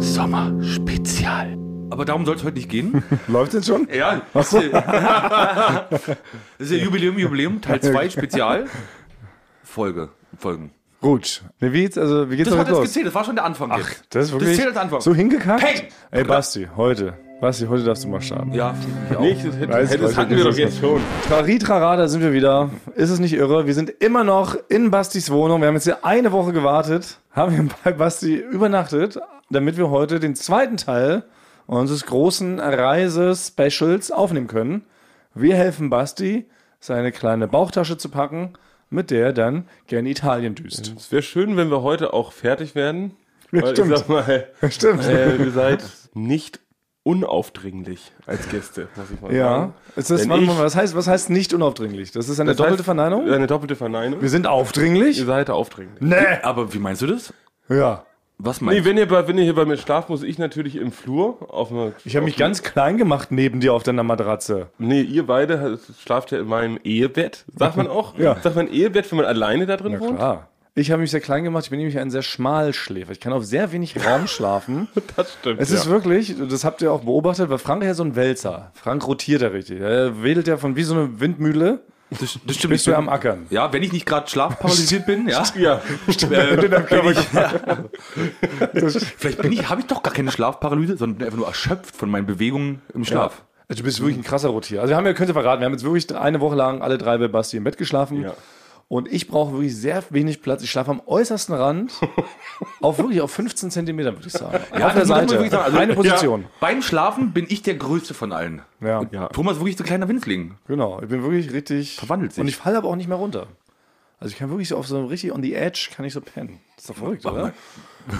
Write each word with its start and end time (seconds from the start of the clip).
Sommerspezial. 0.00 1.58
Aber 1.90 2.06
darum 2.06 2.24
soll 2.24 2.36
es 2.36 2.44
heute 2.44 2.56
nicht 2.56 2.70
gehen. 2.70 3.02
Läuft 3.28 3.52
denn 3.52 3.62
schon? 3.62 3.86
Ja, 3.94 4.22
das 4.32 4.54
ist 4.54 4.72
ja 4.72 5.86
das 5.90 6.16
ist 6.58 6.70
ja 6.70 6.78
Jubiläum, 6.78 7.18
Jubiläum, 7.18 7.60
Teil 7.60 7.82
2 7.82 8.08
Spezial. 8.08 8.64
Folge, 9.62 10.08
Folgen. 10.38 10.70
Gut. 11.02 11.42
Wie, 11.58 11.70
geht's, 11.70 11.98
also, 11.98 12.30
wie 12.30 12.38
geht's 12.38 12.48
Das 12.48 12.58
hat 12.58 12.68
jetzt 12.68 12.76
los? 12.76 12.86
gezählt, 12.86 13.06
das 13.08 13.14
war 13.14 13.24
schon 13.24 13.36
der 13.36 13.44
Anfang 13.44 13.70
Ach, 13.70 13.78
jetzt. 13.78 14.06
das 14.08 14.24
ist 14.28 14.32
wirklich 14.32 14.56
zählt 14.56 14.68
als 14.68 14.78
Anfang. 14.78 15.02
so 15.02 15.14
hingekackt? 15.14 15.62
Peng! 15.62 15.88
Ey, 16.10 16.24
Basti, 16.24 16.68
heute. 16.74 17.18
Basti, 17.40 17.66
heute 17.66 17.84
darfst 17.84 18.02
du 18.02 18.08
mal 18.08 18.20
starten. 18.20 18.52
Ja, 18.52 18.74
das, 19.10 19.18
hätte, 19.20 19.72
Weiß 19.72 19.96
das 19.96 20.16
hatten 20.16 20.36
wir 20.36 20.42
doch 20.42 20.50
ist 20.50 20.58
jetzt 20.58 20.80
schon. 20.80 21.00
Trari, 21.28 21.58
trara, 21.58 21.96
da 21.96 22.08
sind 22.08 22.20
wir 22.20 22.32
wieder. 22.32 22.70
Ist 22.96 23.10
es 23.10 23.20
nicht 23.20 23.32
irre? 23.34 23.66
Wir 23.66 23.74
sind 23.74 23.90
immer 23.90 24.24
noch 24.24 24.56
in 24.68 24.90
Bastis 24.90 25.30
Wohnung. 25.30 25.60
Wir 25.60 25.68
haben 25.68 25.76
jetzt 25.76 25.84
hier 25.84 26.04
eine 26.04 26.32
Woche 26.32 26.52
gewartet, 26.52 27.18
haben 27.30 27.52
hier 27.52 27.68
bei 27.84 27.92
Basti 27.92 28.34
übernachtet, 28.34 29.20
damit 29.50 29.76
wir 29.76 29.88
heute 29.88 30.18
den 30.18 30.34
zweiten 30.34 30.76
Teil 30.76 31.22
unseres 31.66 32.06
großen 32.06 32.58
Reise-Specials 32.58 34.10
aufnehmen 34.10 34.48
können. 34.48 34.82
Wir 35.32 35.54
helfen 35.54 35.90
Basti, 35.90 36.46
seine 36.80 37.12
kleine 37.12 37.46
Bauchtasche 37.46 37.96
zu 37.98 38.08
packen, 38.08 38.54
mit 38.90 39.12
der 39.12 39.26
er 39.26 39.32
dann 39.32 39.68
gerne 39.86 40.08
Italien 40.08 40.56
düst. 40.56 40.92
Es 40.96 41.12
wäre 41.12 41.22
schön, 41.22 41.56
wenn 41.56 41.70
wir 41.70 41.82
heute 41.82 42.14
auch 42.14 42.32
fertig 42.32 42.74
werden. 42.74 43.12
Weil 43.52 43.68
stimmt. 43.68 43.92
ich 43.92 43.98
sag 43.98 44.08
mal, 44.08 44.46
Stimmt. 44.70 45.04
äh, 45.04 45.36
ihr 45.36 45.50
seid 45.52 45.84
nicht 46.14 46.60
unaufdringlich 47.08 48.12
als 48.26 48.48
Gäste, 48.48 48.88
muss 48.96 49.10
ich 49.10 49.20
mal 49.20 49.32
ja. 49.34 49.44
sagen. 49.44 49.74
Ist 49.96 50.10
das, 50.10 50.22
Wenn 50.22 50.30
warte 50.30 50.42
ich- 50.42 50.48
mal, 50.48 50.58
was, 50.58 50.76
heißt, 50.76 50.96
was 50.96 51.06
heißt 51.06 51.30
nicht 51.30 51.52
unaufdringlich? 51.54 52.12
Das 52.12 52.28
ist 52.28 52.40
eine 52.40 52.50
Das 52.50 52.56
doppelte 52.58 52.78
heißt, 52.78 52.84
Verneinung? 52.84 53.30
Eine 53.30 53.46
doppelte 53.46 53.76
Verneinung. 53.76 54.20
Wir 54.22 54.28
sind 54.28 54.46
aufdringlich? 54.46 55.18
Ihr 55.18 55.26
seid 55.26 55.50
aufdringlich. 55.50 56.00
Nee. 56.00 56.16
Aber 56.42 56.72
wie 56.74 56.78
meinst 56.78 57.02
du 57.02 57.06
das? 57.06 57.32
Ja. 57.68 58.04
Was 58.40 58.60
Nee, 58.60 58.66
meinst 58.66 58.80
du? 58.80 58.90
wenn 58.90 58.98
ihr, 58.98 59.08
bei, 59.08 59.26
wenn 59.26 59.36
ihr 59.36 59.42
hier 59.44 59.54
bei 59.54 59.64
mir 59.64 59.76
schlaft, 59.76 60.08
muss 60.10 60.22
ich 60.22 60.38
natürlich 60.38 60.76
im 60.76 60.92
Flur 60.92 61.38
auf 61.52 61.72
einer. 61.72 61.92
Ich 62.04 62.14
habe 62.14 62.24
mich 62.24 62.36
ganz 62.36 62.62
klein 62.62 62.96
gemacht 62.96 63.32
neben 63.32 63.58
dir 63.58 63.74
auf 63.74 63.82
deiner 63.82 64.04
Matratze. 64.04 64.68
Nee, 64.78 65.00
ihr 65.00 65.26
beide 65.26 65.78
schlaft 66.00 66.30
ja 66.30 66.38
in 66.38 66.46
meinem 66.46 66.78
Ehebett. 66.84 67.44
Sagt 67.56 67.76
man 67.76 67.88
auch? 67.88 68.16
Ja. 68.16 68.36
Sagt 68.40 68.54
man 68.54 68.68
Ehebett, 68.68 69.10
wenn 69.10 69.16
man 69.18 69.26
alleine 69.26 69.66
da 69.66 69.76
drin 69.76 69.92
Ja, 69.94 70.00
wohnt? 70.00 70.16
klar. 70.16 70.48
Ich 70.78 70.92
habe 70.92 71.02
mich 71.02 71.10
sehr 71.10 71.20
klein 71.20 71.42
gemacht. 71.42 71.64
Ich 71.64 71.70
bin 71.70 71.78
nämlich 71.78 71.98
ein 71.98 72.10
sehr 72.10 72.22
Schmalschläfer. 72.22 73.10
Ich 73.10 73.20
kann 73.20 73.32
auf 73.32 73.44
sehr 73.44 73.72
wenig 73.72 73.96
Raum 74.04 74.26
schlafen. 74.28 74.88
Das 75.16 75.34
stimmt. 75.34 75.60
Es 75.60 75.70
ja. 75.70 75.76
ist 75.76 75.86
wirklich, 75.88 76.36
das 76.48 76.64
habt 76.64 76.82
ihr 76.82 76.92
auch 76.92 77.00
beobachtet, 77.00 77.50
weil 77.50 77.58
Frank 77.58 77.82
ist 77.82 77.88
ja 77.88 77.94
so 77.94 78.04
ein 78.04 78.14
Wälzer. 78.14 78.70
Frank 78.74 79.06
rotiert 79.06 79.42
ja 79.42 79.48
richtig. 79.48 79.80
Er 79.80 80.22
wedelt 80.22 80.46
ja 80.46 80.56
von 80.56 80.76
wie 80.76 80.84
so 80.84 80.94
eine 80.94 81.20
Windmühle. 81.20 81.80
Das, 82.10 82.20
das 82.20 82.56
stimmt. 82.56 82.70
Bist 82.70 82.86
du 82.86 82.94
am 82.94 83.08
Ackern. 83.08 83.46
Ja, 83.50 83.72
wenn 83.72 83.82
ich 83.82 83.92
nicht 83.92 84.06
gerade 84.06 84.30
schlafparalysiert 84.30 85.04
bin, 85.04 85.28
ja. 85.28 85.44
ja. 85.58 85.82
Äh, 86.06 86.56
bin 86.56 86.72
ich, 88.86 89.06
vielleicht 89.18 89.42
bin 89.42 89.52
ich, 89.52 89.68
habe 89.68 89.80
ich 89.82 89.86
doch 89.88 90.02
gar 90.02 90.14
keine 90.14 90.30
Schlafparalyse, 90.30 90.96
sondern 90.96 91.18
bin 91.18 91.26
einfach 91.26 91.38
nur 91.38 91.48
erschöpft 91.48 91.94
von 91.94 92.08
meinen 92.08 92.26
Bewegungen 92.26 92.80
im 92.94 93.04
Schlaf. 93.04 93.42
Also 93.68 93.82
du 93.82 93.84
bist 93.84 94.00
wirklich 94.00 94.16
ein 94.16 94.24
krasser 94.24 94.48
Rotier. 94.48 94.80
Also 94.80 94.92
wir 94.92 94.96
haben 94.96 95.04
ja, 95.04 95.12
könnt 95.12 95.28
ihr 95.28 95.34
verraten, 95.34 95.60
wir 95.60 95.66
haben 95.66 95.74
jetzt 95.74 95.84
wirklich 95.84 96.16
eine 96.16 96.40
Woche 96.40 96.56
lang 96.56 96.80
alle 96.80 96.96
drei 96.96 97.18
bei 97.18 97.28
Basti 97.28 97.58
im 97.58 97.64
Bett 97.64 97.76
geschlafen. 97.76 98.22
Ja. 98.22 98.32
Und 98.90 99.12
ich 99.12 99.28
brauche 99.28 99.52
wirklich 99.52 99.76
sehr 99.76 100.02
wenig 100.08 100.40
Platz. 100.40 100.62
Ich 100.62 100.70
schlafe 100.70 100.90
am 100.90 101.02
äußersten 101.04 101.54
Rand. 101.54 101.92
auf 102.80 102.98
wirklich 102.98 103.20
auf 103.20 103.30
15 103.30 103.70
Zentimetern, 103.70 104.16
würde 104.16 104.26
ich 104.26 104.32
sagen. 104.32 104.56
auf 104.82 104.94
der 104.94 105.04
Seite. 105.04 105.50
sagen. 105.50 105.54
Also, 105.54 105.78
eine 105.78 105.94
Position. 105.94 106.46
Beim 106.58 106.80
Schlafen 106.80 107.32
bin 107.32 107.44
ich 107.48 107.60
der 107.62 107.74
Größte 107.74 108.14
von 108.14 108.32
allen. 108.32 108.62
Ja. 108.80 109.00
Und 109.00 109.12
Thomas 109.34 109.56
ist 109.56 109.60
wirklich 109.60 109.76
so 109.76 109.84
ein 109.84 109.86
kleiner 109.86 110.08
Winzling. 110.08 110.54
Genau. 110.66 111.02
Ich 111.02 111.08
bin 111.08 111.22
wirklich 111.22 111.52
richtig. 111.52 111.96
Verwandelt 111.96 112.32
sich. 112.32 112.40
Und 112.40 112.48
ich 112.48 112.56
falle 112.56 112.78
aber 112.78 112.88
auch 112.88 112.96
nicht 112.96 113.08
mehr 113.08 113.18
runter. 113.18 113.48
Also 114.20 114.32
ich 114.32 114.38
kann 114.38 114.50
wirklich 114.50 114.68
so 114.68 114.76
auf 114.76 114.86
so 114.88 115.04
richtig 115.06 115.32
on 115.32 115.42
the 115.42 115.54
edge, 115.54 115.90
kann 115.94 116.04
ich 116.04 116.12
so 116.12 116.20
pennen. 116.20 116.58
Das 116.74 116.84
ist 116.84 116.90
doch 116.90 116.96
verrückt, 116.96 117.24
oder? 117.24 117.52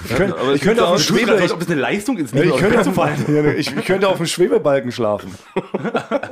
Ich 0.05 0.15
könnte, 0.15 0.39
aber 0.39 0.53
ich 0.55 0.61
könnte 0.61 0.87
auf 0.87 0.91
dem 0.91 0.95
auch- 0.95 0.97
Du 0.97 1.03
Schwebe, 1.03 1.33
als 1.33 1.53
ob 1.53 1.61
es 1.63 1.71
eine 1.71 1.81
Leistung 1.81 2.19
ist, 2.19 2.35
nicht 2.35 2.45
ich, 2.45 2.57
könnte 2.57 2.81
auf, 2.81 2.97
ja, 3.29 3.45
ich, 3.53 3.73
ich 3.77 3.85
könnte 3.85 4.09
auf 4.09 4.19
dem 4.19 4.27
Schwebebalken 4.27 4.93
schlafen. 4.93 5.35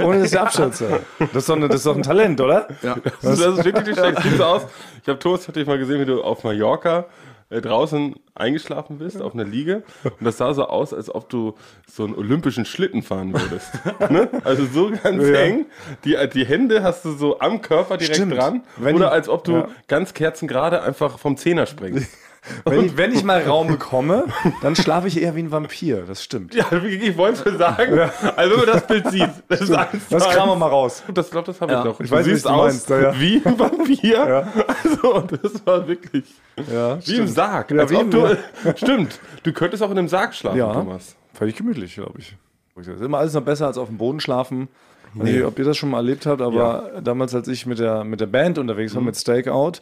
Ohne 0.04 0.20
dass 0.20 0.32
ich 0.32 0.38
abstürze. 0.38 1.00
Das 1.18 1.34
ist, 1.34 1.48
doch, 1.48 1.58
das 1.68 1.76
ist 1.76 1.86
doch 1.86 1.96
ein 1.96 2.02
Talent, 2.02 2.41
oder? 2.41 2.68
Ja. 2.82 2.96
Das 3.22 3.38
ist 3.41 3.64
wirklich 3.64 3.86
nicht 3.86 3.98
schlecht. 3.98 4.22
Sieht 4.22 4.36
so 4.36 4.44
aus. 4.44 4.62
Ich 5.02 5.08
habe 5.08 5.18
Thomas, 5.18 5.48
hatte 5.48 5.60
ich 5.60 5.66
mal 5.66 5.78
gesehen, 5.78 6.00
wie 6.00 6.04
du 6.06 6.22
auf 6.22 6.44
Mallorca 6.44 7.06
äh, 7.50 7.60
draußen 7.60 8.14
eingeschlafen 8.34 8.98
bist, 8.98 9.22
auf 9.22 9.34
einer 9.34 9.44
Liege. 9.44 9.82
Und 10.04 10.24
das 10.24 10.36
sah 10.36 10.52
so 10.52 10.66
aus, 10.66 10.92
als 10.92 11.14
ob 11.14 11.28
du 11.28 11.54
so 11.88 12.04
einen 12.04 12.14
olympischen 12.14 12.64
Schlitten 12.64 13.02
fahren 13.02 13.32
würdest. 13.32 13.70
ne? 14.10 14.28
Also 14.44 14.66
so 14.66 14.90
ganz 14.90 15.22
Ja. 15.26 15.34
eng. 15.36 15.66
Die, 16.04 16.16
die 16.32 16.44
Hände 16.44 16.82
hast 16.82 17.04
du 17.04 17.12
so 17.12 17.38
am 17.40 17.62
Körper 17.62 17.96
direkt 17.96 18.16
Stimmt. 18.16 18.36
dran. 18.36 18.62
Wenn 18.76 18.96
Oder 18.96 19.06
die- 19.06 19.12
als 19.12 19.28
ob 19.28 19.44
du 19.44 19.52
ja. 19.52 19.68
ganz 19.88 20.12
kerzengerade 20.14 20.82
einfach 20.82 21.18
vom 21.18 21.36
Zehner 21.36 21.66
springst. 21.66 22.10
Wenn 22.64 22.84
ich, 22.86 22.96
wenn 22.96 23.12
ich 23.12 23.24
mal 23.24 23.42
Raum 23.42 23.66
bekomme, 23.68 24.24
dann 24.62 24.76
schlafe 24.76 25.08
ich 25.08 25.20
eher 25.20 25.34
wie 25.34 25.40
ein 25.40 25.50
Vampir. 25.50 26.02
Das 26.06 26.22
stimmt. 26.22 26.54
ja, 26.54 26.64
wie 26.82 26.88
ich 26.94 27.16
wollte 27.16 27.42
schon 27.42 27.58
sagen. 27.58 27.98
Also 28.36 28.50
wenn 28.52 28.58
man 28.58 28.66
das 28.66 28.86
Bild 28.86 29.10
sieht, 29.10 29.30
das 29.48 29.60
ist 29.62 29.72
eins 29.72 30.08
Das 30.10 30.28
kramen 30.28 30.52
wir 30.52 30.56
mal 30.56 30.68
raus. 30.68 31.02
Das 31.12 31.30
glaube 31.30 31.46
das 31.46 31.60
habe 31.60 31.72
Ja. 31.72 31.78
ich 31.80 31.84
noch. 31.84 32.00
Ich 32.00 32.10
weiß, 32.10 32.24
du 32.24 32.30
was 32.30 32.34
siehst 32.36 32.44
du 32.44 32.48
aus 32.50 32.62
meinst, 32.72 32.90
ja, 32.90 33.00
ja. 33.00 33.20
wie 33.20 33.42
ein 33.44 33.58
Vampir. 33.58 34.46
Also 34.84 35.20
das 35.42 35.66
war 35.66 35.86
wirklich 35.88 36.24
Ja, 36.72 36.98
wie 37.06 37.16
im 37.16 37.28
Sarg. 37.28 37.70
Ja, 37.70 37.88
wie 37.90 38.04
du, 38.10 38.36
stimmt. 38.76 39.18
Du 39.42 39.52
könntest 39.52 39.82
auch 39.82 39.90
in 39.90 39.98
einem 39.98 40.08
Sarg 40.08 40.34
schlafen, 40.34 40.58
Ja. 40.58 40.72
Thomas. 40.72 41.16
Völlig 41.34 41.56
gemütlich, 41.56 41.94
glaube 41.94 42.18
ich. 42.18 42.36
Das 42.76 42.86
ist 42.88 43.00
immer 43.02 43.18
alles 43.18 43.32
noch 43.34 43.42
besser 43.42 43.66
als 43.66 43.78
auf 43.78 43.88
dem 43.88 43.96
Boden 43.98 44.20
schlafen. 44.20 44.68
Ich 45.14 45.20
weiß 45.20 45.28
nicht, 45.30 45.44
ob 45.44 45.58
ihr 45.58 45.64
das 45.64 45.76
schon 45.78 45.88
mal 45.90 45.98
erlebt 45.98 46.26
habt, 46.26 46.42
aber 46.42 47.00
damals, 47.02 47.34
als 47.34 47.48
ich 47.48 47.64
mit 47.64 47.78
der, 47.78 48.04
mit 48.04 48.20
der 48.20 48.26
Band 48.26 48.58
unterwegs 48.58 48.94
war, 48.94 49.00
mit 49.02 49.16
Stakeout, 49.16 49.80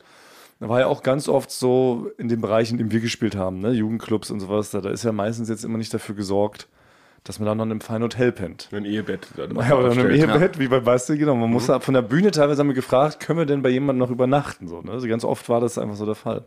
da 0.60 0.69
war 0.69 0.81
ja 0.81 0.87
auch 0.87 1.03
ganz 1.03 1.28
oft 1.28 1.50
so 1.50 2.10
in 2.19 2.28
den 2.28 2.41
Bereichen, 2.41 2.75
in 2.75 2.78
denen 2.78 2.92
wir 2.92 3.00
gespielt 3.00 3.37
haben, 3.37 3.60
ne? 3.60 3.70
Jugendclubs 3.70 4.31
und 4.31 4.41
sowas, 4.41 4.70
da, 4.70 4.81
da 4.81 4.91
ist 4.91 5.04
ja 5.04 5.12
meistens 5.12 5.48
jetzt 5.48 5.65
immer 5.65 5.78
nicht 5.78 5.92
dafür 5.92 6.15
gesorgt, 6.15 6.69
dass 7.25 7.38
man 7.38 7.47
dann 7.47 7.56
noch 7.56 7.65
in 7.65 7.70
einem 7.70 7.81
feinen 7.81 8.03
Hotel 8.03 8.32
pennt. 8.32 8.69
Ein 8.72 8.84
Ehebett. 8.84 9.28
Ja, 9.37 9.76
oder 9.76 9.92
in 9.92 9.98
einem. 9.98 10.10
Ehebett, 10.10 10.59
wie 10.59 10.69
bei 10.69 10.81
Basti, 10.81 11.16
genau. 11.16 11.34
Man 11.34 11.50
musste 11.50 11.81
von 11.81 11.94
der 11.94 12.03
Bühne 12.03 12.31
teilweise 12.31 12.60
haben 12.60 12.69
wir 12.69 12.75
gefragt, 12.75 13.20
können 13.20 13.38
wir 13.38 13.47
denn 13.47 13.62
bei 13.62 13.70
jemandem 13.70 14.00
noch 14.00 14.10
übernachten? 14.10 14.69
So, 14.69 14.82
ne? 14.82 14.92
Also 14.92 15.09
ganz 15.09 15.25
oft 15.25 15.48
war 15.48 15.60
das 15.60 15.78
einfach 15.78 15.97
so 15.97 16.06
der 16.06 16.15
Fall. 16.15 16.44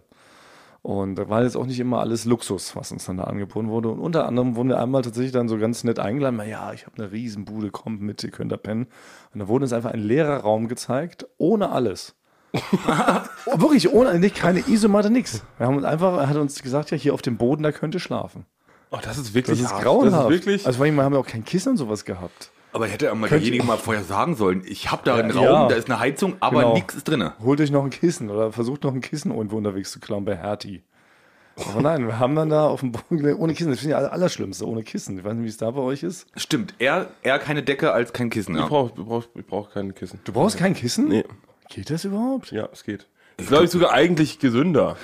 Und 0.83 1.15
da 1.15 1.27
war 1.27 1.43
jetzt 1.43 1.57
auch 1.57 1.65
nicht 1.65 1.79
immer 1.79 1.99
alles 1.99 2.25
Luxus, 2.25 2.75
was 2.75 2.91
uns 2.91 3.05
dann 3.05 3.17
da 3.17 3.25
angeboten 3.25 3.69
wurde. 3.69 3.89
Und 3.89 3.99
unter 3.99 4.25
anderem 4.27 4.55
wurden 4.55 4.69
wir 4.69 4.79
einmal 4.79 5.01
tatsächlich 5.01 5.33
dann 5.33 5.49
so 5.49 5.57
ganz 5.57 5.83
nett 5.83 5.99
eingeladen. 5.99 6.37
Na 6.37 6.45
ja, 6.45 6.71
ich 6.71 6.85
habe 6.85 6.97
eine 6.97 7.11
Riesenbude, 7.11 7.71
kommt 7.71 8.01
mit, 8.01 8.23
ihr 8.23 8.31
könnt 8.31 8.51
da 8.51 8.57
pennen. 8.57 8.87
Und 9.33 9.39
da 9.39 9.47
wurde 9.47 9.63
uns 9.63 9.73
einfach 9.73 9.91
ein 9.91 9.99
leerer 9.99 10.37
Raum 10.37 10.67
gezeigt, 10.67 11.27
ohne 11.37 11.71
alles. 11.71 12.15
Oh, 12.53 12.59
wirklich, 13.59 13.91
ohne, 13.91 14.19
nicht, 14.19 14.35
keine 14.35 14.59
Isomatte, 14.67 15.09
nix. 15.09 15.43
Wir 15.57 15.67
haben 15.67 15.75
uns 15.77 15.85
einfach, 15.85 16.17
er 16.17 16.29
hat 16.29 16.35
uns 16.37 16.61
gesagt, 16.61 16.91
ja, 16.91 16.97
hier 16.97 17.13
auf 17.13 17.21
dem 17.21 17.37
Boden, 17.37 17.63
da 17.63 17.71
könnt 17.71 17.93
ihr 17.93 17.99
schlafen. 17.99 18.45
Oh, 18.91 18.97
das 19.01 19.17
ist 19.17 19.33
wirklich 19.33 19.59
Das 19.59 19.67
ist 19.67 19.73
hart. 19.73 19.83
grauenhaft. 19.83 20.13
Das 20.13 20.23
ist 20.23 20.29
wirklich. 20.45 20.65
also 20.65 20.77
vor 20.77 20.85
allem, 20.85 20.95
wir 20.95 21.03
haben 21.03 21.13
ja 21.13 21.19
auch 21.19 21.27
kein 21.27 21.43
Kissen 21.43 21.71
und 21.71 21.77
sowas 21.77 22.05
gehabt. 22.05 22.51
Aber 22.73 22.87
hätte 22.87 23.13
mal 23.15 23.29
derjenige 23.29 23.63
mal 23.63 23.77
vorher 23.77 24.03
sagen 24.03 24.35
sollen, 24.35 24.61
ich 24.65 24.91
habe 24.91 25.01
da 25.03 25.15
einen 25.15 25.29
Ja, 25.29 25.35
Raum, 25.35 25.45
ja. 25.63 25.67
da 25.69 25.75
ist 25.75 25.89
eine 25.89 25.99
Heizung, 25.99 26.35
aber 26.39 26.59
Genau. 26.61 26.73
nichts 26.73 26.95
ist 26.95 27.07
drin. 27.07 27.31
holt 27.43 27.59
euch 27.59 27.71
noch 27.71 27.83
ein 27.83 27.89
Kissen 27.89 28.29
oder 28.29 28.51
versucht 28.51 28.83
noch 28.83 28.93
ein 28.93 29.01
Kissen 29.01 29.31
irgendwo 29.33 29.57
unterwegs 29.57 29.91
zu 29.91 29.99
klauen 29.99 30.25
bei 30.25 30.35
Hertie. 30.35 30.83
Aber 31.71 31.81
nein, 31.81 32.05
wir 32.05 32.19
haben 32.19 32.35
dann 32.35 32.49
da 32.49 32.67
auf 32.67 32.81
dem 32.81 32.91
Boden 32.91 33.33
ohne 33.33 33.53
Kissen. 33.55 33.71
Das 33.71 33.79
finde 33.79 33.95
ich 33.95 34.01
das 34.01 34.11
Allerschlimmste, 34.11 34.67
ohne 34.67 34.83
Kissen. 34.83 35.17
Ich 35.17 35.23
weiß 35.25 35.33
nicht, 35.33 35.43
wie 35.45 35.49
es 35.49 35.57
da 35.57 35.71
bei 35.71 35.81
euch 35.81 36.03
ist. 36.03 36.27
Stimmt, 36.35 36.75
eher, 36.77 37.07
eher 37.23 37.39
keine 37.39 37.63
Decke 37.63 37.93
als 37.93 38.13
kein 38.13 38.29
Kissen. 38.29 38.53
ich 38.53 38.61
Ja. 38.61 38.67
brauche 38.67 38.93
brauch, 39.01 39.23
ich 39.33 39.45
brauch 39.47 39.71
kein 39.71 39.95
Kissen. 39.95 40.19
Du 40.23 40.31
brauchst 40.33 40.57
kein 40.57 40.75
Kissen? 40.75 41.07
Nee. 41.07 41.23
Geht 41.69 41.89
das 41.89 42.05
überhaupt? 42.05 42.51
Ja, 42.51 42.69
es 42.71 42.83
geht. 42.83 43.07
Das 43.37 43.47
glaube 43.47 43.65
ich 43.65 43.69
sogar 43.71 43.91
eigentlich 43.91 44.39
gesünder. 44.39 44.97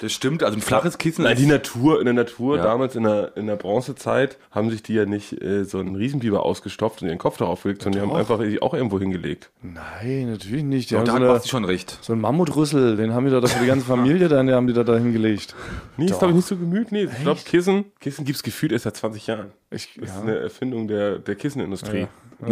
Das 0.00 0.12
stimmt, 0.14 0.42
also 0.42 0.56
ein 0.56 0.62
flaches 0.62 0.96
Kissen 0.96 1.24
Nein, 1.24 1.34
ist- 1.34 1.42
die 1.42 1.46
Natur, 1.46 1.98
in 1.98 2.06
der 2.06 2.14
Natur, 2.14 2.56
Ja. 2.56 2.62
damals 2.62 2.96
in 2.96 3.02
der, 3.02 3.36
in 3.36 3.46
der 3.46 3.56
Bronzezeit, 3.56 4.38
haben 4.50 4.70
sich 4.70 4.82
die 4.82 4.94
ja 4.94 5.04
nicht 5.04 5.42
äh, 5.42 5.64
so 5.64 5.78
einen 5.78 5.94
Riesenbiber 5.94 6.42
ausgestopft 6.42 7.02
und 7.02 7.08
ihren 7.08 7.18
Kopf 7.18 7.36
darauf 7.36 7.62
gelegt, 7.64 7.82
sondern 7.82 8.02
die 8.02 8.08
haben 8.10 8.16
einfach 8.16 8.38
sich 8.40 8.62
auch 8.62 8.72
irgendwo 8.72 8.98
hingelegt. 8.98 9.50
Nein, 9.60 10.30
natürlich 10.30 10.62
nicht. 10.64 10.88
Die 10.88 10.94
Doch, 10.94 11.00
haben 11.00 11.06
da 11.06 11.26
so, 11.28 11.34
hat 11.34 11.42
eine, 11.42 11.48
schon 11.48 11.64
recht. 11.66 11.98
so 12.00 12.14
einen 12.14 12.22
Mammutrüssel, 12.22 12.96
den 12.96 13.12
haben 13.12 13.26
die 13.26 13.30
da 13.30 13.40
doch 13.40 13.50
für 13.50 13.60
die 13.60 13.66
ganze 13.66 13.84
Familie, 13.94 14.28
dann 14.28 14.46
die 14.46 14.54
haben 14.54 14.66
die 14.66 14.72
da 14.72 14.84
dahin 14.84 15.12
gelegt. 15.12 15.54
Nee, 15.98 16.06
ist 16.06 16.18
glaube 16.18 16.28
ich 16.32 16.36
nicht 16.36 16.48
so 16.48 16.56
gemüt. 16.56 16.92
Nee, 16.92 17.04
ich 17.04 17.20
glaube 17.22 17.40
Kissen, 17.44 17.84
Kissen 18.00 18.24
gibt's 18.24 18.42
gefühlt 18.42 18.72
erst 18.72 18.84
seit 18.84 18.96
20 18.96 19.26
Jahren. 19.26 19.50
Ich, 19.70 19.90
Das 20.00 20.08
ist 20.08 20.16
ja. 20.16 20.22
eine 20.22 20.38
Erfindung 20.38 20.88
der, 20.88 21.18
der 21.18 21.34
Kissenindustrie. 21.34 22.00
Ja. 22.00 22.08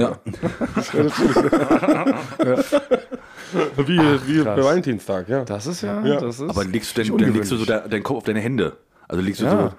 Wie, 3.76 3.98
wie 3.98 4.42
krass. 4.42 4.56
bei 4.56 4.64
Valentinstag, 4.64 5.28
ja. 5.28 5.44
Das 5.44 5.66
ist 5.66 5.80
ja, 5.82 6.04
Ja. 6.04 6.20
das 6.20 6.40
ist. 6.40 6.50
Aber 6.50 6.64
legst 6.64 6.96
du 6.96 7.02
denn, 7.02 7.16
dann 7.18 7.32
legst 7.32 7.50
du 7.50 7.56
so 7.56 7.64
de, 7.64 7.88
deinen 7.88 8.02
Kopf 8.02 8.18
auf 8.18 8.24
deine 8.24 8.40
Hände. 8.40 8.76
Also 9.08 9.22
legst 9.22 9.40
du 9.40 9.44
Ja. 9.46 9.70
so. 9.70 9.72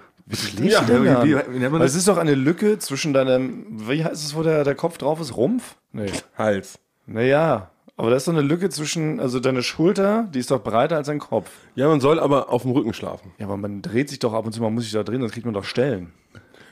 Wie 0.62 0.70
Ja, 0.70 0.82
du 0.82 0.94
denn 0.94 1.04
wie- 1.04 1.08
da? 1.08 1.24
wie- 1.24 1.54
wie 1.54 1.60
nennt 1.60 1.72
man 1.72 1.74
Weil 1.74 1.80
das? 1.82 1.92
es 1.92 1.98
ist 2.00 2.08
doch 2.08 2.18
eine 2.18 2.36
Lücke 2.36 2.78
zwischen 2.80 3.14
deinem, 3.14 3.66
wie 3.88 4.04
heißt 4.04 4.24
es, 4.26 4.36
wo 4.36 4.44
der, 4.44 4.64
der 4.64 4.76
Kopf 4.76 4.98
drauf 4.98 5.20
ist? 5.20 5.36
Rumpf? 5.36 5.76
Nee. 5.92 6.12
Hals. 6.38 6.80
Naja, 7.08 7.70
aber 7.98 8.12
da 8.12 8.16
ist 8.16 8.26
so 8.26 8.32
eine 8.32 8.42
Lücke 8.42 8.70
zwischen, 8.70 9.20
also 9.20 9.40
deine 9.40 9.64
Schulter, 9.64 10.28
die 10.34 10.40
ist 10.40 10.52
doch 10.52 10.64
breiter 10.64 10.98
als 10.98 11.08
dein 11.08 11.18
Kopf. 11.20 11.50
Ja, 11.76 11.88
man 11.88 12.00
soll 12.00 12.20
aber 12.20 12.50
auf 12.50 12.62
dem 12.62 12.72
Rücken 12.72 12.94
schlafen. 12.94 13.32
Ja, 13.40 13.46
aber 13.48 13.58
man 13.58 13.82
dreht 13.82 14.10
sich 14.10 14.20
doch 14.20 14.34
ab 14.34 14.46
und 14.46 14.52
zu, 14.54 14.62
man 14.62 14.74
muss 14.74 14.84
sich 14.84 14.94
da 14.94 15.02
drehen, 15.04 15.20
sonst 15.22 15.34
kriegt 15.34 15.46
man 15.46 15.54
doch 15.56 15.64
Stellen. 15.66 16.12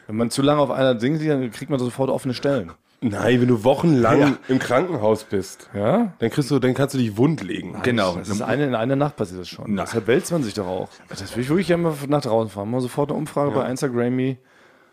Wenn 0.05 0.15
man 0.17 0.29
zu 0.29 0.41
lange 0.43 0.61
auf 0.61 0.69
einer 0.71 0.93
Ding 0.95 1.17
liegt, 1.17 1.29
dann 1.31 1.49
kriegt 1.51 1.69
man 1.71 1.79
sofort 1.79 2.09
offene 2.11 2.33
Stellen. 2.35 2.71
Nein, 2.99 3.41
wenn 3.41 3.47
du 3.47 3.63
wochenlang 3.63 4.19
Ja. 4.19 4.37
im 4.47 4.57
Krankenhaus 4.57 5.23
bist, 5.23 5.69
Ja? 5.75 6.13
dann 6.17 6.29
kriegst 6.31 6.49
du, 6.49 6.57
dann 6.57 6.73
kannst 6.73 6.95
du 6.95 6.97
dich 6.97 7.15
wund 7.15 7.43
legen. 7.43 7.77
Genau. 7.83 8.15
Das 8.15 8.27
ist 8.29 8.41
eine, 8.41 8.65
in 8.65 8.73
einer 8.75 8.95
Nacht 8.95 9.15
passiert 9.17 9.39
das 9.41 9.47
schon. 9.49 9.65
Na. 9.75 9.83
Deshalb 9.83 10.07
wälzt 10.07 10.31
man 10.31 10.41
sich 10.43 10.55
doch 10.55 10.65
auch. 10.65 10.89
Das 11.09 11.35
will 11.35 11.43
ich 11.43 11.49
wirklich 11.49 11.69
immer 11.69 11.93
nach 12.07 12.21
draußen 12.21 12.49
fahren. 12.49 12.71
Mal 12.71 12.81
sofort 12.81 13.11
eine 13.11 13.19
Umfrage 13.19 13.51
bei 13.51 13.69
Instagrammy. 13.69 14.37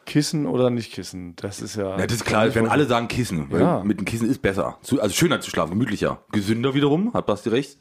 Kissen 0.05 0.47
oder 0.47 0.69
nicht 0.69 0.93
kissen? 0.93 1.35
Das 1.37 1.63
ist 1.63 1.77
ja. 1.77 1.97
Ja, 1.99 2.07
das 2.07 2.17
ist 2.17 2.25
klar, 2.27 2.55
wenn 2.55 2.69
alle 2.69 2.85
sagen 2.85 3.09
Kissen, 3.09 3.47
weil 3.51 3.63
Ja. 3.63 3.83
mit 3.83 3.99
dem 3.99 4.05
Kissen 4.05 4.29
ist 4.29 4.43
besser. 4.43 4.77
Zu- 4.83 5.01
Also 5.01 5.15
schöner 5.15 5.41
zu 5.41 5.49
schlafen, 5.49 5.71
gemütlicher. 5.71 6.19
Gesünder 6.31 6.75
wiederum, 6.75 7.15
hat 7.15 7.25
Basti 7.25 7.49
recht. 7.49 7.79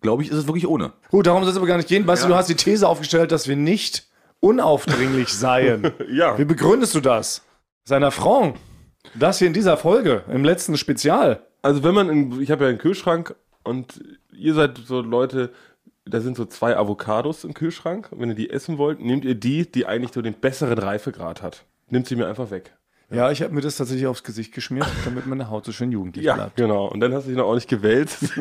Glaube 0.00 0.22
ich, 0.22 0.30
ist 0.30 0.36
es 0.38 0.46
wirklich 0.46 0.66
ohne. 0.66 0.94
Gut, 1.10 1.26
darum 1.26 1.42
soll 1.42 1.50
es 1.52 1.58
aber 1.58 1.66
gar 1.66 1.76
nicht 1.76 1.90
gehen. 1.90 2.06
Basti, 2.06 2.24
Ja. 2.24 2.28
du 2.30 2.36
hast 2.36 2.48
die 2.48 2.54
These 2.54 2.88
aufgestellt, 2.88 3.32
dass 3.32 3.48
wir 3.48 3.56
nicht 3.56 4.06
unaufdringlich 4.40 5.28
seien. 5.28 5.92
Ja. 6.10 6.38
Wie 6.38 6.46
begründest 6.46 6.94
du 6.94 7.00
das? 7.00 7.42
Seiner 7.84 8.10
Frau. 8.10 8.54
Das 9.14 9.38
hier 9.38 9.46
in 9.48 9.54
dieser 9.54 9.76
Folge, 9.76 10.24
im 10.30 10.44
letzten 10.44 10.76
Spezial. 10.76 11.40
Also 11.62 11.82
wenn 11.84 11.94
man, 11.94 12.08
in, 12.10 12.40
ich 12.40 12.50
habe 12.50 12.64
ja 12.64 12.70
einen 12.70 12.78
Kühlschrank 12.78 13.34
und 13.64 14.00
ihr 14.32 14.54
seid 14.54 14.78
so 14.78 15.00
Leute, 15.00 15.52
da 16.04 16.20
sind 16.20 16.36
so 16.36 16.44
zwei 16.44 16.76
Avocados 16.76 17.44
im 17.44 17.54
Kühlschrank. 17.54 18.08
Und 18.12 18.20
wenn 18.20 18.28
ihr 18.28 18.34
die 18.36 18.50
essen 18.50 18.78
wollt, 18.78 19.00
nehmt 19.00 19.24
ihr 19.24 19.34
die, 19.34 19.70
die 19.70 19.86
eigentlich 19.86 20.12
so 20.12 20.22
den 20.22 20.34
besseren 20.34 20.78
Reifegrad 20.78 21.42
hat. 21.42 21.64
Nimmt 21.88 22.06
sie 22.06 22.16
mir 22.16 22.26
einfach 22.28 22.50
weg. 22.50 22.72
Ja, 23.08 23.30
ich 23.30 23.40
habe 23.40 23.54
mir 23.54 23.60
das 23.60 23.76
tatsächlich 23.76 24.08
aufs 24.08 24.24
Gesicht 24.24 24.52
geschmiert, 24.52 24.86
damit 25.04 25.26
meine 25.28 25.48
Haut 25.48 25.64
so 25.64 25.70
schön 25.70 25.92
jugendlich 25.92 26.24
Ja, 26.24 26.34
bleibt. 26.34 26.56
genau. 26.56 26.86
Und 26.88 26.98
dann 26.98 27.14
hast 27.14 27.24
du 27.24 27.28
dich 27.28 27.38
noch 27.38 27.44
ordentlich 27.46 27.68
gewälzt. 27.68 28.18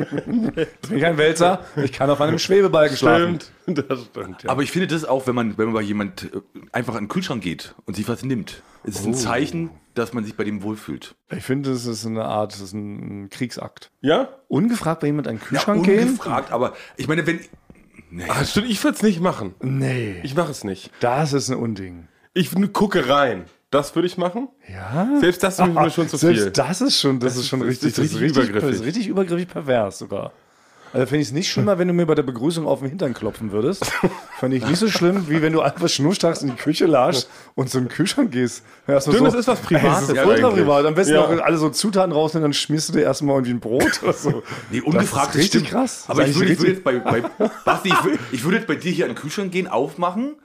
Ich 0.84 0.90
bin 0.90 1.00
kein 1.00 1.18
Wälzer, 1.18 1.64
ich 1.84 1.92
kann 1.92 2.10
auf 2.10 2.20
einem 2.22 2.40
Schwebeball 2.40 2.90
geschlafen. 2.90 3.40
Stimmt, 3.64 3.86
das 3.90 4.06
stimmt, 4.06 4.44
ja. 4.44 4.50
Aber 4.50 4.64
ich 4.64 4.72
finde 4.72 4.88
das 4.88 5.06
auch, 5.06 5.28
wenn 5.28 5.36
man, 5.36 5.58
wenn 5.60 5.66
man 5.66 5.74
bei 5.76 5.82
jemand 5.82 6.24
äh, 6.34 6.40
einfach 6.72 6.96
in 6.96 7.02
den 7.04 7.08
Kühlschrank 7.10 7.44
geht 7.44 7.76
und 7.86 7.96
sich 7.96 8.08
was 8.08 8.24
nimmt, 8.24 8.62
ist 8.84 9.00
es 9.00 9.06
ein 9.06 9.14
Zeichen, 9.14 9.70
dass 9.96 10.14
man 10.14 10.24
sich 10.24 10.36
bei 10.36 10.44
dem 10.44 10.62
wohlfühlt. 10.64 11.16
Ich 11.36 11.44
finde, 11.44 11.72
das 11.72 11.86
ist 11.86 12.06
eine 12.06 12.26
Art, 12.26 12.54
das 12.54 12.62
ist 12.62 12.74
ein 12.74 13.30
Kriegsakt. 13.30 13.92
ja? 14.02 14.30
Ungefragt 14.48 15.02
bei 15.02 15.08
jemand 15.08 15.28
einen 15.28 15.40
Ja, 15.40 15.46
Kühlschrank 15.46 15.86
gehen? 15.86 16.10
ungefragt, 16.10 16.52
aber 16.52 16.74
ich 16.98 17.08
meine, 17.08 17.26
wenn. 17.26 17.40
Nee. 18.12 18.26
Ah, 18.30 18.46
stimmt, 18.46 18.70
ich 18.70 18.82
würde 18.84 18.96
es 18.96 19.04
nicht 19.04 19.20
machen. 19.20 19.56
Nee. 19.62 20.20
Ich 20.24 20.36
mache 20.36 20.52
es 20.52 20.64
nicht. 20.64 20.92
Das 21.00 21.34
ist 21.34 21.50
ein 21.50 21.58
Unding. 21.58 22.08
Ich 22.34 22.52
gucke 22.72 23.10
rein. 23.10 23.46
Das 23.72 23.96
würde 23.96 24.08
ich 24.08 24.18
machen. 24.18 24.48
Ja? 24.72 25.10
Selbst 25.20 25.44
das 25.44 25.60
ist 25.60 25.66
mir 25.66 25.90
schon 25.90 26.08
zu 26.08 26.18
viel. 26.20 26.38
Selbst 26.38 26.58
das 26.58 26.82
ist 26.82 27.00
schon, 27.02 27.20
das, 27.20 27.36
ist 27.36 27.48
schon 27.48 27.62
richtig, 27.62 27.94
das 27.96 28.06
ist 28.06 28.20
richtig 28.20 28.34
das 28.34 28.44
ist 28.44 28.50
übergriffig. 28.50 28.70
Das 28.72 28.80
ist 28.80 28.86
richtig 28.86 29.08
übergriffig 29.08 29.48
pervers 29.50 29.98
sogar. 29.98 30.32
Also 30.96 31.08
finde 31.08 31.22
ich 31.24 31.28
es 31.28 31.34
nicht 31.34 31.52
schlimmer, 31.52 31.78
wenn 31.78 31.90
du 31.90 31.94
mir 31.94 32.06
bei 32.06 32.16
der 32.16 32.24
Begrüßung 32.24 32.66
auf 32.66 32.80
den 32.80 32.88
Hintern 32.88 33.14
klopfen 33.14 33.52
würdest. 33.52 33.86
Fand 34.40 34.54
ich 34.54 34.66
nicht 34.66 34.78
so 34.80 34.88
schlimm, 34.88 35.26
wie 35.28 35.42
wenn 35.42 35.52
du 35.52 35.60
einfach 35.60 35.90
schnurstracks 35.90 36.42
in 36.42 36.52
die 36.52 36.56
Küche 36.56 36.86
lachst 36.86 37.30
und 37.54 37.70
zum 37.70 37.90
Kühlschrank 37.90 38.32
gehst. 38.32 38.64
Stimmt, 39.02 39.28
das 39.28 39.34
ist 39.34 39.48
was 39.50 39.60
Privates 39.60 40.08
Das 40.08 40.18
ist 40.18 40.26
ultra 40.26 40.50
privat. 40.52 40.86
Am 40.86 40.96
besten 40.96 41.16
Ja. 41.16 41.26
auch 41.26 41.30
alle 41.42 41.58
so 41.58 41.70
Zutaten 41.70 42.14
rausnehmen, 42.14 42.44
dann 42.44 42.54
schmierst 42.54 42.88
du 42.90 42.94
dir 42.94 43.02
erstmal 43.02 43.36
irgendwie 43.36 43.52
ein 43.56 43.60
Brot 43.60 44.02
oder 44.04 44.14
so. 44.14 44.42
Nee, 44.72 44.80
ungefragt 44.80 45.30
das 45.30 45.36
ist 45.36 45.42
richtig 45.42 45.68
stimmt. 45.68 45.82
krass. 45.82 46.06
Aber 46.08 46.26
ich 46.26 46.36
würde, 46.40 46.54
ich 46.54 46.60
würde 46.60 46.72
jetzt 46.72 46.84
bei, 46.86 46.98
bei 47.00 47.24
Basti, 47.66 47.90
ich 47.90 48.04
würde, 48.06 48.20
ich 48.32 48.44
würde 48.46 48.58
jetzt 48.58 48.68
bei 48.68 48.76
dir 48.76 48.92
hier 48.94 49.04
an 49.06 49.12
den 49.12 49.18
Kühlschrank 49.18 49.52
gehen, 49.52 49.68
aufmachen 49.68 50.36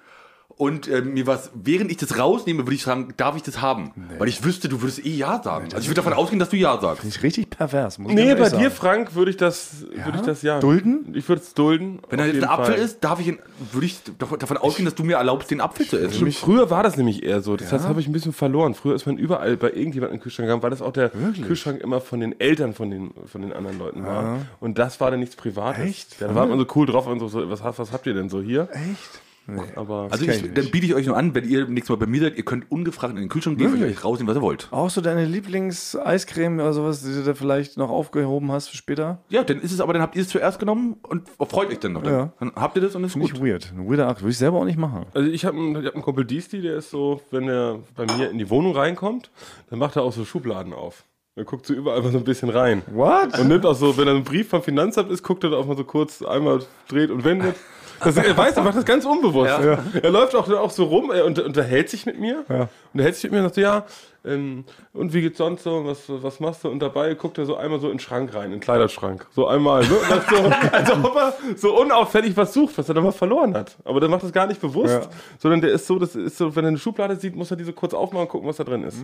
und 0.61 0.89
äh, 0.89 1.01
mir 1.01 1.27
was, 1.27 1.51
während 1.55 1.91
ich 1.91 1.97
das 1.97 2.19
rausnehme, 2.19 2.65
würde 2.65 2.75
ich 2.75 2.83
sagen, 2.83 3.15
darf 3.17 3.35
ich 3.35 3.43
das 3.43 3.62
haben? 3.62 3.93
Weil 4.19 4.29
ich 4.29 4.45
wüsste, 4.45 4.69
du 4.69 4.83
würdest 4.83 5.05
eh 5.05 5.09
Ja 5.09 5.43
sagen. 5.43 5.65
Also 5.73 5.79
ich 5.79 5.89
würde 5.89 5.97
davon 6.03 6.12
ausgehen, 6.12 6.39
dass 6.39 6.51
du 6.51 6.57
Ja 6.57 6.79
sagst. 6.79 7.01
Finde 7.01 7.17
ich 7.17 7.23
richtig 7.23 7.49
pervers. 7.49 7.99
Muss 7.99 8.12
Nee, 8.12 8.17
bei 8.17 8.29
ehrlich 8.29 8.49
dir, 8.51 8.59
sagen. 8.59 8.71
Frank, 8.71 9.15
würde 9.15 9.31
ich 9.31 9.39
das, 9.39 9.87
würde 10.05 10.19
ich 10.19 10.21
das 10.27 10.43
ja. 10.43 10.61
Dulden? 10.61 11.12
Ich 11.15 11.27
würde 11.31 11.41
es 11.41 11.55
dulden. 11.55 12.01
Wenn 12.11 12.19
da 12.19 12.27
jetzt 12.27 12.37
ein 12.43 12.45
Apfel 12.45 12.75
Fall. 12.75 12.85
ist, 12.85 13.03
darf 13.03 13.21
ich, 13.21 13.29
ihn- 13.29 13.39
würde 13.73 13.87
ich 13.87 14.01
davon 14.39 14.59
ausgehen, 14.59 14.85
dass 14.85 14.95
du 14.95 15.03
mir 15.03 15.17
erlaubst, 15.17 15.51
den 15.51 15.62
Apfel 15.62 15.87
zu 15.87 15.97
essen. 15.97 16.15
Stimmt, 16.15 16.35
früher 16.35 16.69
war 16.71 16.83
das 16.83 16.97
nämlich 16.99 17.23
eher 17.23 17.41
so. 17.41 17.57
Das 17.57 17.73
heißt, 17.73 17.89
habe 17.89 18.01
ich 18.01 18.07
ein 18.07 18.12
bisschen 18.12 18.35
verloren. 18.35 18.75
Früher 18.75 18.95
ist 18.95 19.07
man 19.07 19.17
überall 19.17 19.57
bei 19.57 19.69
irgendjemandem 19.71 20.17
im 20.19 20.23
Kühlschrank 20.23 20.47
gegangen, 20.47 20.62
weil 20.62 20.71
das 20.71 20.83
auch 20.83 20.93
der 20.93 21.09
Kühlschrank 21.11 21.81
immer 21.81 22.03
von 22.03 22.21
den 22.21 22.39
Eltern 22.39 22.75
von 22.75 22.91
den, 22.91 23.12
von 23.27 23.41
den 23.41 23.55
anderen 23.55 23.79
Leuten 23.79 24.05
war. 24.05 24.41
Und 24.61 24.79
das 24.79 25.01
war 25.01 25.11
dann 25.11 25.21
nichts 25.21 25.37
Privates. 25.37 25.83
Echt? 25.83 26.21
Ja, 26.21 26.29
da 26.29 26.35
war 26.35 26.47
man 26.47 26.59
so 26.59 26.67
cool 26.75 26.87
drauf 26.87 27.07
und 27.07 27.19
so, 27.19 27.29
so 27.29 27.49
was, 27.51 27.62
was 27.79 27.93
habt 27.93 28.07
ihr 28.07 28.12
denn 28.12 28.29
so 28.29 28.43
hier? 28.43 28.69
Echt? 28.73 29.21
Nee. 29.46 29.60
Aber 29.75 30.06
Also 30.10 30.25
ich, 30.25 30.44
ich 30.44 30.54
dann 30.54 30.70
biete 30.70 30.87
ich 30.87 30.94
euch 30.94 31.06
nur 31.06 31.16
an, 31.16 31.34
wenn 31.34 31.48
ihr 31.48 31.66
nächstes 31.66 31.88
Mal 31.88 31.96
bei 31.96 32.06
mir 32.06 32.20
seid, 32.20 32.37
ihr 32.37 32.44
könnt 32.44 32.70
ungefragt 32.70 33.14
in 33.14 33.20
den 33.20 33.28
Kühlschrank 33.28 33.58
gehen 33.58 33.72
und 33.72 33.81
Wirklich? 33.81 33.98
euch 33.98 34.04
rausnehmen, 34.04 34.28
was 34.28 34.38
ihr 34.40 34.42
wollt. 34.42 34.69
Auch 34.70 34.90
so 34.90 35.00
deine 35.00 35.25
Lieblings-Eiscreme 35.25 36.54
oder 36.60 36.72
sowas, 36.72 37.02
die 37.02 37.12
du 37.12 37.22
da 37.25 37.34
vielleicht 37.34 37.76
noch 37.76 37.90
aufgehoben 37.90 38.52
hast 38.52 38.69
für 38.69 38.76
später? 38.76 39.19
Ja, 39.28 39.42
dann 39.42 39.60
ist 39.60 39.72
es 39.72 39.81
aber, 39.81 39.92
dann 39.92 40.02
habt 40.02 40.14
ihr 40.16 40.22
es 40.22 40.28
zuerst 40.28 40.58
genommen 40.58 40.96
und 41.02 41.28
freut 41.48 41.69
euch 41.70 41.78
dann 41.81 41.92
noch. 41.92 42.02
Dann, 42.02 42.12
Ja. 42.12 42.32
dann 42.38 42.52
habt 42.54 42.76
ihr 42.76 42.82
das 42.82 42.94
und 42.94 43.04
ist 43.04 43.12
Finde 43.12 43.28
gut. 43.28 43.37
ich 43.38 43.42
weird. 43.44 43.72
Ein 43.76 43.88
weirder 43.90 44.08
Akt. 44.08 44.20
Würde 44.22 44.31
ich 44.31 44.38
selber 44.38 44.58
auch 44.58 44.64
nicht 44.64 44.78
machen. 44.78 45.06
Also 45.14 45.28
ich 45.31 45.44
habe 45.44 45.56
einen, 45.56 45.76
ich 45.81 45.87
hab 45.87 45.94
einen 45.94 46.02
Kumpel 46.04 46.25
Diesti, 46.25 46.60
der 46.60 46.76
ist 46.76 46.90
so, 46.90 47.20
wenn 47.31 47.48
er 47.48 47.78
bei 47.96 48.06
mir 48.16 48.31
in 48.31 48.38
die 48.38 48.48
Wohnung 48.50 48.75
reinkommt, 48.76 49.31
dann 49.70 49.78
macht 49.78 49.96
er 49.96 50.02
auch 50.02 50.12
so 50.12 50.25
Schubladen 50.25 50.72
auf. 50.72 51.04
Er 51.37 51.44
guckt 51.44 51.64
so 51.64 51.72
überall 51.75 52.02
mal 52.02 52.12
so 52.12 52.19
ein 52.19 52.25
bisschen 52.25 52.50
rein. 52.50 52.82
What? 52.92 53.38
Und 53.38 53.48
nimmt 53.48 53.64
auch 53.64 53.75
so, 53.75 53.96
wenn 53.96 54.06
er 54.08 54.14
ein 54.14 54.25
Brief 54.25 54.48
vom 54.48 54.62
Finanzamt 54.62 55.10
ist, 55.10 55.22
guckt 55.22 55.42
er 55.44 55.50
da 55.50 55.56
auch 55.56 55.66
mal 55.66 55.76
so 55.76 55.84
kurz 55.84 56.22
einmal 56.22 56.60
dreht 56.88 57.10
und 57.10 57.25
wendet. 57.25 57.56
Das, 58.02 58.17
er 58.17 58.37
weiß, 58.37 58.56
er 58.56 58.62
macht 58.62 58.76
das 58.76 58.85
ganz 58.85 59.05
unbewusst. 59.05 59.50
Ja. 59.50 59.79
Er 60.02 60.11
läuft 60.11 60.35
auch, 60.35 60.49
auch 60.50 60.70
so 60.70 60.85
rum, 60.85 61.11
er 61.11 61.25
unter, 61.25 61.44
unterhält 61.44 61.88
sich 61.91 62.06
mit 62.06 62.19
mir. 62.19 62.44
Ja. 62.49 62.69
Unterhält 62.93 63.14
sich 63.17 63.25
mit 63.25 63.32
mir 63.32 63.38
und 63.38 63.44
sagt 63.44 63.55
so, 63.56 63.61
ja, 63.61 63.85
ähm, 64.23 64.64
und 64.93 65.14
wie 65.14 65.23
geht's 65.23 65.38
sonst 65.38 65.62
so, 65.62 65.85
was, 65.87 66.05
was 66.08 66.41
machst 66.41 66.64
du? 66.64 66.69
Und 66.69 66.81
dabei 66.81 67.14
guckt 67.14 67.38
er 67.38 67.47
so 67.47 67.56
einmal 67.56 67.81
so 67.81 67.87
in 67.87 67.94
den 67.94 68.00
Schrank 68.00 68.35
rein, 68.35 68.47
in 68.47 68.50
den 68.52 68.61
Kleiderschrank. 68.61 69.26
So 69.32 69.47
einmal, 69.47 69.81
ne? 69.82 69.97
So, 70.29 70.44
als 70.73 70.91
ob 70.93 71.17
er 71.17 71.35
so 71.56 71.81
unauffällig 71.81 72.37
was 72.37 72.52
sucht, 72.52 72.76
was 72.76 72.88
er 72.88 72.94
dann 72.94 73.05
mal 73.05 73.12
verloren 73.12 73.55
hat. 73.55 73.76
Aber 73.85 73.99
der 74.00 74.11
macht 74.11 74.23
das 74.23 74.32
gar 74.32 74.47
nicht 74.47 74.61
bewusst, 74.61 74.93
Ja. 74.93 75.08
sondern 75.38 75.62
der 75.62 75.70
ist 75.70 75.87
so, 75.87 75.99
das 75.99 76.14
ist 76.17 76.37
so, 76.37 76.55
wenn 76.55 76.64
er 76.64 76.69
eine 76.69 76.79
Schublade 76.79 77.17
sieht, 77.17 77.35
muss 77.35 77.50
er 77.50 77.56
diese 77.56 77.73
kurz 77.73 77.94
aufmachen 77.94 78.25
und 78.26 78.29
gucken, 78.29 78.49
was 78.49 78.56
da 78.58 78.64
drin 78.64 78.85
ist. 78.85 78.99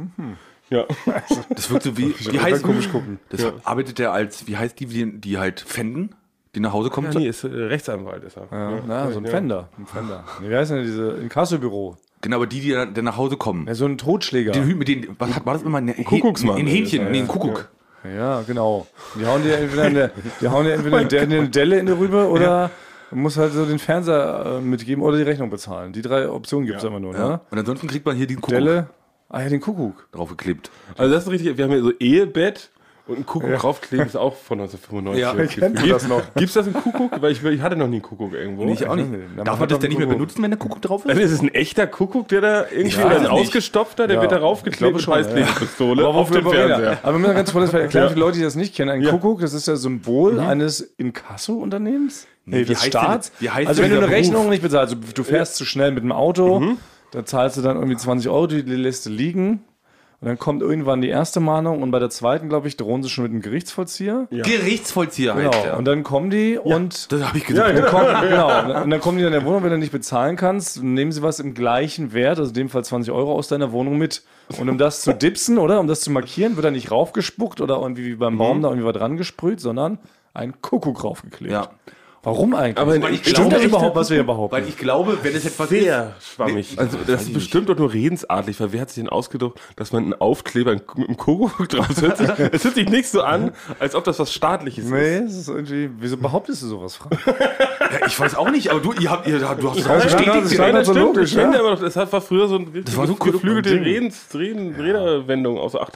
Ja. 0.69 0.85
Das 1.49 1.71
wirkt 1.71 1.85
so 1.85 1.97
wie, 1.97 2.15
wie 2.33 2.41
heißt 2.41 2.63
komisch 2.63 2.91
gucken. 2.91 3.19
Das 3.31 3.47
arbeitet 3.65 3.99
der 3.99 4.13
als, 4.13 4.47
wie 4.47 4.57
heißt 4.59 4.79
die, 4.81 4.87
die, 4.87 5.19
die 5.19 5.39
halt 5.39 5.61
fänden, 5.61 6.15
die 6.57 6.61
nach 6.61 6.73
Hause 6.73 6.91
kommen? 6.91 7.13
Ja, 7.13 7.19
nee, 7.21 7.29
ist 7.29 7.45
äh, 7.45 7.49
Rechtsanwalt 7.49 8.25
ist 8.25 8.37
er. 8.37 8.49
Ja, 8.51 8.71
Ja. 8.73 8.83
na, 8.87 9.11
so 9.13 9.19
ein 9.19 9.25
Ja. 9.25 9.31
Fender. 9.31 9.69
Ein 9.79 9.87
Fender. 9.87 10.25
Nee, 10.41 10.51
Wie 10.51 10.57
heißt 10.57 10.73
denn 10.73 10.83
diese 10.83 11.11
Inkassobüro? 11.23 11.97
Genau, 12.23 12.37
aber 12.37 12.47
die, 12.47 12.61
die 12.61 12.73
dann, 12.73 12.95
dann 12.95 13.05
nach 13.05 13.17
Hause 13.17 13.37
kommen. 13.37 13.67
Ja, 13.69 13.75
so 13.75 13.85
ein 13.85 13.99
Totschläger. 13.99 14.51
Den 14.53 14.65
Hü- 14.65 14.75
mit 14.75 14.89
den, 14.89 15.15
was 15.19 15.35
hat, 15.37 15.47
war 15.47 15.53
das 15.55 15.63
immer? 15.63 15.79
Ein 15.79 16.05
Kuckucksmann. 16.05 16.57
Ein 16.57 16.67
Hähnchen, 16.67 17.03
Ja, 17.05 17.11
nee, 17.11 17.21
ein. 17.21 17.29
Kuckuck. 17.29 17.69
Ja, 18.17 18.41
genau. 18.47 18.87
Die 19.21 19.27
hauen 19.27 19.43
dir 19.43 19.59
entweder 19.59 19.83
eine, 19.85 20.11
die 20.41 20.49
hauen 20.49 20.65
dir 20.65 20.73
entweder 20.75 20.97
eine, 20.99 21.21
eine 21.21 21.49
Delle 21.49 21.79
in 21.79 21.87
die 21.87 21.93
Rübe 21.93 22.29
oder 22.29 22.71
du 23.11 23.17
musst 23.17 23.37
halt 23.37 23.53
so 23.53 23.65
den 23.67 23.79
Fernseher 23.79 24.59
äh, 24.59 24.61
mitgeben 24.61 25.03
oder 25.03 25.17
die 25.19 25.25
Rechnung 25.25 25.51
bezahlen. 25.51 25.93
Die 25.93 26.03
drei 26.03 26.29
Optionen 26.29 26.67
gibt 26.67 26.79
es 26.79 26.85
immer 26.85 27.01
nur, 27.01 27.15
Ja. 27.15 27.29
ne? 27.29 27.41
Und 27.51 27.59
ansonsten 27.59 27.87
kriegt 27.89 28.07
man 28.07 28.17
hier 28.17 28.27
den 28.27 28.37
Kuckuck 28.41 28.51
Delle. 28.59 28.87
Ah 29.29 29.43
ja, 29.43 29.49
den 29.49 29.61
Kuckuck. 29.61 30.07
draufgeklebt. 30.13 30.71
Also 30.97 31.13
das 31.13 31.25
ist 31.25 31.31
richtig, 31.31 31.57
wir 31.59 31.65
haben 31.65 31.73
hier 31.73 31.83
so 31.83 31.93
Ehebett 31.99 32.71
und 33.09 33.19
ein 33.19 33.27
Kuckuck 33.27 33.55
draufkleben, 33.59 34.07
ist 34.07 34.17
auch 34.17 34.35
von 34.37 34.59
1995. 34.61 35.21
Ja, 35.23 35.33
Gibt- 35.35 35.61
kennt 35.61 35.91
das 35.93 36.09
noch? 36.09 36.23
Gibt's 36.35 36.55
das 36.55 36.67
einen 36.67 36.75
Kuckuck? 36.75 37.21
Weil 37.23 37.33
ich, 37.33 37.45
ich 37.45 37.61
hatte 37.61 37.77
noch 37.77 37.87
nie 37.87 37.97
einen 37.97 38.03
Kuckuck 38.03 38.33
irgendwo. 38.35 38.65
Nee, 38.65 38.73
ich 38.73 38.87
auch 38.89 38.97
nicht. 38.97 39.09
Darf 39.45 39.59
Man 39.61 39.69
das 39.69 39.79
denn 39.79 39.91
nicht 39.91 39.99
mehr 39.99 40.09
benutzen, 40.09 40.43
wenn 40.43 40.51
der 40.51 40.59
Kuckuck 40.59 40.83
drauf 40.83 41.07
Also 41.07 41.21
ist? 41.21 41.27
ist 41.27 41.33
es 41.35 41.43
ein 41.43 41.55
echter 41.55 41.87
Kuckuck, 41.87 42.29
der 42.29 42.41
da 42.41 42.65
irgendwie 42.71 42.97
oder 43.05 43.17
ein 43.17 43.23
es 43.23 43.29
ausgestopfter, 43.29 44.07
der 44.09 44.17
Ja, 44.17 44.23
wird 44.23 44.33
da 44.33 44.37
ich 44.37 44.43
raufgeklebt 44.43 44.95
mit 44.95 45.03
schon, 45.03 45.15
ja. 45.15 45.21
Auf 45.21 46.35
reden? 46.35 46.51
Fernseher. 46.51 46.99
Aber 47.03 47.13
wir 47.13 47.19
müssen 47.21 47.35
ganz 47.35 47.53
kurz 47.53 47.73
erklären 47.73 48.05
Ja. 48.05 48.09
für 48.09 48.15
die 48.15 48.21
Leute, 48.21 48.39
die 48.39 48.45
das 48.45 48.57
nicht 48.57 48.75
kennen. 48.75 48.91
Ein 48.91 49.03
Ja. 49.03 49.11
Kuckuck, 49.11 49.41
das 49.41 49.53
ist 49.55 49.69
das 49.69 49.83
Symbol 49.83 50.41
eines 50.41 50.81
Inkasso-Unternehmens. 50.81 52.27
Nee, 52.45 52.61
wie 52.61 52.65
des 52.65 52.77
heißt 52.83 52.85
denn- 52.95 53.01
Staats. 53.01 53.33
wie 53.41 53.51
heißt 53.51 53.69
also 53.69 53.83
wenn 53.83 53.91
du 53.91 53.99
eine? 53.99 54.09
Rechnung 54.09 54.49
nicht 54.49 54.63
bezahlst, 54.63 54.95
also 54.95 55.13
du 55.15 55.23
fährst 55.25 55.57
zu 55.57 55.65
schnell 55.65 55.91
mit 55.93 56.03
dem 56.05 56.13
Auto, 56.13 56.63
da 57.11 57.25
zahlst 57.25 57.57
du 57.57 57.63
dann 57.63 57.77
irgendwie 57.77 57.97
20 57.97 58.29
Euro, 58.31 58.47
die 58.47 58.61
lässt 58.63 59.07
du 59.07 59.11
liegen. 59.11 59.65
Und 60.21 60.29
dann 60.29 60.39
kommt 60.39 60.63
irgendwann 60.63 61.03
die 61.03 61.09
erste 61.11 61.41
Mahnung 61.41 61.83
und 61.83 61.91
bei 61.91 61.99
der 61.99 62.09
zweiten, 62.09 62.49
glaube 62.49 62.69
ich, 62.69 62.77
drohen 62.79 63.03
sie 63.03 63.11
schon 63.11 63.25
mit 63.25 63.33
einem 63.33 63.43
Gerichtsvollzieher. 63.43 64.29
Gerichtsvollzieher 64.31 65.35
Genau. 65.35 65.53
heißt 65.53 65.65
der. 65.67 65.77
Und 65.77 65.85
dann 65.85 66.03
kommen 66.05 66.31
die 66.31 66.57
und 66.59 67.13
Das 67.13 67.23
habe 67.23 67.37
ich 67.37 67.45
gesagt. 67.45 67.77
dann 67.79 67.85
kommen, 67.87 68.07
genau. 68.29 68.83
Und 68.83 68.91
dann 68.91 69.01
kommen 69.01 69.19
die 69.19 69.25
in 69.25 69.33
der 69.33 69.45
Wohnung, 69.45 69.63
wenn 69.63 69.71
du 69.71 69.79
nicht 69.79 69.93
bezahlen 69.93 70.37
kannst, 70.37 70.83
nehmen 70.83 71.13
sie 71.13 71.23
was 71.23 71.39
im 71.39 71.53
gleichen 71.53 72.15
Wert, 72.15 72.39
also 72.39 72.49
in 72.49 72.55
dem 72.55 72.69
Fall 72.71 72.83
20 72.85 73.13
Euro 73.13 73.35
aus 73.35 73.49
deiner 73.49 73.73
Wohnung 73.73 73.99
mit. 73.99 74.23
Und 74.59 74.69
um 74.71 74.79
das 74.79 75.03
zu 75.03 75.13
dipsen, 75.13 75.59
oder 75.59 75.81
um 75.81 75.87
das 75.87 76.01
zu 76.01 76.11
markieren, 76.11 76.57
wird 76.57 76.65
da 76.65 76.71
nicht 76.71 76.91
raufgespuckt 76.91 77.61
oder 77.61 77.77
irgendwie 77.83 78.07
wie 78.07 78.15
beim 78.17 78.39
Baum 78.39 78.63
da 78.63 78.69
irgendwie 78.69 78.87
was 78.87 78.95
dran 78.97 79.17
gesprüht, 79.19 79.61
sondern 79.61 79.99
ein 80.33 80.61
Kuckuck 80.63 81.05
raufgeklebt. 81.05 81.53
Ja. 81.53 81.69
Warum 82.27 82.57
eigentlich? 82.57 82.77
Aber 82.77 83.01
Weil 83.01 83.15
ich 83.15 83.21
Stimmt 83.21 83.37
glaube, 83.37 83.55
das 83.55 83.63
überhaupt, 83.63 83.95
was 83.95 84.11
wir 84.11 84.17
hier 84.17 84.27
behaupten? 84.27 84.57
Weil 84.57 84.67
ich 84.67 84.77
glaube, 84.77 85.17
wenn 85.23 85.33
es 85.37 85.47
etwas 85.47 85.69
Sehr 85.69 86.15
ist, 86.19 86.27
schwammig. 86.27 86.73
Nee, 86.73 86.79
also 86.81 86.99
das 87.07 87.23
ist 87.23 87.33
bestimmt 87.33 87.69
doch 87.69 87.77
nur 87.79 87.93
redensartlich, 87.93 88.59
weil 88.59 88.73
wer 88.73 88.81
hat 88.81 88.91
sich 88.91 89.01
denn 89.01 89.09
ausgedacht, 89.09 89.53
dass 89.77 89.93
man 89.93 90.03
einen 90.03 90.15
Aufkleber 90.15 90.73
mit 90.73 90.83
einem 90.97 91.17
Kuckuck 91.17 91.69
drauf 91.69 91.87
setzt? 91.93 92.21
Es 92.53 92.65
hört 92.65 92.75
sich 92.75 92.89
nicht 92.89 93.09
so 93.09 93.23
an, 93.23 93.53
als 93.79 93.95
ob 93.95 94.03
das 94.03 94.19
was 94.19 94.33
Staatliches 94.33 94.87
ist. 94.87 94.91
nee, 94.91 95.19
es 95.19 95.37
ist 95.37 95.49
irgendwie, 95.49 95.89
wieso 96.01 96.17
behauptest 96.17 96.63
du 96.63 96.67
sowas, 96.67 96.97
Frank? 96.97 97.17
Ja, 97.27 98.05
ich 98.09 98.19
weiß 98.19 98.35
auch 98.35 98.51
nicht, 98.51 98.73
aber 98.73 98.81
du, 98.81 98.93
ihr 98.93 99.09
habt, 99.09 99.29
ihr, 99.29 99.39
du 99.39 99.71
hast 99.71 99.79
es 99.79 99.89
weiß 99.89 100.03
bestätigt. 100.03 100.45
das 100.47 100.59
Nein, 100.59 100.73
war 100.73 100.73
das 100.81 100.87
so 100.89 100.93
logisch, 100.95 101.33
ja? 101.35 101.49
aber 101.49 101.77
das 101.77 101.95
war 101.95 102.21
früher 102.21 102.49
so 102.49 102.57
ein 102.57 102.85
war 102.97 103.07
so 103.07 103.15
geflügelte. 103.15 103.71
Redens, 103.71 104.27
Reden, 104.35 104.75
Räderwendung. 104.75 105.59
Auch 105.59 105.71
so, 105.71 105.81
ach, 105.81 105.91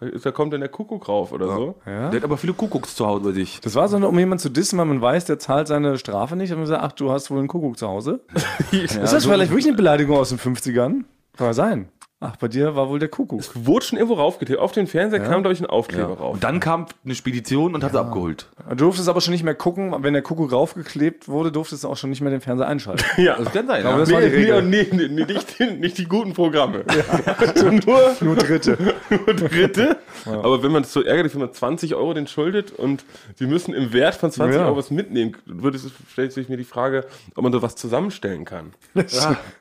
da, 0.00 0.30
kommt 0.32 0.52
dann 0.52 0.60
der 0.60 0.70
Kuckuck 0.70 1.08
rauf 1.08 1.32
oder 1.32 1.46
so. 1.46 1.74
Ja? 1.86 2.10
Der 2.10 2.20
hat 2.20 2.24
aber 2.24 2.36
viele 2.36 2.54
Kuckucks 2.54 2.94
zu 2.94 3.06
Hause 3.06 3.24
bei 3.24 3.32
sich. 3.32 3.60
Das 3.60 3.74
war 3.74 3.88
so, 3.88 3.96
um 3.96 4.18
jemanden 4.18 4.40
zu 4.40 4.48
dissen, 4.48 4.78
weil 4.78 4.86
man 4.86 5.00
weiß, 5.00 5.26
der 5.26 5.38
zahlt 5.38 5.68
seine 5.68 5.98
Strafe 5.98 6.36
nicht. 6.36 6.52
Und 6.52 6.58
man 6.58 6.66
sagt, 6.66 6.82
ach, 6.82 6.92
du 6.92 7.10
hast 7.10 7.30
wohl 7.30 7.38
einen 7.38 7.48
Kuckuck 7.48 7.78
zu 7.78 7.86
Hause. 7.88 8.20
ist 8.72 8.96
das 8.96 9.24
vielleicht 9.24 9.50
wirklich 9.50 9.66
eine 9.66 9.76
Beleidigung 9.76 10.16
aus 10.16 10.30
den 10.30 10.38
50ern? 10.38 11.04
Kann 11.36 11.46
ja 11.46 11.52
sein. 11.52 11.88
Ach, 12.22 12.36
bei 12.36 12.48
dir 12.48 12.76
war 12.76 12.90
wohl 12.90 12.98
der 12.98 13.08
Kuckuck. 13.08 13.40
Wurde 13.54 13.86
schon 13.86 13.96
irgendwo 13.98 14.16
raufgetippt. 14.20 14.58
Auf 14.58 14.72
den 14.72 14.86
Fernseher 14.86 15.20
kam, 15.20 15.40
glaube 15.40 15.54
ich, 15.54 15.60
ein 15.60 15.64
Aufkleber 15.66 16.18
rauf. 16.18 16.34
Und 16.34 16.44
dann 16.44 16.60
kam 16.60 16.84
eine 17.02 17.14
Spedition 17.14 17.74
und 17.74 17.82
hat 17.82 17.92
sie 17.92 17.98
abgeholt. 17.98 18.46
Du 18.68 18.74
durftest 18.74 19.08
aber 19.08 19.22
schon 19.22 19.32
nicht 19.32 19.42
mehr 19.42 19.54
gucken, 19.54 19.94
wenn 20.00 20.12
der 20.12 20.20
Kuckuck 20.20 20.52
raufgeklebt 20.52 21.28
wurde, 21.28 21.50
durftest 21.50 21.84
du 21.84 21.88
auch 21.88 21.96
schon 21.96 22.10
nicht 22.10 22.20
mehr 22.20 22.30
den 22.30 22.42
Fernseher 22.42 22.68
einschalten. 22.68 23.02
Ja, 23.16 23.36
Das 23.38 23.50
kann 23.54 23.66
sein. 23.66 23.86
Aber 23.86 23.94
Ja. 23.94 23.98
das 24.00 24.12
war 24.12 24.20
die 24.20 24.28
nee, 24.28 24.34
Regel. 24.36 24.62
nee, 24.62 24.86
nee, 24.92 25.08
nee, 25.08 25.24
nicht, 25.32 25.58
die, 25.58 25.64
nicht 25.78 25.96
die 25.96 26.04
guten 26.04 26.34
Programme. 26.34 26.84
nur, 27.86 28.14
Nur 28.20 28.36
Dritte. 28.36 28.76
nur 29.10 29.34
Dritte. 29.34 29.96
Aber 30.26 30.62
wenn 30.62 30.72
man 30.72 30.82
es 30.82 30.92
so 30.92 31.02
ärgerlich, 31.02 31.32
wenn 31.32 31.40
man 31.40 31.54
20 31.54 31.94
Euro 31.94 32.12
den 32.12 32.26
schuldet 32.26 32.70
und 32.72 33.02
die 33.38 33.46
müssen 33.46 33.72
im 33.72 33.94
Wert 33.94 34.14
von 34.16 34.30
20 34.30 34.60
Ja. 34.60 34.66
Euro 34.66 34.76
was 34.76 34.90
mitnehmen, 34.90 35.36
würde 35.46 35.78
es, 35.78 35.90
stellt 36.12 36.32
sich 36.34 36.50
mir 36.50 36.58
die 36.58 36.64
Frage, 36.64 37.06
ob 37.34 37.42
man 37.42 37.52
da 37.52 37.62
was 37.62 37.76
zusammenstellen 37.76 38.44
kann. 38.44 38.74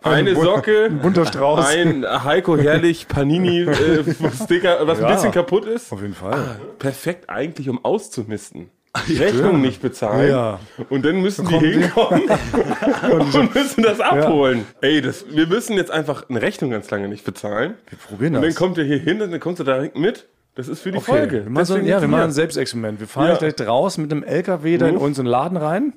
Eine 0.04 0.36
Socke, 0.36 0.86
Ein 0.90 1.00
bunter 1.00 1.26
Strauß. 1.26 1.66
ein 1.66 2.06
Heiko 2.26 2.49
Herrlich 2.58 3.08
Panini 3.08 3.62
äh, 3.62 4.04
Sticker, 4.44 4.86
was 4.88 5.00
Ja. 5.00 5.08
ein 5.08 5.16
bisschen 5.16 5.32
kaputt 5.32 5.66
ist. 5.66 5.92
Auf 5.92 6.02
jeden 6.02 6.14
Fall. 6.16 6.60
Perfekt 6.80 7.30
eigentlich, 7.30 7.70
um 7.70 7.84
auszumisten. 7.84 8.70
Rechnung 9.08 9.62
nicht 9.62 9.82
bezahlen. 9.82 10.30
Ja. 10.32 10.60
Und 10.90 11.06
dann 11.06 11.22
müssen 11.22 11.46
die 11.48 11.54
kommen 11.54 11.64
die- 11.72 11.78
hinkommen 11.80 12.24
und 13.34 13.54
müssen 13.56 13.84
das 13.84 14.00
abholen. 14.00 14.66
Ey, 14.82 15.02
das, 15.02 15.26
wir 15.30 15.46
müssen 15.48 15.78
jetzt 15.78 15.92
einfach 15.92 16.28
eine 16.30 16.42
Rechnung 16.42 16.72
ganz 16.72 16.90
lange 16.90 17.08
nicht 17.08 17.24
bezahlen. 17.24 17.76
Wir 17.88 17.98
probieren 18.00 18.36
Und 18.36 18.42
das. 18.42 18.56
dann 18.56 18.64
kommt 18.64 18.78
ihr 18.80 18.84
hier 18.86 18.98
hin 18.98 19.22
und 19.22 19.32
dann 19.32 19.40
kommst 19.40 19.60
du 19.60 19.64
direkt 19.64 19.96
mit. 19.98 20.28
Das 20.56 20.68
ist 20.68 20.82
für 20.82 20.92
die 20.92 20.98
Okay, 20.98 21.06
Folge. 21.12 21.44
Wir 21.46 21.52
machen 21.52 21.66
so, 21.66 21.76
ein- 21.76 21.86
ja, 21.86 22.02
wir 22.02 22.08
machen 22.08 22.24
ein 22.24 22.32
Selbstexperiment. 22.32 23.00
Wir 23.00 23.08
fahren 23.08 23.28
Ja. 23.28 23.38
gleich 23.38 23.68
raus 23.68 23.98
mit 24.00 24.12
einem 24.12 24.24
LKW 24.24 24.78
da 24.80 24.88
in 24.88 24.98
unseren 24.98 25.28
Laden 25.28 25.56
rein, 25.58 25.94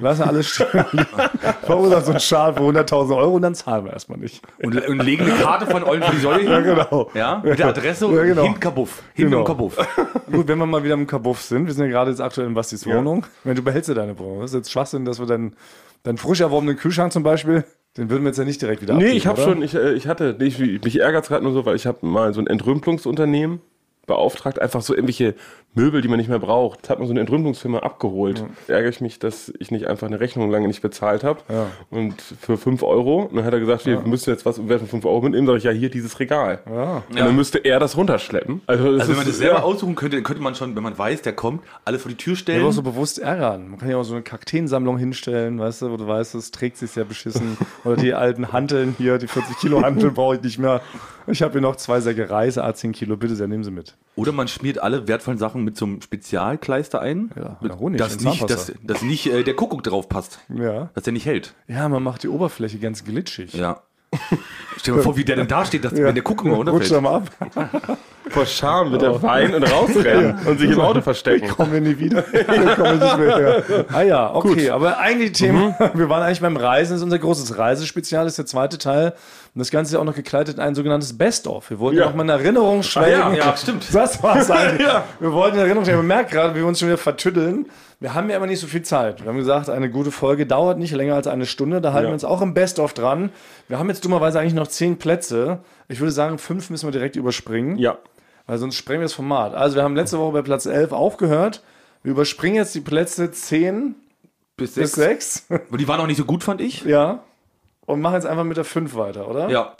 lassen 0.00 0.22
alles 0.22 0.46
stehen, 0.48 0.84
verursachen 1.62 2.04
so 2.04 2.10
einen 2.12 2.20
Schaden 2.20 2.56
für 2.56 2.78
100.000 2.80 3.16
Euro 3.16 3.34
und 3.36 3.42
dann 3.42 3.54
zahlen 3.54 3.84
wir 3.84 3.92
erstmal 3.92 4.18
nicht. 4.18 4.42
Und, 4.62 4.86
und 4.88 4.98
legen 5.02 5.24
eine 5.24 5.34
Karte 5.34 5.66
von 5.66 5.82
Eulen 5.84 6.02
für 6.02 6.12
die 6.12 6.20
Säule 6.20 6.40
hin. 6.40 6.50
Ja, 6.50 6.60
genau. 6.60 7.10
Ja, 7.14 7.40
mit 7.44 7.58
der 7.58 7.66
Adresse 7.68 8.06
und 8.06 8.16
Ja, 8.16 8.24
genau. 8.24 8.42
hinten 8.42 8.60
Kabuff. 8.60 9.02
Hinten 9.14 9.30
Genau. 9.32 9.40
im 9.42 9.46
Kabuff. 9.46 9.76
Gut, 10.30 10.48
wenn 10.48 10.58
wir 10.58 10.66
mal 10.66 10.82
wieder 10.84 10.94
im 10.94 11.06
Kabuff 11.06 11.42
sind, 11.42 11.66
wir 11.66 11.74
sind 11.74 11.84
ja 11.86 11.90
gerade 11.90 12.10
jetzt 12.10 12.20
aktuell 12.20 12.46
in 12.46 12.54
Bastis 12.54 12.86
Wohnung. 12.86 13.24
Wenn 13.44 13.56
du 13.56 13.62
behältst 13.62 13.88
ja 13.88 13.94
deine 13.94 14.18
Wohnung. 14.18 14.40
Das 14.40 14.50
ist 14.50 14.56
jetzt 14.56 14.72
Schwachsinn, 14.72 15.04
dass 15.04 15.18
wir 15.18 15.26
dann 15.26 15.54
deinen 16.04 16.18
frisch 16.18 16.40
erworbenen 16.40 16.76
Kühlschrank 16.76 17.12
zum 17.12 17.22
Beispiel, 17.22 17.64
den 17.96 18.08
würden 18.10 18.22
wir 18.22 18.28
jetzt 18.28 18.38
ja 18.38 18.44
nicht 18.44 18.62
direkt 18.62 18.82
wieder 18.82 18.94
Nee, 18.94 19.00
abgeben, 19.04 19.16
ich 19.16 19.26
habe 19.26 19.40
schon, 19.40 19.62
ich, 19.62 19.74
äh, 19.74 19.92
ich 19.94 20.06
hatte, 20.06 20.36
nee, 20.38 20.46
ich, 20.46 20.58
mich 20.58 21.00
ärgert 21.00 21.24
es 21.24 21.28
gerade 21.28 21.42
nur 21.42 21.52
so, 21.52 21.66
weil 21.66 21.74
ich 21.76 21.86
habe 21.86 22.06
mal 22.06 22.32
so 22.32 22.40
ein 22.40 22.46
Entrümpelungsunternehmen 22.46 23.60
beauftragt, 24.06 24.60
einfach 24.60 24.80
so 24.80 24.94
irgendwelche 24.94 25.34
Möbel, 25.74 26.00
die 26.02 26.08
man 26.08 26.18
nicht 26.18 26.28
mehr 26.28 26.38
braucht. 26.40 26.80
Das 26.82 26.90
hat 26.90 26.98
man 26.98 27.06
so 27.06 27.12
eine 27.12 27.20
Entrümpelungsfirma 27.20 27.78
abgeholt. 27.80 28.44
Ärgere 28.66 28.88
ich 28.90 29.00
mich, 29.00 29.18
dass 29.20 29.52
ich 29.60 29.70
nicht 29.70 29.86
einfach 29.86 30.06
eine 30.08 30.18
Rechnung 30.18 30.50
lange 30.50 30.66
nicht 30.66 30.82
bezahlt 30.82 31.22
habe. 31.22 31.40
Ja. 31.48 31.66
Und 31.90 32.20
für 32.20 32.56
5 32.56 32.82
Euro, 32.82 33.22
und 33.24 33.36
dann 33.36 33.44
hat 33.44 33.52
er 33.52 33.60
gesagt, 33.60 33.86
wir 33.86 34.00
müssen 34.00 34.30
jetzt 34.30 34.44
was 34.44 34.58
im 34.58 34.68
Wert 34.68 34.80
von 34.80 34.88
5 34.88 35.04
Euro 35.04 35.20
mitnehmen. 35.22 35.46
Sag 35.46 35.56
ich, 35.56 35.64
ja, 35.64 35.70
hier 35.70 35.90
dieses 35.90 36.18
Regal. 36.18 36.60
Ja. 36.68 37.02
Und 37.08 37.18
dann 37.18 37.36
müsste 37.36 37.58
er 37.58 37.78
das 37.78 37.96
runterschleppen. 37.96 38.62
Also, 38.66 38.92
das 38.92 39.02
Also 39.02 39.08
wenn 39.12 39.16
man 39.18 39.26
ist- 39.26 39.34
das 39.34 39.38
selber 39.38 39.58
ja. 39.58 39.62
aussuchen 39.62 39.94
könnte, 39.94 40.16
dann 40.16 40.24
könnte 40.24 40.42
man 40.42 40.54
schon, 40.56 40.74
wenn 40.74 40.82
man 40.82 40.98
weiß, 40.98 41.22
der 41.22 41.34
kommt, 41.34 41.62
alles 41.84 42.02
vor 42.02 42.08
die 42.10 42.16
Tür 42.16 42.34
stellen. 42.34 42.64
auch 42.64 42.72
so 42.72 42.82
bewusst 42.82 43.18
ärgern. 43.20 43.68
Man 43.68 43.78
kann 43.78 43.88
ja 43.90 43.98
auch 43.98 44.04
so 44.04 44.14
eine 44.14 44.22
Kakteensammlung 44.22 44.98
hinstellen, 44.98 45.58
weißt 45.60 45.82
du, 45.82 45.90
wo 45.92 45.96
du 45.96 46.06
weißt, 46.08 46.34
es 46.34 46.50
trägt 46.50 46.76
sich 46.78 46.90
sehr 46.90 47.04
beschissen. 47.04 47.56
Oder 47.84 47.96
die 47.96 48.14
alten 48.14 48.52
Hanteln 48.52 48.94
hier, 48.98 49.18
die 49.18 49.28
40 49.28 49.58
Kilo 49.58 49.82
Hanteln 49.82 50.12
brauche 50.14 50.36
ich 50.36 50.42
nicht 50.42 50.58
mehr. 50.58 50.80
Ich 51.30 51.42
habe 51.42 51.52
hier 51.52 51.60
noch 51.60 51.76
zwei 51.76 52.00
Säcke 52.00 52.30
Reis, 52.30 52.56
A10 52.58 52.92
Kilo, 52.92 53.16
bitte 53.18 53.36
sehr, 53.36 53.48
nehmen 53.48 53.62
Sie 53.62 53.70
mit. 53.70 53.94
Oder 54.16 54.32
man 54.32 54.48
schmiert 54.48 54.78
alle 54.82 55.06
wertvollen 55.06 55.38
Sachen 55.38 55.57
mit 55.64 55.76
so 55.76 55.84
einem 55.86 56.00
Spezialkleister 56.02 57.00
ein, 57.00 57.30
Ja, 57.36 57.58
Honig 57.78 57.98
dass 57.98 58.20
nicht, 58.20 58.48
dass, 58.50 58.72
dass 58.82 59.02
nicht 59.02 59.26
äh, 59.26 59.42
der 59.44 59.54
Kuckuck 59.54 59.82
drauf 59.82 60.08
passt, 60.08 60.40
Ja. 60.54 60.90
dass 60.94 61.04
der 61.04 61.12
nicht 61.12 61.26
hält. 61.26 61.54
Ja, 61.66 61.88
man 61.88 62.02
macht 62.02 62.22
die 62.22 62.28
Oberfläche 62.28 62.78
ganz 62.78 63.04
glitschig. 63.04 63.52
Ja. 63.54 63.82
Stell 64.78 64.92
dir 64.94 64.98
mal 64.98 65.02
vor, 65.02 65.16
wie 65.16 65.24
der 65.24 65.36
denn 65.36 65.48
da 65.48 65.64
steht, 65.64 65.84
dass, 65.84 65.92
wenn 65.94 66.14
der 66.14 66.22
Kuckuck 66.24 66.46
mal 66.46 66.54
runterfällt. 66.54 67.02
mal 67.02 67.16
ab. 67.16 67.98
Vor 68.30 68.44
Scham 68.44 68.92
wird 68.92 69.02
er 69.02 69.22
weinen 69.22 69.54
und 69.54 69.62
rausrennen 69.72 70.38
und 70.46 70.58
sich 70.58 70.70
im 70.70 70.80
Auto 70.80 71.00
verstecken. 71.00 71.48
Kommen 71.48 71.72
wir 71.72 71.80
nie 71.80 71.98
wieder. 71.98 72.22
Dann 72.22 72.76
komme 72.76 72.94
ich 72.94 73.00
nicht 73.00 73.18
mehr 73.18 73.36
her. 73.38 73.84
Ah 73.90 74.02
ja, 74.02 74.34
okay. 74.34 74.68
Aber 74.68 74.98
eigentlich 74.98 75.32
Thema, 75.32 75.74
wir 75.94 76.10
waren 76.10 76.22
eigentlich 76.22 76.40
beim 76.42 76.58
Reisen, 76.58 76.90
das 76.92 76.98
ist 76.98 77.04
unser 77.04 77.18
großes 77.18 77.56
Reisespezial, 77.56 78.24
das 78.24 78.32
ist 78.34 78.38
der 78.38 78.44
zweite 78.46 78.76
Teil. 78.76 79.14
Und 79.54 79.58
das 79.60 79.70
Ganze 79.70 79.88
ist 79.90 79.94
ja 79.94 80.00
auch 80.00 80.04
noch 80.04 80.14
gekleidet 80.14 80.56
in 80.56 80.60
ein 80.62 80.74
sogenanntes 80.74 81.16
Best-of. 81.16 81.70
Wir 81.70 81.78
wollten 81.78 81.96
ja 81.96 82.04
Ja. 82.04 82.10
noch 82.10 82.16
mal 82.16 82.22
in 82.24 82.28
Erinnerung 82.28 82.82
schwelgen. 82.82 83.34
ja, 83.34 83.56
stimmt. 83.56 83.86
Das 83.92 84.22
war's 84.22 84.50
eigentlich. 84.50 84.86
Wir 85.20 85.32
wollten 85.32 85.56
in 85.56 85.60
Erinnerung 85.62 85.84
schwelgen. 85.84 86.06
Man 86.06 86.16
merkt 86.18 86.30
gerade, 86.30 86.54
wie 86.54 86.58
wir 86.58 86.66
uns 86.66 86.78
schon 86.78 86.88
wieder 86.88 86.98
vertüddeln. 86.98 87.66
Wir 88.00 88.14
haben 88.14 88.30
ja 88.30 88.36
aber 88.36 88.46
nicht 88.46 88.60
so 88.60 88.66
viel 88.68 88.82
Zeit. 88.82 89.20
Wir 89.22 89.28
haben 89.28 89.38
gesagt, 89.38 89.68
eine 89.68 89.90
gute 89.90 90.12
Folge 90.12 90.46
dauert 90.46 90.78
nicht 90.78 90.92
länger 90.94 91.14
als 91.16 91.26
eine 91.26 91.46
Stunde. 91.46 91.80
Da 91.80 91.92
halten 91.92 92.04
Ja. 92.04 92.10
wir 92.10 92.14
uns 92.14 92.24
auch 92.24 92.42
im 92.42 92.54
Best-of 92.54 92.92
dran. 92.94 93.30
Wir 93.66 93.78
haben 93.80 93.88
jetzt 93.88 94.04
dummerweise 94.04 94.38
eigentlich 94.38 94.54
noch 94.54 94.68
zehn 94.68 94.98
Plätze. 94.98 95.60
Ich 95.88 95.98
würde 95.98 96.12
sagen, 96.12 96.38
fünf 96.38 96.70
müssen 96.70 96.86
wir 96.86 96.92
direkt 96.92 97.16
überspringen. 97.16 97.76
Ja. 97.76 97.98
Weil 98.46 98.58
sonst 98.58 98.76
sprengen 98.76 99.00
wir 99.00 99.06
das 99.06 99.14
Format. 99.14 99.54
Also 99.54 99.74
wir 99.76 99.82
haben 99.82 99.96
letzte 99.96 100.18
Woche 100.18 100.32
bei 100.32 100.42
Platz 100.42 100.66
11 100.66 100.92
aufgehört. 100.92 101.62
Wir 102.04 102.12
überspringen 102.12 102.54
jetzt 102.56 102.74
die 102.74 102.80
Plätze 102.80 103.30
10 103.32 103.96
Bis 104.56 104.74
bis 104.74 104.92
sechs. 104.92 105.46
6. 105.48 105.60
Und 105.70 105.80
die 105.80 105.88
waren 105.88 106.00
auch 106.00 106.06
nicht 106.06 106.16
so 106.18 106.24
gut, 106.24 106.44
fand 106.44 106.60
ich. 106.60 106.82
ja. 106.84 107.24
Und 107.84 108.02
machen 108.02 108.14
jetzt 108.16 108.26
einfach 108.26 108.44
mit 108.44 108.58
der 108.58 108.64
5 108.64 108.94
weiter, 108.96 109.28
oder? 109.30 109.48
Ja. 109.48 109.72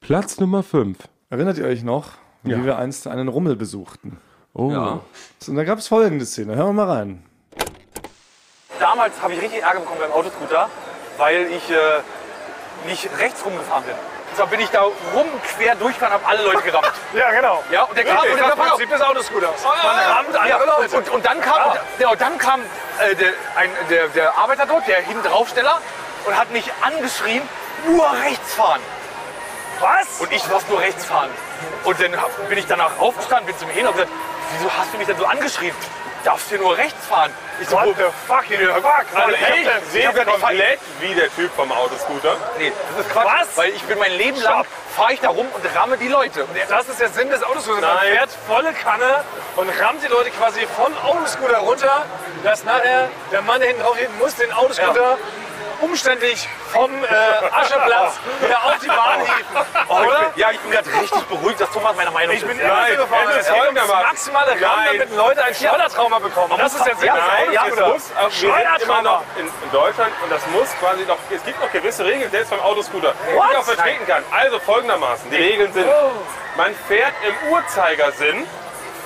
Platz 0.00 0.38
Nummer 0.38 0.62
5. 0.62 0.98
Erinnert 1.30 1.56
ihr 1.56 1.64
euch 1.64 1.82
noch, 1.82 2.10
wie 2.42 2.52
Ja. 2.52 2.64
wir 2.64 2.78
einst 2.78 3.06
einen 3.06 3.28
Rummel 3.28 3.56
besuchten? 3.56 4.20
Oh. 4.54 4.70
Ja. 4.70 5.00
So, 5.38 5.50
Und 5.52 5.56
da 5.56 5.64
gab 5.64 5.78
es 5.78 5.88
folgende 5.88 6.26
Szene. 6.26 6.56
Hören 6.56 6.74
wir 6.76 6.84
mal 6.84 6.96
rein. 6.96 7.24
Damals 8.78 9.20
habe 9.22 9.34
ich 9.34 9.40
richtig 9.40 9.62
Ärger 9.62 9.80
bekommen 9.80 10.00
beim 10.00 10.12
Autoscooter, 10.12 10.68
weil 11.18 11.46
ich 11.46 11.70
äh, 11.70 11.76
nicht 12.86 13.08
rechts 13.18 13.44
rumgefahren 13.44 13.84
bin. 13.84 13.94
Und 13.94 14.36
zwar 14.36 14.46
bin 14.46 14.60
ich 14.60 14.70
da 14.70 14.80
rum, 14.82 15.26
quer 15.56 15.74
durchgefahren, 15.74 16.14
habe 16.14 16.26
alle 16.26 16.42
Leute 16.42 16.62
gerammt. 16.62 16.90
Ja, 17.14 17.30
genau. 17.30 17.62
Ja, 17.70 17.82
und 17.84 17.96
der 17.96 18.04
kam, 18.04 18.18
und 18.22 18.30
das 18.30 18.36
der, 18.38 18.56
das 18.56 18.68
Prinzip 18.68 18.90
des 18.90 19.00
Autoscooters. 19.02 19.62
Man 19.62 20.16
rammt 20.16 20.34
andere 20.34 20.48
ja, 20.48 20.78
Leute. 20.78 20.96
Und, 20.96 21.08
und 21.10 21.26
dann 21.26 21.40
kam, 21.42 21.70
und, 21.70 21.78
ja, 21.98 22.10
und 22.10 22.20
dann 22.20 22.38
kam 22.38 22.60
äh, 22.60 23.14
der, 23.14 23.32
ein, 23.56 23.70
der, 23.90 24.08
der 24.08 24.36
Arbeiter 24.38 24.64
dort, 24.66 24.88
der 24.88 25.02
hinten 25.02 25.22
draufsteller, 25.22 25.78
und 26.26 26.36
hat 26.38 26.50
mich 26.50 26.64
angeschrien, 26.80 27.42
nur 27.86 28.10
rechts 28.24 28.54
fahren. 28.54 28.80
Was? 29.80 30.20
Und 30.20 30.32
ich 30.32 30.48
muss 30.48 30.66
nur 30.68 30.80
rechts 30.80 31.04
fahren. 31.04 31.28
Und 31.84 32.00
dann 32.00 32.20
hab- 32.20 32.48
bin 32.48 32.58
ich 32.58 32.66
danach 32.66 32.98
aufgestanden, 32.98 33.46
bin 33.46 33.58
zu 33.58 33.66
mir 33.66 33.72
hin 33.72 33.82
und 33.86 33.88
hab 33.88 33.94
gesagt, 33.96 34.12
wieso 34.58 34.70
hast 34.72 34.92
du 34.92 34.98
mich 34.98 35.06
denn 35.06 35.16
so 35.18 35.24
angeschrien? 35.26 35.74
Darfst 36.24 36.50
hier 36.50 36.58
nur 36.58 36.76
rechts 36.76 37.04
fahren? 37.08 37.32
Ich 37.60 37.68
so, 37.68 37.74
What 37.76 37.96
the 37.96 38.04
fucking 38.28 38.60
fuck? 38.68 38.84
Also, 39.12 39.34
ich 39.34 39.42
hab 39.42 39.56
ich 39.56 40.06
hab 40.06 40.14
gesagt, 40.14 40.30
ich 40.30 40.40
fahr- 40.40 40.50
komplett 40.50 40.78
wie 41.00 41.14
der 41.14 41.34
Typ 41.34 41.50
vom 41.56 41.72
Autoscooter. 41.72 42.36
Nee, 42.58 42.72
das 42.96 43.06
ist 43.06 43.12
Quatsch. 43.12 43.26
Was? 43.26 43.56
Weil 43.56 43.70
ich 43.70 43.82
bin 43.82 43.98
mein 43.98 44.12
Leben 44.12 44.40
lang, 44.40 44.64
fahre 44.96 45.14
ich 45.14 45.20
da 45.20 45.30
rum 45.30 45.48
und 45.52 45.76
ramme 45.76 45.96
die 45.96 46.06
Leute. 46.06 46.44
Und 46.44 46.56
das 46.68 46.88
ist 46.88 47.00
der 47.00 47.08
Sinn 47.08 47.28
des 47.28 47.42
Autoscooters. 47.42 47.82
Man 47.82 47.98
fährt 47.98 48.30
volle 48.46 48.72
Kanne 48.72 49.24
und 49.56 49.68
rammt 49.80 50.00
die 50.04 50.06
Leute 50.06 50.30
quasi 50.30 50.64
vom 50.76 50.96
Autoscooter 51.04 51.58
runter, 51.58 52.04
dass 52.44 52.62
nachher 52.62 53.08
der 53.32 53.42
Mann, 53.42 53.58
der 53.58 53.70
hinten 53.70 53.82
drauf 53.82 53.96
muss 54.20 54.36
den 54.36 54.52
Autoscooter 54.52 55.18
umständlich 55.82 56.48
vom 56.72 56.90
äh, 57.04 57.06
Ascheplatz 57.50 58.14
wieder 58.40 58.64
auf 58.64 58.78
die 58.80 58.86
Bahn 58.86 59.20
hieven. 59.20 59.66
Oh, 59.88 59.98
ich 60.00 60.06
Oder? 60.08 60.18
bin, 60.20 60.28
ja, 60.36 60.50
ich 60.52 60.60
bin 60.60 60.70
gerade 60.70 60.88
richtig 61.00 61.22
beruhigt, 61.24 61.60
dass 61.60 61.70
Thomas 61.70 61.96
meiner 61.96 62.10
Meinung 62.10 62.34
Ich 62.36 62.42
bin 62.44 62.56
ist. 62.58 62.64
immer 62.64 62.74
Nein, 62.74 62.96
so 62.96 63.02
gefahren. 63.02 63.44
folgendermaßen. 63.44 64.06
maximale 64.06 64.50
Rammen, 64.52 64.60
Nein. 64.60 64.98
damit 64.98 65.16
Leute 65.16 65.44
ein 65.44 65.54
Schleudertrauma 65.54 66.18
bekommen. 66.20 66.54
Das 66.56 66.74
ist 66.74 66.86
der 66.86 66.96
Sinn 66.96 67.06
Ja, 67.06 67.14
nein, 67.16 67.52
ja, 67.52 67.62
Es 67.66 67.76
muss, 67.76 68.82
immer 68.82 69.02
noch 69.02 69.22
in, 69.36 69.46
in 69.46 69.70
Deutschland 69.72 70.12
und 70.22 70.30
das 70.30 70.46
muss 70.48 70.68
quasi 70.80 71.04
noch, 71.04 71.18
es 71.30 71.44
gibt 71.44 71.60
noch 71.60 71.70
gewisse 71.72 72.04
Regeln, 72.04 72.30
selbst 72.30 72.50
beim 72.50 72.60
Autoscooter, 72.60 73.14
die 73.28 73.34
ich 73.34 73.56
auch 73.56 73.64
vertreten 73.64 74.06
kann. 74.06 74.24
Also 74.30 74.58
folgendermaßen, 74.60 75.30
die 75.30 75.36
Regeln 75.36 75.72
sind, 75.72 75.86
man 76.56 76.74
fährt 76.88 77.12
im 77.26 77.52
Uhrzeigersinn, 77.52 78.46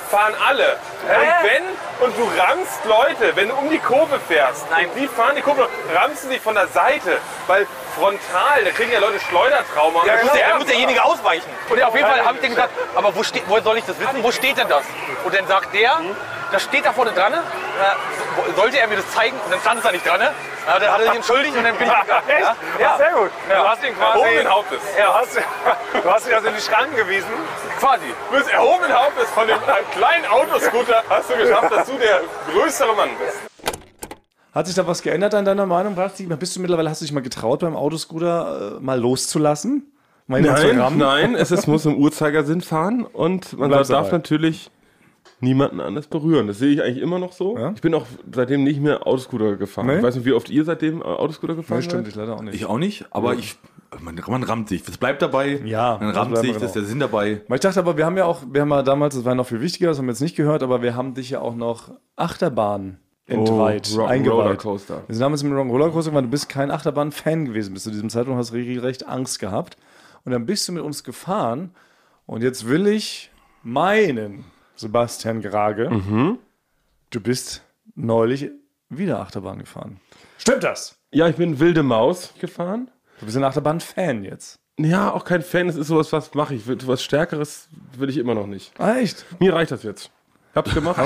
fahren 0.09 0.35
alle. 0.47 0.77
Und 1.03 1.43
wenn, 1.43 2.05
und 2.07 2.17
du 2.17 2.23
rammst 2.41 2.83
Leute, 2.85 3.35
wenn 3.35 3.49
du 3.49 3.55
um 3.55 3.69
die 3.69 3.79
Kurve 3.79 4.19
fährst, 4.27 4.69
Nein. 4.71 4.89
die 4.95 5.07
fahren 5.07 5.35
die 5.35 5.41
Kurve, 5.41 5.69
rammst 5.95 6.23
du 6.25 6.29
sie 6.29 6.39
von 6.39 6.55
der 6.55 6.67
Seite, 6.67 7.17
weil 7.47 7.65
frontal, 7.95 8.63
da 8.65 8.71
kriegen 8.71 8.91
ja 8.91 8.99
Leute 8.99 9.19
Schleudertrauma. 9.19 10.01
Da 10.05 10.13
Und 10.13 10.23
muss, 10.23 10.31
der, 10.33 10.55
muss 10.55 10.65
derjenige 10.65 11.03
ausweichen. 11.03 11.49
Und 11.69 11.83
auf 11.83 11.95
jeden 11.95 12.07
Fall 12.07 12.25
habe 12.25 12.35
ich 12.35 12.41
dann 12.41 12.49
gesagt, 12.51 12.73
aber 12.95 13.15
wo, 13.15 13.21
wo 13.47 13.59
soll 13.61 13.77
ich 13.77 13.85
das 13.85 13.99
wissen? 13.99 14.21
Wo 14.23 14.31
steht 14.31 14.57
denn 14.57 14.67
das? 14.67 14.83
Und 15.23 15.33
dann 15.35 15.47
sagt 15.47 15.73
der, 15.73 15.99
das 16.51 16.63
steht 16.63 16.85
da 16.85 16.93
vorne 16.93 17.11
dran. 17.11 17.33
Äh, 17.33 17.37
so- 18.47 18.53
sollte 18.61 18.79
er 18.79 18.87
mir 18.87 18.95
das 18.97 19.09
zeigen? 19.11 19.37
Und 19.43 19.51
dann 19.51 19.59
stand 19.59 19.77
es 19.79 19.83
da 19.83 19.91
nicht 19.91 20.07
dran. 20.07 20.21
Ja, 20.21 20.79
dann 20.79 20.91
hat 20.91 20.99
er 20.99 21.05
sich 21.07 21.15
entschuldigt 21.15 21.55
und 21.57 21.63
dann 21.63 21.75
bin 21.77 21.87
ich 21.87 22.01
gegangen. 22.01 22.23
Echt? 22.29 22.39
Ja, 22.41 22.55
Ja, 22.79 22.85
ja, 22.91 22.97
sehr 22.97 23.11
gut. 23.11 23.31
Du 23.49 23.67
hast 23.69 23.83
ihn 23.83 23.97
quasi. 23.97 24.19
Erhobenen 24.19 24.49
Hauptes. 24.49 24.79
Ja, 24.97 25.13
hast, 25.13 25.35
du 26.03 26.11
hast 26.13 26.27
ihn 26.27 26.33
also 26.33 26.47
in 26.47 26.55
die 26.55 26.61
Schranken 26.61 26.95
gewiesen. 26.95 27.27
quasi. 27.79 28.13
Du 28.31 28.37
bist 28.37 28.49
erhobenen 28.49 28.93
Hauptes 28.97 29.29
von 29.31 29.47
dem 29.47 29.57
kleinen 29.91 30.25
Autoscooter, 30.27 30.86
hast 31.09 31.29
du 31.29 31.35
geschafft, 31.37 31.71
dass 31.71 31.87
du 31.87 31.93
der 31.97 32.21
größere 32.53 32.95
Mann 32.95 33.09
bist. 33.23 33.37
Hat 34.53 34.65
sich 34.65 34.75
da 34.75 34.87
was 34.87 35.01
geändert 35.01 35.35
an 35.35 35.45
deiner 35.45 35.65
Meinung, 35.65 35.95
Basti? 35.95 36.23
Bist 36.25 36.55
du 36.55 36.59
mittlerweile, 36.61 36.89
hast 36.89 37.01
du 37.01 37.05
dich 37.05 37.13
mal 37.13 37.21
getraut, 37.21 37.59
beim 37.59 37.75
Autoscooter 37.75 38.77
äh, 38.77 38.79
mal 38.83 38.99
loszulassen? 38.99 39.91
Mal 40.25 40.41
Nein, 40.41 40.97
nein, 40.97 41.35
es 41.35 41.51
ist, 41.51 41.67
muss 41.67 41.85
im 41.85 41.95
Uhrzeigersinn 41.95 42.59
fahren 42.61 43.05
und 43.05 43.57
man 43.57 43.69
darf 43.71 43.87
dabei. 43.87 44.11
natürlich 44.11 44.69
niemanden 45.39 45.79
anders 45.79 46.07
berühren. 46.07 46.47
Das 46.47 46.57
sehe 46.57 46.73
ich 46.73 46.81
eigentlich 46.83 47.01
immer 47.01 47.17
noch 47.19 47.31
so. 47.31 47.57
Ja? 47.57 47.71
Ich 47.75 47.81
bin 47.81 47.93
auch 47.93 48.05
seitdem 48.33 48.63
nicht 48.63 48.81
mehr 48.81 49.07
Autoscooter 49.07 49.55
gefahren. 49.55 49.87
Nee? 49.87 49.97
Ich 49.97 50.03
weiß 50.03 50.15
nicht, 50.15 50.25
wie 50.25 50.33
oft 50.33 50.49
ihr 50.49 50.65
seitdem 50.65 51.01
äh, 51.01 51.05
Autoscooter 51.05 51.55
gefahren 51.55 51.77
Nee, 51.77 51.83
stimmt, 51.85 52.03
seid. 52.05 52.09
ich 52.09 52.15
leider 52.15 52.35
auch 52.35 52.41
nicht. 52.41 52.55
Ich 52.55 52.65
auch 52.65 52.77
nicht, 52.77 53.05
aber 53.11 53.35
ich, 53.35 53.57
man, 54.01 54.19
man 54.27 54.43
rammt 54.43 54.69
sich. 54.69 54.83
Das 54.83 54.97
bleibt 54.97 55.21
dabei. 55.21 55.59
Ja, 55.63 55.97
Man 55.99 56.11
rammt 56.11 56.37
sich, 56.37 56.51
man 56.51 56.59
das 56.61 56.69
ist 56.69 56.73
genau. 56.73 56.81
der 56.83 56.89
Sinn 56.89 56.99
dabei. 56.99 57.41
Weil 57.47 57.55
ich 57.55 57.61
dachte 57.61 57.79
aber, 57.79 57.97
wir 57.97 58.05
haben 58.05 58.17
ja 58.17 58.25
auch, 58.25 58.43
wir 58.51 58.61
haben 58.61 58.69
ja 58.69 58.83
damals, 58.83 59.15
das 59.15 59.25
war 59.25 59.35
noch 59.35 59.47
viel 59.47 59.61
wichtiger, 59.61 59.87
das 59.89 59.97
haben 59.97 60.05
wir 60.05 60.11
jetzt 60.11 60.21
nicht 60.21 60.35
gehört, 60.35 60.63
aber 60.63 60.81
wir 60.81 60.95
haben 60.95 61.13
dich 61.13 61.29
ja 61.31 61.39
auch 61.41 61.55
noch 61.55 61.91
Achterbahn 62.15 62.99
entweiht, 63.27 63.89
Oh, 63.97 64.03
eingeweiht. 64.05 64.33
Rollercoaster. 64.45 65.03
Wir 65.07 65.15
sind 65.15 65.21
damals 65.21 65.43
mit 65.43 65.51
dem 65.51 65.69
Rollercoaster, 65.69 66.13
weil 66.13 66.21
du 66.23 66.29
bist 66.29 66.47
kein 66.49 66.71
Achterbahn-Fan 66.71 67.45
gewesen 67.45 67.73
bis 67.73 67.83
zu 67.83 67.91
diesem 67.91 68.09
Zeitpunkt, 68.09 68.39
hast 68.39 68.53
richtig 68.53 68.81
recht 68.81 69.07
Angst 69.07 69.39
gehabt. 69.39 69.77
Und 70.23 70.31
dann 70.31 70.45
bist 70.45 70.67
du 70.67 70.71
mit 70.73 70.83
uns 70.83 71.03
gefahren 71.03 71.71
und 72.25 72.41
jetzt 72.43 72.67
will 72.67 72.87
ich 72.87 73.31
meinen, 73.63 74.45
Sebastian 74.75 75.41
Grage, 75.41 75.89
Mhm. 75.89 76.37
du 77.09 77.19
bist 77.19 77.63
neulich 77.95 78.49
wieder 78.89 79.19
Achterbahn 79.19 79.59
gefahren. 79.59 79.99
Stimmt 80.37 80.63
das? 80.63 80.95
Ja, 81.11 81.27
ich 81.27 81.35
bin 81.35 81.59
wilde 81.59 81.83
Maus 81.83 82.33
gefahren. 82.39 82.89
Du 83.19 83.25
bist 83.25 83.37
ein 83.37 83.43
Achterbahn-Fan 83.43 84.23
jetzt. 84.23 84.59
Ja, 84.79 85.11
auch 85.11 85.23
kein 85.25 85.41
Fan. 85.41 85.67
Es 85.67 85.75
ist 85.75 85.87
sowas, 85.87 86.13
was 86.13 86.33
mache 86.35 86.53
ich. 86.53 86.63
Was 86.87 87.03
Stärkeres 87.03 87.67
will 87.97 88.09
ich 88.09 88.17
immer 88.17 88.35
noch 88.35 88.45
nicht. 88.47 88.71
Ah, 88.79 88.95
echt? 88.97 89.25
Mir 89.39 89.53
reicht 89.53 89.71
das 89.71 89.83
jetzt. 89.83 90.11
Ich 90.51 90.55
hab's 90.55 90.73
gemacht. 90.73 90.99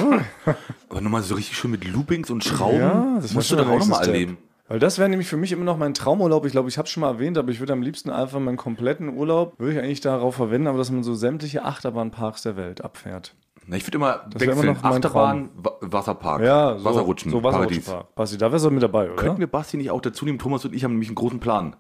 Aber 0.89 1.01
nochmal 1.01 1.21
so 1.23 1.35
richtig 1.35 1.57
schön 1.57 1.71
mit 1.71 1.85
Loopings 1.85 2.29
und 2.29 2.43
Schrauben. 2.43 2.79
Ja, 2.79 3.17
das 3.21 3.33
musst 3.33 3.51
du 3.51 3.55
doch 3.55 3.67
auch 3.69 3.79
nochmal 3.79 4.05
erleben. 4.05 4.37
Weil 4.67 4.79
das 4.79 4.97
wäre 4.99 5.09
nämlich 5.09 5.27
für 5.27 5.35
mich 5.35 5.51
immer 5.51 5.65
noch 5.65 5.77
mein 5.77 5.93
Traumurlaub. 5.93 6.45
Ich 6.45 6.53
glaube, 6.53 6.69
ich 6.69 6.77
habe 6.77 6.85
es 6.85 6.91
schon 6.91 7.01
mal 7.01 7.09
erwähnt, 7.09 7.37
aber 7.37 7.51
ich 7.51 7.59
würde 7.59 7.73
am 7.73 7.81
liebsten 7.81 8.09
einfach 8.09 8.39
meinen 8.39 8.55
kompletten 8.55 9.09
Urlaub, 9.09 9.59
würde 9.59 9.73
ich 9.73 9.79
eigentlich 9.79 9.99
darauf 9.99 10.35
verwenden, 10.35 10.67
aber 10.67 10.77
dass 10.77 10.91
man 10.91 11.03
so 11.03 11.13
sämtliche 11.13 11.65
Achterbahnparks 11.65 12.43
der 12.43 12.55
Welt 12.55 12.81
abfährt. 12.81 13.35
Na, 13.67 13.75
ich 13.75 13.85
würde 13.85 13.97
immer 13.97 14.21
immer 14.23 14.39
wechseln. 14.39 14.65
noch 14.67 14.81
mein 14.81 14.93
Achterbahn, 14.93 15.49
Wa 15.55 15.71
Wasserpark, 15.81 16.41
Ja, 16.41 16.77
so, 16.77 16.85
Wasserrutschen, 16.85 17.31
so 17.31 17.41
Paradies. 17.41 17.79
Wasserrutschenpark. 17.79 18.15
Basti, 18.15 18.37
da 18.37 18.51
wärst 18.51 18.63
du 18.65 18.71
mit 18.71 18.81
dabei, 18.81 19.07
oder? 19.07 19.15
Könnten 19.17 19.39
wir 19.39 19.47
Basti 19.47 19.75
nicht 19.75 19.91
auch 19.91 20.01
dazu 20.01 20.23
nehmen? 20.23 20.39
Thomas 20.39 20.63
und 20.63 20.73
ich 20.73 20.85
haben 20.85 20.91
nämlich 20.91 21.09
einen 21.09 21.15
großen 21.15 21.41
Plan. 21.41 21.75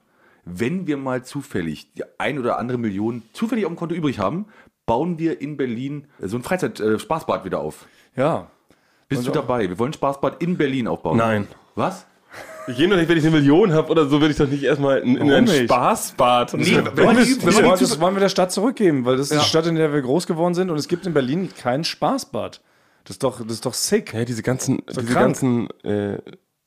Wenn 0.45 0.87
wir 0.87 0.97
mal 0.97 1.23
zufällig 1.23 1.93
die 1.93 2.03
ein 2.17 2.39
oder 2.39 2.57
andere 2.57 2.77
Million 2.77 3.21
zufällig 3.33 3.65
auf 3.65 3.71
dem 3.71 3.77
Konto 3.77 3.93
übrig 3.95 4.19
haben, 4.19 4.45
bauen 4.85 5.19
wir 5.19 5.39
in 5.41 5.57
Berlin 5.57 6.05
äh, 6.21 6.27
so 6.27 6.37
ein 6.37 6.43
Freizeit-Spaßbad 6.43 7.45
wieder 7.45 7.59
auf. 7.59 7.85
Ja. 8.15 8.47
Bist 9.07 9.27
du 9.27 9.31
dabei? 9.31 9.67
Wir 9.69 9.77
wollen 9.77 9.91
ein 9.91 9.93
Spaßbad 9.93 10.41
in 10.41 10.57
Berlin 10.57 10.87
aufbauen. 10.87 11.17
Nein. 11.17 11.47
Was? 11.75 12.05
Ich 12.67 12.77
gehe 12.77 12.87
doch 12.87 12.95
nicht, 12.95 13.09
wenn 13.09 13.17
ich 13.17 13.25
eine 13.25 13.35
Million 13.35 13.73
habe 13.73 13.89
oder 13.89 14.05
so, 14.07 14.21
will 14.21 14.31
ich 14.31 14.37
doch 14.37 14.47
nicht 14.47 14.63
erstmal 14.63 14.99
in, 14.99 15.17
in 15.17 15.31
ein 15.31 15.43
nicht? 15.43 15.63
Spaßbad. 15.63 16.53
Nee, 16.53 16.77
wenn 16.77 16.95
Wenn 16.95 17.15
das, 17.17 17.25
die, 17.27 17.37
die 17.39 17.45
das 17.45 17.99
wollen 17.99 18.15
wir 18.15 18.19
der 18.21 18.29
Stadt 18.29 18.51
zurückgeben, 18.51 19.03
weil 19.03 19.17
das 19.17 19.27
ist 19.31 19.33
Ja. 19.35 19.39
die 19.41 19.49
Stadt, 19.49 19.65
in 19.67 19.75
der 19.75 19.91
wir 19.91 20.01
groß 20.01 20.27
geworden 20.27 20.53
sind 20.53 20.69
und 20.69 20.77
es 20.77 20.87
gibt 20.87 21.05
in 21.05 21.13
Berlin 21.13 21.49
kein 21.57 21.83
Spaßbad. 21.83 22.61
Das 23.03 23.15
ist 23.15 23.23
doch, 23.23 23.41
das 23.41 23.51
ist 23.53 23.65
doch 23.65 23.73
sick. 23.73 24.13
Ja, 24.13 24.23
diese 24.25 24.43
ganzen, 24.43 24.83
diese 24.87 25.03
krank. 25.03 25.19
ganzen 25.19 25.69
äh, 25.83 26.19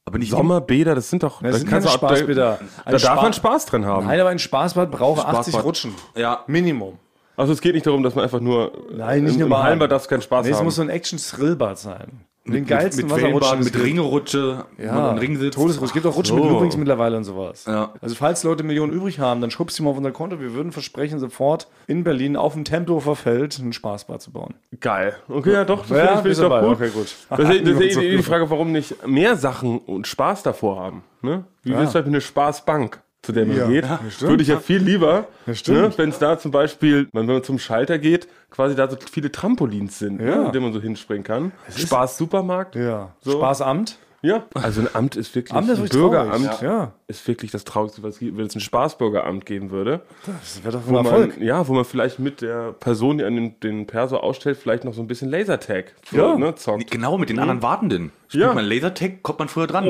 aber 0.07 0.19
nicht 0.19 0.31
Sommerbäder, 0.31 0.95
das 0.95 1.09
sind 1.11 1.23
doch. 1.23 1.41
Das 1.43 1.53
da 1.53 1.59
sind 1.59 1.71
keine 1.71 1.85
da- 1.85 1.91
Spaßbäder. 1.91 2.59
Da 2.59 2.91
Ein 2.91 2.93
darf 2.99 3.23
man 3.23 3.33
Spa- 3.33 3.49
Spaß 3.51 3.67
dran 3.67 3.87
haben. 3.87 4.07
Nein, 4.07 4.21
aber 4.21 4.31
ein 4.31 4.39
Spaßbad 4.39 4.91
braucht 4.91 5.21
80 5.25 5.53
Spaßbad. 5.53 5.65
Rutschen. 5.65 5.95
Ja. 6.15 6.45
Minimum. 6.47 6.99
Also 7.37 7.53
es 7.53 7.61
geht 7.61 7.75
nicht 7.75 7.87
darum, 7.87 8.03
dass 8.03 8.15
man 8.15 8.25
einfach 8.25 8.41
nur. 8.41 8.73
Nein, 8.93 9.25
nicht 9.25 9.35
im, 9.35 9.49
nur 9.49 9.59
Im. 9.59 9.63
Hallenbad 9.63 9.91
darfst 9.91 10.07
du 10.07 10.11
keinen 10.11 10.23
Spaß 10.23 10.45
Nee, 10.45 10.53
es 10.53 10.59
haben. 10.59 10.65
muss 10.67 10.77
so 10.77 10.83
ein 10.83 10.89
Action-Thrillbad 10.91 11.79
sein. 11.79 12.21
Mit 12.47 12.55
den 12.57 12.61
mit, 12.65 12.69
geilsten 12.69 13.07
mit 13.07 13.17
Wellenbahn, 13.17 13.41
Wasserrutschen. 13.41 13.65
mit 13.65 13.83
Ringerutsche, 13.87 14.65
Ja, 14.77 15.11
und 15.13 15.19
Ringsitz. 15.19 15.55
Todesrutsche. 15.55 15.87
Es 15.87 15.93
gibt 15.95 16.05
auch 16.05 16.15
Rutschen 16.15 16.37
So. 16.37 16.43
mit 16.43 16.53
Loopings 16.53 16.77
mittlerweile 16.77 17.17
und 17.17 17.25
sowas. 17.25 17.65
Ja. 17.67 17.93
Also 18.03 18.15
falls 18.17 18.43
Leute 18.43 18.63
Millionen 18.65 18.93
übrig 18.93 19.19
haben, 19.19 19.41
dann 19.41 19.51
schubst 19.51 19.77
sie 19.77 19.83
mal 19.83 19.91
auf 19.91 19.97
unser 19.97 20.13
Konto. 20.13 20.41
Wir 20.41 20.53
würden 20.53 20.71
versprechen, 20.71 21.19
sofort 21.19 21.69
in 21.87 22.05
Berlin 22.05 22.37
auf 22.37 22.53
dem 22.53 22.65
Tempelhofer 22.65 23.17
Feld 23.17 23.59
ein 23.59 23.73
Spaßbad 23.73 24.21
zu 24.21 24.31
bauen. 24.31 24.53
Geil. 24.81 25.17
Okay, 25.29 25.53
ja 25.55 25.65
doch, 25.65 25.87
das 25.87 25.97
Ja, 25.97 26.17
finde 26.17 26.31
ich, 26.33 26.39
doch 26.39 26.61
gut. 26.61 26.73
Okay, 26.77 26.91
gut. 26.91 27.07
Das 27.07 27.09
ist, 27.09 27.27
das 27.31 27.49
ist 27.49 27.97
Niemand 27.97 28.03
die. 28.19 28.23
Frage, 28.23 28.51
warum 28.51 28.73
nicht 28.73 29.07
mehr 29.07 29.37
Sachen 29.37 29.79
und 29.79 30.07
Spaß 30.07 30.43
davor 30.43 30.79
haben. 30.81 31.03
Ne? 31.23 31.45
Wie 31.63 31.71
Ja. 31.73 31.79
willst 31.79 31.95
du 31.95 31.99
halt 32.01 32.07
eine 32.09 32.21
Spaßbank, 32.21 33.01
zu 33.25 33.33
der 33.33 33.47
man 33.47 33.57
Ja. 33.57 33.67
geht? 33.69 33.85
Ja, 33.85 34.01
stimmt. 34.11 34.31
Würde 34.31 34.43
ich 34.43 34.49
ja 34.49 34.59
viel 34.61 34.79
lieber, 34.83 35.27
Ja, 35.47 35.53
ne? 35.73 35.93
wenn 35.97 36.11
es 36.11 36.19
da 36.19 36.39
zum 36.39 36.51
Beispiel, 36.51 37.09
wenn 37.13 37.27
man 37.27 37.43
zum 37.43 37.59
Schalter 37.59 37.99
geht, 37.99 38.29
quasi 38.51 38.75
da 38.77 38.89
so 38.89 38.97
viele 39.11 39.33
Trampolins 39.33 39.99
sind, 39.99 40.21
Ja. 40.21 40.37
ne? 40.37 40.45
mit 40.45 40.55
denen 40.55 40.65
man 40.65 40.73
so 40.73 40.81
hinspringen 40.81 41.25
kann. 41.25 41.53
Spaß 41.77 42.17
Supermarkt. 42.19 42.77
Ja. 42.77 43.11
So. 43.21 43.33
Spaßamt. 43.33 43.99
Ja. 44.23 44.45
Also 44.55 44.81
ein 44.81 44.89
Amt 44.95 45.17
ist 45.17 45.35
wirklich, 45.35 45.53
Amt 45.55 45.69
ist 45.69 45.79
ein 45.81 45.89
Bürgeramt 45.89 46.47
traurig. 46.47 46.63
Ja. 46.63 46.93
ist 47.09 47.29
wirklich 47.29 47.51
das 47.51 47.65
Traurigste, 47.65 48.03
was 48.03 48.15
es 48.15 48.21
gibt, 48.21 48.39
wenn 48.39 48.47
es 48.47 48.55
ein 48.55 48.61
Spaßbürgeramt 48.61 49.45
geben 49.45 49.71
würde. 49.71 50.01
Das 50.25 50.65
wäre 50.65 50.79
doch 50.79 50.87
Wo 50.87 50.97
ein 50.97 51.05
Erfolg. 51.05 51.37
man, 51.37 51.47
ja, 51.47 51.69
wo 51.69 51.75
man 51.75 51.85
vielleicht 51.85 52.19
mit 52.21 52.41
der 52.41 52.73
Person, 52.73 53.19
die 53.19 53.25
an 53.25 53.35
den, 53.37 53.61
den 53.61 53.87
Perso 53.87 54.17
ausstellt, 54.17 54.57
vielleicht 54.57 54.85
noch 54.85 54.95
so 54.95 55.03
ein 55.03 55.09
bisschen 55.09 55.29
Lasertag 55.31 55.93
Ja. 56.11 56.37
ne, 56.39 56.55
zockt. 56.55 56.91
Genau, 56.91 57.19
mit 57.19 57.29
den 57.29 57.39
anderen 57.39 57.61
Wartenden. 57.61 58.13
Spielt 58.29 58.45
Ja. 58.45 58.55
man 58.55 58.65
Lasertag, 58.65 59.23
kommt 59.23 59.41
man 59.41 59.49
früher 59.49 59.67
dran. 59.67 59.85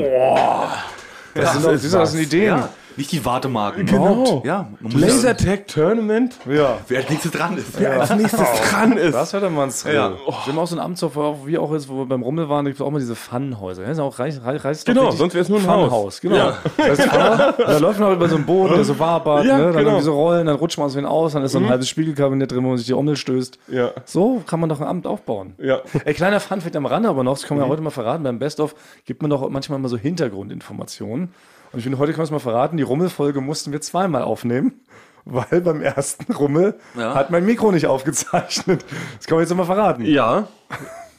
Das 1.33 1.53
sind 1.53 1.65
doch, 1.65 1.71
ist 1.71 1.81
siehst 1.83 1.93
du, 1.93 1.97
das 1.99 2.11
sind. 2.11 2.21
Ideen. 2.23 2.43
Ja, 2.57 2.69
nicht 2.97 3.11
die 3.11 3.23
Wartemarken. 3.25 3.85
Genau. 3.85 4.41
Ja, 4.45 4.69
man 4.79 4.91
Lasertag 4.93 5.67
Tournament, 5.67 6.37
Ja. 6.49 6.77
wer 6.87 6.99
als 6.99 7.09
nächstes 7.09 7.31
dran 7.31 7.57
ist. 7.57 7.79
wer 7.79 7.99
als 8.01 8.15
nächstes 8.15 8.39
dran 8.69 8.93
ist. 8.97 9.13
Das 9.13 9.33
wäre 9.33 9.49
mal 9.49 9.63
ein 9.65 9.69
Thrill. 9.71 9.95
Ja. 9.95 10.11
Wir 10.11 10.53
haben 10.53 10.59
auch 10.59 10.67
so 10.67 10.75
ein 10.75 10.79
Amt, 10.79 10.97
so, 10.97 11.11
wie 11.45 11.57
auch 11.57 11.71
jetzt, 11.73 11.89
wo 11.89 11.97
wir 11.97 12.05
beim 12.05 12.21
Rummel 12.23 12.49
waren, 12.49 12.65
da 12.65 12.69
gibt 12.71 12.79
es 12.79 12.85
auch 12.85 12.91
mal 12.91 12.99
diese 12.99 13.15
Fun-Häuser. 13.15 13.81
Das 13.83 13.91
ist 13.93 13.99
auch 13.99 14.17
reich, 14.19 14.41
reich, 14.43 14.63
reich, 14.63 14.85
Genau, 14.85 15.11
sonst 15.11 15.33
wär's 15.33 15.49
nur 15.49 15.59
ein 15.59 15.67
Haus. 15.67 15.91
Haus. 15.91 16.21
Genau. 16.21 16.35
Ja. 16.35 16.57
Das 16.77 16.99
heißt, 16.99 17.59
da 17.59 17.77
läuft 17.77 17.99
man 17.99 18.13
über 18.13 18.29
so 18.29 18.35
einen 18.35 18.45
Boden, 18.45 18.75
der 18.75 18.83
so 18.83 18.97
Wahrbad, 18.99 19.45
Ja, 19.45 19.57
ne? 19.57 19.63
dann 19.65 19.73
genau. 19.73 19.87
irgendwie 19.89 20.03
so 20.05 20.13
Rollen, 20.13 20.45
dann 20.47 20.55
rutscht 20.55 20.77
man 20.77 20.87
aus 20.87 20.95
wen 20.95 21.05
aus, 21.05 21.33
dann 21.33 21.43
ist 21.43 21.51
so 21.51 21.59
ein 21.59 21.69
halbes 21.69 21.89
Spiegelkabinett 21.89 22.51
drin, 22.51 22.63
wo 22.63 22.69
man 22.69 22.77
sich 22.77 22.87
die 22.87 22.93
Ommel 22.93 23.15
stößt. 23.15 23.59
Ja. 23.67 23.91
So 24.05 24.41
kann 24.45 24.59
man 24.59 24.69
doch 24.69 24.79
ein 24.81 24.87
Amt 24.87 25.07
aufbauen. 25.07 25.53
Ja. 25.57 25.81
Ey, 26.05 26.13
kleiner 26.13 26.39
Funfact 26.39 26.75
am 26.75 26.85
Rande 26.85 27.09
aber 27.09 27.23
noch, 27.23 27.33
das 27.33 27.43
können 27.43 27.59
wir 27.59 27.65
ja 27.65 27.69
heute 27.71 27.81
mal 27.81 27.89
verraten, 27.89 28.23
beim 28.23 28.39
Best-of 28.39 28.75
gibt 29.05 29.21
man 29.21 29.31
doch 29.31 29.47
manchmal 29.49 29.79
mal 29.79 29.89
so 29.89 29.97
Hintergrundinformationen. 29.97 31.29
Und 31.75 31.79
ich 31.79 31.83
finde, 31.83 31.97
heute 31.97 32.13
können 32.13 32.19
wir 32.19 32.23
es 32.23 32.31
mal 32.31 32.39
verraten, 32.39 32.77
die 32.77 32.83
Rummelfolge 32.83 33.41
mussten 33.41 33.73
wir 33.73 33.81
zweimal 33.81 34.21
aufnehmen, 34.21 34.79
weil 35.25 35.59
beim 35.59 35.81
ersten 35.81 36.31
Rummel 36.31 36.75
Ja. 36.97 37.13
hat 37.13 37.31
mein 37.31 37.45
Mikro 37.45 37.69
nicht 37.73 37.85
aufgezeichnet. 37.85 38.85
Das 39.17 39.27
können 39.27 39.39
wir 39.39 39.43
jetzt 39.43 39.53
mal 39.53 39.65
verraten. 39.65 40.05
Ja. 40.05 40.47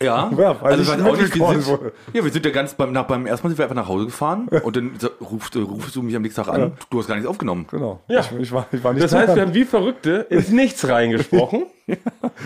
Ja, 0.03 0.31
Ja, 0.37 0.61
weil 0.61 0.73
also 0.73 0.83
ich 0.83 0.89
weiß 0.89 1.01
auch 1.07 1.17
nicht, 1.17 1.35
wir 1.35 1.49
sind, 1.49 1.67
wurde. 1.67 1.93
ja, 2.13 2.23
wir 2.25 2.31
sind 2.31 2.45
ja 2.45 2.51
ganz 2.53 2.75
beim, 2.75 2.93
nach, 2.93 3.05
beim 3.05 3.25
ersten 3.27 3.47
Mal 3.47 3.51
sind 3.51 3.59
wir 3.59 3.65
einfach 3.65 3.77
nach 3.77 3.89
Hause 3.89 4.05
gefahren 4.07 4.47
und 4.63 4.77
dann 4.77 4.93
rufst, 5.21 5.57
äh, 5.57 5.61
rufst 5.61 5.97
du 5.97 6.03
mich 6.03 6.15
am 6.15 6.23
nächsten 6.23 6.43
Tag 6.45 6.53
an, 6.53 6.73
du 6.91 6.99
hast 6.99 7.07
gar 7.09 7.15
nichts 7.15 7.29
aufgenommen. 7.29 7.67
Genau. 7.71 8.01
Ja. 8.09 8.21
Ich, 8.21 8.33
ich, 8.39 8.53
war, 8.53 8.67
ich 8.73 8.85
war 8.85 8.93
nicht 8.93 9.03
Das 9.05 9.15
heißt, 9.15 9.35
wir 9.35 9.43
haben 9.43 9.55
wie 9.55 9.65
Verrückte 9.65 10.27
ins 10.31 10.51
Nichts 10.51 10.87
reingesprochen. 10.89 11.67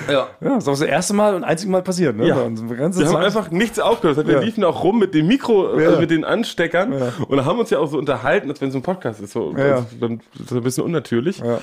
Ja. 0.07 0.29
ja, 0.43 0.49
das 0.57 0.65
ist 0.65 0.69
auch 0.69 0.73
das 0.73 0.83
erste 0.83 1.15
Mal 1.15 1.35
und 1.35 1.45
einzige 1.45 1.73
Mal 1.73 1.81
passiert. 1.83 2.15
Ne? 2.15 2.27
Ja. 2.29 2.37
Wir 2.37 2.43
haben 2.45 2.93
Zeit- 2.93 3.15
einfach 3.17 3.51
nichts 3.51 3.79
aufgehört. 3.81 4.19
Das 4.19 4.25
heißt, 4.25 4.29
Wir 4.29 4.41
Ja. 4.41 4.45
liefen 4.45 4.63
auch 4.65 4.85
rum 4.85 4.99
mit 4.99 5.15
dem 5.15 5.27
Mikro, 5.29 5.79
Ja. 5.81 5.87
also 5.89 6.01
mit 6.01 6.11
den 6.11 6.25
Ansteckern 6.27 6.93
und 7.27 7.45
haben 7.47 7.59
uns 7.59 7.71
ja 7.71 7.79
auch 7.79 7.87
so 7.91 7.97
unterhalten, 7.97 8.51
als 8.51 8.61
wenn 8.61 8.69
es 8.69 8.75
ein 8.75 8.83
Podcast 8.83 9.21
ist. 9.23 9.33
So, 9.33 9.55
Ja. 9.57 9.77
also, 9.77 9.87
dann- 9.99 10.21
so 10.47 10.57
ein 10.57 10.63
bisschen 10.63 10.85
unnatürlich. 10.85 11.39
Ja. 11.39 11.59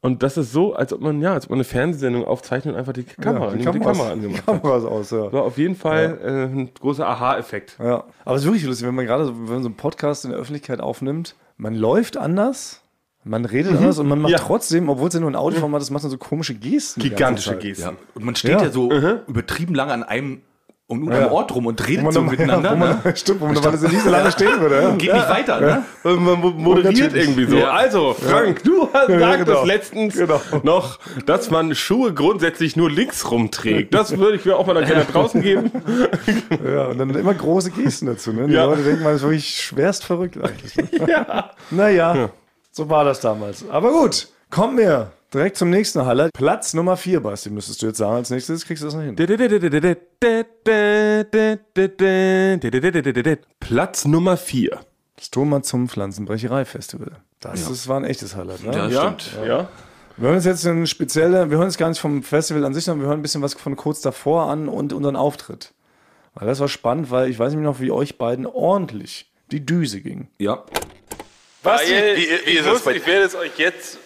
Und 0.00 0.22
das 0.22 0.36
ist 0.36 0.52
so, 0.52 0.74
als 0.74 0.92
ob 0.92 1.00
man, 1.00 1.20
ja, 1.20 1.32
als 1.32 1.46
ob 1.46 1.50
man 1.50 1.56
eine 1.56 1.64
Fernsehsendung 1.64 2.24
aufzeichnet 2.24 2.74
und 2.74 2.78
einfach 2.78 2.92
die 2.92 3.02
Kamera, 3.02 3.46
ja, 3.46 3.50
die, 3.56 3.58
die 3.58 3.80
Kamera 3.80 4.10
angemacht 4.12 4.42
die 4.46 4.52
hat. 4.52 4.62
Kameras 4.62 4.84
aus, 4.84 5.10
ja. 5.10 5.32
War 5.32 5.42
auf 5.42 5.58
jeden 5.58 5.74
Fall 5.74 6.18
äh, 6.22 6.44
ein 6.54 6.70
großer 6.74 7.04
Aha-Effekt. 7.06 7.76
ja. 7.82 8.04
Aber 8.24 8.36
es 8.36 8.42
ist 8.42 8.46
wirklich 8.46 8.64
lustig, 8.64 8.86
wenn 8.86 8.94
man 8.94 9.06
gerade 9.06 9.24
so, 9.24 9.34
wenn 9.34 9.54
man 9.54 9.62
so 9.62 9.68
einen 9.68 9.74
Podcast 9.76 10.24
in 10.24 10.30
der 10.30 10.38
Öffentlichkeit 10.38 10.80
aufnimmt, 10.80 11.34
man 11.56 11.74
läuft 11.74 12.16
anders, 12.16 12.80
man 13.24 13.44
redet 13.44 13.76
anders 13.76 13.98
und 13.98 14.06
man 14.06 14.20
macht 14.20 14.30
Ja. 14.32 14.38
trotzdem, 14.38 14.88
obwohl 14.88 15.08
es 15.08 15.14
ja 15.14 15.20
nur 15.20 15.30
ein 15.30 15.36
Audioformat 15.36 15.82
ist, 15.82 15.90
macht 15.90 16.04
man 16.04 16.10
so 16.12 16.16
komische 16.18 16.54
Gesten. 16.54 17.00
Gigantische. 17.02 17.56
Gesten. 17.58 17.82
Ja. 17.82 17.92
Und 18.14 18.24
man 18.24 18.36
steht 18.36 18.52
Ja. 18.52 18.62
ja, 18.62 18.70
so 18.70 18.90
übertrieben 19.26 19.74
lang 19.74 19.90
an 19.90 20.04
einem, 20.04 20.42
um, 20.90 21.02
um 21.02 21.10
Ja. 21.12 21.18
einem 21.18 21.32
Ort 21.32 21.54
rum 21.54 21.66
und 21.66 21.86
redet 21.86 22.02
man 22.02 22.12
so 22.12 22.22
noch- 22.22 22.30
miteinander. 22.30 22.70
Ja, 22.70 22.74
wo 22.74 22.78
man, 22.78 23.00
ne? 23.04 23.16
Stimmt, 23.16 23.40
wo 23.40 23.44
man 23.44 23.54
normalerweise 23.54 23.88
nicht 23.88 24.02
so 24.02 24.10
lange 24.10 24.32
stehen 24.32 24.60
würde. 24.60 24.82
Ja. 24.82 24.90
Geht 24.96 25.12
nicht 25.12 25.28
weiter, 25.28 25.60
ne? 25.60 25.84
Man 26.02 26.40
mo- 26.40 26.50
moderiert 26.50 27.14
irgendwie 27.14 27.44
so. 27.44 27.56
Ja. 27.56 27.72
Also, 27.72 28.14
Frank, 28.14 28.64
du 28.64 28.88
hast 28.92 29.06
gesagt 29.08 29.44
genau. 29.44 29.60
es 29.60 29.66
letztens 29.66 30.14
Genau. 30.16 30.40
noch, 30.62 30.98
dass 31.26 31.50
man 31.50 31.74
Schuhe 31.74 32.14
grundsätzlich 32.14 32.74
nur 32.74 32.90
links 32.90 33.30
rumträgt. 33.30 33.92
Das 33.92 34.16
würde 34.16 34.36
ich 34.36 34.44
mir 34.46 34.56
auch 34.56 34.66
mal 34.66 34.74
dann 34.74 34.86
gerne 34.86 35.04
draußen 35.04 35.42
geben. 35.42 35.70
Ja, 36.64 36.86
und 36.86 36.98
dann 36.98 37.10
immer 37.10 37.34
große 37.34 37.70
Gesten 37.70 38.06
dazu. 38.06 38.32
Ne? 38.32 38.46
Die 38.48 38.54
Ja. 38.54 38.64
Leute 38.64 38.82
denken, 38.82 39.02
man 39.04 39.14
ist 39.14 39.22
wirklich 39.22 39.62
schwerst 39.62 40.04
verrückt 40.04 40.36
eigentlich. 40.42 40.74
Ne? 40.76 40.88
Ja. 41.08 41.50
Naja, 41.70 42.30
so 42.72 42.88
war 42.88 43.04
das 43.04 43.20
damals. 43.20 43.64
Aber 43.70 43.90
gut, 43.90 44.28
kommen 44.50 44.78
wir 44.78 45.10
direkt 45.32 45.56
zum 45.56 45.70
nächsten 45.70 46.04
Highlight. 46.04 46.32
Platz 46.32 46.74
Nummer 46.74 46.96
4, 46.96 47.20
Basti, 47.20 47.50
müsstest 47.50 47.82
du 47.82 47.86
jetzt 47.86 47.98
sagen. 47.98 48.16
Als 48.16 48.30
nächstes 48.30 48.64
kriegst 48.64 48.82
du 48.82 48.86
das 48.86 48.94
noch 48.94 49.02
hin. 49.02 49.16
Platz 53.60 54.04
Nummer 54.04 54.36
4. 54.36 54.80
Das 55.16 55.30
Thomas 55.30 55.66
zum 55.66 55.88
Pflanzenbrecherei-Festival. 55.88 57.12
Das 57.40 57.68
ist, 57.68 57.88
war 57.88 57.96
ein 57.98 58.04
echtes 58.04 58.36
Highlight. 58.36 58.62
Ne? 58.64 58.72
Ja, 58.76 58.88
Ja, 58.88 59.00
stimmt. 59.18 59.46
ja. 59.46 59.68
Wir 60.16 60.26
hören 60.26 60.36
uns 60.36 60.44
jetzt 60.44 60.66
ein 60.66 60.86
spezielle, 60.86 61.48
wir 61.50 61.58
hören 61.58 61.68
jetzt 61.68 61.78
gar 61.78 61.88
nicht 61.88 62.00
vom 62.00 62.22
Festival 62.22 62.64
an 62.64 62.74
sich, 62.74 62.84
sondern 62.84 63.02
wir 63.02 63.08
hören 63.08 63.20
ein 63.20 63.22
bisschen 63.22 63.42
was 63.42 63.54
von 63.54 63.76
kurz 63.76 64.00
davor 64.00 64.50
an 64.50 64.68
und 64.68 64.92
unseren 64.92 65.14
Auftritt. 65.16 65.72
Weil 66.34 66.46
das 66.48 66.58
war 66.60 66.68
spannend, 66.68 67.10
weil 67.10 67.30
ich 67.30 67.38
weiß 67.38 67.52
nicht 67.52 67.62
noch, 67.62 67.78
wie 67.80 67.90
euch 67.92 68.18
beiden 68.18 68.46
ordentlich 68.46 69.30
die 69.52 69.64
Düse 69.64 70.00
ging. 70.00 70.28
Ja. 70.38 70.64
Was? 71.62 71.82
Wie- 71.82 71.86
wie- 71.86 72.16
wie 72.16 72.22
ich, 72.50 72.56
ist 72.58 72.66
das 72.66 72.72
muss, 72.74 72.82
bei- 72.82 72.94
ich 72.96 73.06
werde 73.06 73.24
es 73.26 73.34
euch 73.36 73.56
jetzt 73.58 73.98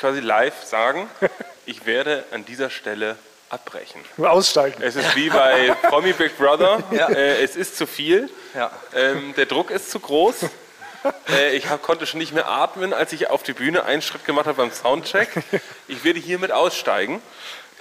quasi 0.00 0.20
live 0.20 0.64
sagen. 0.64 1.08
Ich 1.66 1.86
werde 1.86 2.24
an 2.32 2.44
dieser 2.44 2.68
Stelle 2.68 3.16
abbrechen. 3.48 4.00
Aussteigen. 4.18 4.82
Es 4.82 4.96
ist 4.96 5.14
wie 5.14 5.28
bei 5.28 5.72
Promi 5.88 6.12
Big 6.12 6.36
Brother. 6.36 6.82
Äh, 6.90 7.44
es 7.44 7.54
ist 7.54 7.76
zu 7.76 7.86
viel. 7.86 8.28
Ja. 8.56 8.72
Ähm, 8.92 9.34
der 9.36 9.46
Druck 9.46 9.70
ist 9.70 9.88
zu 9.88 10.00
groß. 10.00 10.46
Äh, 11.28 11.54
ich 11.54 11.68
hab, 11.68 11.82
konnte 11.82 12.06
schon 12.06 12.18
nicht 12.18 12.32
mehr 12.32 12.48
atmen, 12.48 12.92
als 12.92 13.12
ich 13.12 13.30
auf 13.30 13.44
die 13.44 13.52
Bühne 13.52 13.84
einen 13.84 14.02
Schritt 14.02 14.24
gemacht 14.24 14.46
habe 14.46 14.56
beim 14.56 14.72
Soundcheck. 14.72 15.28
Ich 15.86 16.02
werde 16.02 16.18
hiermit 16.18 16.50
aussteigen. 16.50 17.22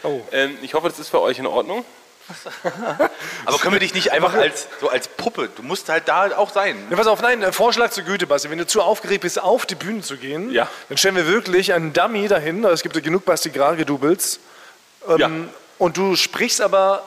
Oh. 0.04 0.22
Ähm, 0.32 0.56
ich 0.62 0.76
hoffe, 0.76 0.88
das 0.88 1.00
ist 1.00 1.10
für 1.10 1.22
euch 1.22 1.40
in 1.40 1.48
Ordnung. 1.48 1.84
Aber 3.46 3.58
können 3.58 3.74
wir 3.74 3.80
dich 3.80 3.94
nicht 3.94 4.12
einfach 4.12 4.34
als, 4.34 4.68
so 4.82 4.90
als 4.90 5.08
Puppe, 5.08 5.50
du 5.56 5.64
musst 5.64 5.90
halt 5.90 6.08
da 6.08 6.38
auch 6.38 6.52
sein. 6.52 6.76
Ja, 6.90 6.98
pass 6.98 7.08
auf, 7.08 7.22
nein, 7.22 7.42
äh, 7.44 7.52
Vorschlag 7.52 7.92
zur 7.92 8.04
Güte, 8.04 8.28
Basti. 8.28 8.50
Wenn 8.50 8.58
du 8.58 8.68
zu 8.68 8.82
aufgeregt 8.82 9.22
bist, 9.22 9.40
auf 9.42 9.66
die 9.66 9.76
Bühne 9.76 10.02
zu 10.02 10.18
gehen, 10.18 10.52
Ja. 10.52 10.68
dann 10.90 10.98
stellen 10.98 11.16
wir 11.16 11.28
wirklich 11.28 11.74
einen 11.74 11.94
Dummy 11.94 12.28
dahin. 12.28 12.64
Es 12.66 12.84
gibt 12.84 12.96
ja 12.96 13.02
genug 13.02 13.26
Basti 13.26 13.50
Grage-Doubles. 13.50 14.40
Ähm, 15.08 15.18
Ja. 15.18 15.30
Und 15.78 15.98
du 15.98 16.16
sprichst 16.16 16.62
aber 16.62 17.04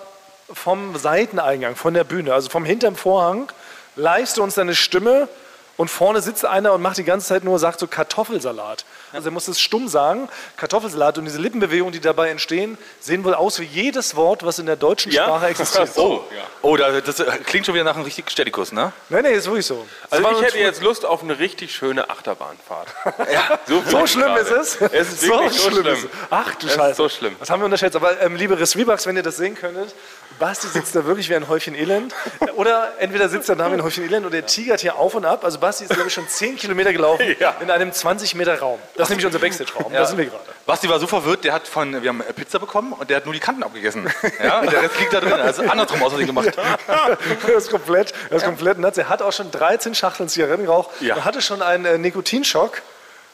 vom 0.52 0.96
Seiteneingang, 0.96 1.76
von 1.76 1.94
der 1.94 2.04
Bühne, 2.04 2.32
also 2.34 2.48
vom 2.48 2.64
hinterm 2.64 2.96
Vorhang, 2.96 3.50
leihst 3.96 4.36
du 4.38 4.42
uns 4.42 4.54
deine 4.54 4.74
Stimme 4.74 5.28
und 5.76 5.88
vorne 5.88 6.20
sitzt 6.22 6.44
einer 6.44 6.72
und 6.72 6.82
macht 6.82 6.96
die 6.98 7.04
ganze 7.04 7.26
Zeit 7.28 7.44
nur, 7.44 7.58
sagt 7.58 7.80
so 7.80 7.86
Kartoffelsalat. 7.86 8.84
Also 9.12 9.28
er 9.28 9.32
muss 9.32 9.48
es 9.48 9.60
stumm 9.60 9.88
sagen, 9.88 10.28
Kartoffelsalat 10.56 11.18
und 11.18 11.24
diese 11.26 11.38
Lippenbewegungen, 11.38 11.92
die 11.92 12.00
dabei 12.00 12.30
entstehen, 12.30 12.78
sehen 13.00 13.24
wohl 13.24 13.34
aus 13.34 13.58
wie 13.60 13.64
jedes 13.64 14.16
Wort, 14.16 14.44
was 14.44 14.58
in 14.58 14.66
der 14.66 14.76
deutschen 14.76 15.12
Sprache 15.12 15.46
existiert. 15.46 15.90
Oh, 15.96 16.24
ja. 16.34 16.42
Oh, 16.62 16.76
da, 16.76 17.00
das 17.00 17.20
äh, 17.20 17.24
klingt 17.44 17.66
schon 17.66 17.74
wieder 17.74 17.84
nach 17.84 17.94
einem 17.94 18.04
richtigen 18.04 18.28
Städtikus, 18.30 18.72
ne? 18.72 18.92
Nein, 19.08 19.22
nee, 19.24 19.32
ist 19.32 19.46
wirklich 19.46 19.66
so. 19.66 19.86
Also 20.10 20.28
ich 20.30 20.42
hätte 20.42 20.58
jetzt 20.58 20.82
Lust 20.82 21.04
auf 21.04 21.22
eine 21.22 21.38
richtig 21.38 21.74
schöne 21.74 22.08
Achterbahnfahrt. 22.10 22.88
So, 23.66 23.82
So 23.88 24.06
schlimm 24.06 24.34
ist 24.36 24.50
es? 24.50 24.80
Es 24.80 25.12
ist 25.12 25.28
wirklich 25.28 25.52
so 25.52 25.70
schlimm. 25.70 25.86
ist 25.86 26.04
es. 26.04 26.10
Ach 26.30 26.54
du 26.56 26.66
Es 26.66 26.72
ist 26.72 26.78
Scheiße. 26.78 26.94
so 26.96 27.08
schlimm. 27.08 27.36
Das 27.38 27.50
haben 27.50 27.60
wir 27.60 27.66
unterschätzt. 27.66 27.96
Aber 27.96 28.20
ähm, 28.20 28.36
liebe 28.36 28.58
Resweebachs, 28.58 29.06
wenn 29.06 29.16
ihr 29.16 29.22
das 29.22 29.36
sehen 29.36 29.54
könntet, 29.54 29.94
Basti 30.38 30.66
sitzt 30.68 30.94
da 30.94 31.04
wirklich 31.04 31.28
wie 31.28 31.36
ein 31.36 31.48
Häufchen 31.48 31.74
Elend. 31.74 32.14
Oder 32.56 32.92
entweder 32.98 33.28
sitzt 33.28 33.48
er 33.48 33.56
da 33.56 33.68
wie 33.70 33.74
ein 33.74 33.82
Häufchen 33.82 34.04
Elend 34.04 34.26
oder 34.26 34.36
er 34.36 34.46
tigert 34.46 34.80
hier 34.80 34.96
auf 34.96 35.14
und 35.14 35.24
ab. 35.24 35.44
Also 35.44 35.58
Basti 35.58 35.84
ist, 35.84 35.92
glaube 35.94 36.08
ich, 36.08 36.14
schon 36.14 36.28
10 36.28 36.56
Kilometer 36.56 36.92
gelaufen 36.92 37.24
Ja. 37.38 37.54
in 37.60 37.70
einem 37.70 37.92
20 37.92 38.34
Meter 38.34 38.58
Raum. 38.58 38.78
Das 38.96 39.04
ist 39.06 39.10
nämlich 39.10 39.26
unser 39.26 39.38
Backstage-Raum. 39.38 39.92
Da 39.92 40.04
sind 40.06 40.18
wir 40.18 40.26
gerade. 40.26 40.44
Basti 40.66 40.88
war 40.88 40.98
so 41.00 41.06
verwirrt, 41.06 41.44
der 41.44 41.52
hat 41.52 41.66
von, 41.68 42.02
wir 42.02 42.08
haben 42.08 42.22
Pizza 42.36 42.58
bekommen 42.58 42.92
und 42.92 43.10
der 43.10 43.18
hat 43.18 43.24
nur 43.24 43.34
die 43.34 43.40
Kanten 43.40 43.62
abgegessen. 43.62 44.08
Ja, 44.42 44.60
und 44.60 44.72
der 44.72 44.82
Rest 44.82 44.98
liegt 45.00 45.12
da 45.12 45.20
drin. 45.20 45.32
Also 45.32 45.62
andersrum 45.62 46.02
aus, 46.02 46.16
gemacht. 46.16 46.52
Er 46.86 47.18
ist 47.56 47.70
komplett, 47.70 48.12
er 48.30 48.36
ist 48.36 48.44
komplett 48.44 48.78
nuts. 48.78 48.98
Er 48.98 49.08
hat 49.08 49.22
auch 49.22 49.32
schon 49.32 49.50
13 49.50 49.94
Schachteln 49.94 50.28
Zigaretten 50.28 50.64
geraucht. 50.64 50.90
Ja. 51.00 51.16
Er 51.16 51.24
hatte 51.24 51.42
schon 51.42 51.62
einen 51.62 51.84
äh, 51.84 51.98
Nikotinschock. 51.98 52.82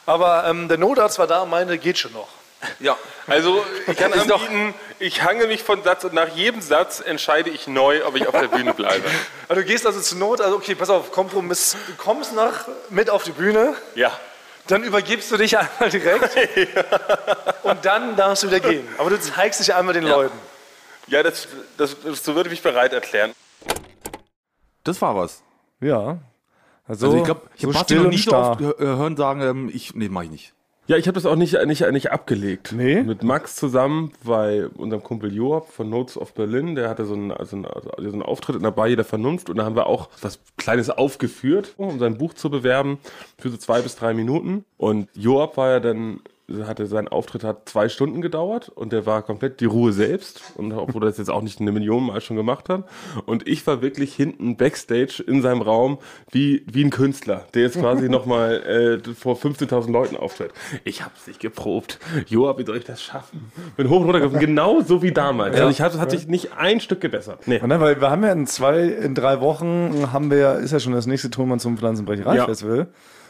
Aber 0.07 0.45
ähm, 0.49 0.69
der 0.69 0.79
Notarzt 0.79 1.19
war 1.19 1.27
da 1.27 1.43
und 1.43 1.51
meinte, 1.51 1.77
geht 1.77 1.99
schon 1.99 2.13
noch. 2.15 2.29
Ja. 2.81 2.97
Also 3.27 3.65
ich 3.87 3.97
kann 3.97 4.13
Ist 4.13 4.29
doch- 4.29 4.43
anbieten, 4.49 4.75
ich 4.99 5.23
hange 5.23 5.47
mich 5.47 5.63
von 5.63 5.83
Satz 5.85 6.05
und 6.05 6.15
nach 6.15 6.29
jedem 6.29 6.61
Satz 6.61 7.01
entscheide 7.01 7.51
ich 7.51 7.67
neu, 7.69 8.05
ob 8.05 8.17
ich 8.17 8.27
auf 8.27 8.33
der 8.39 8.49
Bühne 8.49 8.75
bleibe. 8.75 9.05
Also 9.49 9.63
du 9.63 9.67
gehst 9.67 9.87
also 9.87 9.99
zur 10.01 10.19
Not, 10.19 10.41
also 10.43 10.57
okay, 10.57 10.75
pass 10.75 10.91
auf, 10.91 11.11
Kompromiss. 11.11 11.75
Du 11.87 11.95
kommst 11.97 12.35
nach, 12.35 12.69
mit 12.91 13.09
auf 13.09 13.23
die 13.25 13.31
Bühne. 13.33 13.75
Ja. 13.95 14.13
Dann 14.67 14.83
übergibst 14.85 15.31
du 15.31 15.39
dich 15.39 15.57
einmal 15.57 15.89
direkt 15.89 16.37
und 17.63 17.83
dann 17.85 18.15
darfst 18.17 18.43
du 18.43 18.49
wieder 18.49 18.61
gehen. 18.61 18.87
Aber 18.99 19.09
du 19.09 19.19
zeigst 19.19 19.61
dich 19.61 19.73
einmal 19.75 19.95
den 19.95 20.05
Leuten. 20.05 20.37
Ja, 21.07 21.23
das, 21.23 21.49
das, 21.79 21.97
das, 22.05 22.23
so 22.23 22.35
würde 22.35 22.49
ich 22.49 22.53
mich 22.53 22.63
bereit 22.63 22.93
erklären. 22.93 23.33
Das 24.85 25.01
war 25.01 25.17
was. 25.17 25.43
Ja. 25.81 26.19
Also, 26.87 27.07
Also 27.07 27.17
ich 27.19 27.25
glaube, 27.25 27.43
ich 27.55 27.63
so 27.63 27.75
habe 27.75 27.95
noch 27.95 28.05
und 28.05 28.11
nie 28.11 28.19
so 28.19 28.33
oft 28.37 28.61
äh, 28.61 28.65
hören 28.79 29.17
sagen, 29.17 29.41
ähm, 29.41 29.71
ich, 29.73 29.95
nee, 29.95 30.09
mach 30.11 30.23
ich 30.25 30.31
nicht. 30.31 30.53
Ja, 30.89 30.97
ich 30.97 31.07
habe 31.07 31.17
das 31.17 31.27
auch 31.27 31.37
nicht, 31.37 31.53
nicht, 31.67 31.93
nicht 31.93 32.13
abgelegt. 32.13 32.73
Nee? 32.75 33.03
Mit 33.03 33.23
Max 33.23 33.57
zusammen 33.57 34.13
bei 34.25 34.67
unserem 34.69 35.03
Kumpel 35.03 35.35
Joab 35.35 35.71
von 35.71 35.91
Notes 35.91 36.17
of 36.17 36.33
Berlin. 36.33 36.77
Der 36.77 36.89
hatte 36.89 37.05
so 37.05 37.13
einen, 37.13 37.31
also 37.31 37.57
einen, 37.57 37.67
also 37.67 37.91
so 37.99 38.13
einen 38.13 38.23
Auftritt 38.23 38.57
in 38.57 38.63
der 38.63 38.71
Bar 38.71 38.89
der 38.89 39.05
Vernunft 39.05 39.51
und 39.51 39.59
da 39.59 39.67
haben 39.67 39.77
wir 39.77 39.87
auch 39.87 40.09
was 40.23 40.41
Kleines 40.57 40.89
aufgeführt, 40.89 41.75
um 41.77 41.99
sein 41.99 42.17
Buch 42.17 42.33
zu 42.33 42.49
bewerben 42.49 42.99
für 43.39 43.51
so 43.51 43.59
zwei 43.59 43.83
bis 43.83 43.97
drei 43.97 44.15
Minuten. 44.15 44.65
Und 44.79 45.11
Joab 45.15 45.59
war 45.59 45.69
ja 45.73 45.81
dann 45.81 46.21
hatte 46.65 46.87
sein 46.87 47.09
Auftritt 47.09 47.45
hat 47.45 47.69
zwei 47.69 47.89
Stunden 47.89 48.21
gedauert 48.21 48.69
und 48.69 48.93
der 48.93 49.07
war 49.07 49.23
komplett 49.23 49.61
die 49.61 49.67
Ruhe 49.67 49.93
selbst. 49.93 50.43
Und 50.57 50.73
obwohl 50.73 51.03
er 51.03 51.09
das 51.09 51.19
jetzt 51.19 51.31
auch 51.31 51.43
nicht 51.43 51.61
eine 51.61 51.73
Million 51.73 52.07
Mal 52.07 52.21
schon 52.21 52.37
gemacht 52.37 52.69
hat. 52.69 52.85
Und 53.27 53.47
ich 53.47 53.67
war 53.67 53.83
wirklich 53.83 54.15
hinten 54.15 54.57
backstage 54.57 55.23
in 55.27 55.43
seinem 55.43 55.63
Raum 55.63 55.99
wie 56.31 56.65
wie 56.67 56.85
ein 56.85 56.91
Künstler 56.91 57.47
der 57.55 57.63
jetzt 57.63 57.79
quasi 57.79 58.09
noch 58.09 58.27
mal 58.27 59.01
äh, 59.07 59.15
vor 59.15 59.37
15.000 59.37 59.91
Leuten 59.91 60.17
auftritt. 60.17 60.53
Ich 60.85 61.03
habe 61.03 61.13
es 61.19 61.27
nicht 61.27 61.41
geprobt. 61.41 61.99
Joa 62.27 62.57
wie 62.59 62.65
soll 62.65 62.77
ich 62.77 62.85
das 62.85 63.03
schaffen? 63.03 63.53
Bin 63.77 63.89
hoch 63.89 64.01
und 64.01 64.05
runter 64.05 64.21
gegangen 64.21 64.41
genau 64.41 64.81
so 64.81 65.03
wie 65.03 65.13
damals. 65.13 65.57
Also 65.57 65.71
ich 65.71 65.81
hatte 65.81 65.99
hat 65.99 66.11
sich 66.11 66.29
nicht 66.29 66.53
ein 66.57 66.81
Stück 66.81 67.01
gebessert. 67.01 67.47
Nee. 67.47 67.61
Und 67.61 67.69
dann, 67.69 67.81
weil 67.81 68.01
wir 68.01 68.11
haben 68.11 68.23
ja 68.23 68.33
in 68.33 68.47
zwei, 68.47 68.83
in 68.85 69.15
drei 69.15 69.41
Wochen 69.41 70.09
haben 70.13 70.31
wir, 70.31 70.55
ist 70.55 70.73
ja 70.73 70.81
schon 70.81 70.93
das 70.93 71.07
nächste 71.07 71.31
Tonmann 71.31 71.59
zum 71.59 71.77
Pflanzenbrecherei-Festival. 71.77 72.89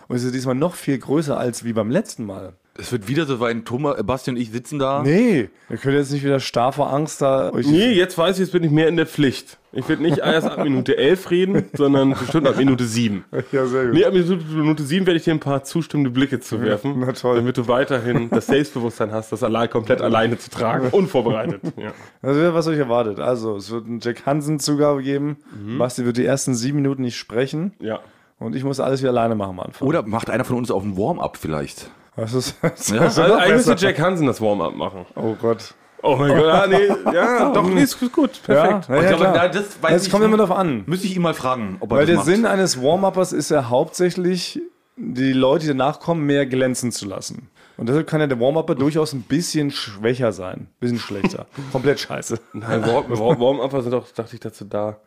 Und 0.08 0.16
es 0.16 0.24
ist 0.24 0.34
diesmal 0.34 0.54
noch 0.54 0.74
viel 0.74 0.98
größer 0.98 1.38
als 1.38 1.64
wie 1.64 1.72
beim 1.72 1.90
letzten 1.90 2.24
Mal. 2.24 2.54
Es 2.80 2.92
wird 2.92 3.08
wieder 3.08 3.26
so, 3.26 3.40
weil 3.40 3.60
Thomas, 3.62 3.98
äh, 3.98 4.04
Basti 4.04 4.30
und 4.30 4.36
ich 4.36 4.52
sitzen 4.52 4.78
da. 4.78 5.02
Nee, 5.02 5.50
ihr 5.68 5.76
könnt 5.78 5.96
jetzt 5.96 6.12
nicht 6.12 6.24
wieder 6.24 6.38
starr 6.38 6.72
vor 6.72 6.92
Angst 6.92 7.20
da 7.20 7.52
euch. 7.52 7.66
Nee, 7.66 7.90
jetzt 7.92 8.16
weiß 8.16 8.36
ich, 8.36 8.40
jetzt 8.46 8.52
bin 8.52 8.62
ich 8.62 8.70
mehr 8.70 8.86
in 8.86 8.96
der 8.96 9.06
Pflicht. 9.06 9.58
Ich 9.72 9.88
werde 9.88 10.02
nicht 10.02 10.18
erst 10.18 10.46
ab 10.46 10.62
Minute 10.62 10.96
11 10.96 11.30
reden, 11.30 11.64
sondern 11.74 12.10
bestimmt 12.14 12.46
ab 12.46 12.56
Minute 12.56 12.84
7. 12.84 13.24
Ja, 13.52 13.66
sehr 13.66 13.86
gut. 13.86 13.94
Nee, 13.94 14.04
ab 14.04 14.12
Minute, 14.12 14.44
Minute 14.54 14.82
7 14.84 15.06
werde 15.06 15.18
ich 15.18 15.24
dir 15.24 15.32
ein 15.34 15.40
paar 15.40 15.64
zustimmende 15.64 16.10
Blicke 16.10 16.38
zu 16.40 16.62
werfen, 16.62 16.94
na 17.00 17.12
toll. 17.12 17.36
damit 17.36 17.56
du 17.56 17.66
weiterhin 17.66 18.30
das 18.30 18.46
Selbstbewusstsein 18.46 19.10
hast, 19.12 19.32
das 19.32 19.42
allein 19.42 19.68
komplett 19.68 20.00
alleine 20.00 20.38
zu 20.38 20.48
tragen, 20.50 20.88
unvorbereitet. 20.90 21.60
Ja. 21.76 21.92
Also, 22.22 22.54
was 22.54 22.66
euch 22.68 22.78
erwartet? 22.78 23.18
Also, 23.20 23.56
es 23.56 23.70
wird 23.70 23.86
einen 23.86 24.00
Jack 24.00 24.24
Hansen-Zugabe 24.24 25.02
geben. 25.02 25.36
Basti 25.78 26.04
wird 26.04 26.16
die 26.16 26.24
ersten 26.24 26.54
sieben 26.54 26.76
Minuten 26.76 27.02
nicht 27.02 27.16
sprechen. 27.16 27.72
ja. 27.80 27.98
Und 28.40 28.54
ich 28.54 28.62
muss 28.62 28.78
alles 28.78 29.00
wieder 29.00 29.10
alleine 29.10 29.34
machen 29.34 29.58
am 29.58 29.60
Anfang. 29.60 29.88
Oder 29.88 30.04
macht 30.06 30.30
einer 30.30 30.44
von 30.44 30.54
uns 30.56 30.70
auf 30.70 30.84
ein 30.84 30.96
Warm-up 30.96 31.36
vielleicht? 31.36 31.90
Was 32.20 32.34
ist 32.34 32.56
das? 32.62 32.88
Ja, 32.88 33.04
ist 33.06 33.18
Also 33.18 33.34
eigentlich 33.34 33.66
müsste. 33.66 33.74
Jack 33.86 33.98
Hansen 34.00 34.26
das 34.26 34.40
Warm-up 34.40 34.74
machen. 34.74 35.06
Oh 35.14 35.34
Gott. 35.40 35.74
Oh 36.02 36.14
mein 36.16 36.28
Gott, 36.36 36.46
ja, 36.46 36.66
nee, 36.68 36.86
ja, 37.12 37.50
doch, 37.52 37.68
nee, 37.68 37.82
ist 37.82 37.98
gut, 37.98 38.40
perfekt. 38.44 38.88
Ja, 38.88 38.94
ja, 38.96 39.00
Ich 39.02 39.16
glaube, 39.16 39.24
da- 39.34 39.48
das 39.48 40.06
ich 40.06 40.12
kommt 40.12 40.24
immer 40.24 40.36
darauf 40.36 40.56
an. 40.56 40.84
Müsste 40.86 41.06
ich 41.08 41.16
ihn 41.16 41.22
mal 41.22 41.34
fragen, 41.34 41.76
ob 41.80 41.90
er 41.90 41.96
Weil 41.98 42.06
das 42.06 42.08
der 42.08 42.16
macht. 42.16 42.26
Sinn 42.26 42.46
eines 42.46 42.80
Warm-Uppers 42.82 43.32
ist 43.32 43.50
ja 43.50 43.68
hauptsächlich, 43.68 44.60
die 44.96 45.32
Leute, 45.32 45.62
die 45.62 45.68
danach 45.68 45.98
kommen, 45.98 46.24
mehr 46.24 46.46
glänzen 46.46 46.92
zu 46.92 47.06
lassen. 47.06 47.50
Und 47.76 47.88
deshalb 47.88 48.06
kann 48.08 48.20
ja 48.20 48.26
der 48.28 48.38
Warm-Upper 48.40 48.74
durchaus 48.76 49.12
ein 49.12 49.22
bisschen 49.22 49.70
schwächer 49.72 50.30
sein. 50.32 50.68
Ein 50.68 50.68
bisschen 50.80 50.98
schlechter. 51.00 51.46
Komplett 51.72 51.98
scheiße. 52.00 52.38
Nein, 52.52 52.82
Warm- 52.86 53.08
Warm- 53.18 53.40
Warm-Upper 53.40 53.82
sind 53.82 53.92
doch, 53.92 54.08
dachte 54.12 54.34
ich, 54.34 54.40
dazu 54.40 54.64
da, 54.64 54.98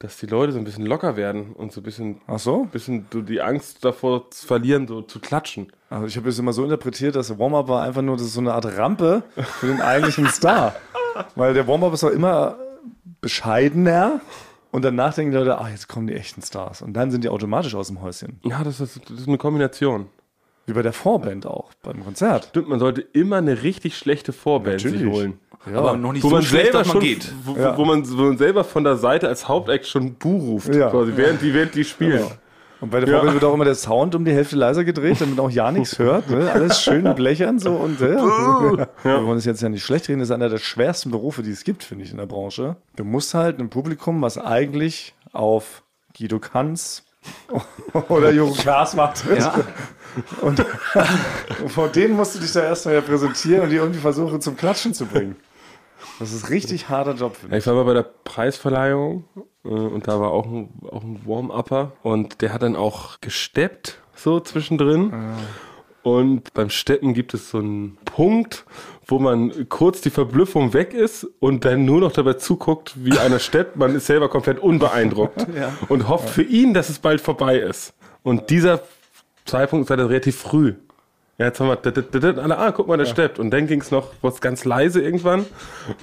dass 0.00 0.16
die 0.16 0.26
Leute 0.26 0.52
so 0.52 0.58
ein 0.58 0.64
bisschen 0.64 0.86
locker 0.86 1.16
werden 1.16 1.52
und 1.52 1.72
so 1.72 1.80
ein 1.80 1.84
bisschen, 1.84 2.20
Ach 2.26 2.38
so? 2.38 2.64
bisschen 2.64 3.06
so 3.12 3.20
die 3.20 3.40
Angst 3.42 3.84
davor 3.84 4.30
zu 4.30 4.46
verlieren, 4.46 4.88
so 4.88 5.02
zu 5.02 5.20
klatschen. 5.20 5.70
Also 5.90 6.06
ich 6.06 6.16
habe 6.16 6.30
es 6.30 6.38
immer 6.38 6.54
so 6.54 6.64
interpretiert, 6.64 7.14
dass 7.16 7.28
der 7.28 7.38
Warm-Up 7.38 7.68
war 7.68 7.82
einfach 7.82 8.00
nur 8.02 8.16
das 8.16 8.26
ist 8.26 8.34
so 8.34 8.40
eine 8.40 8.54
Art 8.54 8.64
Rampe 8.64 9.22
für 9.36 9.66
den 9.66 9.82
eigentlichen 9.82 10.26
Star. 10.28 10.74
Weil 11.34 11.52
der 11.52 11.68
Warm-Up 11.68 11.92
ist 11.92 12.02
auch 12.02 12.10
immer 12.10 12.56
bescheidener 13.20 14.20
und 14.70 14.84
danach 14.84 15.14
denken 15.14 15.32
die 15.32 15.38
Leute, 15.38 15.58
ah, 15.58 15.68
jetzt 15.68 15.88
kommen 15.88 16.06
die 16.06 16.14
echten 16.14 16.40
Stars. 16.40 16.80
Und 16.80 16.94
dann 16.94 17.10
sind 17.10 17.22
die 17.24 17.28
automatisch 17.28 17.74
aus 17.74 17.88
dem 17.88 18.00
Häuschen. 18.00 18.40
Ja, 18.44 18.64
das 18.64 18.80
ist, 18.80 19.00
das 19.10 19.20
ist 19.20 19.28
eine 19.28 19.36
Kombination. 19.36 20.06
Wie 20.70 20.74
bei 20.74 20.82
der 20.82 20.92
Vorband 20.92 21.46
auch, 21.46 21.70
beim 21.82 22.04
Konzert. 22.04 22.44
Stimmt, 22.50 22.68
man 22.68 22.78
sollte 22.78 23.00
immer 23.00 23.38
eine 23.38 23.64
richtig 23.64 23.98
schlechte 23.98 24.32
Vorband 24.32 24.80
sich 24.80 24.92
Natürlich. 24.92 25.12
holen. 25.12 25.40
aber 25.74 25.96
noch 25.96 26.12
nicht 26.12 26.22
Wo 26.22 26.28
so 26.28 26.34
man, 26.36 26.44
schlecht, 26.44 26.66
selber 26.66 26.78
dass 26.78 26.86
man 26.86 26.92
schon, 26.98 27.02
geht. 27.02 27.32
Wo, 27.44 27.56
Ja. 27.56 27.76
wo, 27.76 27.84
man, 27.84 28.08
wo 28.08 28.22
man 28.22 28.38
selber 28.38 28.62
von 28.62 28.84
der 28.84 28.94
Seite 28.96 29.26
als 29.26 29.48
Hauptact 29.48 29.86
schon 29.88 30.14
Bu 30.14 30.36
ruft, 30.36 30.72
Ja. 30.72 30.90
quasi, 30.90 31.12
während, 31.16 31.42
die, 31.42 31.52
während 31.52 31.74
die 31.74 31.82
spielen. 31.82 32.24
Und 32.80 32.90
bei 32.90 33.00
der 33.00 33.08
Vorband 33.08 33.34
wird 33.34 33.42
auch 33.44 33.52
immer 33.52 33.64
der 33.64 33.74
Sound 33.74 34.14
um 34.14 34.24
die 34.24 34.30
Hälfte 34.32 34.54
leiser 34.54 34.84
gedreht, 34.84 35.20
damit 35.20 35.38
auch 35.40 35.50
ja 35.50 35.72
nichts 35.72 35.98
hört. 35.98 36.30
Ne? 36.30 36.50
Alles 36.52 36.80
schön 36.80 37.12
blechern 37.16 37.58
so 37.58 37.72
und 37.72 38.00
äh, 38.00 38.16
Wir 38.16 39.26
wollen 39.26 39.36
es 39.38 39.44
jetzt 39.44 39.60
ja 39.60 39.68
nicht 39.68 39.82
schlecht 39.84 40.08
reden, 40.08 40.20
das 40.20 40.28
ist 40.28 40.34
einer 40.34 40.48
der 40.48 40.58
schwersten 40.58 41.10
Berufe, 41.10 41.42
die 41.42 41.50
es 41.50 41.64
gibt, 41.64 41.82
finde 41.82 42.04
ich, 42.04 42.12
in 42.12 42.16
der 42.18 42.26
Branche. 42.26 42.76
Du 42.94 43.02
musst 43.04 43.34
halt 43.34 43.58
ein 43.58 43.70
Publikum, 43.70 44.22
was 44.22 44.38
eigentlich 44.38 45.14
auf 45.32 45.82
Guido 46.16 46.38
Kanz 46.38 47.04
oder 48.08 48.30
Jürgen 48.32 48.54
Klaas 48.54 48.96
wartet. 48.96 49.50
Und 50.40 50.64
vor 51.68 51.88
denen 51.88 52.16
musst 52.16 52.34
du 52.34 52.40
dich 52.40 52.52
da 52.52 52.62
erstmal 52.62 52.94
ja 52.94 53.00
präsentieren 53.00 53.62
und 53.62 53.70
die 53.70 53.76
irgendwie 53.76 54.00
versuchen 54.00 54.40
zum 54.40 54.56
Klatschen 54.56 54.94
zu 54.94 55.06
bringen. 55.06 55.36
Das 56.18 56.32
ist 56.32 56.50
richtig 56.50 56.88
harter 56.88 57.14
Job, 57.14 57.36
finde 57.36 57.54
Ja, 57.54 57.58
ich. 57.58 57.64
ich 57.64 57.66
war 57.66 57.74
mal 57.74 57.84
bei 57.84 57.94
der 57.94 58.02
Preisverleihung 58.24 59.24
äh, 59.64 59.68
und 59.68 60.06
da 60.08 60.20
war 60.20 60.30
auch 60.32 60.46
ein, 60.46 60.68
auch 60.90 61.02
ein 61.02 61.20
Warm-Upper 61.24 61.92
und 62.02 62.42
der 62.42 62.52
hat 62.52 62.62
dann 62.62 62.76
auch 62.76 63.20
gesteppt, 63.20 64.02
so 64.14 64.40
zwischendrin. 64.40 65.12
Und 66.02 66.52
beim 66.54 66.70
Steppen 66.70 67.12
gibt 67.14 67.34
es 67.34 67.50
so 67.50 67.58
einen 67.58 67.96
Punkt, 68.04 68.64
wo 69.10 69.18
man 69.18 69.68
kurz 69.68 70.00
die 70.00 70.10
Verblüffung 70.10 70.72
weg 70.72 70.94
ist 70.94 71.26
und 71.40 71.64
dann 71.64 71.84
nur 71.84 72.00
noch 72.00 72.12
dabei 72.12 72.34
zuguckt, 72.34 72.94
wie 72.96 73.18
einer 73.18 73.38
steppt. 73.38 73.76
Man 73.80 73.94
ist 73.94 74.06
selber 74.06 74.28
komplett 74.28 74.58
unbeeindruckt 74.58 75.46
und 75.88 76.08
hofft 76.08 76.30
für 76.30 76.42
ihn, 76.42 76.74
dass 76.74 76.88
es 76.88 76.98
bald 76.98 77.20
vorbei 77.20 77.58
ist. 77.58 77.94
Und 78.22 78.50
dieser 78.50 78.82
Zeitpunkt 79.44 79.84
ist 79.84 79.90
leider 79.90 80.08
relativ 80.08 80.36
früh 80.36 80.74
Ja, 81.40 81.46
jetzt 81.46 81.58
haben 81.58 81.68
wir, 81.68 81.76
dit, 81.76 81.96
dit, 81.96 82.22
dit, 82.22 82.38
alle, 82.38 82.58
ah, 82.58 82.70
guck 82.70 82.86
mal, 82.86 82.98
der 82.98 83.06
steppt. 83.06 83.38
Und 83.38 83.50
dann 83.50 83.66
ging 83.66 83.80
es 83.80 83.90
noch, 83.90 84.08
wurde 84.20 84.36
ganz 84.42 84.66
leise 84.66 85.00
irgendwann. 85.00 85.46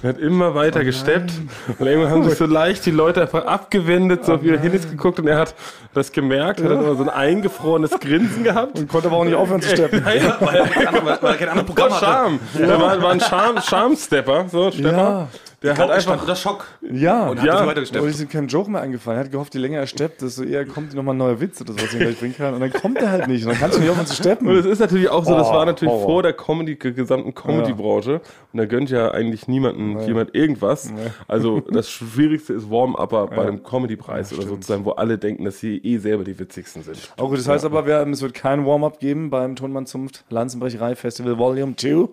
Und 0.02 0.08
hat 0.08 0.18
immer 0.18 0.56
weiter 0.56 0.82
gesteppt. 0.82 1.30
Und 1.78 1.86
irgendwann 1.86 2.10
haben 2.10 2.24
sich 2.28 2.36
so 2.36 2.44
leicht 2.44 2.84
die 2.86 2.90
Leute 2.90 3.22
einfach 3.22 3.44
abgewendet, 3.46 4.24
so 4.24 4.34
auf 4.34 4.42
ihre 4.42 4.58
Handys 4.58 4.90
geguckt 4.90 5.20
und 5.20 5.28
er 5.28 5.38
hat 5.38 5.54
das 5.94 6.10
gemerkt, 6.10 6.60
hat 6.60 6.68
dann 6.68 6.82
immer 6.82 6.96
so 6.96 7.04
ein 7.04 7.08
eingefrorenes 7.08 7.92
Grinsen 8.00 8.42
gehabt. 8.42 8.80
Und 8.80 8.88
konnte 8.88 9.06
aber 9.06 9.18
auch 9.18 9.24
nicht 9.24 9.36
aufhören 9.36 9.62
zu 9.62 9.68
steppen. 9.68 10.04
Weil 10.04 10.18
er, 10.18 10.36
weil 10.40 10.56
er 10.56 10.66
kein 10.66 10.88
anderes- 10.88 11.22
weil 11.22 11.30
er 11.32 11.38
kein 11.38 11.48
anderes 11.50 11.66
Programm 11.66 11.90
War 11.92 12.00
hatte. 12.00 12.06
Charme. 12.06 12.38
Der 12.58 12.80
war, 12.80 13.02
war 13.02 13.10
ein 13.12 13.20
Charme, 13.20 13.60
Charme-Stepper, 13.62 14.46
so, 14.50 14.72
Stepper. 14.72 14.90
Ja. 14.90 15.28
Der 15.60 15.76
hat 15.76 15.90
einfach, 15.90 16.20
unter 16.20 16.36
Schock. 16.36 16.66
Ja. 16.82 17.26
Und 17.28 17.40
hat 17.40 17.46
Ja. 17.46 17.60
ja. 17.62 17.66
Weitergesteppt. 17.66 18.04
ist 18.06 18.20
ihm 18.20 18.28
kein 18.28 18.46
Joke 18.46 18.70
mehr 18.70 18.80
eingefallen. 18.80 19.18
Er 19.18 19.24
hat 19.24 19.32
gehofft, 19.32 19.54
je 19.54 19.60
länger 19.60 19.80
er 19.80 19.88
steppt, 19.88 20.22
desto 20.22 20.44
eher 20.44 20.64
kommt 20.64 20.94
nochmal 20.94 21.16
ein 21.16 21.18
neuer 21.18 21.40
Witz 21.40 21.60
oder 21.60 21.72
so, 21.72 21.82
was 21.82 21.92
ihn 21.94 21.98
gleich 21.98 22.16
bringen 22.20 22.36
kann. 22.36 22.54
Und 22.54 22.60
dann 22.60 22.72
kommt 22.72 22.98
er 22.98 23.10
halt 23.10 23.26
nicht. 23.26 23.42
Und 23.44 23.50
dann 23.50 23.58
kannst 23.58 23.76
du 23.76 23.80
nicht 23.80 23.90
aufhören 23.90 24.06
zu 24.06 24.14
steppen. 24.14 24.46
Und 24.46 24.54
es 24.56 24.66
ist 24.66 24.78
natürlich 24.78 25.08
auch 25.08 25.24
so, 25.24 25.34
das 25.34 25.48
Oh, 25.48 25.52
war 25.54 25.66
natürlich 25.66 25.92
Horror. 25.92 26.06
vor 26.06 26.22
der 26.22 26.32
Comedy, 26.34 26.76
gesamten 26.76 27.34
Comedy-Branche. 27.34 28.20
Und 28.52 28.56
da 28.58 28.66
gönnt 28.66 28.88
ja 28.90 29.10
eigentlich 29.10 29.48
niemanden, 29.48 29.98
jemand 30.06 30.32
irgendwas. 30.34 30.92
Also 31.26 31.58
das 31.60 31.90
Schwierigste 31.90 32.52
ist 32.52 32.70
Warm-Upper 32.70 33.26
bei 33.26 33.42
einem 33.48 33.64
Comedy-Preis 33.64 34.32
oder 34.34 34.46
so 34.46 34.56
zu 34.56 34.62
sein, 34.68 34.84
wo 34.84 34.92
alle 34.92 35.18
denken, 35.18 35.44
dass 35.44 35.58
sie 35.58 35.78
eh 35.78 35.98
selber 35.98 36.22
die 36.22 36.38
witzigsten 36.38 36.84
sind. 36.84 36.98
Auch 37.16 37.30
gut, 37.30 37.38
das 37.38 37.48
heißt 37.48 37.64
aber, 37.64 37.84
wir, 37.84 38.06
es 38.06 38.22
wird 38.22 38.32
kein 38.34 38.64
Warm-up 38.64 39.00
geben 39.00 39.28
beim 39.28 39.56
Tonmann 39.56 39.86
Zunft 39.86 40.24
Lanzenbrecherei 40.30 40.94
Festival 40.94 41.36
Volume 41.36 41.74
2. 41.74 42.08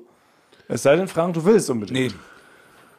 Es 0.68 0.82
sei 0.82 0.96
denn, 0.96 1.08
Frank, 1.08 1.36
du 1.36 1.46
willst 1.46 1.70
unbedingt. 1.70 2.00
Nee. 2.12 2.20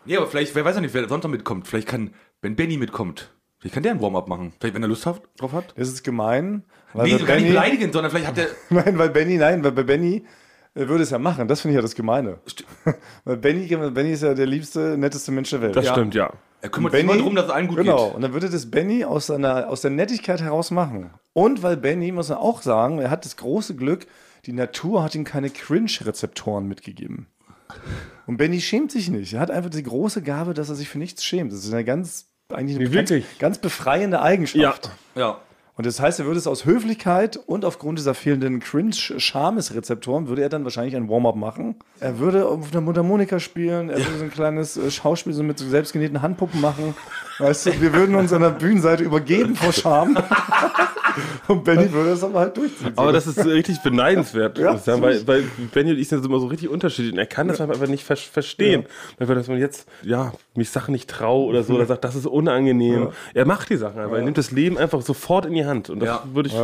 Nee, 0.06 0.16
aber 0.16 0.26
vielleicht, 0.26 0.54
wer 0.54 0.64
weiß 0.64 0.76
ja 0.76 0.80
nicht, 0.80 0.94
wer 0.94 1.08
sonst 1.08 1.24
noch 1.24 1.30
mitkommt. 1.30 1.66
Vielleicht 1.66 1.88
kann, 1.88 2.12
wenn 2.42 2.56
Benny 2.56 2.76
mitkommt, 2.76 3.30
vielleicht 3.58 3.74
kann 3.74 3.82
der 3.82 3.92
ein 3.92 4.00
Warm-up 4.00 4.28
machen. 4.28 4.52
Vielleicht, 4.60 4.74
wenn 4.74 4.82
er 4.82 4.88
Lust 4.88 5.06
hat, 5.06 5.22
drauf 5.38 5.52
hat. 5.52 5.74
Das 5.76 5.88
ist 5.88 6.02
gemein. 6.04 6.64
Weil 6.92 7.06
Nee, 7.08 7.18
so 7.18 7.24
gar 7.26 7.36
nicht 7.36 7.48
beleidigen, 7.48 7.92
sondern 7.92 8.10
vielleicht 8.10 8.26
hat 8.28 8.36
der. 8.36 8.48
nein, 8.70 8.98
weil 8.98 9.10
Benny, 9.10 9.36
nein, 9.36 9.62
weil 9.64 9.72
bei 9.72 9.82
Benny 9.82 10.24
äh, 10.74 10.88
würde 10.88 11.02
es 11.02 11.10
ja 11.10 11.18
machen. 11.18 11.48
Das 11.48 11.60
finde 11.60 11.72
ich 11.72 11.76
ja 11.76 11.82
das 11.82 11.94
Gemeine. 11.94 12.38
weil 13.24 13.36
Benny, 13.36 13.66
Benny 13.66 14.12
ist 14.12 14.22
ja 14.22 14.34
der 14.34 14.46
liebste, 14.46 14.96
netteste 14.96 15.32
Mensch 15.32 15.50
der 15.50 15.60
Welt. 15.60 15.76
Das 15.76 15.86
ja. 15.86 15.92
stimmt, 15.92 16.14
ja. 16.14 16.32
Er 16.62 16.70
kümmert 16.70 16.92
Benny- 16.92 17.02
sich 17.08 17.10
immer 17.12 17.18
darum, 17.18 17.34
dass 17.36 17.46
es 17.46 17.50
allen 17.50 17.68
gut 17.68 17.76
Genau, 17.78 18.06
geht. 18.06 18.14
und 18.16 18.22
dann 18.22 18.32
würde 18.32 18.48
das 18.48 18.70
Benny 18.70 19.04
aus, 19.04 19.26
seiner, 19.26 19.68
aus 19.68 19.82
der 19.82 19.90
Nettigkeit 19.90 20.40
heraus 20.40 20.70
machen. 20.70 21.10
Und 21.34 21.62
weil 21.62 21.76
Benny, 21.76 22.12
muss 22.12 22.30
man 22.30 22.38
auch 22.38 22.62
sagen, 22.62 22.98
er 22.98 23.10
hat 23.10 23.24
das 23.24 23.36
große 23.36 23.76
Glück, 23.76 24.06
die 24.46 24.52
Natur 24.52 25.02
hat 25.02 25.14
ihm 25.14 25.24
keine 25.24 25.50
Cringe-Rezeptoren 25.50 26.66
mitgegeben. 26.66 27.26
Und 28.26 28.38
Benny 28.38 28.60
schämt 28.60 28.90
sich 28.90 29.08
nicht. 29.08 29.32
Er 29.34 29.40
hat 29.40 29.50
einfach 29.50 29.70
die 29.70 29.82
große 29.82 30.22
Gabe, 30.22 30.54
dass 30.54 30.68
er 30.68 30.74
sich 30.74 30.88
für 30.88 30.98
nichts 30.98 31.24
schämt. 31.24 31.52
Das 31.52 31.64
ist 31.64 31.72
eine 31.72 31.84
ganz, 31.84 32.26
eigentlich 32.52 32.76
eine 32.78 32.90
ganz, 32.90 33.12
ganz 33.38 33.58
befreiende 33.58 34.20
Eigenschaft. 34.20 34.90
Ja. 35.14 35.40
Und 35.76 35.84
das 35.84 36.00
heißt, 36.00 36.18
er 36.20 36.26
würde 36.26 36.38
es 36.38 36.46
aus 36.46 36.64
Höflichkeit 36.64 37.36
und 37.36 37.66
aufgrund 37.66 37.98
dieser 37.98 38.14
fehlenden 38.14 38.60
Cringe-Charmes-Rezeptoren, 38.60 40.26
würde 40.26 40.40
er 40.40 40.48
dann 40.48 40.64
wahrscheinlich 40.64 40.96
ein 40.96 41.10
Warm-up 41.10 41.36
machen. 41.36 41.76
Er 42.00 42.18
würde 42.18 42.48
auf 42.48 42.70
der 42.70 42.80
Mundharmonika 42.80 43.38
spielen, 43.38 43.90
er 43.90 43.98
würde 43.98 44.18
so 44.18 44.24
ein 44.24 44.30
kleines 44.30 44.78
äh, 44.78 44.90
Schauspiel 44.90 45.34
so 45.34 45.42
mit 45.42 45.58
so 45.58 45.68
selbstgenähten 45.68 46.22
Handpuppen 46.22 46.62
machen. 46.62 46.94
Weißt 47.38 47.66
du, 47.66 47.80
wir 47.80 47.92
würden 47.92 48.14
uns 48.14 48.32
an 48.32 48.40
der 48.42 48.50
Bühnenseite 48.50 49.04
übergeben 49.04 49.54
vor 49.56 49.72
Scham. 49.72 50.16
und 51.48 51.64
Benny 51.64 51.92
würde 51.92 52.10
das 52.10 52.24
aber 52.24 52.40
halt 52.40 52.56
durchziehen. 52.56 52.92
Aber 52.96 53.12
das 53.12 53.26
ist 53.26 53.44
richtig 53.44 53.82
beneidenswert, 53.82 54.58
Ja, 54.58 54.76
sagen, 54.78 55.02
weil, 55.02 55.26
weil 55.26 55.44
Benny 55.72 55.90
und 55.92 55.98
ich 55.98 56.08
sind 56.08 56.24
immer 56.24 56.40
so 56.40 56.46
richtig 56.46 56.68
unterschiedlich 56.68 57.12
und 57.12 57.18
er 57.18 57.26
kann 57.26 57.48
das 57.48 57.60
einfach 57.60 57.86
nicht 57.86 58.04
ver 58.04 58.16
verstehen. 58.16 58.86
Weil 59.18 59.34
dass 59.34 59.48
man 59.48 59.58
jetzt, 59.58 59.86
ja, 60.02 60.32
mich 60.54 60.70
Sachen 60.70 60.92
nicht 60.92 61.10
traue 61.10 61.46
oder 61.46 61.62
so, 61.62 61.74
oder 61.74 61.86
sagt, 61.86 62.04
das 62.04 62.14
ist 62.14 62.26
unangenehm. 62.26 63.08
Er 63.34 63.44
macht 63.46 63.68
die 63.70 63.76
Sachen 63.76 64.00
einfach, 64.00 64.16
er 64.16 64.22
nimmt 64.22 64.38
das 64.38 64.50
Leben 64.50 64.78
einfach 64.78 65.02
sofort 65.02 65.46
in 65.46 65.52
die 65.54 65.64
Hand 65.66 65.90
und 65.90 66.00
das 66.00 66.08
Ja. 66.08 66.22
würde 66.32 66.48
ich, 66.48 66.54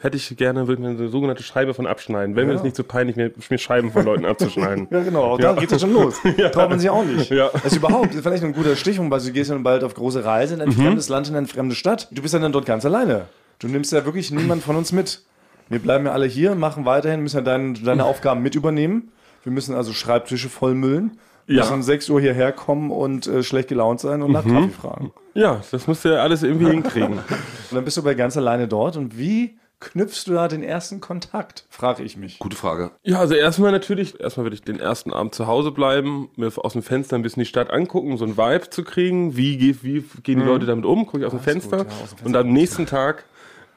hätte 0.00 0.16
ich 0.16 0.36
gerne, 0.36 0.68
würde 0.68 0.82
ich 0.82 0.88
eine 0.88 1.08
sogenannte 1.08 1.42
Scheibe 1.42 1.74
von 1.74 1.86
abschneiden, 1.86 2.36
wenn 2.36 2.46
mir 2.46 2.54
das 2.54 2.62
nicht 2.62 2.76
so 2.76 2.84
peinlich, 2.84 3.16
mir, 3.16 3.32
mir 3.50 3.58
Scheiben 3.58 3.90
von 3.90 4.04
Leuten 4.04 4.24
abzuschneiden. 4.24 4.88
Ja, 4.98 5.02
genau, 5.02 5.36
da 5.36 5.52
geht 5.54 5.70
es 5.70 5.80
schon 5.80 5.92
los. 5.92 6.16
Traut 6.52 6.70
man 6.70 6.78
sich 6.78 6.88
auch 6.88 7.04
nicht. 7.04 7.30
Ja. 7.30 7.50
Das 7.52 7.66
ist 7.66 7.76
überhaupt, 7.76 8.08
das 8.08 8.16
ist 8.16 8.22
vielleicht 8.22 8.44
ein 8.44 8.52
guter 8.52 8.76
Stichpunkt, 8.76 9.10
weil 9.10 9.20
du 9.20 9.32
gehst 9.32 9.50
ja 9.50 9.54
nun 9.54 9.64
bald 9.64 9.84
auf 9.84 9.94
große 9.94 10.24
Reise 10.24 10.54
in 10.54 10.60
ein 10.60 10.72
fremdes 10.72 11.08
Land, 11.08 11.28
in 11.28 11.36
eine 11.36 11.46
fremde 11.46 11.74
Stadt. 11.74 12.08
Du 12.10 12.22
bist 12.22 12.32
ja 12.32 12.40
dann 12.40 12.52
dort 12.52 12.64
ganz 12.64 12.84
alleine. 12.84 13.26
Du 13.58 13.68
nimmst 13.68 13.92
ja 13.92 14.04
wirklich 14.04 14.30
niemand 14.30 14.62
von 14.62 14.76
uns 14.76 14.92
mit. 14.92 15.22
Wir 15.68 15.80
bleiben 15.80 16.06
ja 16.06 16.12
alle 16.12 16.26
hier, 16.26 16.54
machen 16.54 16.84
weiterhin, 16.84 17.20
müssen 17.20 17.36
ja 17.36 17.42
dein, 17.42 17.74
deine 17.74 18.04
Aufgaben 18.04 18.42
mit 18.42 18.54
übernehmen. 18.54 19.10
Wir 19.42 19.52
müssen 19.52 19.74
also 19.74 19.92
Schreibtische 19.92 20.48
vollmüllen. 20.48 21.18
Ja. 21.46 21.62
müssen 21.62 21.74
um 21.74 21.82
6 21.82 22.10
Uhr 22.10 22.20
hierher 22.20 22.52
kommen 22.52 22.90
und 22.90 23.26
äh, 23.26 23.42
schlecht 23.42 23.68
gelaunt 23.68 24.00
sein 24.00 24.20
und 24.20 24.32
nach 24.32 24.44
Kaffee 24.44 24.68
fragen. 24.68 25.12
Ja, 25.32 25.62
das 25.70 25.86
musst 25.86 26.04
du 26.04 26.10
ja 26.10 26.16
alles 26.16 26.42
irgendwie 26.42 26.70
hinkriegen. 26.70 27.12
Und 27.70 27.76
dann 27.76 27.84
bist 27.84 27.96
du 27.96 28.02
bei 28.02 28.14
ganz 28.14 28.36
alleine 28.36 28.66
dort. 28.66 28.96
Und 28.96 29.16
wie 29.18 29.56
knüpfst 29.80 30.24
du 30.26 30.32
da 30.32 30.48
den 30.48 30.62
ersten 30.62 31.00
Kontakt, 31.00 31.64
frage 31.70 32.02
ich 32.02 32.16
mich. 32.16 32.38
Gute 32.38 32.56
Frage. 32.56 32.90
Ja, 33.02 33.20
also 33.20 33.34
erstmal 33.34 33.72
natürlich, 33.72 34.20
erstmal 34.20 34.44
würde 34.44 34.54
ich 34.54 34.62
den 34.62 34.80
ersten 34.80 35.12
Abend 35.12 35.34
zu 35.34 35.46
Hause 35.46 35.70
bleiben, 35.70 36.30
mir 36.36 36.50
aus 36.56 36.72
dem 36.72 36.82
Fenster 36.82 37.16
ein 37.16 37.22
bisschen 37.22 37.42
die 37.42 37.48
Stadt 37.48 37.70
angucken, 37.70 38.10
um 38.10 38.18
so 38.18 38.24
ein 38.24 38.36
Vibe 38.36 38.70
zu 38.70 38.82
kriegen. 38.82 39.36
Wie, 39.36 39.56
geht, 39.56 39.84
wie 39.84 40.04
gehen 40.22 40.40
die 40.40 40.46
Leute 40.46 40.66
damit 40.66 40.84
um? 40.84 41.06
Gucke 41.06 41.18
ich 41.18 41.26
aus 41.26 41.32
dem, 41.32 41.40
Fenster. 41.40 41.78
gut, 41.78 41.86
ja, 41.86 41.92
aus 41.92 42.10
dem 42.10 42.18
Fenster 42.18 42.26
Und 42.26 42.36
am 42.36 42.52
nächsten 42.52 42.86
Tag 42.86 43.24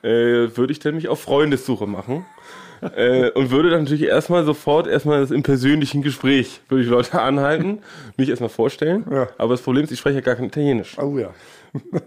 äh, 0.01 0.07
würde 0.55 0.71
ich 0.71 0.79
dann 0.79 0.95
mich 0.95 1.07
auf 1.07 1.21
Freundessuche 1.21 1.85
machen. 1.85 2.25
äh, 2.95 3.29
und 3.31 3.51
würde 3.51 3.69
dann 3.69 3.83
natürlich 3.83 4.03
erstmal 4.03 4.43
sofort 4.43 4.87
erstmal 4.87 5.21
das 5.21 5.29
im 5.29 5.43
persönlichen 5.43 6.01
Gespräch, 6.01 6.61
würde 6.67 6.83
ich 6.83 6.89
Leute 6.89 7.21
anhalten, 7.21 7.83
mich 8.17 8.29
erstmal 8.29 8.49
vorstellen. 8.49 9.05
Ja. 9.11 9.29
Aber 9.37 9.53
das 9.53 9.61
Problem 9.61 9.83
ist, 9.83 9.91
ich 9.91 9.99
spreche 9.99 10.15
ja 10.15 10.21
gar 10.21 10.35
kein 10.35 10.45
Italienisch. 10.45 10.97
Oh 10.97 11.17
ja. 11.17 11.31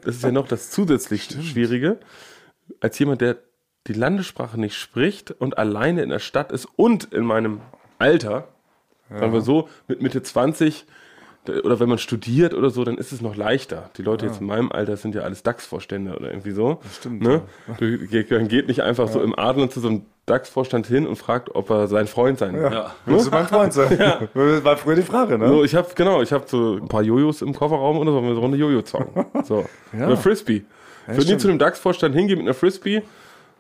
Das 0.03 0.17
ist 0.17 0.25
ja 0.25 0.33
noch 0.33 0.49
das 0.49 0.71
zusätzlich 0.71 1.29
Schwierige. 1.43 1.99
Als 2.81 2.99
jemand, 2.99 3.21
der 3.21 3.39
die 3.87 3.93
Landessprache 3.93 4.59
nicht 4.59 4.77
spricht 4.77 5.31
und 5.31 5.59
alleine 5.59 6.03
in 6.03 6.09
der 6.09 6.19
Stadt 6.19 6.53
ist 6.53 6.67
und 6.77 7.05
in 7.13 7.25
meinem 7.25 7.61
Alter, 7.99 8.49
sagen 9.11 9.33
wir 9.33 9.41
so, 9.43 9.69
mit 9.89 10.01
Mitte 10.01 10.23
20 10.23 10.87
da- 11.45 11.53
oder 11.61 11.79
wenn 11.79 11.91
man 11.91 11.99
studiert 11.99 12.55
oder 12.55 12.71
so, 12.71 12.83
dann 12.85 12.97
ist 12.97 13.13
es 13.13 13.21
noch 13.21 13.37
leichter. 13.37 13.91
Die 13.99 14.03
Leute 14.03 14.25
jetzt 14.25 14.41
in 14.41 14.47
meinem 14.47 14.73
Alter 14.73 14.97
sind 14.97 15.15
ja 15.15 15.21
alles 15.23 15.43
DAX-Vorstände 15.43 16.17
oder 16.17 16.29
irgendwie 16.31 16.53
so. 16.53 16.81
Das 16.83 16.97
stimmt, 16.97 17.23
Ne? 17.23 17.43
Du, 17.79 17.99
ge- 17.99 18.25
man 18.31 18.49
geht 18.49 18.67
nicht 18.69 18.81
einfach 18.83 19.09
so 19.09 19.21
im 19.21 19.39
Adler 19.39 19.69
zu 19.69 19.81
so 19.81 19.89
einem 19.89 20.07
DAX-Vorstand 20.25 20.87
hin 20.87 21.07
und 21.07 21.17
fragt, 21.17 21.55
ob 21.55 21.69
er 21.69 21.87
sein 21.87 22.07
Freund 22.07 22.39
sein 22.39 22.55
will. 22.55 22.63
Ja. 22.73 22.95
Willst 23.05 23.27
du 23.27 23.31
mein 23.31 23.47
Freund 23.47 23.75
sein? 23.75 23.99
Ja. 23.99 24.21
War 24.65 24.79
früher 24.79 24.97
die 24.97 25.03
Frage, 25.03 25.37
ne? 25.37 25.47
So, 25.49 25.63
ich 25.65 25.75
habe 25.75 25.87
genau, 25.95 26.23
ich 26.23 26.33
habe 26.33 26.45
so 26.49 26.77
ein 26.77 26.89
paar 26.89 27.03
Jojos 27.03 27.43
im 27.43 27.53
Kofferraum 27.55 27.99
oder 27.99 28.13
so, 28.13 28.23
wir 28.23 28.35
so 28.35 28.43
eine 28.43 28.57
Jojo 28.57 28.81
zocken. 28.81 29.27
So, 29.45 29.67
eine 29.93 30.17
Frisbee. 30.17 30.65
Ich 31.09 31.17
würde 31.19 31.31
nie 31.31 31.37
zu 31.37 31.49
einem 31.49 31.59
DAX-Vorstand 31.59 32.15
hingehen 32.15 32.39
mit 32.39 32.47
einer 32.47 32.55
Frisbee 32.55 33.03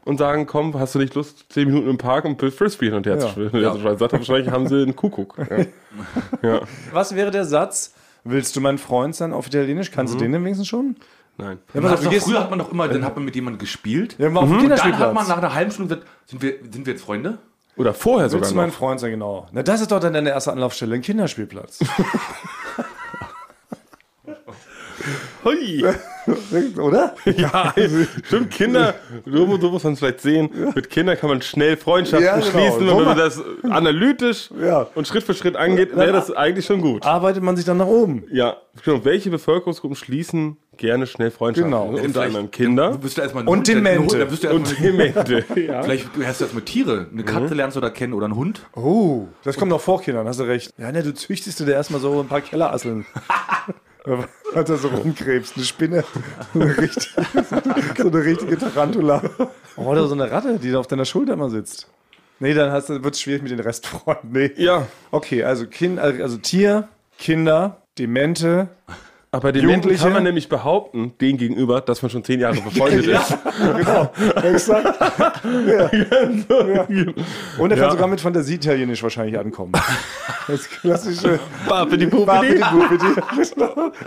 und 0.04 0.18
sagen, 0.18 0.46
komm, 0.46 0.78
hast 0.78 0.94
du 0.94 0.98
nicht 0.98 1.14
Lust, 1.14 1.46
zehn 1.50 1.68
Minuten 1.68 1.88
im 1.88 1.98
Park 1.98 2.24
und 2.24 2.40
Frisbee 2.40 2.86
hin 2.86 2.94
und 2.94 3.06
her 3.06 3.14
Ja. 3.14 3.20
zu 3.20 3.28
spielen? 3.28 3.50
Ja. 3.54 3.74
Sagt 3.96 4.12
er 4.12 4.18
wahrscheinlich, 4.18 4.50
haben 4.50 4.66
sie 4.68 4.82
einen 4.82 4.96
Kuckuck. 4.96 5.36
Ja. 5.38 6.40
ja. 6.50 6.60
Was 6.92 7.14
wäre 7.14 7.30
der 7.30 7.44
Satz? 7.44 7.94
Willst 8.24 8.56
du 8.56 8.60
mein 8.60 8.78
Freund 8.78 9.14
sein 9.14 9.32
auf 9.32 9.46
Italienisch? 9.46 9.90
Kannst 9.90 10.14
du 10.14 10.18
den 10.18 10.32
denn 10.32 10.42
wenigstens 10.44 10.68
schon? 10.68 10.96
Nein. 11.36 11.58
Ja, 11.74 11.80
Man 11.80 11.90
pass 11.90 12.06
auf, 12.06 12.14
früher 12.22 12.40
hat 12.40 12.50
man 12.50 12.58
doch 12.60 12.70
immer, 12.70 12.86
dann 12.88 13.04
hat 13.04 13.16
man 13.16 13.24
mit 13.24 13.34
jemandem 13.34 13.58
gespielt. 13.58 14.14
Ja, 14.18 14.30
mal 14.30 14.40
auf 14.40 14.46
dem 14.46 14.52
Und 14.52 14.58
dann 14.58 14.62
Kinderspielplatz. 14.78 15.08
hat 15.08 15.14
man 15.14 15.28
nach 15.28 15.38
einer 15.38 15.52
halben 15.54 15.70
Stunde 15.72 15.96
gesagt, 15.96 16.10
sind 16.26 16.42
wir, 16.42 16.54
sind 16.70 16.86
wir 16.86 16.92
jetzt 16.94 17.02
Freunde? 17.04 17.38
Oder 17.76 17.92
vorher 17.92 18.28
sogar 18.28 18.42
Willst 18.42 18.52
du 18.52 18.56
mein 18.56 18.68
noch. 18.68 18.74
Freund 18.76 19.00
sein, 19.00 19.10
genau. 19.10 19.48
Na, 19.52 19.64
das 19.64 19.80
ist 19.80 19.90
doch 19.90 19.98
dann 19.98 20.12
deine 20.12 20.30
erste 20.30 20.52
Anlaufstelle, 20.52 20.94
ein 20.94 21.02
Kinderspielplatz. 21.02 21.80
Hui. 25.44 25.84
Oder? 26.78 27.14
Ja, 27.36 27.74
stimmt, 28.26 28.50
Kinder, 28.50 28.94
so, 29.26 29.58
so 29.58 29.70
muss 29.70 29.82
man 29.84 29.94
es 29.94 29.98
vielleicht 29.98 30.20
sehen, 30.20 30.50
mit 30.74 30.88
Kindern 30.90 31.16
kann 31.18 31.28
man 31.30 31.42
schnell 31.42 31.76
Freundschaften 31.76 32.24
Ja, 32.26 32.36
genau. 32.38 32.50
schließen, 32.50 32.88
und 32.88 32.98
wenn 32.98 33.04
man 33.06 33.16
das 33.18 33.42
analytisch 33.64 34.50
Ja. 34.60 34.86
und 34.94 35.06
Schritt 35.08 35.24
für 35.24 35.34
Schritt 35.34 35.56
angeht, 35.56 35.96
wäre 35.96 36.12
das 36.12 36.30
eigentlich 36.30 36.66
schon 36.66 36.80
gut. 36.80 37.04
Arbeitet 37.04 37.42
man 37.42 37.56
sich 37.56 37.64
dann 37.64 37.78
nach 37.78 37.86
oben. 37.86 38.24
Ja, 38.30 38.56
genau. 38.84 39.04
Welche 39.04 39.30
Bevölkerungsgruppen 39.30 39.96
schließen 39.96 40.56
gerne 40.76 41.06
schnell 41.06 41.30
Freundschaften? 41.30 41.70
Genau. 41.70 41.86
Unter 41.88 42.00
Vielleicht- 42.02 42.18
anderem 42.18 42.50
Kinder 42.50 42.90
Du 42.92 42.98
bist 42.98 43.16
ja 43.16 43.22
erstmal 43.24 43.44
ein 43.44 43.48
Und 43.48 43.66
Demente. 43.68 44.18
Dann 44.18 44.28
bist 44.28 44.44
du 44.44 44.50
und 44.50 44.78
Demente. 44.80 45.44
ja. 45.56 45.82
vielleicht 45.82 46.08
hast 46.24 46.40
du 46.40 46.44
erstmal 46.44 46.64
Tiere. 46.64 47.06
Eine 47.12 47.24
Katze 47.24 47.54
lernst 47.54 47.76
du 47.76 47.80
da 47.80 47.90
kennen 47.90 48.12
oder 48.12 48.26
einen 48.26 48.36
Hund. 48.36 48.60
Oh, 48.74 49.26
das 49.44 49.56
kommt 49.56 49.70
noch 49.70 49.80
vor 49.80 50.00
Kindern, 50.02 50.26
hast 50.26 50.40
du 50.40 50.44
recht. 50.44 50.72
Ja, 50.78 50.90
ne, 50.92 51.02
du 51.02 51.14
züchtest 51.14 51.60
dir 51.60 51.66
da 51.66 51.72
erstmal 51.72 52.00
so 52.00 52.20
ein 52.20 52.26
paar 52.28 52.40
Kellerasseln. 52.40 53.06
Hat 54.54 54.68
er 54.68 54.76
so 54.76 54.88
rumkrebst, 54.88 55.56
eine 55.56 55.64
Spinne. 55.64 56.04
So 56.52 56.60
eine 56.60 56.76
richtige, 56.76 57.26
so 57.96 58.08
eine 58.08 58.24
richtige 58.24 58.58
Tarantula. 58.58 59.22
Oh, 59.76 59.82
oder 59.84 60.06
so 60.06 60.14
eine 60.14 60.30
Ratte, 60.30 60.58
die 60.58 60.70
da 60.70 60.78
auf 60.78 60.86
deiner 60.86 61.04
Schulter 61.04 61.32
immer 61.32 61.50
sitzt. 61.50 61.88
Nee, 62.38 62.54
dann 62.54 62.72
wird 62.72 63.14
es 63.14 63.20
schwierig 63.20 63.42
mit 63.42 63.50
den 63.50 63.60
Restfreunden. 63.60 64.32
Nee. 64.32 64.52
ja, 64.56 64.86
Okay, 65.10 65.44
also, 65.44 65.66
kind, 65.66 65.98
also 65.98 66.36
Tier, 66.36 66.88
Kinder, 67.18 67.82
Demente. 67.98 68.68
Aber 69.34 69.52
den 69.52 69.62
Jugendliche- 69.62 69.74
Jugendlichen 69.74 70.02
kann 70.04 70.12
man 70.12 70.22
nämlich 70.22 70.48
behaupten, 70.48 71.12
denen 71.20 71.38
gegenüber, 71.38 71.80
dass 71.80 72.00
man 72.02 72.10
schon 72.10 72.24
zehn 72.24 72.40
Jahre 72.40 72.60
befreundet 72.60 73.06
ist. 73.06 73.36
Genau, 73.78 74.10
exakt. 74.42 75.00
ja. 75.66 75.90
Ja. 75.92 76.86
Und 77.58 77.70
er 77.70 77.76
kann 77.76 77.78
Ja. 77.78 77.90
sogar 77.90 78.06
mit 78.08 78.20
Fantasie 78.20 78.54
italienisch 78.54 79.02
wahrscheinlich 79.02 79.38
ankommen. 79.38 79.72
Das 80.46 80.68
klassische 80.68 81.38
Babidi 81.68 82.06
Bubidi. 82.06 82.62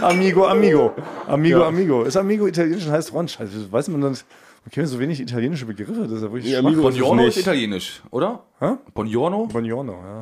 Amigo, 0.02 0.46
Amigo. 0.48 0.94
Amigo, 1.28 1.60
Ja. 1.60 1.68
Amigo. 1.68 2.04
Ist 2.04 2.18
Amigo 2.18 2.48
italienisch 2.48 2.86
und 2.86 2.92
heißt 2.92 3.10
Freund? 3.10 3.30
Scheiße, 3.32 3.72
weiß 3.72 3.88
man 3.90 4.02
das? 4.02 4.26
Man 4.68 4.72
kennt 4.74 4.90
so 4.90 5.00
wenig 5.00 5.22
italienische 5.22 5.66
Begriffe, 5.66 6.02
das 6.02 6.12
ist 6.12 6.24
ja 6.24 6.32
wirklich 6.34 6.52
Ja, 6.52 6.60
schwach. 6.60 6.68
Amigo 6.68 6.90
ist 6.90 6.98
Buongiorno 6.98 7.22
ist 7.26 7.36
nicht. 7.38 7.46
italienisch, 7.48 8.02
oder? 8.12 8.44
Hä? 8.60 8.72
Buongiorno? 8.94 9.46
Buongiorno, 9.46 9.94
ja. 9.94 10.20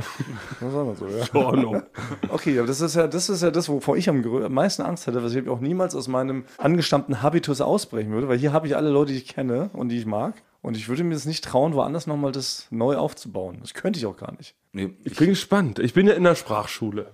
Das 0.62 0.72
sagen 0.72 0.88
wir 0.88 0.96
so, 0.96 1.08
ja. 1.08 1.26
Porno. 1.32 1.82
Okay, 2.30 2.60
aber 2.60 2.68
das 2.68 2.80
ist 2.80 2.96
ja 2.96 3.08
das, 3.08 3.28
ist 3.28 3.42
ja 3.42 3.50
das 3.50 3.68
wovor 3.70 3.98
ich 3.98 4.08
am, 4.08 4.22
meisten 4.54 4.84
Angst 4.84 5.08
hätte, 5.08 5.24
was 5.24 5.34
ich 5.34 5.50
auch 5.50 5.62
niemals 5.62 5.96
aus 5.96 6.08
meinem 6.08 6.44
angestammten 6.60 7.24
Habitus 7.24 7.60
ausbrechen 7.60 8.12
würde, 8.12 8.28
weil 8.28 8.38
hier 8.38 8.54
habe 8.54 8.68
ich 8.68 8.76
alle 8.78 8.92
Leute, 8.92 9.14
die 9.14 9.18
ich 9.18 9.28
kenne 9.28 9.72
und 9.74 9.90
die 9.90 9.98
ich 9.98 10.06
mag. 10.06 10.36
Und 10.62 10.78
ich 10.78 10.90
würde 10.90 11.04
mir 11.04 11.16
das 11.16 11.26
nicht 11.26 11.44
trauen, 11.44 11.74
woanders 11.74 12.06
nochmal 12.06 12.32
das 12.32 12.68
neu 12.70 12.98
aufzubauen. 12.98 13.58
Das 13.62 13.74
könnte 13.74 13.98
ich 13.98 14.06
auch 14.06 14.18
gar 14.18 14.32
nicht. 14.38 14.54
Nee, 14.74 14.94
Ich 15.06 15.16
bin 15.18 15.30
gespannt. 15.30 15.80
Ich 15.80 15.94
bin 15.96 16.06
ja 16.06 16.14
in 16.14 16.24
der 16.24 16.36
Sprachschule. 16.36 17.08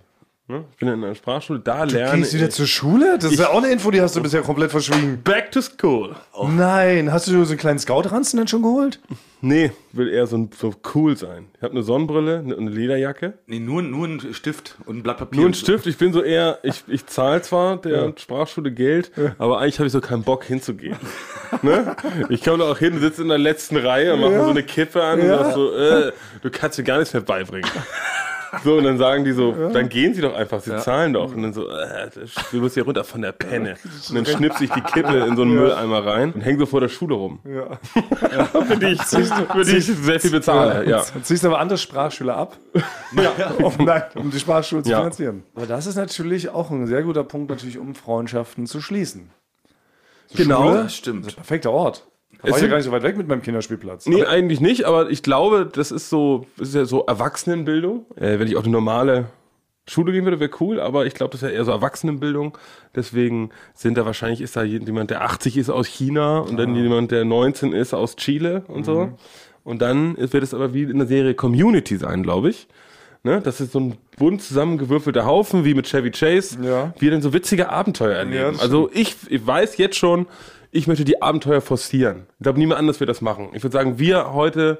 Ne? 0.51 0.65
Ich 0.71 0.77
bin 0.79 0.89
ja 0.89 0.95
in 0.95 1.01
der 1.01 1.15
Sprachschule, 1.15 1.59
da 1.59 1.85
lerne 1.85 2.17
Gehst 2.17 2.33
du 2.33 2.37
wieder 2.37 2.49
ich. 2.49 2.53
zur 2.53 2.67
Schule? 2.67 3.17
Das 3.17 3.31
ist 3.31 3.39
ja 3.39 3.51
auch 3.51 3.59
eine 3.59 3.69
Info, 3.69 3.89
die 3.89 4.01
hast 4.01 4.17
du 4.17 4.21
bisher 4.21 4.41
komplett 4.41 4.69
verschwiegen. 4.69 5.21
Back 5.23 5.49
to 5.51 5.61
school. 5.61 6.13
Nein, 6.49 7.09
hast 7.09 7.27
du 7.27 7.45
so 7.45 7.51
einen 7.51 7.57
kleinen 7.57 7.79
Scout-Ranzen 7.79 8.35
denn 8.35 8.49
schon 8.49 8.61
geholt? 8.61 8.99
Nee, 9.39 9.71
will 9.93 10.09
eher 10.09 10.27
so, 10.27 10.49
so 10.59 10.73
cool 10.93 11.15
sein. 11.15 11.47
Ich 11.55 11.63
habe 11.63 11.73
eine 11.73 11.83
Sonnenbrille, 11.83 12.39
eine, 12.39 12.57
eine 12.57 12.69
Lederjacke. 12.69 13.33
nee 13.47 13.59
nur, 13.59 13.81
nur 13.81 14.07
ein 14.07 14.33
Stift 14.33 14.75
und 14.85 14.97
ein 14.97 15.03
Blatt 15.03 15.19
Papier. 15.19 15.39
Nur 15.39 15.49
ein 15.49 15.53
Stift, 15.53 15.87
ich 15.87 15.97
bin 15.97 16.11
so 16.11 16.21
eher, 16.21 16.59
ich, 16.63 16.83
ich 16.87 17.05
zahle 17.05 17.41
zwar 17.41 17.77
der 17.77 18.13
Sprachschule 18.17 18.73
Geld, 18.73 19.11
aber 19.37 19.59
eigentlich 19.59 19.79
habe 19.79 19.87
ich 19.87 19.93
so 19.93 20.01
keinen 20.01 20.23
Bock 20.23 20.43
hinzugehen. 20.43 20.97
ne? 21.61 21.95
Ich 22.27 22.43
komme 22.43 22.57
da 22.57 22.69
auch 22.69 22.77
hin, 22.77 22.99
sitze 22.99 23.21
in 23.21 23.29
der 23.29 23.37
letzten 23.37 23.77
Reihe 23.77 24.13
und 24.13 24.19
mache 24.19 24.31
mir 24.31 24.43
so 24.43 24.49
eine 24.49 24.63
Kippe 24.63 25.01
an 25.01 25.21
und 25.21 25.27
sag 25.27 25.53
so, 25.53 25.73
äh, 25.75 26.11
du 26.41 26.49
kannst 26.51 26.77
mir 26.77 26.83
gar 26.83 26.97
nichts 26.99 27.13
mehr 27.13 27.23
beibringen. 27.23 27.69
So, 28.63 28.75
und 28.77 28.83
dann 28.83 28.97
sagen 28.97 29.23
die 29.23 29.31
so, 29.31 29.53
dann 29.71 29.87
gehen 29.87 30.13
sie 30.13 30.21
doch 30.21 30.35
einfach, 30.35 30.59
sie 30.59 30.75
zahlen 30.77 31.13
doch. 31.13 31.33
Und 31.33 31.41
dann 31.41 31.53
so, 31.53 31.69
äh, 31.69 32.09
du 32.51 32.57
musst 32.59 32.73
hier 32.75 32.83
runter 32.83 33.03
von 33.03 33.21
der 33.21 33.31
Penne. 33.31 33.75
Und 34.09 34.15
dann 34.15 34.25
schnipse 34.25 34.65
ich 34.65 34.71
die 34.71 34.81
Kippe 34.81 35.19
in 35.19 35.35
so 35.35 35.43
einen 35.43 35.53
Mülleimer 35.55 36.05
rein 36.05 36.33
und 36.33 36.41
hänge 36.41 36.59
so 36.59 36.65
vor 36.65 36.81
der 36.81 36.89
Schule 36.89 37.15
rum. 37.15 37.39
Ja. 37.45 37.77
Für 38.65 38.77
die 38.77 38.87
ich, 38.87 39.01
für 39.01 39.63
die 39.63 39.77
ich 39.77 39.85
sehr 39.85 40.19
viel 40.19 40.31
bezahle. 40.31 40.87
Ja. 40.89 41.01
Ziehst 41.23 41.43
du 41.43 41.47
aber 41.47 41.59
andere 41.59 41.77
Sprachschüler 41.77 42.35
ab, 42.35 42.57
um, 43.59 43.85
nein, 43.85 44.03
um 44.15 44.29
die 44.31 44.39
Sprachschule 44.39 44.83
zu 44.83 44.89
Ja. 44.91 44.97
finanzieren. 44.99 45.43
Aber 45.55 45.65
das 45.65 45.85
ist 45.85 45.95
natürlich 45.95 46.49
auch 46.49 46.71
ein 46.71 46.87
sehr 46.87 47.03
guter 47.03 47.23
Punkt, 47.23 47.49
natürlich, 47.49 47.77
um 47.77 47.95
Freundschaften 47.95 48.67
zu 48.67 48.81
schließen. 48.81 49.29
Genau. 50.35 50.63
Schule? 50.69 50.83
Das 50.83 50.95
stimmt. 50.95 51.25
Das 51.25 51.33
ist 51.33 51.37
ein 51.37 51.41
perfekter 51.41 51.71
Ort. 51.71 52.07
Da 52.41 52.47
Es 52.47 52.51
war 52.51 52.57
ich 52.57 52.63
ja 52.63 52.69
gar 52.69 52.77
nicht 52.77 52.85
so 52.85 52.91
weit 52.91 53.03
weg 53.03 53.17
mit 53.17 53.27
meinem 53.27 53.41
Kinderspielplatz. 53.41 54.07
Nee, 54.07 54.25
eigentlich 54.25 54.59
nicht, 54.61 54.85
aber 54.85 55.09
ich 55.09 55.21
glaube, 55.23 55.69
das 55.71 55.91
ist 55.91 56.09
so, 56.09 56.45
das 56.57 56.69
ist 56.69 56.75
ja 56.75 56.85
so 56.85 57.05
Erwachsenenbildung. 57.05 58.05
Äh, 58.15 58.39
wenn 58.39 58.47
ich 58.47 58.55
auf 58.55 58.63
eine 58.63 58.71
normale 58.71 59.25
Schule 59.87 60.11
gehen 60.11 60.23
würde, 60.25 60.39
wäre 60.39 60.51
cool, 60.59 60.79
aber 60.79 61.05
ich 61.05 61.13
glaube, 61.13 61.31
das 61.31 61.41
ist 61.43 61.49
ja 61.49 61.53
eher 61.55 61.65
so 61.65 61.71
Erwachsenenbildung. 61.71 62.57
Deswegen 62.95 63.49
sind 63.73 63.97
da 63.97 64.05
wahrscheinlich, 64.05 64.41
ist 64.41 64.55
da 64.55 64.63
jemand, 64.63 65.09
der 65.09 65.21
80 65.23 65.57
ist 65.57 65.69
aus 65.69 65.87
China 65.87 66.39
und 66.39 66.57
dann 66.57 66.75
jemand, 66.75 67.11
der 67.11 67.25
19 67.25 67.73
ist 67.73 67.93
aus 67.93 68.15
Chile 68.15 68.63
und 68.67 68.85
so. 68.85 69.09
Und 69.63 69.81
dann 69.81 70.17
wird 70.17 70.43
es 70.43 70.53
aber 70.53 70.73
wie 70.73 70.83
in 70.83 70.97
der 70.97 71.07
Serie 71.07 71.33
Community 71.35 71.97
sein, 71.97 72.23
glaube 72.23 72.49
ich. 72.49 72.67
Ne? 73.23 73.39
Das 73.41 73.61
ist 73.61 73.71
so 73.73 73.79
ein 73.79 73.97
bunt 74.17 74.41
zusammengewürfelter 74.41 75.25
Haufen, 75.25 75.63
wie 75.63 75.75
mit 75.75 75.85
Chevy 75.87 76.09
Chase, 76.09 76.57
Ja. 76.63 76.93
wie 76.97 77.09
dann 77.11 77.21
so 77.21 77.33
witzige 77.33 77.69
Abenteuer 77.69 78.15
erleben. 78.15 78.53
das 78.53 78.61
also 78.61 78.89
ich, 78.93 79.15
ich 79.29 79.45
weiß 79.45 79.77
jetzt 79.77 79.95
schon, 79.97 80.25
ich 80.71 80.87
möchte 80.87 81.05
die 81.05 81.21
Abenteuer 81.21 81.61
forcieren. 81.61 82.27
Ich 82.39 82.43
glaube, 82.43 82.59
niemand 82.59 82.79
anders 82.79 82.99
wird 82.99 83.09
das 83.09 83.21
machen. 83.21 83.49
Ich 83.53 83.63
würde 83.63 83.73
sagen, 83.73 83.99
wir 83.99 84.33
heute 84.33 84.79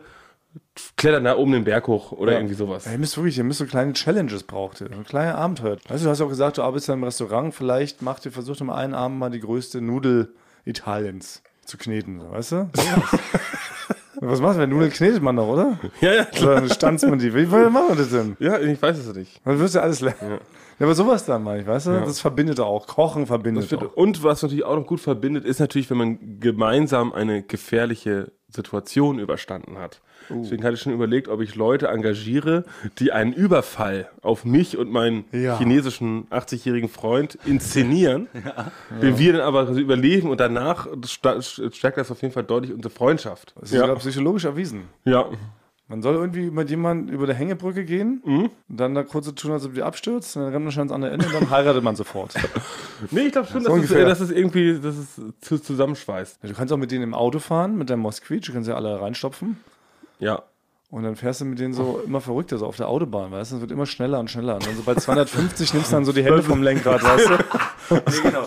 klettern 0.98 1.24
da 1.24 1.38
oben 1.38 1.52
den 1.54 1.64
Berg 1.64 1.88
hoch 1.88 2.12
oder 2.12 2.34
irgendwie 2.34 2.56
sowas. 2.56 2.86
Ihr 2.86 2.98
müsst 2.98 3.16
wirklich, 3.18 3.38
ihr 3.38 3.44
müsst 3.44 3.60
so 3.60 3.66
kleine 3.66 3.94
Challenges 3.94 4.44
braucht 4.44 4.82
ihr, 4.82 4.90
so 4.94 5.04
kleine 5.04 5.36
Abenteuer. 5.36 5.78
Weißt 5.88 6.02
du, 6.02 6.06
du 6.06 6.10
hast 6.10 6.20
ja 6.20 6.26
auch 6.26 6.30
gesagt, 6.30 6.58
du 6.58 6.64
arbeitest 6.64 6.90
ja 6.90 6.94
im 6.94 7.04
Restaurant, 7.04 7.54
vielleicht 7.54 8.02
macht 8.02 8.26
ihr, 8.26 8.32
versucht 8.32 8.62
mal 8.62 8.76
einen 8.76 8.94
Abend 8.94 9.20
mal 9.20 9.30
die 9.30 9.40
größte 9.40 9.82
Nudel 9.82 10.34
Italiens 10.66 11.42
zu 11.66 11.78
kneten, 11.78 12.20
so, 12.20 12.32
weißt 12.32 12.52
du? 12.54 12.70
Was 14.24 14.40
machst 14.40 14.58
du, 14.58 14.62
wenn 14.62 14.70
Nudeln 14.70 14.92
knetet 14.92 15.24
man 15.24 15.36
doch, 15.36 15.48
oder? 15.48 15.80
Ja, 16.00 16.14
ja, 16.14 16.28
Oder 16.42 16.56
dann 16.56 16.70
stanzt 16.70 17.08
man 17.08 17.18
die. 17.18 17.34
Wie 17.34 17.46
machen 17.46 17.90
wir 17.90 17.96
das 17.96 18.10
denn? 18.10 18.38
Ja, 18.40 18.60
ich 18.60 18.80
weiß 18.80 19.00
es 19.00 19.16
nicht. 19.16 19.42
Dann 19.44 19.58
wirst 19.58 19.74
du 19.74 19.82
alles 19.82 20.02
lernen. 20.02 20.20
Ja. 20.22 20.38
Aber 20.84 20.96
sowas 20.96 21.26
dann 21.26 21.46
ich, 21.60 21.68
weißt 21.68 21.88
du? 21.88 21.92
Das 21.92 22.20
verbindet 22.20 22.60
auch. 22.60 22.88
Kochen 22.88 23.28
verbindet 23.28 23.74
auch. 23.74 23.94
Und 23.96 24.24
was 24.24 24.42
natürlich 24.42 24.64
auch 24.64 24.76
noch 24.76 24.88
gut 24.88 25.00
verbindet, 25.00 25.46
ist 25.46 25.60
natürlich, 25.60 25.90
wenn 25.90 25.98
man 25.98 26.40
gemeinsam 26.40 27.14
eine 27.14 27.44
gefährliche 27.44 28.32
Situation 28.50 29.20
überstanden 29.20 29.78
hat. 29.78 30.02
Deswegen 30.30 30.64
hatte 30.64 30.76
ich 30.76 30.82
schon 30.82 30.94
überlegt, 30.94 31.28
ob 31.28 31.42
ich 31.42 31.56
Leute 31.56 31.88
engagiere, 31.88 32.64
die 33.00 33.12
einen 33.12 33.34
Überfall 33.34 34.10
auf 34.22 34.46
mich 34.46 34.78
und 34.78 34.92
meinen 34.92 35.26
Ja. 35.32 35.58
chinesischen 35.58 36.28
80-jährigen 36.30 36.90
Freund 36.90 37.38
inszenieren, 37.46 38.28
den 39.02 39.18
wir 39.18 39.34
dann 39.34 39.42
aber 39.42 39.70
überleben 39.70 40.30
und 40.30 40.40
danach 40.40 40.88
stärkt 41.06 41.98
das 41.98 42.12
auf 42.12 42.22
jeden 42.22 42.34
Fall 42.34 42.44
deutlich 42.44 42.74
unsere 42.74 42.94
Freundschaft. 42.94 43.54
Das 43.60 43.72
ist 43.72 43.80
sogar 43.80 43.96
psychologisch 43.98 44.46
erwiesen. 44.46 44.84
Ja. 45.06 45.26
Man 45.92 46.02
soll 46.02 46.16
irgendwie 46.16 46.50
mit 46.50 46.70
jemandem 46.70 47.14
über 47.14 47.26
der 47.28 47.36
Hängebrücke 47.36 47.84
gehen, 47.84 48.22
Mhm. 48.24 48.50
und 48.70 48.80
dann 48.80 48.96
da 48.96 49.04
kurz 49.04 49.26
so 49.26 49.34
tun, 49.34 49.52
als 49.52 49.66
ob 49.66 49.74
die 49.74 49.84
abstürzt, 49.84 50.38
dann 50.38 50.44
rennt 50.46 50.64
man 50.64 50.72
schon 50.72 50.82
ans 50.84 50.94
andere 50.94 51.12
Ende 51.12 51.26
und 51.26 51.34
dann 51.36 51.50
heiratet 51.50 51.84
man 51.84 51.96
sofort. 51.98 52.34
Nee, 53.12 53.22
ich 53.24 53.32
glaube 53.34 53.48
schon, 53.50 53.62
So 53.64 53.76
dass, 53.76 53.90
es, 53.90 53.92
dass 53.92 54.20
es 54.22 54.32
irgendwie 54.32 54.80
dass 54.80 54.96
es 54.96 55.20
zu, 55.42 55.58
zusammenschweißt. 55.60 56.40
Du 56.44 56.54
kannst 56.54 56.72
auch 56.72 56.78
mit 56.78 56.92
denen 56.92 57.04
im 57.04 57.14
Auto 57.14 57.40
fahren, 57.40 57.78
mit 57.78 57.90
deinem 57.90 58.00
Moskvich, 58.02 58.42
du 58.46 58.54
kannst 58.54 58.70
ja 58.70 58.76
alle 58.76 59.02
reinstopfen. 59.02 59.58
Ja. 60.20 60.44
Und 60.92 61.04
dann 61.04 61.16
fährst 61.16 61.42
du 61.42 61.46
mit 61.46 61.58
denen 61.60 61.74
so 61.74 62.02
immer 62.06 62.22
verrückter, 62.22 62.58
so 62.58 62.66
auf 62.68 62.76
der 62.78 62.88
Autobahn, 62.90 63.32
weißt 63.32 63.52
du? 63.52 63.56
Es 63.56 63.62
wird 63.62 63.72
immer 63.72 63.86
schneller 63.86 64.20
und 64.20 64.30
schneller. 64.30 64.56
Und 64.56 64.68
dann 64.68 64.76
so 64.76 64.84
bei 64.84 64.94
250 64.96 65.74
nimmst 65.74 65.92
du 65.92 65.96
dann 65.96 66.06
so 66.06 66.12
die 66.14 66.24
Hände 66.24 66.44
vom 66.44 66.62
Lenkrad, 66.64 67.02
weißt 67.04 67.30
du? 67.30 67.96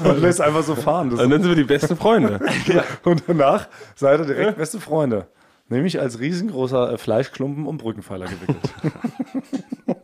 Und 0.09 0.21
lässt 0.21 0.41
einfach 0.41 0.63
so 0.63 0.75
fahren. 0.75 1.11
Das 1.11 1.21
Und 1.21 1.31
dann 1.31 1.43
sind 1.43 1.51
wir 1.51 1.57
die 1.57 1.65
besten 1.65 1.97
Freunde. 1.97 2.41
Und 3.05 3.23
danach 3.27 3.69
seid 3.97 4.21
ihr 4.21 4.27
direkt 4.27 4.57
beste 4.59 4.79
Freunde. 4.81 5.27
Nämlich 5.69 5.99
als 5.99 6.21
riesengroßer 6.21 6.93
äh, 6.93 6.99
Fleischklumpen 6.99 7.67
um 7.67 7.79
Brückenpfeiler 7.79 8.27
gewickelt. 8.27 8.59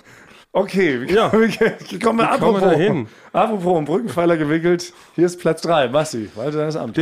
okay, 0.52 1.04
Ja. 1.12 1.30
wie 1.32 1.98
kommen 1.98 2.18
wir 2.18 2.26
kommen 2.38 2.56
apropos, 2.56 2.60
wir 2.62 2.68
da 2.70 2.76
hin? 2.76 3.08
apropos 3.32 3.76
um 3.78 3.84
Brückenpfeiler 3.84 4.36
gewickelt. 4.38 4.92
Hier 5.14 5.26
ist 5.26 5.38
Platz 5.38 5.60
3. 5.62 5.88
Basti, 5.88 6.30
weiter 6.34 6.58
deines 6.58 6.76
Amt. 6.76 6.96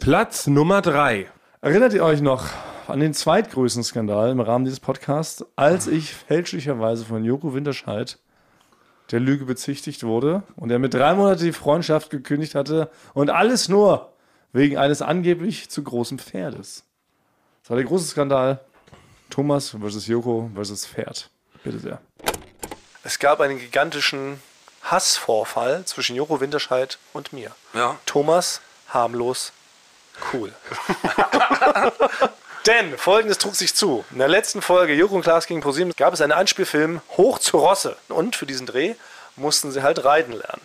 Platz 0.00 0.46
Nummer 0.48 0.82
drei. 0.82 1.26
Erinnert 1.60 1.94
ihr 1.94 2.04
euch 2.04 2.20
noch 2.20 2.46
an 2.88 2.98
den 2.98 3.14
zweitgrößten 3.14 3.84
Skandal 3.84 4.30
im 4.30 4.40
Rahmen 4.40 4.64
dieses 4.64 4.80
Podcasts, 4.80 5.44
als 5.54 5.86
ich 5.86 6.12
fälschlicherweise 6.14 7.04
von 7.04 7.24
Joko 7.24 7.54
Winterscheid 7.54 8.18
der 9.12 9.20
Lüge 9.20 9.44
bezichtigt 9.44 10.04
wurde 10.04 10.42
und 10.56 10.70
er 10.70 10.78
mit 10.78 10.94
drei 10.94 11.14
Monaten 11.14 11.44
die 11.44 11.52
Freundschaft 11.52 12.10
gekündigt 12.10 12.54
hatte 12.54 12.90
und 13.14 13.30
alles 13.30 13.68
nur 13.68 14.11
wegen 14.52 14.76
eines 14.76 15.02
angeblich 15.02 15.70
zu 15.70 15.82
großen 15.82 16.18
Pferdes. 16.18 16.84
Das 17.62 17.70
war 17.70 17.76
der 17.76 17.86
große 17.86 18.06
Skandal. 18.06 18.60
Thomas 19.30 19.70
versus 19.70 20.06
Joko 20.06 20.50
versus 20.54 20.86
Pferd. 20.86 21.30
Bitte 21.64 21.78
sehr. 21.78 22.00
Es 23.02 23.18
gab 23.18 23.40
einen 23.40 23.58
gigantischen 23.58 24.42
Hassvorfall 24.82 25.84
zwischen 25.84 26.16
Joko 26.16 26.40
Winterscheid 26.40 26.98
und 27.12 27.32
mir. 27.32 27.52
Ja. 27.72 27.98
Thomas, 28.04 28.60
harmlos, 28.88 29.52
cool. 30.32 30.52
Denn 32.66 32.96
folgendes 32.96 33.38
trug 33.38 33.56
sich 33.56 33.74
zu. 33.74 34.04
In 34.12 34.18
der 34.18 34.28
letzten 34.28 34.62
Folge 34.62 34.94
Joko 34.94 35.16
und 35.16 35.22
Klaas 35.22 35.46
gegen 35.46 35.62
ProSieben 35.62 35.92
gab 35.96 36.14
es 36.14 36.20
einen 36.20 36.32
Einspielfilm 36.32 37.00
Hoch 37.16 37.38
zu 37.38 37.58
Rosse. 37.58 37.96
Und 38.08 38.36
für 38.36 38.46
diesen 38.46 38.66
Dreh 38.66 38.94
mussten 39.34 39.72
sie 39.72 39.82
halt 39.82 40.04
reiten 40.04 40.32
lernen. 40.32 40.62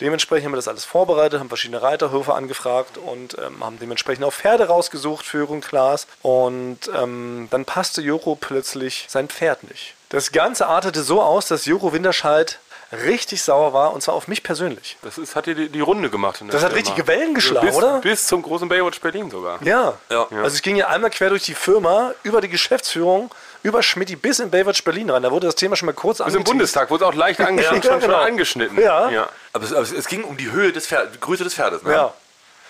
Dementsprechend 0.00 0.46
haben 0.46 0.52
wir 0.52 0.56
das 0.56 0.68
alles 0.68 0.84
vorbereitet, 0.84 1.40
haben 1.40 1.48
verschiedene 1.48 1.82
Reiterhöfe 1.82 2.34
angefragt 2.34 2.98
und 2.98 3.36
ähm, 3.38 3.64
haben 3.64 3.78
dementsprechend 3.78 4.24
auch 4.24 4.32
Pferde 4.32 4.66
rausgesucht 4.66 5.24
für 5.24 5.48
und 5.48 5.64
Klaas. 5.64 6.06
Und 6.22 6.78
ähm, 6.96 7.48
dann 7.50 7.64
passte 7.64 8.02
Joko 8.02 8.34
plötzlich 8.34 9.06
sein 9.08 9.28
Pferd 9.28 9.64
nicht. 9.64 9.94
Das 10.08 10.32
Ganze 10.32 10.66
artete 10.66 11.02
so 11.02 11.22
aus, 11.22 11.46
dass 11.46 11.64
Joko 11.64 11.92
Winterscheid 11.92 12.58
richtig 12.92 13.42
sauer 13.42 13.72
war 13.72 13.92
und 13.94 14.02
zwar 14.02 14.14
auf 14.14 14.28
mich 14.28 14.42
persönlich. 14.42 14.98
Das 15.02 15.16
ist, 15.18 15.34
hat 15.34 15.46
dir 15.46 15.54
die, 15.54 15.68
die 15.68 15.80
Runde 15.80 16.10
gemacht. 16.10 16.40
In 16.40 16.48
der 16.48 16.54
Das 16.54 16.64
hat 16.64 16.74
richtige 16.74 17.06
Wellen 17.06 17.34
geschlagen, 17.34 17.66
bis, 17.66 17.76
oder? 17.76 18.00
Bis 18.00 18.26
zum 18.26 18.42
großen 18.42 18.68
Baywatch 18.68 19.00
Berlin 19.00 19.30
sogar. 19.30 19.62
Ja. 19.62 19.94
Ja. 20.10 20.26
Also 20.30 20.54
es 20.56 20.62
ging 20.62 20.76
ja 20.76 20.88
einmal 20.88 21.10
quer 21.10 21.30
durch 21.30 21.44
die 21.44 21.54
Firma, 21.54 22.12
über 22.22 22.40
die 22.40 22.48
Geschäftsführung, 22.48 23.30
über 23.62 23.82
Schmidti 23.82 24.16
bis 24.16 24.38
in 24.40 24.50
Baywatch 24.50 24.84
Berlin 24.84 25.10
rein. 25.10 25.22
Da 25.22 25.30
wurde 25.30 25.46
das 25.46 25.54
Thema 25.54 25.76
schon 25.76 25.86
mal 25.86 25.92
kurz 25.92 26.18
Bis 26.18 26.34
im. 26.34 26.44
Bundestag 26.44 26.90
wurde 26.90 27.04
es 27.04 27.10
auch 27.10 27.14
leicht 27.14 27.40
angeschnitten, 27.40 27.82
Ja, 27.88 27.92
schon, 27.92 28.00
genau. 28.00 28.18
angeschnitten. 28.20 28.80
Ja. 28.80 29.28
Aber 29.52 29.64
es, 29.64 29.72
aber 29.72 29.82
es, 29.82 30.06
ging 30.06 30.24
um 30.24 30.36
die 30.36 30.50
Höhe 30.50 30.72
des 30.72 30.86
Pferdes, 30.86 31.20
Größe 31.20 31.44
des 31.44 31.54
Pferdes, 31.54 31.82
ne? 31.82 31.92
Ja. 31.92 32.14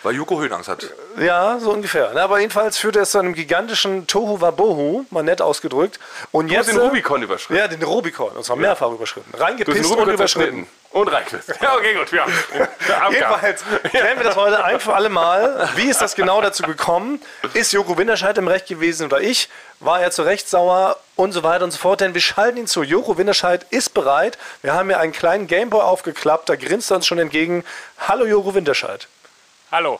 Weil 0.02 0.16
Joko 0.16 0.40
Höhenangst 0.40 0.68
hat. 0.68 0.90
Ja, 1.16 1.58
so 1.60 1.70
ungefähr. 1.70 2.10
Na, 2.12 2.24
aber 2.24 2.40
jedenfalls 2.40 2.76
führte 2.76 2.98
es 2.98 3.12
zu 3.12 3.18
einem 3.20 3.34
gigantischen 3.34 4.08
Tohu 4.08 4.40
Wabohu, 4.40 5.04
mal 5.10 5.22
nett 5.22 5.40
ausgedrückt. 5.40 6.00
Und 6.32 6.50
Du 6.50 6.56
hast 6.56 6.66
jetzt 6.66 6.76
den 6.76 6.82
äh, 6.82 6.86
Rubikon 6.88 7.22
überschritten. 7.22 7.56
Ja, 7.56 7.68
den 7.68 7.82
Rubikon. 7.84 8.32
Und 8.32 8.44
zwar 8.44 8.56
mehrfach 8.56 8.90
überschritten. 8.90 9.30
Du 9.30 9.38
hast 9.38 9.44
Reingepisst 9.48 9.90
den 9.90 9.98
und 9.98 10.08
überschritten. 10.08 10.66
Und 10.92 11.08
Rheinquiz. 11.08 11.46
Ja, 11.60 11.74
okay, 11.74 11.94
gut. 11.94 12.12
Ja. 12.12 12.26
Jedenfalls 13.10 13.64
klären 13.90 14.18
wir 14.18 14.24
das 14.24 14.36
heute 14.36 14.62
ein 14.62 14.78
für 14.78 14.94
alle 14.94 15.08
Mal. 15.08 15.68
Wie 15.74 15.88
ist 15.88 16.02
das 16.02 16.14
genau 16.14 16.42
dazu 16.42 16.64
gekommen? 16.64 17.22
Ist 17.54 17.72
Joko 17.72 17.96
Winterscheid 17.96 18.36
im 18.36 18.46
Recht 18.46 18.66
gewesen 18.66 19.06
oder 19.06 19.20
ich? 19.20 19.48
War 19.80 20.02
er 20.02 20.10
zu 20.10 20.22
Recht 20.22 20.48
sauer 20.50 20.98
und 21.16 21.32
so 21.32 21.42
weiter 21.42 21.64
und 21.64 21.70
so 21.70 21.78
fort? 21.78 22.02
Denn 22.02 22.12
wir 22.12 22.20
schalten 22.20 22.58
ihn 22.58 22.66
zu. 22.66 22.82
Joko 22.82 23.16
Winterscheid 23.16 23.64
ist 23.70 23.94
bereit. 23.94 24.36
Wir 24.60 24.74
haben 24.74 24.90
hier 24.90 25.00
einen 25.00 25.12
kleinen 25.12 25.46
Gameboy 25.46 25.80
aufgeklappt. 25.80 26.50
Da 26.50 26.56
grinst 26.56 26.90
er 26.90 26.96
uns 26.96 27.06
schon 27.06 27.18
entgegen. 27.18 27.64
Hallo 28.06 28.26
Joko 28.26 28.54
Winterscheid. 28.54 29.08
Hallo. 29.70 29.98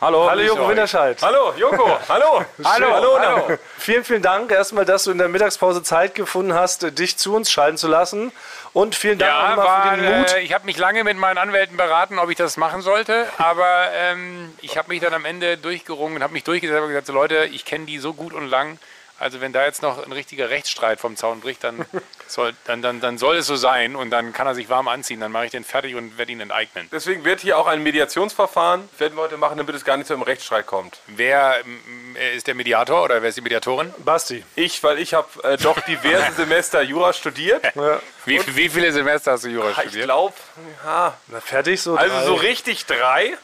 Hallo. 0.00 0.30
Hallo 0.30 0.40
Joko 0.40 0.66
Winterscheid. 0.66 1.18
Hallo, 1.20 1.52
Joko. 1.58 1.98
Hallo. 2.08 2.42
Hallo. 2.64 2.94
Hallo. 2.94 3.18
Hallo. 3.20 3.58
Vielen, 3.76 4.02
vielen 4.02 4.22
Dank 4.22 4.50
erstmal, 4.50 4.86
dass 4.86 5.04
du 5.04 5.10
in 5.10 5.18
der 5.18 5.28
Mittagspause 5.28 5.82
Zeit 5.82 6.14
gefunden 6.14 6.54
hast, 6.54 6.98
dich 6.98 7.18
zu 7.18 7.34
uns 7.34 7.50
schalten 7.50 7.76
zu 7.76 7.86
lassen. 7.86 8.32
Und 8.72 8.94
vielen 8.94 9.18
Dank 9.18 9.32
Ja, 9.32 9.56
war, 9.56 9.90
für 9.90 9.96
den 9.96 10.18
Mut. 10.20 10.32
äh, 10.32 10.40
ich 10.40 10.52
habe 10.54 10.64
mich 10.64 10.78
lange 10.78 11.02
mit 11.02 11.16
meinen 11.16 11.38
Anwälten 11.38 11.76
beraten, 11.76 12.18
ob 12.20 12.30
ich 12.30 12.36
das 12.36 12.56
machen 12.56 12.82
sollte, 12.82 13.26
aber 13.38 13.88
ähm, 13.94 14.54
ich 14.62 14.78
habe 14.78 14.88
mich 14.90 15.00
dann 15.00 15.12
am 15.12 15.24
Ende 15.24 15.56
durchgerungen 15.56 16.16
und 16.16 16.22
habe 16.22 16.32
mich 16.32 16.44
durchgesetzt 16.44 16.80
und 16.80 16.88
gesagt, 16.88 17.06
so 17.08 17.12
Leute, 17.12 17.46
ich 17.50 17.64
kenne 17.64 17.86
die 17.86 17.98
so 17.98 18.14
gut 18.14 18.32
und 18.32 18.46
lang, 18.48 18.78
also 19.20 19.40
wenn 19.40 19.52
da 19.52 19.64
jetzt 19.64 19.82
noch 19.82 20.04
ein 20.04 20.12
richtiger 20.12 20.50
Rechtsstreit 20.50 20.98
vom 20.98 21.14
Zaun 21.14 21.40
bricht, 21.40 21.62
dann 21.62 21.84
soll, 22.26 22.54
dann, 22.64 22.80
dann, 22.82 23.00
dann 23.00 23.18
soll 23.18 23.36
es 23.36 23.46
so 23.46 23.54
sein 23.54 23.94
und 23.94 24.10
dann 24.10 24.32
kann 24.32 24.46
er 24.46 24.54
sich 24.54 24.68
warm 24.68 24.88
anziehen, 24.88 25.20
dann 25.20 25.30
mache 25.30 25.44
ich 25.44 25.50
den 25.50 25.62
fertig 25.62 25.94
und 25.94 26.16
werde 26.18 26.32
ihn 26.32 26.40
enteignen. 26.40 26.88
Deswegen 26.90 27.24
wird 27.24 27.40
hier 27.40 27.58
auch 27.58 27.66
ein 27.66 27.82
Mediationsverfahren, 27.82 28.88
werden 28.98 29.16
wir 29.16 29.22
heute 29.22 29.36
machen, 29.36 29.58
damit 29.58 29.74
es 29.74 29.84
gar 29.84 29.96
nicht 29.98 30.06
zu 30.06 30.14
einem 30.14 30.22
Rechtsstreit 30.22 30.66
kommt. 30.66 30.98
Wer 31.06 31.56
ist 32.34 32.46
der 32.46 32.54
Mediator 32.54 33.04
oder 33.04 33.20
wer 33.22 33.28
ist 33.28 33.36
die 33.36 33.42
Mediatorin? 33.42 33.92
Basti. 33.98 34.42
Ich, 34.56 34.82
weil 34.82 34.98
ich 34.98 35.14
habe 35.14 35.28
äh, 35.44 35.56
doch 35.58 35.78
diverse 35.80 36.32
Semester 36.36 36.80
Jura 36.82 37.12
studiert. 37.12 37.62
Wie, 38.24 38.40
wie 38.56 38.68
viele 38.68 38.90
Semester 38.90 39.32
hast 39.32 39.44
du 39.44 39.48
Jura 39.48 39.70
Ich 39.70 39.76
studiert? 39.76 40.04
glaube, 40.04 40.34
ja, 40.84 41.14
Na, 41.28 41.40
fertig 41.40 41.82
so. 41.82 41.94
also 41.94 42.14
drei. 42.14 42.24
so 42.24 42.34
richtig 42.34 42.86
drei 42.86 43.36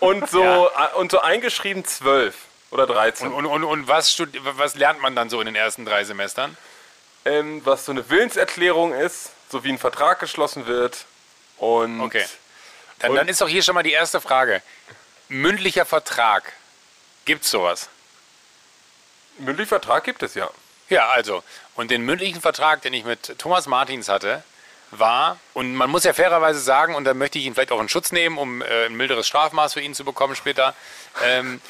und 0.00 0.28
so, 0.30 0.42
äh, 0.94 0.96
und 0.98 1.10
so 1.12 1.20
eingeschrieben 1.20 1.84
zwölf 1.84 2.34
oder 2.72 2.86
13. 2.88 3.32
Und, 3.32 3.46
und, 3.46 3.62
und 3.62 3.86
was, 3.86 4.10
studi- 4.12 4.40
was 4.42 4.74
lernt 4.74 5.00
man 5.00 5.14
dann 5.14 5.30
so 5.30 5.40
in 5.40 5.46
den 5.46 5.54
ersten 5.54 5.84
drei 5.84 6.02
Semestern? 6.04 6.56
ähm, 7.24 7.60
was 7.64 7.84
so 7.84 7.92
eine 7.92 8.10
Willenserklärung 8.10 8.92
ist, 8.92 9.30
so 9.48 9.62
wie 9.62 9.68
ein 9.68 9.78
Vertrag 9.78 10.18
geschlossen 10.18 10.66
wird. 10.66 11.04
Und 11.58 12.00
Okay. 12.00 12.24
Dann, 12.98 13.12
Und- 13.12 13.16
dann 13.18 13.28
ist 13.28 13.40
doch 13.40 13.48
hier 13.48 13.62
schon 13.62 13.74
mal 13.76 13.84
die 13.84 13.92
erste 13.92 14.20
Frage. 14.20 14.60
Mündlicher 15.28 15.84
Vertrag. 15.84 16.52
Gibt's 17.24 17.50
sowas? 17.50 17.88
mündlichen 19.38 19.68
Vertrag 19.68 20.02
gibt 20.04 20.22
es 20.22 20.34
ja. 20.34 20.50
Ja, 20.88 21.08
also. 21.10 21.42
Und 21.74 21.90
den 21.90 22.02
mündlichen 22.02 22.40
Vertrag, 22.40 22.82
den 22.82 22.92
ich 22.92 23.04
mit 23.04 23.38
Thomas 23.38 23.66
Martins 23.66 24.08
hatte, 24.08 24.42
war, 24.92 25.38
und 25.54 25.74
man 25.74 25.90
muss 25.90 26.04
ja 26.04 26.12
fairerweise 26.12 26.60
sagen, 26.60 26.94
und 26.94 27.04
da 27.04 27.14
möchte 27.14 27.38
ich 27.38 27.46
ihn 27.46 27.54
vielleicht 27.54 27.72
auch 27.72 27.80
in 27.80 27.88
Schutz 27.88 28.12
nehmen, 28.12 28.38
um 28.38 28.62
äh, 28.62 28.86
ein 28.86 28.94
milderes 28.94 29.26
Strafmaß 29.26 29.72
für 29.74 29.80
ihn 29.80 29.94
zu 29.94 30.04
bekommen 30.04 30.36
später. 30.36 30.74
Ähm, 31.24 31.60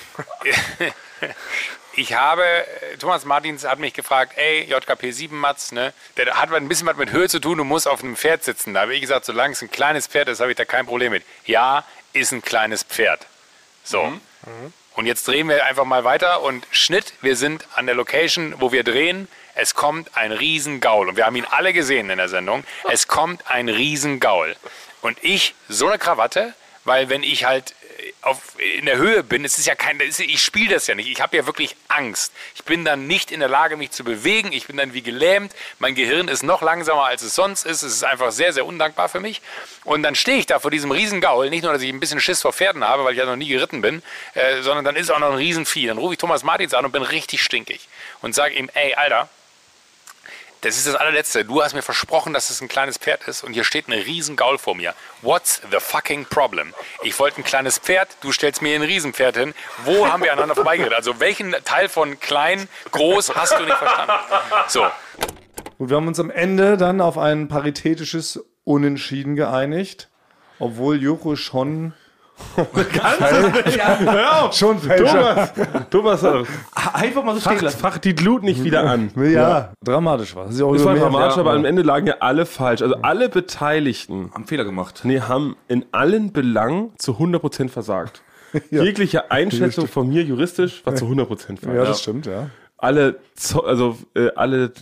ich 1.94 2.14
habe, 2.14 2.44
äh, 2.44 2.96
Thomas 2.98 3.24
Martins 3.24 3.64
hat 3.64 3.78
mich 3.78 3.94
gefragt, 3.94 4.34
ey, 4.36 4.64
JKP 4.64 5.12
7 5.12 5.38
Matz, 5.38 5.72
ne, 5.72 5.92
der 6.16 6.36
hat 6.40 6.52
ein 6.52 6.68
bisschen 6.68 6.86
was 6.86 6.96
mit 6.96 7.12
Höhe 7.12 7.28
zu 7.28 7.38
tun, 7.38 7.58
du 7.58 7.64
musst 7.64 7.88
auf 7.88 8.02
einem 8.02 8.16
Pferd 8.16 8.44
sitzen. 8.44 8.74
Da 8.74 8.82
habe 8.82 8.94
ich 8.94 9.00
gesagt, 9.00 9.24
solange 9.24 9.52
es 9.52 9.62
ein 9.62 9.70
kleines 9.70 10.06
Pferd 10.06 10.28
ist, 10.28 10.40
habe 10.40 10.50
ich 10.50 10.56
da 10.56 10.64
kein 10.64 10.86
Problem 10.86 11.12
mit. 11.12 11.24
Ja, 11.44 11.84
ist 12.12 12.32
ein 12.32 12.42
kleines 12.42 12.82
Pferd. 12.82 13.26
So. 13.84 14.12
Und 14.94 15.06
jetzt 15.06 15.26
drehen 15.26 15.48
wir 15.48 15.64
einfach 15.64 15.84
mal 15.84 16.04
weiter 16.04 16.42
und 16.42 16.66
Schnitt, 16.70 17.14
wir 17.22 17.36
sind 17.36 17.66
an 17.74 17.86
der 17.86 17.94
Location, 17.94 18.54
wo 18.58 18.72
wir 18.72 18.84
drehen. 18.84 19.28
Es 19.54 19.74
kommt 19.74 20.16
ein 20.16 20.32
Riesengaul. 20.32 21.08
Und 21.08 21.16
wir 21.16 21.26
haben 21.26 21.36
ihn 21.36 21.46
alle 21.50 21.72
gesehen 21.72 22.10
in 22.10 22.18
der 22.18 22.28
Sendung. 22.28 22.64
Es 22.90 23.08
kommt 23.08 23.48
ein 23.50 23.68
Riesengaul. 23.68 24.56
Und 25.02 25.18
ich, 25.22 25.54
so 25.68 25.88
eine 25.88 25.98
Krawatte, 25.98 26.54
weil 26.84 27.08
wenn 27.08 27.22
ich 27.22 27.44
halt 27.44 27.74
äh, 27.98 28.12
auf, 28.22 28.58
in 28.58 28.86
der 28.86 28.96
Höhe 28.96 29.22
bin, 29.22 29.44
es 29.44 29.58
ist 29.58 29.66
ja 29.66 29.74
kein, 29.74 30.00
ich 30.00 30.42
spiele 30.42 30.74
das 30.74 30.86
ja 30.86 30.94
nicht. 30.94 31.08
Ich 31.08 31.20
habe 31.20 31.36
ja 31.36 31.46
wirklich 31.46 31.76
Angst. 31.88 32.32
Ich 32.54 32.64
bin 32.64 32.84
dann 32.84 33.06
nicht 33.06 33.30
in 33.30 33.40
der 33.40 33.48
Lage, 33.48 33.76
mich 33.76 33.90
zu 33.90 34.04
bewegen. 34.04 34.52
Ich 34.52 34.66
bin 34.66 34.76
dann 34.76 34.92
wie 34.92 35.02
gelähmt. 35.02 35.54
Mein 35.78 35.94
Gehirn 35.94 36.28
ist 36.28 36.42
noch 36.42 36.62
langsamer, 36.62 37.04
als 37.04 37.22
es 37.22 37.34
sonst 37.34 37.66
ist. 37.66 37.82
Es 37.82 37.94
ist 37.94 38.04
einfach 38.04 38.32
sehr, 38.32 38.52
sehr 38.52 38.66
undankbar 38.66 39.08
für 39.08 39.20
mich. 39.20 39.42
Und 39.84 40.02
dann 40.02 40.14
stehe 40.14 40.38
ich 40.38 40.46
da 40.46 40.58
vor 40.58 40.70
diesem 40.70 40.90
Riesengaul. 40.90 41.50
Nicht 41.50 41.62
nur, 41.62 41.72
dass 41.72 41.82
ich 41.82 41.92
ein 41.92 42.00
bisschen 42.00 42.20
Schiss 42.20 42.42
vor 42.42 42.52
Pferden 42.52 42.84
habe, 42.84 43.04
weil 43.04 43.12
ich 43.12 43.18
ja 43.18 43.26
noch 43.26 43.36
nie 43.36 43.48
geritten 43.48 43.80
bin, 43.80 44.02
äh, 44.34 44.62
sondern 44.62 44.84
dann 44.84 44.96
ist 44.96 45.10
auch 45.10 45.18
noch 45.18 45.30
ein 45.30 45.36
Riesenvieh. 45.36 45.86
Dann 45.86 45.98
rufe 45.98 46.14
ich 46.14 46.18
Thomas 46.18 46.42
Martins 46.42 46.74
an 46.74 46.84
und 46.84 46.92
bin 46.92 47.02
richtig 47.02 47.42
stinkig. 47.42 47.88
Und 48.22 48.34
sage 48.34 48.54
ihm, 48.54 48.70
ey, 48.74 48.94
Alter, 48.94 49.28
das 50.62 50.76
ist 50.76 50.86
das 50.86 50.94
allerletzte. 50.94 51.44
Du 51.44 51.62
hast 51.62 51.74
mir 51.74 51.82
versprochen, 51.82 52.32
dass 52.32 52.50
es 52.50 52.60
ein 52.60 52.68
kleines 52.68 52.96
Pferd 52.96 53.28
ist 53.28 53.44
und 53.44 53.52
hier 53.52 53.64
steht 53.64 53.88
ein 53.88 53.92
Riesengaul 53.92 54.58
vor 54.58 54.74
mir. 54.74 54.94
What's 55.20 55.60
the 55.70 55.78
fucking 55.78 56.24
problem? 56.26 56.72
Ich 57.02 57.18
wollte 57.18 57.40
ein 57.40 57.44
kleines 57.44 57.78
Pferd, 57.78 58.08
du 58.22 58.32
stellst 58.32 58.62
mir 58.62 58.74
ein 58.74 58.82
Riesenpferd 58.82 59.36
hin. 59.36 59.54
Wo 59.84 60.08
haben 60.08 60.22
wir 60.22 60.32
aneinander 60.32 60.54
vorbeigeredet? 60.54 60.94
Also 60.96 61.20
welchen 61.20 61.54
Teil 61.64 61.88
von 61.88 62.18
klein, 62.18 62.68
groß 62.90 63.34
hast 63.34 63.58
du 63.58 63.64
nicht 63.64 63.76
verstanden? 63.76 64.12
So, 64.68 64.86
Gut, 65.78 65.90
wir 65.90 65.96
haben 65.96 66.06
uns 66.06 66.20
am 66.20 66.30
Ende 66.30 66.76
dann 66.76 67.00
auf 67.00 67.18
ein 67.18 67.48
paritätisches 67.48 68.44
Unentschieden 68.62 69.34
geeinigt. 69.34 70.08
Obwohl 70.60 71.02
Joko 71.02 71.34
schon. 71.34 71.92
Schon 74.52 74.78
Fälscher. 74.78 75.50
Thomas, 75.90 76.22
äh, 76.22 76.42
Einfach 76.92 77.24
mal 77.24 77.34
so 77.34 77.40
stehen 77.40 77.54
fach, 77.56 77.62
lassen. 77.62 77.78
fach 77.78 77.98
die 77.98 78.14
Glut 78.14 78.42
nicht 78.42 78.62
wieder 78.64 78.84
an. 78.88 79.10
Ja, 79.16 79.72
dramatisch 79.84 80.34
war. 80.34 80.44
Das 80.46 80.54
ist 80.54 80.60
ja 80.60 80.66
über 80.66 80.84
war 80.84 80.92
mehr- 80.92 81.02
dramatisch, 81.02 81.36
ja, 81.36 81.40
aber 81.42 81.52
am 81.52 81.64
Ende 81.64 81.82
lagen 81.82 82.06
ja 82.06 82.16
alle 82.20 82.46
falsch. 82.46 82.82
Also 82.82 82.96
alle 83.02 83.28
Beteiligten 83.28 84.30
Haben 84.34 84.46
Fehler 84.46 84.64
gemacht. 84.64 85.00
nee, 85.04 85.20
haben 85.20 85.56
in 85.68 85.84
allen 85.92 86.32
Belangen 86.32 86.90
zu 86.98 87.18
100% 87.18 87.68
versagt. 87.70 88.22
Jegliche 88.70 89.30
Einschätzung 89.30 89.88
von 89.88 90.08
mir 90.08 90.22
juristisch 90.22 90.84
war 90.84 90.94
zu 90.94 91.06
100% 91.06 91.60
falsch. 91.60 91.74
Ja, 91.76 91.84
das 91.84 92.02
stimmt, 92.02 92.26
ja. 92.26 92.50
Alle, 92.76 93.16
also, 93.64 93.96
äh, 94.14 94.28
alle, 94.34 94.72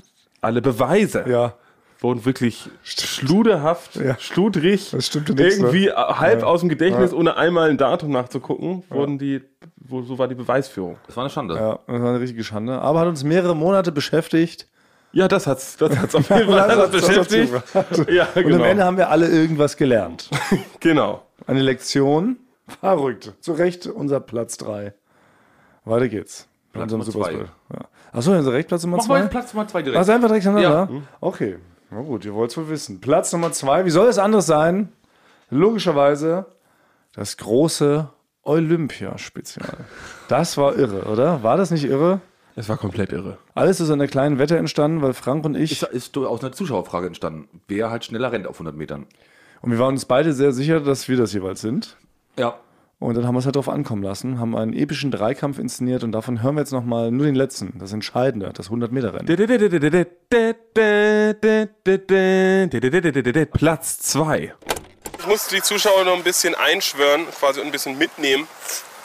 alle 0.40 0.62
Beweise 0.62 1.24
Ja, 1.28 1.52
wurden 2.00 2.24
wirklich 2.24 2.68
schluderhaft, 2.82 3.96
Ja. 3.96 4.16
schludrig, 4.18 4.90
Das 4.90 5.06
stimmt 5.06 5.28
nichts, 5.28 5.58
ne? 5.58 5.66
irgendwie 5.66 5.90
halb 5.92 6.42
aus 6.42 6.60
dem 6.60 6.68
Gedächtnis, 6.68 7.12
ohne 7.12 7.36
einmal 7.36 7.70
ein 7.70 7.76
Datum 7.78 8.10
nachzugucken, 8.10 8.84
wurden 8.88 9.18
die, 9.18 9.42
wo, 9.76 10.02
so 10.02 10.18
war 10.18 10.28
die 10.28 10.34
Beweisführung. 10.34 10.96
Das 11.06 11.16
war 11.16 11.24
eine 11.24 11.30
Schande. 11.30 11.54
ja, 11.56 11.78
das 11.86 12.00
war 12.02 12.08
eine 12.10 12.20
richtige 12.20 12.44
Schande. 12.44 12.80
Aber 12.80 13.00
hat 13.00 13.08
uns 13.08 13.22
mehrere 13.24 13.54
Monate 13.54 13.92
beschäftigt. 13.92 14.66
Ja, 15.12 15.26
das 15.26 15.46
hat's, 15.46 15.76
das 15.76 15.98
hat's 15.98 16.14
auf 16.14 16.30
jeden 16.30 16.50
Fall 16.52 16.68
Das 16.68 16.90
beschäftigt. 16.90 17.52
Ja, 18.08 18.28
Und 18.34 18.42
genau. 18.44 18.56
am 18.56 18.62
Ende 18.64 18.84
haben 18.84 18.96
wir 18.96 19.10
alle 19.10 19.28
irgendwas 19.28 19.76
gelernt. 19.76 20.30
genau. 20.80 21.22
Eine 21.46 21.62
Lektion. 21.62 22.36
Verrückt. 22.80 23.32
Zu 23.40 23.52
Recht 23.54 23.86
unser 23.88 24.20
Platz 24.20 24.56
3. 24.58 24.94
Weiter 25.84 26.08
geht's. 26.08 26.46
Platz 26.72 26.84
unserem 26.92 27.00
Nummer 27.00 27.12
zwei. 27.12 27.32
Superspray. 27.32 27.46
Ja. 27.74 27.88
Achso, 28.12 28.32
unser 28.32 28.52
Rechtsplatz 28.52 28.82
Nummer 28.84 28.96
Mach 28.98 29.08
mal 29.08 29.22
2. 29.22 29.28
Platz 29.28 29.52
Nummer 29.54 29.66
zwei 29.66 29.82
direkt. 29.82 29.98
Also 29.98 30.12
einfach 30.12 30.28
direkt 30.28 30.44
hintereinander? 30.44 30.92
Ja. 30.94 31.00
Okay. 31.20 31.56
Na 31.90 32.00
gut, 32.02 32.24
ihr 32.24 32.34
wollt 32.34 32.50
es 32.50 32.56
wohl 32.56 32.68
wissen. 32.68 33.00
Platz 33.00 33.32
Nummer 33.32 33.52
2. 33.52 33.84
Wie 33.84 33.90
soll 33.90 34.08
es 34.08 34.18
anders 34.18 34.46
sein? 34.46 34.92
Logischerweise 35.50 36.46
das 37.12 37.36
große 37.36 38.08
Olympia-Spezial. 38.42 39.78
Das 40.28 40.56
war 40.56 40.76
irre, 40.76 41.04
oder? 41.04 41.42
War 41.42 41.56
das 41.56 41.70
nicht 41.70 41.84
irre? 41.84 42.20
Es 42.56 42.68
war 42.68 42.76
komplett 42.76 43.12
irre. 43.12 43.38
Alles 43.54 43.80
ist 43.80 43.88
in 43.88 43.94
einer 43.94 44.06
kleinen 44.06 44.38
Wette 44.38 44.56
entstanden, 44.56 45.02
weil 45.02 45.12
Frank 45.14 45.44
und 45.44 45.56
ich, 45.56 45.72
Ist, 45.72 45.82
ist 45.82 46.16
aus 46.16 46.40
einer 46.42 46.52
Zuschauerfrage 46.52 47.06
entstanden. 47.08 47.48
Wer 47.68 47.90
halt 47.90 48.04
schneller 48.04 48.32
rennt 48.32 48.46
auf 48.46 48.56
100 48.56 48.76
Metern. 48.76 49.06
und 49.62 49.72
wir 49.72 49.78
waren 49.78 49.94
uns 49.94 50.04
beide 50.04 50.32
sehr 50.32 50.52
sicher, 50.52 50.80
dass 50.80 51.08
wir 51.08 51.16
das 51.16 51.32
jeweils 51.32 51.60
sind. 51.60 51.96
Ja. 52.38 52.54
Und 53.00 53.16
dann 53.16 53.26
haben 53.26 53.34
wir 53.34 53.38
es 53.38 53.46
halt 53.46 53.56
drauf 53.56 53.70
ankommen 53.70 54.02
lassen, 54.02 54.38
haben 54.38 54.54
einen 54.54 54.74
epischen 54.74 55.10
Dreikampf 55.10 55.58
inszeniert 55.58 56.04
und 56.04 56.12
davon 56.12 56.42
hören 56.42 56.56
wir 56.56 56.60
jetzt 56.60 56.70
nochmal 56.70 57.10
nur 57.10 57.24
den 57.24 57.34
letzten, 57.34 57.78
das 57.78 57.94
Entscheidende, 57.94 58.52
das 58.52 58.68
100-Meter-Rennen. 58.68 59.26
Platz 63.46 63.98
2. 64.00 64.54
Ich 65.18 65.26
musste 65.26 65.54
die 65.54 65.62
Zuschauer 65.62 66.04
noch 66.04 66.14
ein 66.14 66.22
bisschen 66.22 66.54
einschwören, 66.54 67.26
quasi 67.30 67.62
ein 67.62 67.70
bisschen 67.70 67.96
mitnehmen 67.96 68.46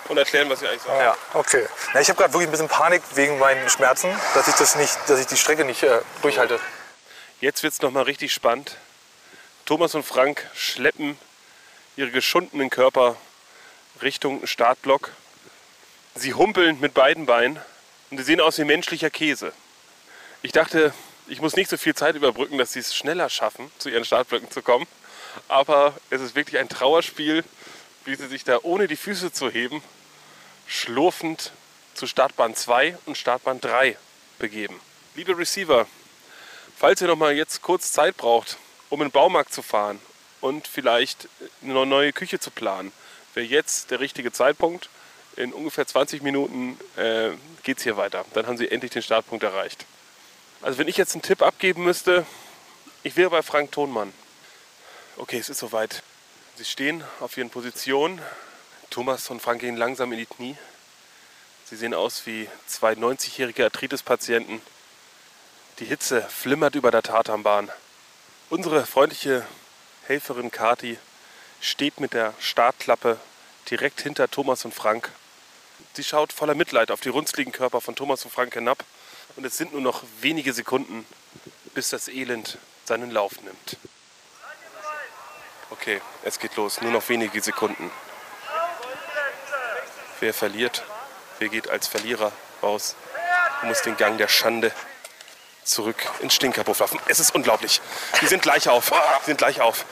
und 0.09 0.17
erklären, 0.17 0.49
was 0.49 0.59
sie 0.59 0.67
eigentlich 0.67 0.81
sagen. 0.81 0.99
Ja, 0.99 1.15
okay. 1.33 1.63
Ja, 1.93 2.01
ich 2.01 2.09
habe 2.09 2.17
gerade 2.17 2.33
wirklich 2.33 2.49
ein 2.49 2.51
bisschen 2.51 2.67
Panik 2.67 3.01
wegen 3.15 3.39
meinen 3.39 3.69
Schmerzen, 3.69 4.09
dass 4.33 4.49
ich 4.49 4.55
das 4.55 4.75
nicht, 4.75 4.97
dass 5.07 5.21
ich 5.21 5.27
die 5.27 5.37
Strecke 5.37 5.63
nicht 5.63 5.83
äh, 5.83 5.99
durchhalte. 6.21 6.59
Jetzt 7.39 7.63
wird 7.63 7.71
es 7.71 7.81
nochmal 7.81 8.03
richtig 8.03 8.33
spannend. 8.33 8.75
Thomas 9.65 9.95
und 9.95 10.03
Frank 10.03 10.49
schleppen 10.53 11.17
ihre 11.95 12.11
geschundenen 12.11 12.69
Körper 12.69 13.15
Richtung 14.01 14.45
Startblock. 14.45 15.11
Sie 16.15 16.33
humpeln 16.33 16.79
mit 16.79 16.93
beiden 16.93 17.25
Beinen 17.25 17.59
und 18.09 18.17
sie 18.17 18.23
sehen 18.23 18.41
aus 18.41 18.57
wie 18.57 18.65
menschlicher 18.65 19.09
Käse. 19.09 19.53
Ich 20.41 20.51
dachte, 20.51 20.93
ich 21.27 21.41
muss 21.41 21.55
nicht 21.55 21.69
so 21.69 21.77
viel 21.77 21.95
Zeit 21.95 22.15
überbrücken, 22.15 22.57
dass 22.57 22.73
sie 22.73 22.79
es 22.79 22.95
schneller 22.95 23.29
schaffen, 23.29 23.71
zu 23.77 23.89
ihren 23.89 24.05
Startblöcken 24.05 24.51
zu 24.51 24.61
kommen. 24.61 24.85
Aber 25.47 25.95
es 26.09 26.21
ist 26.21 26.35
wirklich 26.35 26.59
ein 26.59 26.69
Trauerspiel, 26.69 27.43
wie 28.05 28.15
sie 28.15 28.27
sich 28.27 28.43
da 28.43 28.59
ohne 28.61 28.87
die 28.87 28.95
Füße 28.95 29.31
zu 29.31 29.49
heben, 29.49 29.81
schlurfend 30.67 31.51
zu 31.93 32.07
Startbahn 32.07 32.55
2 32.55 32.97
und 33.05 33.17
Startbahn 33.17 33.59
3 33.59 33.97
begeben. 34.39 34.79
Liebe 35.15 35.37
Receiver, 35.37 35.87
falls 36.77 37.01
ihr 37.01 37.07
noch 37.07 37.15
mal 37.15 37.33
jetzt 37.33 37.61
kurz 37.61 37.91
Zeit 37.91 38.17
braucht, 38.17 38.57
um 38.89 39.01
in 39.01 39.07
den 39.07 39.11
Baumarkt 39.11 39.53
zu 39.53 39.61
fahren 39.61 39.99
und 40.41 40.67
vielleicht 40.67 41.27
eine 41.63 41.85
neue 41.85 42.13
Küche 42.13 42.39
zu 42.39 42.51
planen. 42.51 42.91
Wäre 43.36 43.45
jetzt 43.45 43.91
der 43.91 43.99
richtige 43.99 44.31
Zeitpunkt. 44.31 44.89
In 45.36 45.51
ungefähr 45.51 45.86
20 45.86 46.23
Minuten 46.23 46.79
äh, 46.95 47.31
geht 47.63 47.77
es 47.77 47.83
hier 47.83 47.97
weiter. 47.97 48.25
Dann 48.33 48.47
haben 48.47 48.57
sie 48.57 48.71
endlich 48.71 48.91
den 48.91 49.01
Startpunkt 49.01 49.43
erreicht. 49.43 49.86
Also 50.61 50.77
wenn 50.77 50.88
ich 50.88 50.95
jetzt 50.95 51.13
einen 51.13 51.21
Tipp 51.21 51.41
abgeben 51.41 51.83
müsste, 51.83 52.25
ich 53.03 53.17
wäre 53.17 53.29
bei 53.29 53.41
Frank 53.41 53.73
Thonmann. 53.73 54.13
Okay, 55.17 55.38
es 55.38 55.49
ist 55.49 55.59
soweit. 55.59 56.01
Sie 56.55 56.63
stehen 56.63 57.03
auf 57.19 57.36
ihren 57.36 57.49
Positionen. 57.49 58.21
Thomas 58.89 59.29
und 59.29 59.41
Frank 59.41 59.59
gehen 59.59 59.75
langsam 59.75 60.13
in 60.13 60.19
die 60.19 60.25
Knie. 60.25 60.55
Sie 61.65 61.75
sehen 61.75 61.93
aus 61.93 62.25
wie 62.25 62.47
zwei 62.67 62.93
90-jährige 62.93 63.65
Arthritis-Patienten. 63.65 64.61
Die 65.79 65.86
Hitze 65.86 66.21
flimmert 66.21 66.75
über 66.75 66.89
der 66.89 67.03
Tatanbahn. 67.03 67.69
Unsere 68.49 68.86
freundliche 68.86 69.45
Helferin 70.07 70.51
Kati 70.51 70.97
steht 71.62 71.99
mit 71.99 72.14
der 72.14 72.34
Startklappe 72.39 73.20
direkt 73.70 74.01
hinter 74.01 74.30
Thomas 74.30 74.66
und 74.66 74.74
Frank. 74.74 75.12
Sie 75.93 76.03
schaut 76.03 76.34
voller 76.34 76.56
Mitleid 76.56 76.91
auf 76.91 77.01
die 77.01 77.10
runzligen 77.10 77.51
Körper 77.51 77.82
von 77.82 77.95
Thomas 77.95 78.24
und 78.26 78.32
Frank 78.32 78.53
hinab. 78.53 78.84
Und 79.36 79.45
es 79.45 79.58
sind 79.58 79.74
nur 79.74 79.82
noch 79.82 80.03
wenige 80.22 80.53
Sekunden, 80.53 81.06
bis 81.74 81.89
das 81.89 82.08
Elend 82.08 82.58
seinen 82.86 83.12
Lauf 83.12 83.41
nimmt. 83.41 83.78
Okay, 85.72 86.01
es 86.24 86.39
geht 86.39 86.56
los. 86.56 86.82
Nur 86.82 86.91
noch 86.91 87.08
wenige 87.10 87.41
Sekunden. 87.41 87.91
Wer 90.20 90.34
verliert, 90.34 90.84
wer 91.39 91.49
geht 91.49 91.70
als 91.70 91.88
Verlierer 91.88 92.32
raus 92.62 92.95
muss 93.66 93.82
den 93.82 93.97
Gang 93.97 94.18
der 94.18 94.28
Schande 94.28 94.72
zurück 95.66 95.97
ins 96.20 96.36
Stinkerpuff 96.36 96.80
laufen. 96.80 96.99
Es 97.07 97.20
ist 97.20 97.34
unglaublich. 97.36 97.82
Die 98.22 98.28
sind 98.28 98.41
gleich 98.43 98.70
auf. 98.70 98.91
Die 99.22 99.26
sind 99.26 99.38
gleich 99.38 99.59
auf. 99.59 99.86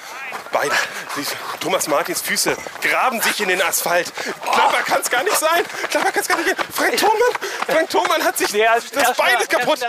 Beide. 0.52 0.74
Die, 1.18 1.26
Thomas 1.60 1.88
Martins 1.88 2.22
Füße 2.22 2.56
graben 2.82 3.22
sich 3.22 3.42
in 3.42 3.50
den 3.50 3.62
Asphalt. 3.62 4.14
Knapper 4.42 4.84
kann 4.84 5.02
es 5.02 5.10
gar 5.10 5.24
nicht 5.24 5.38
sein. 5.38 5.64
Knapper 5.90 6.12
kann 6.12 6.22
es 6.22 6.28
gar 6.28 6.38
nicht 6.38 6.50
sein. 6.50 6.68
Frank 6.74 6.98
Thoman, 6.98 7.32
Frank 7.68 7.90
Thoman 7.90 8.24
hat 8.24 8.38
sich 8.38 8.52
der 8.52 8.80
das 8.94 9.18
Bein 9.18 9.38
ist 9.40 9.50
kaputt. 9.50 9.80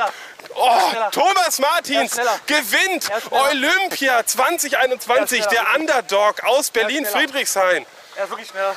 Oh. 0.55 0.81
Thomas 1.11 1.59
Martins 1.59 2.17
gewinnt. 2.47 3.11
Olympia 3.31 4.25
2021. 4.25 5.41
Er 5.41 5.45
ist 5.45 5.53
Der. 5.53 5.75
Underdog 5.75 6.45
aus. 6.45 6.71
Berlin-Friedrichshain. 6.71 7.85
Er 8.17 8.25
ist 8.25 8.31
wirklich 8.31 8.49
schneller. 8.49 8.77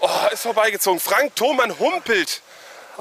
Oh, 0.00 0.08
ist 0.32 0.42
vorbeigezogen. 0.42 0.98
Frank 0.98 1.36
Thoman 1.36 1.78
humpelt. 1.78 2.42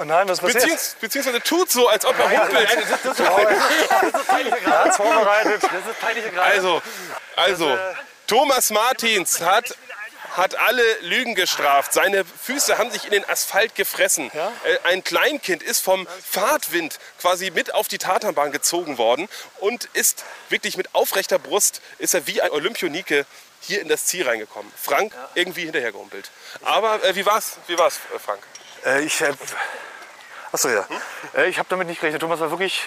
Oh 0.02 0.04
nein, 0.04 0.28
was 0.28 0.40
passiert? 0.40 0.64
Beziehungs 0.64 0.96
beziehungsweise 1.00 1.42
tut 1.42 1.72
so, 1.72 1.88
als 1.88 2.06
ob 2.06 2.18
er 2.18 2.32
humpelt. 2.32 2.70
Das 3.04 3.14
ist 3.14 4.28
peinlicher 4.28 4.60
Grad. 4.62 4.96
Vorbereitet. 4.96 5.62
Das 5.64 5.72
ist 5.72 6.00
peinlicher 6.00 6.30
Grad. 6.30 6.46
Also, 6.46 6.82
also, 7.36 7.78
Thomas 8.26 8.72
Martins 8.72 9.42
hat, 9.42 9.76
hat 10.32 10.56
alle 10.56 10.82
Lügen 11.02 11.36
gestraft. 11.36 11.94
Seine 11.94 12.26
Füße 12.26 12.80
haben 12.80 12.90
sich 12.90 13.06
in 13.06 13.12
den 13.12 13.30
Asphalt 13.30 13.76
gefressen. 13.76 14.32
Äh, 14.34 14.90
Ein 14.90 15.04
Kleinkind 15.04 15.62
ist 15.62 15.84
vom 15.84 16.08
Fahrtwind 16.28 16.98
quasi 17.20 17.52
mit 17.52 17.76
auf 17.76 17.88
die 17.88 18.00
Tatanbahn 18.00 18.52
gezogen 18.52 18.98
worden 18.98 19.30
und 19.60 19.86
ist 19.94 20.24
wirklich 20.50 20.78
mit 20.78 20.96
aufrechter 20.96 21.38
Brust, 21.38 21.82
ist 22.00 22.16
er 22.16 22.26
wie 22.26 22.42
ein 22.42 22.50
Olympionike 22.50 23.28
hier 23.60 23.82
in 23.82 23.88
das 23.88 24.06
Ziel 24.08 24.28
reingekommen. 24.28 24.72
Frank 24.76 25.14
irgendwie 25.36 25.66
hinterhergehumpelt. 25.66 26.32
Aber 26.64 27.04
äh, 27.04 27.16
wie 27.16 27.26
war's? 27.28 27.58
Wie 27.68 27.78
war's, 27.78 28.00
äh, 28.16 28.18
Frank? 28.18 28.42
Äh, 28.86 29.02
ich, 29.02 29.22
äh, 29.22 29.34
achso, 30.52 30.70
ja. 30.70 30.86
Äh, 31.36 31.50
ich 31.50 31.60
habe 31.60 31.68
damit 31.70 31.88
nicht 31.88 32.00
gerechnet. 32.00 32.22
Thomas 32.22 32.40
war 32.40 32.50
wirklich 32.50 32.84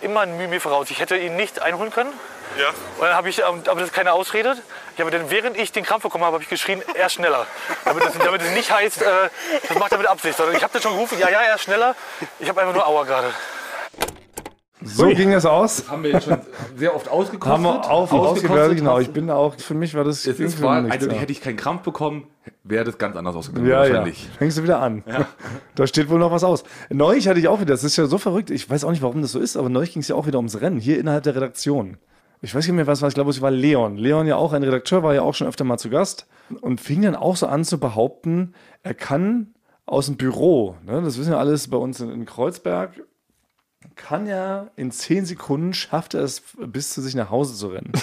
immer 0.00 0.20
ein 0.20 0.36
Mühe 0.36 0.48
mir 0.48 0.60
voraus. 0.60 0.90
Ich 0.90 1.00
hätte 1.00 1.16
ihn 1.16 1.36
nicht 1.36 1.60
einholen 1.60 1.92
können. 1.92 2.12
Ja. 2.58 2.68
Und 2.68 3.00
dann 3.00 3.14
habe 3.14 3.28
ich, 3.28 3.38
ähm, 3.38 3.62
aber 3.66 3.80
das 3.80 3.90
ist 3.90 3.94
keine 3.94 4.12
Ausrede. 4.12 4.56
Ich 4.94 5.00
habe 5.00 5.10
dann, 5.10 5.30
während 5.30 5.56
ich 5.56 5.72
den 5.72 5.84
Krampf 5.84 6.02
bekommen 6.02 6.24
habe, 6.24 6.34
habe 6.34 6.42
ich 6.42 6.48
geschrien, 6.48 6.82
er 6.94 7.06
ist 7.06 7.14
schneller. 7.14 7.46
Damit 7.84 8.04
es, 8.04 8.18
damit 8.18 8.42
es 8.42 8.50
nicht 8.52 8.70
heißt, 8.70 9.02
äh, 9.02 9.30
das 9.68 9.78
macht 9.78 9.92
er 9.92 9.98
mit 9.98 10.06
Absicht. 10.06 10.36
Sondern 10.36 10.56
ich 10.56 10.62
habe 10.62 10.72
dann 10.72 10.82
schon 10.82 10.92
gerufen, 10.92 11.18
ja, 11.18 11.28
ja, 11.28 11.40
er 11.40 11.54
ist 11.56 11.62
schneller. 11.62 11.94
Ich 12.38 12.48
habe 12.48 12.60
einfach 12.60 12.74
nur 12.74 12.86
Aua 12.86 13.04
gerade. 13.04 13.32
So 14.82 15.06
ging 15.06 15.32
es 15.32 15.46
aus. 15.46 15.88
Haben 15.88 16.02
wir 16.02 16.12
jetzt 16.12 16.24
schon 16.24 16.38
sehr 16.76 16.94
oft 16.94 17.08
ausgekostet. 17.08 17.52
Haben 17.52 17.64
wir 17.64 17.90
auf 17.90 18.12
Ausgekostet 18.12 18.76
genau. 18.76 18.98
Ich 18.98 19.10
bin 19.10 19.30
auch, 19.30 19.54
für 19.58 19.74
mich 19.74 19.94
war 19.94 20.04
das. 20.04 20.26
Es 20.26 20.36
ging 20.36 20.46
ist 20.46 20.60
mich 20.60 20.68
also 20.68 21.08
ja. 21.08 21.14
hätte 21.14 21.32
ich 21.32 21.40
keinen 21.40 21.56
Krampf 21.56 21.82
bekommen, 21.82 22.24
wäre 22.62 22.84
das 22.84 22.98
ganz 22.98 23.16
anders 23.16 23.34
ausgegangen. 23.34 23.66
Ja, 23.66 23.84
ja. 23.84 23.90
wahrscheinlich. 23.90 24.28
Fängst 24.38 24.58
du 24.58 24.62
wieder 24.62 24.80
an. 24.80 25.02
Da 25.74 25.86
steht 25.86 26.10
wohl 26.10 26.18
noch 26.18 26.30
was 26.30 26.44
aus. 26.44 26.64
Neulich 26.90 27.26
hatte 27.26 27.40
ich 27.40 27.48
auch 27.48 27.60
wieder, 27.60 27.72
das 27.72 27.84
ist 27.84 27.96
ja 27.96 28.06
so 28.06 28.18
verrückt, 28.18 28.50
ich 28.50 28.68
weiß 28.68 28.84
auch 28.84 28.90
nicht, 28.90 29.02
warum 29.02 29.22
das 29.22 29.32
so 29.32 29.38
ist, 29.38 29.56
aber 29.56 29.68
neulich 29.68 29.92
ging 29.92 30.02
es 30.02 30.08
ja 30.08 30.14
auch 30.14 30.26
wieder 30.26 30.38
ums 30.38 30.60
Rennen, 30.60 30.78
hier 30.78 30.98
innerhalb 30.98 31.24
der 31.24 31.34
Redaktion. 31.34 31.96
Ich 32.42 32.54
weiß 32.54 32.66
nicht 32.66 32.76
mehr, 32.76 32.86
was 32.86 33.00
war, 33.00 33.08
ich 33.08 33.14
glaube, 33.14 33.30
es 33.30 33.40
war 33.40 33.50
Leon. 33.50 33.96
Leon 33.96 34.26
ja 34.26 34.36
auch, 34.36 34.52
ein 34.52 34.62
Redakteur, 34.62 35.02
war 35.02 35.14
ja 35.14 35.22
auch 35.22 35.34
schon 35.34 35.46
öfter 35.46 35.64
mal 35.64 35.78
zu 35.78 35.88
Gast 35.88 36.26
und 36.60 36.80
fing 36.80 37.02
dann 37.02 37.16
auch 37.16 37.36
so 37.36 37.46
an 37.46 37.64
zu 37.64 37.80
behaupten, 37.80 38.52
er 38.82 38.94
kann 38.94 39.54
aus 39.86 40.06
dem 40.06 40.16
Büro, 40.16 40.76
ne, 40.84 41.00
das 41.02 41.18
wissen 41.18 41.32
ja 41.32 41.38
alles 41.38 41.68
bei 41.68 41.76
uns 41.76 42.00
in, 42.00 42.10
in 42.10 42.26
Kreuzberg, 42.26 42.90
kann 43.96 44.26
ja 44.26 44.68
in 44.76 44.90
zehn 44.90 45.24
Sekunden 45.26 45.74
schafft 45.74 46.14
er 46.14 46.22
es, 46.22 46.42
bis 46.58 46.92
zu 46.92 47.00
sich 47.02 47.14
nach 47.14 47.30
Hause 47.30 47.54
zu 47.54 47.68
rennen. 47.68 47.92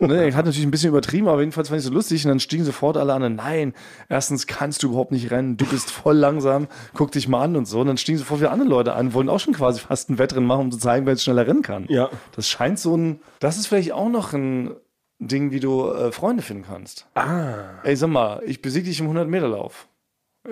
Ne, 0.00 0.14
er 0.26 0.34
hat 0.36 0.44
natürlich 0.46 0.64
ein 0.64 0.70
bisschen 0.70 0.90
übertrieben, 0.90 1.26
aber 1.26 1.40
jedenfalls 1.40 1.70
fand 1.70 1.80
ich 1.80 1.84
es 1.84 1.88
so 1.88 1.92
lustig. 1.92 2.24
Und 2.24 2.28
dann 2.28 2.38
stiegen 2.38 2.64
sofort 2.64 2.96
alle 2.96 3.12
an. 3.14 3.34
Nein, 3.34 3.74
erstens 4.08 4.46
kannst 4.46 4.82
du 4.82 4.90
überhaupt 4.90 5.10
nicht 5.10 5.32
rennen. 5.32 5.56
Du 5.56 5.66
bist 5.66 5.90
voll 5.90 6.16
langsam. 6.16 6.68
Guck 6.94 7.10
dich 7.10 7.26
mal 7.26 7.42
an 7.42 7.56
und 7.56 7.66
so. 7.66 7.80
Und 7.80 7.88
dann 7.88 7.96
stiegen 7.96 8.16
sofort 8.16 8.38
wieder 8.38 8.52
andere 8.52 8.68
Leute 8.68 8.92
an, 8.92 9.12
wollen 9.12 9.28
auch 9.28 9.40
schon 9.40 9.54
quasi 9.54 9.80
fast 9.80 10.08
ein 10.08 10.18
Wettrennen 10.18 10.46
machen, 10.46 10.60
um 10.60 10.70
zu 10.70 10.78
zeigen, 10.78 11.04
wer 11.04 11.14
jetzt 11.14 11.24
schneller 11.24 11.48
rennen 11.48 11.62
kann. 11.62 11.86
Ja. 11.88 12.10
Das 12.36 12.48
scheint 12.48 12.78
so 12.78 12.96
ein. 12.96 13.20
Das 13.40 13.58
ist 13.58 13.66
vielleicht 13.66 13.90
auch 13.90 14.08
noch 14.08 14.32
ein 14.32 14.70
Ding, 15.18 15.50
wie 15.50 15.58
du 15.58 15.90
äh, 15.90 16.12
Freunde 16.12 16.44
finden 16.44 16.66
kannst. 16.68 17.06
Ah. 17.16 17.80
Ey, 17.82 17.96
sag 17.96 18.10
mal, 18.10 18.40
ich 18.46 18.62
besiege 18.62 18.88
dich 18.88 19.00
im 19.00 19.10
100-Meter-Lauf. 19.10 19.88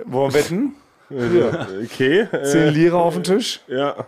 Wollen 0.05 0.33
wir 0.33 0.39
wetten? 0.39 0.75
Okay. 1.09 2.27
Zehn 2.43 2.73
Lira 2.73 2.97
auf 2.97 3.13
den 3.13 3.23
Tisch 3.23 3.61
ja. 3.69 4.07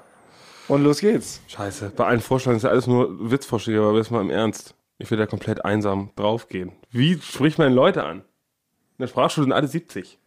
Und 0.69 0.83
los 0.83 1.01
geht's. 1.01 1.41
Scheiße, 1.47 1.91
bei 1.95 2.05
allen 2.05 2.21
Vorstellungen 2.21 2.57
ist 2.57 2.63
ja 2.63 2.69
alles 2.69 2.87
nur 2.87 3.31
Witzvorschläge, 3.31 3.81
aber 3.81 3.97
jetzt 3.97 4.11
mal 4.11 4.21
im 4.21 4.29
Ernst. 4.29 4.75
Ich 4.97 5.09
will 5.11 5.17
da 5.17 5.25
komplett 5.25 5.65
einsam 5.65 6.11
draufgehen. 6.15 6.71
Wie 6.91 7.19
spricht 7.21 7.57
man 7.57 7.73
Leute 7.73 8.03
an? 8.03 8.17
In 8.19 9.03
der 9.03 9.07
Sprachschule 9.07 9.45
sind 9.45 9.53
alle 9.53 9.67
70. 9.67 10.17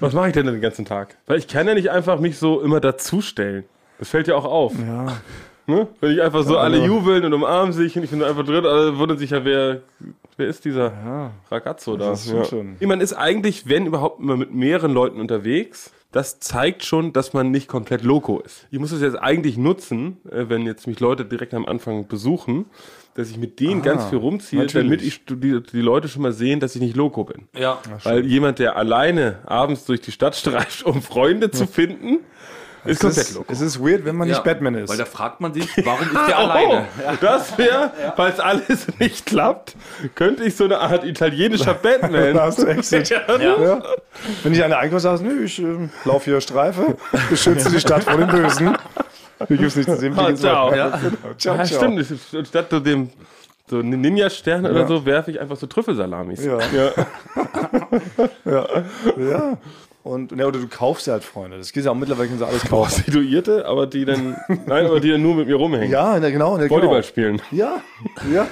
Was 0.00 0.12
mache 0.12 0.28
ich 0.28 0.34
denn 0.34 0.46
den 0.46 0.60
ganzen 0.60 0.84
Tag? 0.84 1.16
Weil 1.26 1.38
ich 1.38 1.48
kann 1.48 1.66
ja 1.66 1.74
nicht 1.74 1.90
einfach 1.90 2.20
mich 2.20 2.38
so 2.38 2.60
immer 2.60 2.80
dazustellen. 2.80 3.64
Das 3.98 4.10
fällt 4.10 4.28
ja 4.28 4.34
auch 4.34 4.44
auf. 4.44 4.74
Ja. 4.78 5.20
Ne? 5.66 5.88
Wenn 6.00 6.12
ich 6.12 6.22
einfach 6.22 6.44
so 6.44 6.58
alle 6.58 6.76
also- 6.76 6.86
jubeln 6.86 7.24
und 7.24 7.32
umarmen 7.32 7.72
sich 7.72 7.96
und 7.96 8.04
ich 8.04 8.10
bin 8.10 8.22
einfach 8.22 8.44
drin, 8.44 8.64
alle 8.64 8.98
wundern 8.98 9.18
sich 9.18 9.30
ja, 9.30 9.44
wer, 9.44 9.82
wer 10.36 10.46
ist 10.46 10.64
dieser 10.64 11.32
Ragazzo 11.50 11.96
da? 11.96 12.10
Das 12.10 12.24
stimmt 12.24 12.46
schon. 12.46 12.76
Man 12.80 13.00
ist 13.00 13.12
eigentlich, 13.12 13.68
wenn 13.68 13.86
überhaupt, 13.86 14.20
immer 14.20 14.36
mit 14.36 14.52
mehreren 14.52 14.92
Leuten 14.92 15.20
unterwegs. 15.20 15.92
Das 16.12 16.40
zeigt 16.40 16.84
schon, 16.84 17.12
dass 17.12 17.34
man 17.34 17.50
nicht 17.50 17.68
komplett 17.68 18.02
loco 18.02 18.40
ist. 18.40 18.66
Ich 18.70 18.78
muss 18.78 18.90
das 18.90 19.02
jetzt 19.02 19.16
eigentlich 19.16 19.58
nutzen, 19.58 20.16
äh, 20.30 20.48
wenn 20.48 20.64
jetzt 20.64 20.86
mich 20.86 20.98
Leute 20.98 21.26
direkt 21.26 21.52
am 21.52 21.66
Anfang 21.66 22.06
besuchen, 22.06 22.66
dass 23.14 23.30
ich 23.30 23.38
mit 23.38 23.60
denen 23.60 23.82
ganz 23.82 24.06
viel 24.06 24.18
rumziehe, 24.18 24.62
natürlich. 24.62 24.86
damit 24.86 25.02
ich 25.02 25.24
die, 25.24 25.62
die 25.62 25.80
Leute 25.80 26.08
schon 26.08 26.22
mal 26.22 26.32
sehen, 26.32 26.60
dass 26.60 26.74
ich 26.74 26.80
nicht 26.80 26.96
loco 26.96 27.24
bin. 27.24 27.48
Ja. 27.58 27.80
Weil 28.02 28.24
jemand, 28.24 28.58
der 28.60 28.76
alleine 28.76 29.40
abends 29.46 29.84
durch 29.84 30.00
die 30.00 30.12
Stadt 30.12 30.36
streift, 30.36 30.84
um 30.84 31.02
Freunde 31.02 31.50
zu 31.50 31.66
finden, 31.66 32.20
ist 32.86 32.96
Es 32.96 33.00
komplett 33.00 33.26
ist, 33.28 33.34
loco. 33.34 33.52
es 33.52 33.60
ist 33.60 33.80
weird, 33.80 34.04
wenn 34.04 34.16
man 34.16 34.28
nicht 34.28 34.36
Ja, 34.38 34.42
Batman 34.42 34.74
ist. 34.74 34.88
Weil 34.90 34.96
da 34.98 35.04
fragt 35.04 35.40
man 35.40 35.52
sich, 35.54 35.68
warum 35.84 36.00
ist 36.06 36.28
der 36.28 36.38
alleine? 36.38 36.86
Oh, 37.06 37.12
das 37.20 37.56
wäre, 37.58 37.92
falls 38.16 38.40
alles 38.40 38.86
nicht 38.98 39.26
klappt, 39.26 39.76
könnte 40.14 40.44
ich 40.44 40.56
so 40.56 40.64
eine 40.64 40.78
Art 40.78 41.04
italienischer 41.04 41.74
Batman. 41.82 42.38
Hast 42.40 42.58
du 42.62 42.66
echt 42.66 42.90
ja. 43.10 43.82
Wenn 44.42 44.52
ich 44.52 44.62
an 44.62 44.70
der 44.70 44.78
Einkauf 44.78 45.00
sage, 45.00 45.22
nö, 45.22 45.44
ich 45.44 45.58
ähm, 45.58 45.90
laufe 46.04 46.24
hier 46.30 46.40
Streife, 46.40 46.96
beschütze 47.30 47.70
die 47.70 47.80
Stadt 47.80 48.04
vor 48.04 48.16
dem 48.16 48.28
Bösen. 48.28 48.76
Hier 49.48 49.56
gibt's 49.58 49.76
nichts 49.76 49.92
zu 49.92 49.98
sehen. 49.98 50.14
Ah, 50.18 50.34
ciao. 50.34 50.74
Ja. 50.74 50.98
Ciao, 51.36 51.56
Ja, 51.56 51.64
ciao. 51.64 51.80
stimmt. 52.00 52.46
Statt 52.48 52.66
so 52.70 52.80
dem 52.80 53.10
so 53.68 53.80
einen 53.80 54.00
Ninja-Stern 54.00 54.64
oder 54.64 54.82
Ja. 54.82 54.86
so 54.86 55.04
werfe 55.04 55.32
ich 55.32 55.40
einfach 55.40 55.56
so 55.56 55.66
Trüffelsalamis. 55.66 56.44
Ja. 56.44 56.58
Ja. 58.44 58.66
Ja. 59.16 59.58
Und, 60.06 60.30
ja, 60.38 60.46
oder 60.46 60.60
du 60.60 60.68
kaufst 60.68 61.08
ja 61.08 61.14
halt 61.14 61.24
Freunde. 61.24 61.58
Das 61.58 61.72
geht 61.72 61.84
ja 61.84 61.90
auch 61.90 61.96
mittlerweile, 61.96 62.28
können 62.28 62.38
sie 62.38 62.46
alles 62.46 62.62
kaufen. 62.62 62.92
Prostituierte, 62.92 63.66
aber 63.66 63.88
die 63.88 64.04
dann, 64.04 64.36
nein, 64.66 64.86
aber 64.86 65.00
die 65.00 65.10
dann 65.10 65.20
nur 65.20 65.34
mit 65.34 65.48
mir 65.48 65.56
rumhängen. 65.56 65.90
Ja, 65.90 66.16
na, 66.20 66.30
genau. 66.30 66.56
Na, 66.56 66.70
Volleyball 66.70 67.00
genau. 67.00 67.02
spielen. 67.02 67.42
Ja, 67.50 67.82
ja. 68.32 68.46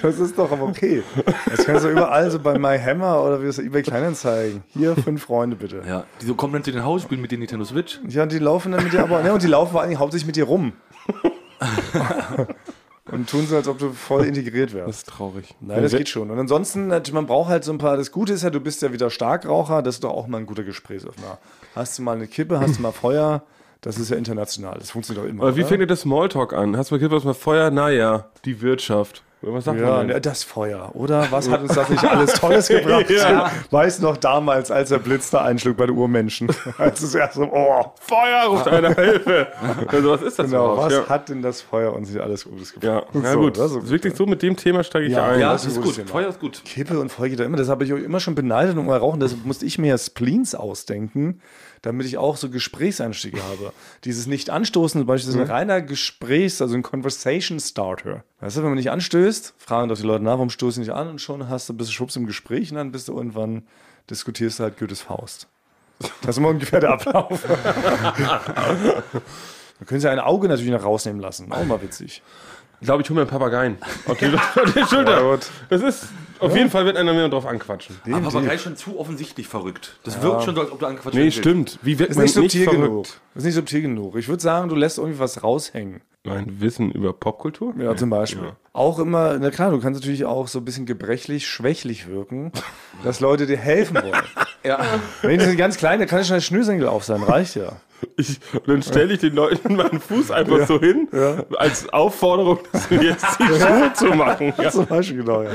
das 0.00 0.18
ist 0.18 0.38
doch 0.38 0.50
aber 0.50 0.62
okay. 0.62 1.02
Das 1.50 1.66
kannst 1.66 1.84
du 1.84 1.90
überall 1.90 2.30
so 2.30 2.38
bei 2.38 2.58
MyHammer 2.58 3.22
oder 3.22 3.42
wie 3.42 3.46
das 3.46 3.58
eBay 3.58 3.82
Kleinanzeigen. 3.82 4.62
Hier 4.68 4.96
fünf 4.96 5.24
Freunde 5.24 5.56
bitte. 5.56 5.82
Ja, 5.86 6.04
die 6.22 6.26
so 6.26 6.34
kommen 6.34 6.54
dann 6.54 6.64
zu 6.64 6.72
den 6.72 6.82
Haus, 6.82 7.02
spielen 7.02 7.20
mit 7.20 7.30
den 7.30 7.40
Nintendo 7.40 7.66
Switch. 7.66 8.00
Ja, 8.08 8.24
die 8.24 8.38
laufen 8.38 8.72
dann 8.72 8.82
mit 8.82 8.94
dir 8.94 9.02
aber, 9.02 9.22
ja, 9.22 9.34
und 9.34 9.42
die 9.42 9.48
laufen 9.48 9.72
vor 9.72 9.82
allen 9.82 9.90
Dingen 9.90 10.00
hauptsächlich 10.00 10.26
mit 10.26 10.36
dir 10.36 10.44
rum. 10.44 10.72
und 13.12 13.28
tun 13.28 13.46
so, 13.46 13.56
als 13.56 13.68
ob 13.68 13.78
du 13.78 13.92
voll 13.92 14.24
integriert 14.24 14.72
wärst. 14.72 14.88
Das 14.88 14.96
ist 14.96 15.08
traurig. 15.08 15.54
Nein, 15.60 15.82
das 15.82 15.92
geht 15.92 16.08
schon. 16.08 16.30
Und 16.30 16.38
ansonsten, 16.38 16.88
natürlich, 16.88 17.14
man 17.14 17.26
braucht 17.26 17.50
halt 17.50 17.62
so 17.62 17.72
ein 17.72 17.78
paar. 17.78 17.96
Das 17.96 18.10
Gute 18.10 18.32
ist 18.32 18.42
ja, 18.42 18.50
du 18.50 18.60
bist 18.60 18.82
ja 18.82 18.92
wieder 18.92 19.10
Starkraucher. 19.10 19.82
Das 19.82 19.96
ist 19.96 20.04
doch 20.04 20.12
auch 20.12 20.26
mal 20.26 20.38
ein 20.38 20.46
guter 20.46 20.64
Gesprächsöffner. 20.64 21.38
Hast 21.74 21.98
du 21.98 22.02
mal 22.02 22.16
eine 22.16 22.26
Kippe, 22.26 22.58
hast 22.58 22.78
du 22.78 22.82
mal 22.82 22.92
Feuer, 22.92 23.42
Das 23.82 23.98
ist 23.98 24.10
ja 24.10 24.16
international. 24.16 24.76
Das 24.78 24.90
funktioniert 24.92 25.26
auch 25.26 25.28
immer. 25.28 25.42
Aber 25.42 25.56
wie 25.56 25.60
oder? 25.60 25.68
fängt 25.68 25.80
denn 25.82 25.88
das 25.88 26.00
Smalltalk 26.02 26.52
an? 26.54 26.76
Hast 26.76 26.90
du 26.90 26.94
mal 26.94 26.98
gehört, 27.00 27.12
was 27.12 27.24
mal 27.24 27.34
Feuer? 27.34 27.70
Naja, 27.70 28.26
die 28.44 28.60
Wirtschaft. 28.62 29.22
Was 29.44 29.64
sagt 29.64 29.80
Ja, 29.80 29.86
man 29.88 29.98
denn? 30.06 30.14
ne, 30.14 30.20
das 30.20 30.44
Feuer, 30.44 30.92
oder? 30.94 31.26
Was 31.30 31.50
hat 31.50 31.62
uns 31.62 31.74
das 31.74 31.88
nicht 31.90 32.04
alles 32.08 32.34
Tolles 32.34 32.68
gebracht? 32.68 33.10
Ja. 33.10 33.50
Weiß 33.72 33.98
noch 33.98 34.16
damals, 34.16 34.70
als 34.70 34.90
der 34.90 34.98
Blitz 35.00 35.30
da 35.30 35.42
einschlug 35.42 35.76
bei 35.76 35.86
den 35.86 35.96
Urmenschen. 35.96 36.48
Als 36.78 37.02
es 37.02 37.12
erst 37.16 37.34
so, 37.34 37.42
oh, 37.52 37.86
Feuer, 38.00 38.44
ruft 38.46 38.68
einer 38.68 38.94
Hilfe. 38.94 39.48
Also, 39.88 40.10
was 40.12 40.22
ist 40.22 40.38
das 40.38 40.46
genau, 40.48 40.74
überhaupt? 40.74 40.92
was 40.92 40.92
ja. 40.92 41.08
hat 41.08 41.28
denn 41.28 41.42
das 41.42 41.60
Feuer 41.60 41.92
uns 41.92 42.08
nicht 42.12 42.22
alles 42.22 42.44
Gutes 42.44 42.72
gebracht? 42.72 43.06
Ja, 43.12 43.20
na 43.20 43.32
So, 43.32 43.40
gut. 43.40 43.58
das 43.58 43.72
ist 43.72 43.90
wirklich 43.90 44.14
so, 44.14 44.26
mit 44.26 44.42
dem 44.42 44.56
Thema 44.56 44.84
steige 44.84 45.06
ich 45.06 45.12
Ja, 45.12 45.26
ein. 45.26 45.40
Ja, 45.40 45.52
das 45.54 45.64
das 45.64 45.72
ist 45.72 45.82
gut. 45.82 45.96
Thema. 45.96 46.06
Feuer 46.06 46.28
ist 46.28 46.38
gut. 46.38 46.62
Kippe 46.64 47.00
und 47.00 47.10
Feuer 47.10 47.30
geht 47.30 47.40
da 47.40 47.44
immer. 47.44 47.56
Das 47.56 47.68
habe 47.68 47.82
ich 47.82 47.92
euch 47.92 48.04
immer 48.04 48.20
schon 48.20 48.36
beneidet 48.36 48.76
und 48.78 48.88
rauchen. 48.88 49.18
Deshalb 49.18 49.44
musste 49.44 49.66
ich 49.66 49.76
mir 49.76 49.88
ja 49.88 49.98
Spleens 49.98 50.54
ausdenken, 50.54 51.40
damit 51.82 52.06
ich 52.06 52.16
auch 52.16 52.36
so 52.36 52.48
Gesprächseinstiege 52.48 53.42
habe. 53.42 53.72
Dieses 54.04 54.26
Nicht-Anstoßen, 54.26 55.00
zum 55.00 55.06
Beispiel, 55.06 55.30
ist 55.30 55.36
ein 55.36 55.46
reiner 55.46 55.82
Gesprächs-, 55.82 56.62
also 56.62 56.74
ein 56.74 56.82
Conversation 56.82 57.60
Starter. 57.60 58.24
Weißt 58.40 58.56
du, 58.56 58.60
wenn 58.62 58.68
man 58.68 58.78
nicht 58.78 58.90
anstößt, 58.90 59.54
fragen 59.58 59.88
doch 59.88 59.96
die 59.96 60.04
Leute 60.04 60.24
nach, 60.24 60.32
warum 60.32 60.50
stoßen 60.50 60.82
sie 60.82 60.88
nicht 60.88 60.96
an 60.96 61.08
und 61.08 61.20
schon 61.20 61.48
hast 61.48 61.68
du, 61.68 61.74
bist 61.74 61.90
du 61.90 61.94
schubst 61.94 62.16
im 62.16 62.26
Gespräch 62.26 62.70
und 62.70 62.76
dann 62.76 62.92
bist 62.92 63.08
du 63.08 63.16
irgendwann, 63.16 63.66
diskutierst 64.08 64.60
du 64.60 64.64
halt 64.64 64.78
Goethes 64.78 65.02
Faust. 65.02 65.48
Das 66.22 66.30
ist 66.30 66.38
immer 66.38 66.48
ungefähr 66.48 66.80
der 66.80 66.90
Ablauf. 66.90 67.42
Dann 69.78 69.86
können 69.86 70.00
sie 70.00 70.10
ein 70.10 70.20
Auge 70.20 70.48
natürlich 70.48 70.72
noch 70.72 70.84
rausnehmen 70.84 71.20
lassen. 71.20 71.50
Auch 71.52 71.64
mal 71.64 71.82
witzig. 71.82 72.22
Ich 72.82 72.86
glaube, 72.86 73.00
ich 73.00 73.08
hole 73.08 73.14
mir 73.14 73.20
einen 73.22 73.30
Papageien. 73.30 73.78
Auf 74.08 74.18
die, 74.18 74.26
auf 74.34 74.74
die 74.74 74.84
Schulter. 74.92 75.38
Das 75.70 75.82
ist, 75.82 76.08
auf 76.40 76.56
jeden 76.56 76.68
Fall 76.68 76.84
wird 76.84 76.96
einer 76.96 77.12
mehr 77.12 77.28
drauf 77.28 77.46
anquatschen. 77.46 77.94
Aber 78.10 78.22
Papagei 78.22 78.56
ist 78.56 78.62
schon 78.62 78.76
zu 78.76 78.98
offensichtlich 78.98 79.46
verrückt. 79.46 80.00
Das 80.02 80.20
wirkt 80.20 80.42
schon 80.42 80.56
so, 80.56 80.62
als 80.62 80.72
ob 80.72 80.80
du 80.80 80.86
angequatscht 80.86 81.14
Nee, 81.16 81.30
stimmt. 81.30 81.78
Wie 81.82 82.00
wird 82.00 82.10
Ist 82.10 82.16
man 82.16 82.24
nicht 82.24 82.36
nicht 82.36 82.50
subtil 82.50 82.64
verrückt? 82.64 82.88
genug. 82.88 83.06
Ist 83.36 83.44
nicht 83.44 83.54
subtil 83.54 83.82
genug. 83.82 84.16
Ich 84.16 84.26
würde 84.26 84.42
sagen, 84.42 84.68
du 84.68 84.74
lässt 84.74 84.98
irgendwie 84.98 85.20
was 85.20 85.44
raushängen. 85.44 86.00
Mein 86.24 86.60
Wissen 86.60 86.90
über 86.90 87.12
Popkultur? 87.12 87.72
Ja, 87.78 87.94
zum 87.94 88.10
Beispiel. 88.10 88.50
Auch 88.72 88.98
immer, 88.98 89.38
na 89.38 89.50
klar, 89.52 89.70
du 89.70 89.78
kannst 89.78 90.00
natürlich 90.00 90.24
auch 90.24 90.48
so 90.48 90.58
ein 90.58 90.64
bisschen 90.64 90.84
gebrechlich, 90.84 91.46
schwächlich 91.46 92.08
wirken, 92.08 92.50
dass 93.04 93.20
Leute 93.20 93.46
dir 93.46 93.58
helfen 93.58 93.96
wollen. 94.02 94.12
Ja. 94.64 94.78
Wenn 95.22 95.40
die 95.40 95.44
sind 95.44 95.56
ganz 95.56 95.76
klein, 95.76 95.98
dann 95.98 96.06
kann 96.06 96.20
ich 96.20 96.28
schon 96.28 96.36
ein 96.36 96.40
Schnürsenkel 96.40 96.86
auf 96.86 97.02
sein, 97.02 97.20
reicht 97.24 97.56
ja. 97.56 97.72
Ich, 98.16 98.40
und 98.54 98.68
dann 98.68 98.82
stelle 98.82 99.14
ich 99.14 99.20
den 99.20 99.34
Leuten 99.34 99.76
meinen 99.76 100.00
Fuß 100.00 100.30
einfach 100.30 100.66
so 100.66 100.78
hin, 100.80 101.08
als 101.56 101.88
Aufforderung, 101.92 102.58
dass 102.72 102.90
wir 102.90 103.02
jetzt 103.02 103.24
die 103.38 103.44
Schuhe 103.44 103.92
zu 103.94 104.06
machen. 104.06 104.52
Ja. 104.58 104.70
Zum 104.70 104.86
Beispiel, 104.86 105.18
genau, 105.18 105.42
ja. 105.42 105.50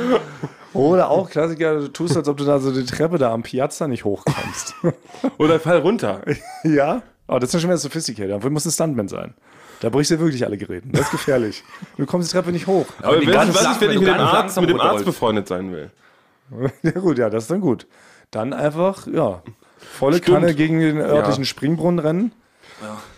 Oder 0.73 1.09
auch 1.09 1.29
Klassiker, 1.29 1.79
du 1.79 1.87
tust, 1.89 2.15
als 2.17 2.27
ob 2.27 2.37
du 2.37 2.45
da 2.45 2.59
so 2.59 2.71
die 2.71 2.85
Treppe 2.85 3.17
da 3.17 3.31
am 3.33 3.43
Piazza 3.43 3.87
nicht 3.87 4.05
hochkommst. 4.05 4.75
Oder 5.37 5.59
fall 5.59 5.79
runter. 5.79 6.21
ja? 6.63 7.01
Aber 7.27 7.39
das 7.39 7.49
ist 7.49 7.53
ja 7.55 7.59
schon 7.61 7.69
wieder 7.69 7.77
sophisticated. 7.77 8.31
Dafür 8.31 8.49
muss 8.49 8.65
ein 8.65 8.71
Stuntman 8.71 9.07
sein. 9.07 9.33
Da 9.79 9.89
brichst 9.89 10.11
du 10.11 10.19
wirklich 10.19 10.45
alle 10.45 10.57
Geräten. 10.57 10.91
Das 10.91 11.01
ist 11.01 11.11
gefährlich. 11.11 11.63
Du 11.97 12.05
kommst 12.05 12.29
die 12.29 12.33
Treppe 12.33 12.51
nicht 12.51 12.67
hoch. 12.67 12.85
Aber 13.01 13.17
die 13.17 13.27
was, 13.27 13.33
ganz 13.33 13.55
was 13.55 13.63
langsam- 13.63 13.71
ist, 13.73 13.81
wenn 13.81 13.89
ich 13.91 13.99
mit 13.99 14.07
du 14.07 14.13
dem 14.13 14.21
Arzt, 14.21 14.61
mit 14.61 14.69
dem 14.69 14.79
Arzt 14.81 15.05
befreundet 15.05 15.47
sein 15.47 15.71
will? 15.71 15.91
Ja 16.81 16.91
gut, 16.91 17.17
ja, 17.17 17.29
das 17.29 17.43
ist 17.43 17.51
dann 17.51 17.59
gut. 17.61 17.85
Dann 18.31 18.53
einfach, 18.53 19.05
ja, 19.07 19.43
volle 19.87 20.17
Stimmt. 20.17 20.37
Kanne 20.39 20.53
gegen 20.55 20.79
den 20.79 20.97
örtlichen 20.97 21.43
Ja. 21.43 21.45
Springbrunnen 21.47 21.99
rennen. 21.99 22.31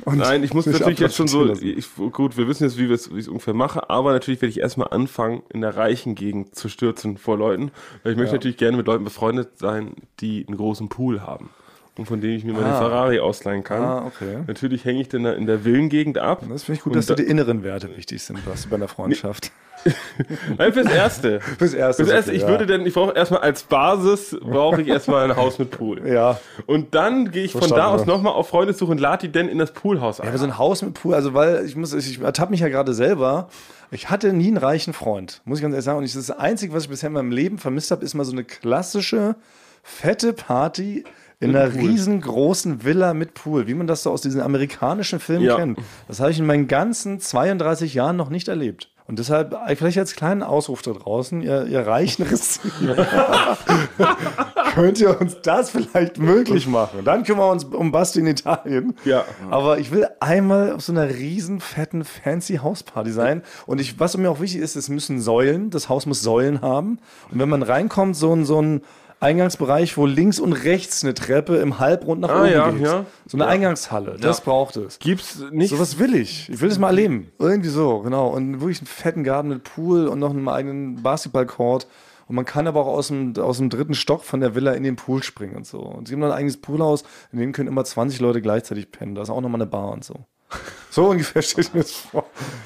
Und 0.05 0.19
Nein, 0.19 0.41
ich 0.43 0.53
muss 0.53 0.65
natürlich 0.65 0.99
jetzt 0.99 1.17
schon 1.17 1.27
so, 1.27 1.51
ich, 1.53 1.87
gut, 2.13 2.37
wir 2.37 2.47
wissen 2.47 2.63
jetzt, 2.63 2.77
wie 2.77 2.87
wir 2.87 2.95
es 2.95 3.09
wie 3.13 3.15
ich 3.15 3.25
es 3.25 3.27
ungefähr 3.27 3.53
mache, 3.53 3.89
aber 3.89 4.13
natürlich 4.13 4.41
werde 4.41 4.51
ich 4.51 4.59
erstmal 4.61 4.87
anfangen, 4.87 5.41
in 5.49 5.59
der 5.59 5.75
reichen 5.75 6.15
Gegend 6.15 6.55
zu 6.55 6.69
stürzen 6.69 7.17
vor 7.17 7.37
Leuten. 7.37 7.71
Weil 8.03 8.13
ich 8.13 8.17
möchte 8.17 8.35
natürlich 8.35 8.55
gerne 8.55 8.77
mit 8.77 8.87
Leuten 8.87 9.03
befreundet 9.03 9.57
sein, 9.59 9.95
die 10.21 10.45
einen 10.47 10.55
großen 10.55 10.87
Pool 10.87 11.21
haben. 11.21 11.49
Und 11.97 12.05
von 12.05 12.21
denen 12.21 12.37
ich 12.37 12.45
mir 12.45 12.53
meine 12.53 12.69
Ferrari 12.77 13.19
ausleihen 13.19 13.65
kann. 13.65 13.81
Ah, 13.83 14.05
okay. 14.05 14.37
Natürlich 14.47 14.85
hänge 14.85 15.01
ich 15.01 15.09
dann 15.09 15.23
da 15.23 15.33
in 15.33 15.45
der 15.45 15.65
Villengegend 15.65 16.17
ab. 16.17 16.45
Das 16.47 16.63
finde 16.63 16.77
ich 16.77 16.83
gut, 16.85 16.95
dass 16.95 17.07
dir 17.07 17.15
da- 17.15 17.23
die 17.23 17.29
inneren 17.29 17.61
Werte 17.63 17.93
wichtig 17.97 18.23
sind, 18.23 18.39
was 18.47 18.67
bei 18.67 18.77
einer 18.77 18.87
Freundschaft. 18.87 19.51
Nein, 20.57 20.73
fürs 20.73 20.91
Erste. 20.91 21.39
Fürs 21.41 21.73
Erste. 21.73 22.03
Fürs 22.03 22.13
Erste, 22.13 22.31
okay, 22.31 22.37
ich 22.37 22.43
ja. 22.43 22.49
würde 22.49 22.65
denn, 22.65 22.85
ich 22.85 22.93
brauche 22.93 23.13
erstmal 23.15 23.41
als 23.41 23.63
Basis, 23.63 24.35
brauche 24.41 24.81
ich 24.81 24.87
erstmal 24.87 25.29
ein 25.29 25.35
Haus 25.35 25.59
mit 25.59 25.71
Pool. 25.71 26.07
Ja. 26.07 26.39
Und 26.65 26.93
dann 26.95 27.31
gehe 27.31 27.43
ich 27.43 27.51
von 27.51 27.61
da 27.61 27.67
Verstanden, 27.67 27.93
aus 27.93 28.01
ja. 28.01 28.07
nochmal 28.07 28.33
auf 28.33 28.49
Freundessuche 28.49 28.91
und 28.91 28.99
lade 28.99 29.27
die 29.27 29.31
denn 29.31 29.47
in 29.47 29.57
das 29.57 29.71
Poolhaus 29.71 30.19
ein. 30.19 30.27
Aber 30.27 30.37
so 30.37 30.45
ein 30.45 30.57
Haus 30.57 30.81
mit 30.81 30.93
Pool, 30.93 31.13
also 31.13 31.33
weil 31.33 31.65
ich 31.65 31.75
muss, 31.75 31.93
ich 31.93 32.21
ertappe 32.21 32.51
mich 32.51 32.59
ja 32.59 32.69
gerade 32.69 32.93
selber. 32.93 33.49
Ich 33.91 34.09
hatte 34.09 34.33
nie 34.33 34.47
einen 34.47 34.57
reichen 34.57 34.93
Freund, 34.93 35.41
muss 35.45 35.59
ich 35.59 35.63
ganz 35.63 35.73
ehrlich 35.73 35.85
sagen. 35.85 35.97
Und 35.97 36.03
ich, 36.03 36.13
das 36.13 36.29
Einzige, 36.29 36.73
was 36.73 36.83
ich 36.83 36.89
bisher 36.89 37.07
in 37.07 37.13
meinem 37.13 37.31
Leben 37.31 37.57
vermisst 37.57 37.91
habe, 37.91 38.05
ist 38.05 38.13
mal 38.13 38.25
so 38.25 38.33
eine 38.33 38.43
klassische, 38.43 39.35
fette 39.81 40.33
Party 40.33 41.05
in 41.39 41.55
einer 41.55 41.73
riesengroßen 41.73 42.83
Villa 42.83 43.13
mit 43.13 43.33
Pool, 43.33 43.67
wie 43.67 43.73
man 43.73 43.87
das 43.87 44.03
so 44.03 44.11
aus 44.11 44.21
diesen 44.21 44.41
amerikanischen 44.41 45.19
Filmen 45.19 45.45
Ja. 45.45 45.55
kennt. 45.55 45.79
Das 46.07 46.19
habe 46.19 46.31
ich 46.31 46.39
in 46.39 46.45
meinen 46.45 46.67
ganzen 46.67 47.19
32 47.19 47.93
Jahren 47.93 48.17
noch 48.17 48.29
nicht 48.29 48.49
erlebt. 48.49 48.89
Und 49.09 49.17
deshalb, 49.17 49.57
äh, 49.67 49.75
vielleicht 49.75 49.97
als 49.97 50.15
kleinen 50.15 50.43
Ausruf 50.43 50.83
da 50.83 50.91
draußen, 50.91 51.41
ihr, 51.41 51.65
ihr 51.65 51.79
reichen 51.79 52.21
Receiver, 52.27 53.57
könnt 54.75 55.01
ihr 55.01 55.19
uns 55.19 55.41
das 55.41 55.71
vielleicht 55.71 56.19
möglich 56.19 56.67
machen. 56.67 57.03
Dann 57.03 57.23
kümmern 57.23 57.47
wir 57.47 57.51
uns 57.53 57.63
um 57.63 57.91
Basti 57.91 58.19
in 58.19 58.27
Italien. 58.27 58.93
Ja. 59.05 59.25
Aber 59.49 59.79
ich 59.79 59.89
will 59.89 60.07
einmal 60.19 60.73
auf 60.73 60.81
so 60.81 60.91
einer 60.91 61.09
riesen, 61.09 61.59
fetten, 61.59 62.03
fancy 62.03 62.57
Hausparty 62.57 63.11
sein. 63.11 63.41
Und 63.65 63.81
ich, 63.81 63.99
was 63.99 64.15
mir 64.15 64.29
auch 64.29 64.41
wichtig 64.41 64.61
ist, 64.61 64.75
es 64.75 64.89
müssen 64.89 65.19
Säulen, 65.19 65.71
das 65.71 65.89
Haus 65.89 66.05
muss 66.05 66.21
Säulen 66.21 66.61
haben. 66.61 66.99
Und 67.31 67.39
wenn 67.39 67.49
man 67.49 67.63
reinkommt, 67.63 68.15
so 68.15 68.31
ein, 68.31 68.45
so 68.45 68.61
ein 68.61 68.81
Eingangsbereich, 69.19 69.97
wo 69.97 70.05
links 70.05 70.39
und 70.39 70.53
rechts 70.53 71.03
eine 71.03 71.13
Treppe 71.13 71.57
im 71.57 71.79
Halbrund 71.79 72.21
nach 72.21 72.29
Ah, 72.29 72.41
oben 72.43 72.51
ja, 72.51 72.71
geht. 72.71 72.81
ja. 72.81 73.05
So 73.25 73.37
eine 73.37 73.47
Eingangshalle, 73.47 74.17
das 74.19 74.41
braucht 74.41 74.77
es. 74.77 74.99
Gibt's 74.99 75.43
nicht 75.51 75.71
Sowas 75.71 75.99
will 75.99 76.15
ich. 76.15 76.49
Ich 76.49 76.61
will 76.61 76.69
das 76.69 76.79
mal 76.79 76.87
erleben. 76.87 77.31
Irgendwie 77.37 77.69
so, 77.69 77.99
genau. 77.99 78.29
Und 78.29 78.61
wirklich 78.61 78.79
einen 78.79 78.87
fetten 78.87 79.23
Garten 79.23 79.49
mit 79.49 79.63
Pool 79.63 80.07
und 80.07 80.19
noch 80.19 80.29
einen 80.29 80.47
eigenen 80.47 81.03
Basketballcourt. 81.03 81.87
Und 82.27 82.35
man 82.35 82.45
kann 82.45 82.67
aber 82.67 82.81
auch 82.81 82.87
aus 82.87 83.07
dem, 83.07 83.35
aus 83.37 83.57
dem 83.57 83.69
dritten 83.69 83.95
Stock 83.95 84.23
von 84.23 84.39
der 84.39 84.53
Villa 84.55 84.73
in 84.73 84.83
den 84.83 84.95
Pool 84.95 85.23
springen 85.23 85.55
und 85.55 85.65
so. 85.65 85.79
Und 85.79 86.07
sie 86.07 86.13
haben 86.13 86.19
noch 86.21 86.27
ein 86.27 86.33
eigenes 86.37 86.57
Poolhaus, 86.57 87.03
in 87.31 87.39
dem 87.39 87.51
können 87.53 87.67
immer 87.67 87.83
20 87.83 88.19
Leute 88.19 88.41
gleichzeitig 88.41 88.91
pennen. 88.91 89.15
Da 89.15 89.23
ist 89.23 89.29
auch 89.31 89.41
nochmal 89.41 89.61
eine 89.61 89.69
Bar 89.69 89.91
und 89.91 90.03
so. 90.03 90.25
So 90.91 91.07
ungefähr 91.09 91.43
stelle 91.43 91.67
ich 91.67 91.73
mir 91.75 91.81
das 91.81 91.91
vor. 91.91 92.25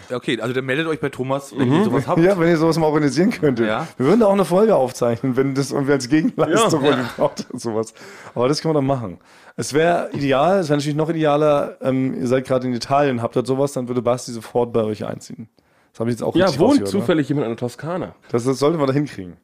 Okay, 0.09 0.39
also 0.39 0.53
dann 0.53 0.63
meldet 0.65 0.87
euch 0.87 1.01
bei 1.01 1.09
Thomas, 1.09 1.53
wenn 1.57 1.71
ihr 1.73 1.83
sowas 1.83 2.07
habt. 2.07 2.19
Ja, 2.21 2.39
wenn 2.39 2.47
ihr 2.47 2.55
sowas 2.57 2.77
mal 2.79 2.85
organisieren 2.85 3.31
könntet. 3.31 3.67
Ja. 3.67 3.85
Wir 3.97 4.05
würden 4.05 4.21
da 4.21 4.27
auch 4.27 4.33
eine 4.33 4.45
Folge 4.45 4.75
aufzeichnen, 4.75 5.35
wenn 5.35 5.53
das 5.55 5.71
irgendwie 5.71 5.91
als 5.91 6.07
Gegenleistung 6.07 6.83
Ja. 6.85 6.89
irgendwie 6.91 7.09
braucht 7.17 7.45
und 7.51 7.59
sowas. 7.61 7.93
Aber 8.33 8.47
das 8.47 8.61
können 8.61 8.73
wir 8.75 8.79
doch 8.79 8.87
machen. 8.87 9.17
Es 9.57 9.73
wäre 9.73 10.09
ideal, 10.13 10.59
es 10.59 10.69
wäre 10.69 10.77
natürlich 10.77 10.95
noch 10.95 11.09
idealer, 11.09 11.75
ähm, 11.81 12.17
ihr 12.21 12.27
seid 12.27 12.45
gerade 12.47 12.65
in 12.65 12.73
Italien, 12.73 13.21
habt 13.21 13.35
dort 13.35 13.45
sowas, 13.45 13.73
dann 13.73 13.89
würde 13.89 14.01
Basti 14.01 14.31
sofort 14.31 14.71
bei 14.71 14.83
euch 14.83 15.05
einziehen. 15.05 15.49
Das 15.91 15.99
habe 15.99 16.09
ich 16.09 16.13
jetzt 16.15 16.23
auch 16.23 16.33
Ja, 16.33 16.57
wohnt 16.57 16.79
ne? 16.79 16.85
zufällig 16.85 17.27
jemand 17.27 17.45
in 17.47 17.51
der 17.51 17.57
Toskana. 17.57 18.15
Das, 18.31 18.45
das 18.45 18.57
sollten 18.57 18.79
wir 18.79 18.87
da 18.87 18.93
hinkriegen. 18.93 19.35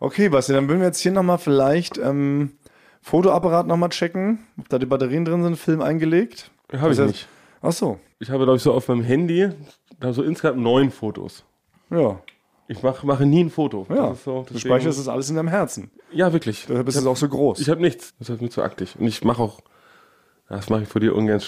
Okay, 0.00 0.28
Basti, 0.28 0.52
dann 0.52 0.68
würden 0.68 0.80
wir 0.80 0.86
jetzt 0.88 1.00
hier 1.00 1.12
nochmal 1.12 1.38
vielleicht 1.38 1.96
ähm, 1.96 2.52
Fotoapparat 3.00 3.66
nochmal 3.66 3.88
checken, 3.88 4.40
ob 4.60 4.68
da 4.68 4.78
die 4.78 4.86
Batterien 4.86 5.24
drin 5.24 5.42
sind, 5.42 5.56
Film 5.56 5.80
eingelegt. 5.80 6.50
Habe 6.78 6.90
ich 6.92 6.98
Das 6.98 7.06
heißt- 7.06 7.08
nicht. 7.08 7.28
Ach 7.62 7.72
so, 7.72 7.98
Ich 8.18 8.30
habe, 8.30 8.44
glaube 8.44 8.56
ich, 8.56 8.62
so 8.62 8.72
auf 8.72 8.88
meinem 8.88 9.02
Handy 9.02 9.50
da 10.00 10.12
so 10.12 10.22
insgesamt 10.22 10.58
neun 10.58 10.90
Fotos. 10.90 11.44
ja. 11.90 12.20
Ich 12.68 12.82
mach, 12.82 13.04
mache 13.04 13.24
nie 13.26 13.44
ein 13.44 13.50
Foto. 13.50 13.86
Ja, 13.88 14.08
Das 14.08 14.18
ist 14.18 14.24
so, 14.24 14.44
du 14.50 14.58
speicherst 14.58 14.98
das 14.98 15.06
alles 15.06 15.30
in 15.30 15.36
deinem 15.36 15.46
Herzen. 15.46 15.88
Ja, 16.10 16.32
wirklich. 16.32 16.66
Deshalb 16.68 16.88
ist 16.88 16.96
es 16.96 17.06
auch 17.06 17.16
so 17.16 17.28
groß. 17.28 17.60
Ich 17.60 17.70
habe 17.70 17.80
nichts. 17.80 18.12
Das 18.18 18.28
ist 18.28 18.40
mir 18.40 18.50
zu 18.50 18.60
aktiv. 18.62 18.96
Und 18.98 19.06
ich 19.06 19.22
mache 19.22 19.40
auch, 19.40 19.60
das 20.48 20.68
mache 20.68 20.82
ich 20.82 20.88
vor 20.88 21.00
dir 21.00 21.14
ungern 21.14 21.40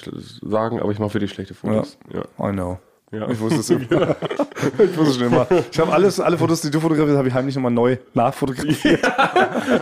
sagen, 0.42 0.78
aber 0.78 0.92
ich 0.92 1.00
mache 1.00 1.11
für 1.11 1.18
die 1.18 1.26
schlechte 1.26 1.54
Fotos. 1.54 1.98
Ja. 2.12 2.20
I 2.48 2.52
know. 2.52 2.78
Ja. 3.11 3.28
Ich 3.30 3.40
wusste 3.40 3.61
es 3.61 3.70
immer. 3.70 3.80
ich 4.78 4.96
wusste 4.96 5.02
es 5.02 5.16
schon 5.16 5.26
immer. 5.26 5.46
Ich 5.72 5.80
habe 5.80 5.92
alles, 5.92 6.20
alle 6.20 6.38
Fotos, 6.38 6.61
die 6.61 6.70
du 6.70 6.78
fotografiert 6.78 7.11
hast, 7.14 7.18
habe 7.18 7.28
ich 7.28 7.34
heimlich 7.34 7.56
nochmal 7.56 7.72
neu 7.72 7.96
nachfotografiert. 8.14 9.02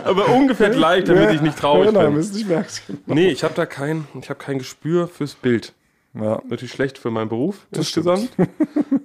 Aber 0.05 0.29
ungefähr 0.29 0.71
gleich, 0.71 1.03
damit 1.03 1.35
ich 1.35 1.41
nicht 1.41 1.57
traurig 1.59 1.85
ja, 1.85 1.91
genau, 1.91 1.99
bin. 1.99 2.09
damit 2.13 2.23
du 2.23 2.29
es 2.29 2.33
nicht 2.33 2.47
merkst. 2.47 2.81
Nee, 3.05 3.29
ich 3.29 3.43
habe 3.43 3.53
da 3.53 3.65
kein, 3.67 4.07
ich 4.19 4.29
habe 4.29 4.39
kein 4.39 4.57
Gespür 4.57 5.07
fürs 5.07 5.35
Bild. 5.35 5.73
Ja. 6.21 6.41
Natürlich 6.49 6.71
schlecht 6.71 6.97
für 6.97 7.11
meinen 7.11 7.29
Beruf 7.29 7.67
Das 7.71 7.79
insgesamt. 7.87 8.29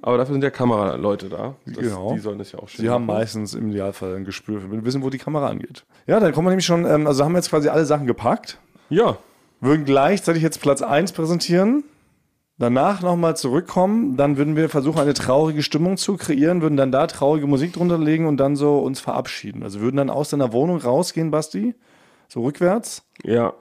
Aber 0.02 0.16
dafür 0.18 0.32
sind 0.34 0.42
ja 0.44 0.50
Kameraleute 0.50 1.28
da. 1.28 1.54
Das, 1.66 1.76
Genau. 1.76 2.12
Die 2.14 2.20
sollen 2.20 2.38
das 2.38 2.52
ja 2.52 2.58
auch 2.58 2.68
schön 2.68 2.84
Die 2.84 2.90
haben 2.90 3.06
meistens 3.06 3.54
im 3.54 3.70
Idealfall 3.70 4.14
ein 4.16 4.24
Gespür 4.24 4.60
für, 4.60 4.70
wir 4.70 4.84
wissen, 4.84 5.02
wo 5.02 5.10
die 5.10 5.18
Kamera 5.18 5.48
angeht. 5.48 5.84
Ja, 6.06 6.20
dann 6.20 6.32
kommen 6.32 6.46
wir 6.46 6.50
nämlich 6.50 6.66
schon, 6.66 6.84
ähm, 6.84 7.06
also 7.06 7.24
haben 7.24 7.32
wir 7.32 7.38
jetzt 7.38 7.50
quasi 7.50 7.68
alle 7.68 7.84
Sachen 7.84 8.06
gepackt, 8.06 8.58
Ja. 8.88 9.16
würden 9.60 9.84
gleichzeitig 9.84 10.42
jetzt 10.42 10.60
Platz 10.60 10.82
1 10.82 11.12
präsentieren, 11.12 11.84
danach 12.58 13.02
nochmal 13.02 13.36
zurückkommen, 13.36 14.16
dann 14.16 14.36
würden 14.36 14.56
wir 14.56 14.68
versuchen, 14.68 15.00
eine 15.00 15.14
traurige 15.14 15.62
Stimmung 15.62 15.96
zu 15.96 16.16
kreieren, 16.16 16.62
würden 16.62 16.76
dann 16.76 16.92
da 16.92 17.06
traurige 17.06 17.46
Musik 17.46 17.72
drunter 17.72 17.98
legen 17.98 18.26
und 18.26 18.36
dann 18.38 18.56
so 18.56 18.78
uns 18.78 19.00
verabschieden. 19.00 19.62
Also 19.62 19.80
würden 19.80 19.96
dann 19.96 20.10
aus 20.10 20.30
deiner 20.30 20.52
Wohnung 20.52 20.78
rausgehen, 20.78 21.30
Basti, 21.30 21.74
so 22.28 22.42
rückwärts 22.42 23.02
Ja. 23.24 23.52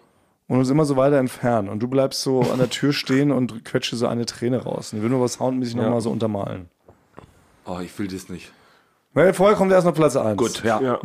Und 0.52 0.58
uns 0.60 0.70
immer 0.70 0.84
so 0.84 0.98
weiter 0.98 1.16
entfernen. 1.18 1.70
Und 1.70 1.80
du 1.80 1.88
bleibst 1.88 2.24
so 2.24 2.42
an 2.42 2.58
der 2.58 2.70
Tür 2.70 2.92
stehen 2.92 3.32
und 3.32 3.64
quetsche 3.64 3.96
so 3.96 4.06
eine 4.08 4.26
Träne 4.26 4.62
raus. 4.64 4.92
Und 4.92 5.00
wir 5.00 5.04
würden 5.04 5.16
aber 5.16 5.30
soundmäßig 5.30 5.76
Ja. 5.76 5.84
nochmal 5.84 6.02
so 6.02 6.12
untermalen. 6.12 6.70
Oh, 7.66 7.80
ich 7.82 7.98
will 7.98 8.10
das 8.10 8.28
nicht. 8.28 8.52
Naja, 9.14 9.32
vorher 9.32 9.56
kommt 9.56 9.72
erst 9.72 9.88
noch 9.88 9.94
Platz 9.94 10.18
1. 10.18 10.36
Gut, 10.36 10.62
ja. 10.66 10.82
Ja. 10.82 11.00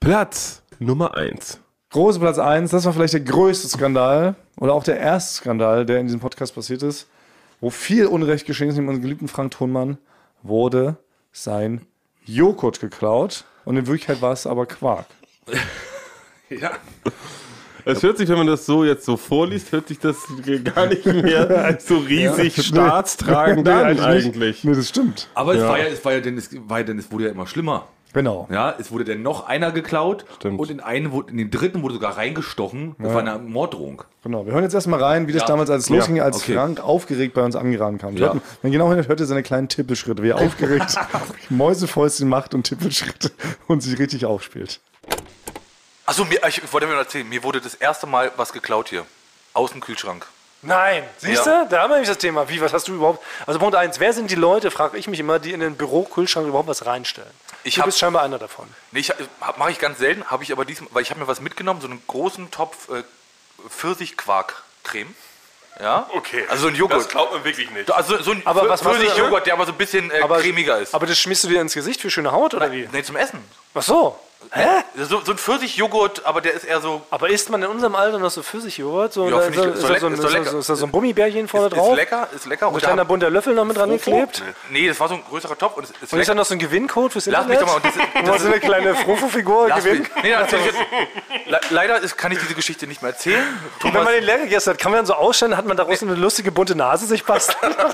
Platz 0.00 0.62
Nummer 0.80 1.16
eins. 1.16 1.60
Große 1.90 2.18
Platz 2.18 2.38
1, 2.40 2.72
das 2.72 2.84
war 2.84 2.92
vielleicht 2.92 3.14
der 3.14 3.20
größte 3.20 3.68
Skandal 3.68 4.34
oder 4.58 4.72
auch 4.74 4.82
der 4.82 4.98
erste 4.98 5.34
Skandal, 5.34 5.86
der 5.86 6.00
in 6.00 6.06
diesem 6.06 6.18
Podcast 6.18 6.52
passiert 6.52 6.82
ist, 6.82 7.06
wo 7.60 7.70
viel 7.70 8.06
Unrecht 8.06 8.44
geschehen 8.44 8.70
ist, 8.70 8.74
mit 8.76 8.88
unserem 8.88 9.02
geliebten 9.02 9.28
Frank 9.28 9.52
Thunmann, 9.52 9.98
wurde 10.42 10.96
sein 11.30 11.82
Joghurt 12.24 12.80
geklaut 12.80 13.44
und 13.64 13.76
in 13.76 13.86
Wirklichkeit 13.86 14.20
war 14.22 14.32
es 14.32 14.46
aber 14.46 14.66
Quark. 14.66 15.06
Ja. 16.50 16.72
Es 17.86 18.02
hört 18.02 18.18
sich, 18.18 18.28
wenn 18.28 18.36
man 18.36 18.46
das 18.46 18.64
so 18.66 18.84
jetzt 18.84 19.04
so 19.04 19.16
vorliest, 19.16 19.72
hört 19.72 19.88
sich 19.88 19.98
das 19.98 20.16
gar 20.74 20.86
nicht 20.86 21.04
mehr 21.06 21.78
so 21.84 21.96
riesig 21.98 22.64
staatstragend 22.64 23.64
Nee, 23.66 23.72
an 23.72 23.84
eigentlich 23.86 24.06
nicht. 24.06 24.26
eigentlich. 24.26 24.64
Nee, 24.64 24.74
das 24.74 24.88
stimmt. 24.88 25.28
Aber 25.34 25.54
es 25.54 25.62
war 25.62 25.78
ja, 25.78 25.86
es 25.86 26.04
war 26.04 26.12
ja, 26.12 26.20
denn, 26.20 26.36
es 26.38 26.50
war 26.68 26.78
ja, 26.78 26.84
denn, 26.84 26.98
es 26.98 27.10
wurde 27.10 27.24
ja 27.24 27.30
immer 27.30 27.46
schlimmer. 27.46 27.88
Genau. 28.14 28.48
Ja, 28.50 28.74
es 28.78 28.90
wurde 28.90 29.04
dann 29.04 29.22
noch 29.22 29.46
einer 29.46 29.72
geklaut 29.72 30.24
Stimmt. 30.36 30.58
und 30.58 30.70
in 30.70 30.80
einen 30.80 31.10
wurde, 31.12 31.32
in 31.32 31.36
den 31.36 31.50
dritten 31.50 31.82
wurde 31.82 31.94
sogar 31.94 32.16
reingestochen. 32.16 32.94
Das 32.98 33.12
war 33.12 33.20
eine 33.20 33.38
Morddrohung. 33.38 34.02
Genau, 34.22 34.46
wir 34.46 34.52
hören 34.54 34.62
jetzt 34.62 34.72
erstmal 34.72 35.02
rein, 35.02 35.26
wie 35.28 35.32
das 35.32 35.42
Ja. 35.42 35.48
damals 35.48 35.68
als 35.68 35.88
Ja, 35.88 35.96
losging, 35.96 36.20
als 36.20 36.36
okay. 36.38 36.54
Frank 36.54 36.80
aufgeregt 36.80 37.34
bei 37.34 37.42
uns 37.42 37.56
angerannt 37.56 38.00
kam. 38.00 38.16
Ja. 38.16 38.34
Ja. 38.34 38.40
Wenn 38.62 38.72
genau 38.72 38.86
hinhört, 38.88 39.08
hört 39.08 39.20
ihr 39.20 39.26
seine 39.26 39.42
kleinen 39.42 39.68
Tippelschritte, 39.68 40.22
wie 40.22 40.30
er 40.30 40.38
aufgeregt 40.40 40.94
Mäusefäustchen 41.50 42.28
macht 42.28 42.54
und 42.54 42.62
Tippelschritte 42.64 43.32
und 43.66 43.82
sich 43.82 43.98
richtig 43.98 44.24
aufspielt. 44.24 44.80
Achso, 46.06 46.24
mir, 46.24 46.38
ich 46.48 46.72
wollte 46.72 46.86
mir 46.86 46.94
erzählen, 46.94 47.28
mir 47.28 47.42
wurde 47.42 47.60
das 47.60 47.74
erste 47.74 48.06
Mal 48.06 48.30
was 48.36 48.52
geklaut 48.52 48.88
hier. 48.88 49.04
Aus 49.54 49.72
dem 49.72 49.80
Kühlschrank. 49.80 50.26
Nein, 50.64 51.04
siehst 51.18 51.46
Ja. 51.46 51.64
du? 51.64 51.68
Da 51.70 51.82
haben 51.82 51.90
wir 51.90 51.96
nämlich 51.96 52.08
das 52.08 52.18
Thema. 52.18 52.48
Wie, 52.48 52.60
was 52.60 52.72
hast 52.72 52.88
du 52.88 52.94
überhaupt? 52.94 53.22
Also 53.46 53.58
Punkt 53.58 53.74
eins, 53.76 54.00
wer 54.00 54.12
sind 54.12 54.30
die 54.30 54.34
Leute, 54.34 54.70
frage 54.70 54.96
ich 54.98 55.06
mich 55.08 55.20
immer, 55.20 55.38
die 55.38 55.52
in 55.52 55.60
den 55.60 55.76
Bürokühlschrank 55.76 56.46
überhaupt 56.46 56.68
was 56.68 56.86
reinstellen? 56.86 57.30
Ich 57.64 57.74
du 57.76 57.80
hab- 57.80 57.86
bist 57.86 57.98
scheinbar 57.98 58.22
einer 58.22 58.38
davon. 58.38 58.66
Nee, 58.92 59.00
ich, 59.00 59.12
mache 59.56 59.70
ich 59.70 59.78
ganz 59.78 59.98
selten, 59.98 60.24
habe 60.30 60.42
ich 60.42 60.52
aber 60.52 60.64
diesmal, 60.64 60.88
weil 60.92 61.02
ich 61.02 61.10
habe 61.10 61.20
mir 61.20 61.28
was 61.28 61.40
mitgenommen, 61.40 61.80
so 61.80 61.86
einen 61.86 62.02
großen 62.06 62.50
Topf 62.50 62.88
äh, 62.90 63.02
Pfirsichquark-Creme. 63.68 65.14
Ja? 65.80 66.08
Okay. 66.12 66.44
Also 66.48 66.62
so 66.64 66.68
ein 66.68 66.76
Joghurt. 66.76 67.08
glaubt 67.08 67.32
man 67.32 67.42
wirklich 67.44 67.68
nicht. 67.70 67.90
Also 67.90 68.22
so 68.22 68.30
ein 68.32 68.42
Aber 68.44 68.68
was- 68.68 68.82
Pfirsichjoghurt, 68.82 69.46
der 69.46 69.54
aber 69.54 69.66
so 69.66 69.72
ein 69.72 69.78
bisschen 69.78 70.10
äh, 70.10 70.20
cremiger 70.20 70.78
ist. 70.78 70.94
Aber 70.94 71.06
das 71.06 71.18
schmiest 71.18 71.44
du 71.44 71.48
dir 71.48 71.60
ins 71.60 71.74
Gesicht 71.74 72.00
für 72.00 72.10
schöne 72.10 72.30
Haut 72.32 72.54
oder 72.54 72.70
wie? 72.70 72.88
nee, 72.92 73.02
zum 73.02 73.16
Essen. 73.16 73.42
Ach 73.74 73.82
so. 73.82 74.18
Hä? 74.52 74.82
So, 74.96 75.20
so 75.24 75.32
ein 75.32 75.38
Pfirsichjoghurt, 75.38 76.24
aber 76.26 76.40
der 76.40 76.52
ist 76.54 76.64
eher 76.64 76.80
so. 76.80 77.02
Aber 77.10 77.28
isst 77.28 77.50
man 77.50 77.62
in 77.62 77.68
unserem 77.68 77.94
Alter 77.94 78.18
noch 78.18 78.30
so 78.30 78.42
Pfirsichjoghurt? 78.42 79.12
So, 79.12 79.28
Ja, 79.28 79.40
ist, 79.40 79.48
ist 79.56 79.56
da 79.56 79.98
so 79.98 80.06
ein, 80.06 80.12
ist 80.14 80.22
doch 80.22 80.30
ist 80.34 80.52
da- 80.52 80.58
ist 80.58 80.66
so 80.80 80.86
ein 80.86 80.92
Gummibärchen 80.92 81.48
vorne 81.48 81.66
ist, 81.68 81.76
drauf? 81.76 81.90
ist 81.90 81.96
lecker, 81.96 82.28
ist 82.34 82.46
lecker. 82.46 82.66
Ein 82.68 82.74
Und 82.74 82.80
kleiner 82.80 82.96
da, 82.98 83.04
bunter 83.04 83.30
Löffel 83.30 83.54
noch 83.54 83.64
mit 83.64 83.76
dran 83.76 83.90
geklebt? 83.90 84.42
nee, 84.70 84.86
das 84.88 84.98
war 85.00 85.08
so 85.08 85.14
ein 85.14 85.22
größerer 85.28 85.56
Topf 85.58 85.76
und 85.76 85.84
ist 85.84 86.12
Und 86.12 86.18
ist 86.20 86.28
da 86.28 86.34
noch 86.34 86.44
so 86.44 86.54
ein 86.54 86.58
Gewinncode 86.58 87.12
fürs 87.12 87.26
Lass 87.26 87.46
mich 87.46 87.58
Internet? 87.58 87.82
doch 87.82 87.82
mal. 87.82 87.88
Und 87.88 87.96
das, 88.24 88.24
ist- 88.24 88.28
man 88.30 88.38
so 88.40 88.46
eine 88.46 88.60
kleine 88.60 88.94
Frufo-Figur 88.94 89.68
Lass 89.68 89.84
mich, 89.84 89.92
gewinnt? 89.92 90.10
nee, 90.22 90.32
das. 90.32 90.50
Le 91.46 91.60
leider 91.70 92.00
ist, 92.00 92.16
kann 92.16 92.32
ich 92.32 92.38
diese 92.38 92.54
Geschichte 92.54 92.86
nicht 92.86 93.02
mehr 93.02 93.10
erzählen. 93.12 93.42
Und 93.42 93.80
Thomas, 93.80 93.94
wenn 93.96 94.04
man 94.04 94.12
den 94.14 94.24
leer 94.24 94.38
gegessen 94.38 94.70
hat, 94.70 94.78
kann 94.78 94.92
man 94.92 94.98
dann 94.98 95.06
so 95.06 95.14
ausstellen, 95.14 95.56
hat 95.56 95.66
man 95.66 95.76
daraus 95.76 96.02
eine 96.02 96.14
lustige 96.14 96.52
bunte 96.52 96.74
Nase 96.74 97.06
sich 97.06 97.24
basteln? 97.24 97.74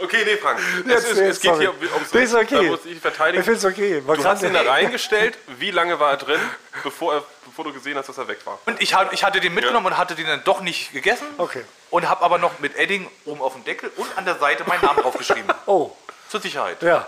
Okay, 0.00 0.24
nee, 0.24 0.36
Frank. 0.36 0.60
Jetzt, 0.86 1.04
Es, 1.04 1.10
ist, 1.12 1.18
es 1.18 1.40
geht 1.40 1.50
sorry. 1.52 1.68
hier 1.80 1.92
ums 1.94 2.12
Nee, 2.14 2.22
ist 2.22 2.34
okay. 2.34 2.54
Da 2.54 2.62
muss 2.62 2.84
ich 2.84 3.00
verteidigen. 3.00 3.40
Ich 3.40 3.44
finde 3.44 3.58
es 3.58 3.64
okay. 3.64 4.02
War 4.06 4.16
Du 4.16 4.24
hast 4.24 4.42
ihn 4.42 4.52
da 4.52 4.62
reingestellt. 4.70 5.36
Wie 5.58 5.70
lange 5.70 5.98
war 5.98 6.12
er 6.12 6.16
drin, 6.18 6.40
bevor, 6.82 7.14
er, 7.14 7.24
bevor 7.44 7.64
du 7.64 7.72
gesehen 7.72 7.96
hast, 7.98 8.08
dass 8.08 8.18
er 8.18 8.28
weg 8.28 8.38
war? 8.44 8.58
und 8.66 8.80
ich, 8.80 8.94
ich 9.12 9.24
hatte 9.24 9.40
den 9.40 9.54
mitgenommen 9.54 9.86
und 9.86 9.98
hatte 9.98 10.14
den 10.14 10.26
dann 10.26 10.44
doch 10.44 10.60
nicht 10.60 10.92
gegessen. 10.92 11.26
Okay. 11.38 11.64
Und 11.90 12.08
habe 12.08 12.22
aber 12.24 12.38
noch 12.38 12.58
mit 12.60 12.76
Edding 12.76 13.08
oben 13.24 13.40
auf 13.40 13.54
dem 13.54 13.64
Deckel 13.64 13.90
und 13.96 14.06
an 14.16 14.24
der 14.24 14.36
Seite 14.38 14.64
meinen 14.66 14.82
Namen 14.84 15.00
draufgeschrieben. 15.02 15.52
Oh, 15.66 15.90
Zur 16.28 16.40
Sicherheit. 16.40 16.82
ja. 16.82 17.06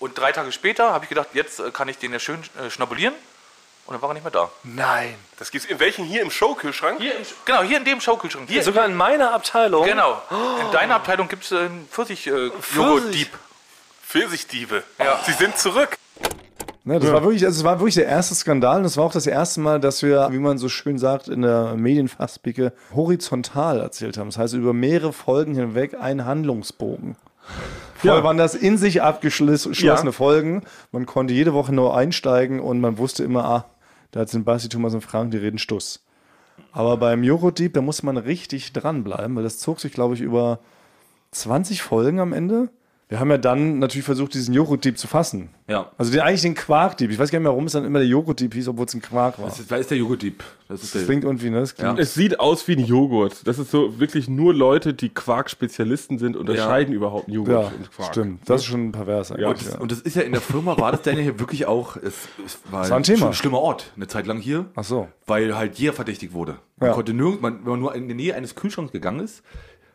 Und 0.00 0.18
drei 0.18 0.32
Tage 0.32 0.50
später 0.52 0.92
habe 0.92 1.04
ich 1.04 1.08
gedacht, 1.08 1.28
jetzt 1.34 1.60
äh, 1.60 1.70
kann 1.70 1.88
ich 1.88 1.98
den 1.98 2.12
ja 2.12 2.18
schön 2.18 2.42
äh, 2.60 2.68
schnabulieren. 2.70 3.14
Und 3.86 3.92
dann 3.94 4.00
war 4.02 4.10
er 4.10 4.14
nicht 4.14 4.22
mehr 4.24 4.30
da. 4.30 4.50
Nein. 4.62 5.14
Das 5.38 5.50
gibt's 5.50 5.66
in 5.66 5.78
welchen 5.78 6.04
hier 6.06 6.22
im 6.22 6.30
Showkühlschrank? 6.30 6.98
Hier 7.00 7.16
im, 7.16 7.22
Sch- 7.22 7.34
genau, 7.44 7.62
hier 7.62 7.76
in 7.78 7.84
dem 7.84 8.00
Schaukühlschrank. 8.00 8.48
Hier, 8.48 8.62
Sogar 8.62 8.86
in 8.86 8.94
meiner 8.94 9.32
Abteilung. 9.34 9.84
genau. 9.84 10.22
In 10.30 10.72
deiner 10.72 10.94
Abteilung 10.96 11.28
gibt 11.28 11.44
es 11.44 11.52
äh, 11.52 11.58
einen 11.58 11.86
Pfirsich-Joghurt-Dieb. 11.90 13.28
Pfirsichdiebe. 14.06 14.82
Sie 15.26 15.32
sind 15.32 15.58
zurück. 15.58 15.96
Ne, 16.86 17.00
das, 17.00 17.10
war 17.10 17.22
wirklich, 17.22 17.44
also 17.46 17.58
es 17.60 17.64
war 17.64 17.78
wirklich 17.80 17.94
der 17.94 18.06
erste 18.06 18.34
Skandal 18.34 18.78
und 18.80 18.84
es 18.84 18.96
war 18.98 19.04
auch 19.04 19.12
das 19.12 19.26
erste 19.26 19.60
Mal, 19.60 19.80
dass 19.80 20.02
wir, 20.02 20.28
wie 20.30 20.38
man 20.38 20.58
so 20.58 20.68
schön 20.68 20.98
sagt, 20.98 21.28
in 21.28 21.40
der 21.42 21.74
Medienfachspicke 21.76 22.72
horizontal 22.94 23.80
erzählt 23.80 24.18
haben. 24.18 24.28
Das 24.28 24.36
heißt, 24.38 24.52
über 24.54 24.74
mehrere 24.74 25.12
Folgen 25.14 25.54
hinweg 25.54 25.94
ein 25.98 26.26
Handlungsbogen. 26.26 27.16
Vorher 27.96 28.22
waren 28.22 28.36
das 28.36 28.54
in 28.54 28.76
sich 28.76 29.00
abgeschlossene 29.02 29.74
Ja. 29.76 30.12
Folgen. 30.12 30.62
Man 30.92 31.06
konnte 31.06 31.32
jede 31.32 31.54
Woche 31.54 31.74
nur 31.74 31.96
einsteigen 31.96 32.60
und 32.60 32.80
man 32.80 32.98
wusste 32.98 33.24
immer, 33.24 33.44
ah, 33.46 33.64
da 34.14 34.24
sind 34.28 34.44
Basti, 34.44 34.68
Thomas 34.68 34.94
und 34.94 35.00
Frank, 35.00 35.32
die 35.32 35.38
reden 35.38 35.58
Stuss. 35.58 36.04
Aber 36.70 36.96
beim 36.98 37.24
Joghurt-Dieb, 37.24 37.74
da 37.74 37.80
muss 37.80 38.04
man 38.04 38.16
richtig 38.16 38.72
dranbleiben, 38.72 39.34
weil 39.34 39.42
das 39.42 39.58
zog 39.58 39.80
sich, 39.80 39.92
glaube 39.92 40.14
ich, 40.14 40.20
über 40.20 40.60
20 41.32 41.82
Folgen 41.82 42.20
am 42.20 42.32
Ende. 42.32 42.70
Wir 43.06 43.20
haben 43.20 43.30
ja 43.30 43.36
dann 43.36 43.78
natürlich 43.80 44.04
versucht, 44.06 44.32
diesen 44.32 44.54
Joghurt-Dieb 44.54 44.96
zu 44.98 45.06
fassen. 45.06 45.50
Ja. 45.68 45.90
Also 45.98 46.10
den, 46.10 46.22
eigentlich 46.22 46.40
den 46.40 46.54
Quarkdieb. 46.54 47.10
Ich 47.10 47.18
weiß 47.18 47.30
gar 47.30 47.38
nicht 47.38 47.44
mehr, 47.44 47.52
warum 47.52 47.66
es 47.66 47.72
dann 47.72 47.84
immer 47.84 47.98
der 47.98 48.08
Joghurt-Dieb 48.08 48.54
hieß, 48.54 48.68
obwohl 48.68 48.86
es 48.86 48.94
ein 48.94 49.02
Quark 49.02 49.38
war. 49.38 49.44
Das 49.46 49.60
ist, 49.60 49.70
wer 49.70 49.78
ist 49.78 49.90
der 49.90 49.98
Joghurt-Dieb? 49.98 50.42
Das 50.68 50.82
ist 50.82 50.94
Das 50.94 51.02
der. 51.02 51.06
klingt 51.08 51.24
irgendwie, 51.24 51.50
ne? 51.50 51.60
Das 51.60 51.74
klingt, 51.74 51.98
Es 51.98 52.14
sieht 52.14 52.40
aus 52.40 52.66
wie 52.66 52.72
ein 52.76 52.84
Joghurt. 52.84 53.46
Das 53.46 53.58
ist 53.58 53.70
so 53.70 54.00
wirklich 54.00 54.26
nur 54.28 54.54
Leute, 54.54 54.94
die 54.94 55.10
Quark-Spezialisten 55.10 56.18
sind, 56.18 56.34
unterscheiden 56.36 56.94
überhaupt 56.94 57.26
einen 57.28 57.34
Joghurt 57.34 57.52
Ja, 57.52 57.72
und 57.76 57.90
Quark. 57.92 58.08
stimmt. 58.08 58.48
Das 58.48 58.62
ist 58.62 58.66
schon 58.66 58.92
pervers 58.92 59.32
eigentlich. 59.32 59.46
Und 59.48 59.66
das, 59.66 59.76
und 59.76 59.92
das 59.92 60.00
ist 60.00 60.16
ja 60.16 60.22
in 60.22 60.32
der 60.32 60.40
Firma, 60.40 60.78
war 60.78 60.92
das 60.92 61.02
denn 61.02 61.18
hier 61.18 61.38
wirklich 61.38 61.66
auch, 61.66 61.96
es, 61.96 62.14
es 62.44 62.58
war, 62.70 62.88
war 62.88 62.96
ein 62.96 63.02
Thema. 63.02 63.28
sch- 63.30 63.34
schlimmer 63.34 63.58
Ort, 63.60 63.92
eine 63.96 64.06
Zeit 64.08 64.26
lang 64.26 64.38
hier. 64.38 64.64
Ach 64.76 64.84
so. 64.84 65.08
Weil 65.26 65.56
halt 65.56 65.78
jeder 65.78 65.92
verdächtigt 65.92 66.32
wurde. 66.32 66.56
Man 66.78 66.88
Ja. 66.88 66.94
konnte 66.94 67.12
nirgends, 67.12 67.42
man, 67.42 67.58
wenn 67.64 67.70
man 67.72 67.80
nur 67.80 67.94
in 67.94 68.08
die 68.08 68.14
Nähe 68.14 68.34
eines 68.34 68.54
Kühlschranks 68.54 68.92
gegangen 68.92 69.20
ist, 69.20 69.42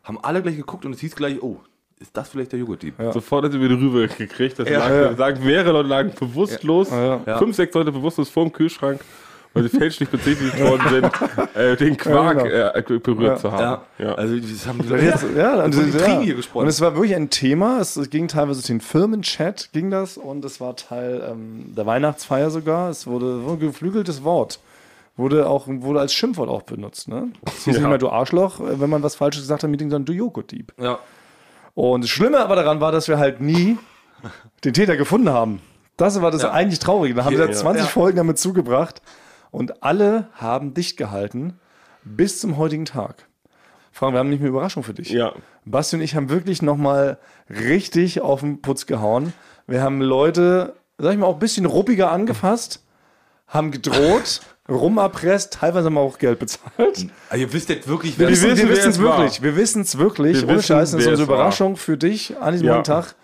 haben 0.03 0.19
alle 0.23 0.43
gleich 0.43 0.57
geguckt 0.57 0.85
und 0.85 0.93
es 0.93 0.99
hieß 0.99 1.15
gleich, 1.15 1.41
oh, 1.41 1.57
ist 1.99 2.15
das 2.15 2.29
vielleicht 2.29 2.51
der 2.51 2.59
Joghurt-Dieb? 2.59 2.95
Sofort 3.13 3.45
hat 3.45 3.51
sie 3.51 3.59
wieder 3.61 3.75
rüber 3.75 4.07
gekriegt. 4.07 4.57
Das 4.59 4.69
Ja. 4.69 4.79
lag, 4.79 4.89
Ja. 4.89 5.15
sagen, 5.15 5.45
mehrere 5.45 5.71
Leute 5.73 5.89
lagen 5.89 6.11
bewusstlos. 6.19 6.89
Ja. 6.91 7.21
Ja. 7.25 7.37
Fünf, 7.37 7.55
sechs 7.55 7.73
Leute 7.73 7.91
bewusstlos 7.91 8.29
vorm 8.29 8.51
Kühlschrank, 8.51 9.01
weil 9.53 9.63
sie 9.63 9.69
fälschlich 9.77 10.07
bezichtigt 10.09 10.59
worden 10.61 10.81
sind, 10.89 11.55
äh, 11.55 11.75
den 11.75 11.97
Quark 11.97 12.45
Ja, 12.45 12.69
äh, 12.75 12.81
berührt 12.99 13.21
Ja. 13.21 13.35
zu 13.37 13.51
haben. 13.51 13.81
Ja. 13.97 14.13
Also 14.15 14.37
das 14.37 14.65
haben 14.67 14.79
die 14.81 14.87
Leute 14.87 15.05
Jetzt, 15.05 15.25
ja, 15.35 15.63
und, 15.63 15.73
den 15.75 15.91
ja. 15.97 16.19
Hier 16.21 16.35
gesprochen. 16.35 16.63
und 16.63 16.69
es 16.69 16.79
war 16.81 16.93
wirklich 16.95 17.15
ein 17.15 17.29
Thema. 17.29 17.79
Es 17.81 17.99
ging 18.09 18.27
teilweise 18.27 18.65
den 18.65 18.79
Firmenchat, 18.81 19.69
ging 19.73 19.89
das, 19.91 20.17
und 20.17 20.45
es 20.45 20.61
war 20.61 20.75
Teil 20.75 21.21
ähm, 21.29 21.73
der 21.75 21.85
Weihnachtsfeier 21.85 22.49
sogar. 22.51 22.89
Es 22.89 23.07
wurde 23.07 23.41
so 23.41 23.51
ein 23.53 23.59
geflügeltes 23.59 24.23
Wort. 24.23 24.59
Wurde 25.17 25.49
auch 25.49 25.65
wurde 25.67 25.99
als 25.99 26.13
Schimpfwort 26.13 26.47
auch 26.47 26.61
benutzt. 26.61 27.09
Ne? 27.09 27.29
Es 27.45 27.65
hieß 27.65 27.73
Ja. 27.75 27.79
nicht 27.81 27.89
mehr 27.89 27.97
du 27.97 28.07
Arschloch, 28.09 28.61
äh, 28.61 28.79
wenn 28.79 28.89
man 28.89 29.03
was 29.03 29.15
Falsches 29.15 29.41
gesagt 29.41 29.63
hat 29.63 29.67
im 29.67 29.71
Meeting, 29.71 29.89
sondern 29.89 30.05
du 30.05 30.13
Joghurt-Dieb. 30.13 30.71
ja. 30.81 30.97
Und 31.81 32.03
das 32.03 32.09
Schlimme 32.09 32.39
aber 32.41 32.57
daran 32.57 32.81
war, 32.81 32.91
dass 32.91 33.07
wir 33.07 33.19
halt 33.19 33.39
nie 33.39 33.77
den 34.65 34.73
Täter 34.73 34.97
gefunden 34.97 35.29
haben. 35.29 35.61
Das 35.95 36.21
war 36.21 36.29
das 36.29 36.41
Ja. 36.41 36.51
eigentlich 36.51 36.79
Traurige. 36.79 37.15
Da 37.15 37.23
haben 37.23 37.31
wir 37.37 37.39
Ja. 37.39 37.47
da 37.47 37.53
20 37.53 37.85
Ja. 37.85 37.89
Folgen 37.89 38.17
damit 38.17 38.37
zugebracht 38.37 39.01
und 39.49 39.81
alle 39.81 40.27
haben 40.33 40.73
dicht 40.73 40.97
gehalten 40.97 41.57
bis 42.03 42.41
zum 42.41 42.57
heutigen 42.57 42.83
Tag. 42.83 43.29
Frank, 43.93 44.13
wir 44.13 44.19
haben 44.19 44.29
nicht 44.29 44.41
mehr 44.41 44.49
Überraschung 44.49 44.83
für 44.83 44.93
dich. 44.93 45.09
Ja. 45.09 45.31
Basti 45.63 45.95
und 45.95 46.01
ich 46.01 46.15
haben 46.15 46.29
wirklich 46.29 46.61
nochmal 46.61 47.17
richtig 47.49 48.19
auf 48.19 48.41
den 48.41 48.61
Putz 48.61 48.85
gehauen. 48.85 49.31
Wir 49.65 49.81
haben 49.81 50.01
Leute, 50.01 50.75
sag 50.97 51.13
ich 51.13 51.17
mal, 51.17 51.27
auch 51.27 51.35
ein 51.35 51.39
bisschen 51.39 51.65
ruppiger 51.65 52.11
angefasst, 52.11 52.83
haben 53.47 53.71
gedroht, 53.71 54.41
rumerpresst, 54.69 55.53
teilweise 55.53 55.87
haben 55.87 55.93
wir 55.95 56.01
auch 56.01 56.17
Geld 56.17 56.39
bezahlt. 56.39 57.07
Also 57.29 57.43
ihr 57.45 57.53
wisst 57.53 57.69
jetzt 57.69 57.87
wirklich, 57.87 58.17
Wir 58.17 58.27
wer 58.27 58.31
wissen 58.33 58.51
wissen, 58.51 58.69
wir 58.69 58.75
wissen 58.75 58.89
es 58.89 58.99
wirklich. 58.99 59.41
Wir 59.41 59.55
wissen 59.55 59.81
es 59.81 59.97
wirklich. 59.97 60.37
Wir 60.37 60.43
Ohne 60.47 60.57
wissen, 60.57 60.67
Scheiß, 60.67 60.91
das 60.91 61.01
ist 61.01 61.07
unsere 61.07 61.23
es 61.23 61.27
war. 61.27 61.35
Überraschung 61.37 61.77
für 61.77 61.97
dich 61.97 62.37
an 62.39 62.53
diesem 62.53 62.67
Ja. 62.67 62.81
Tag. 62.81 63.15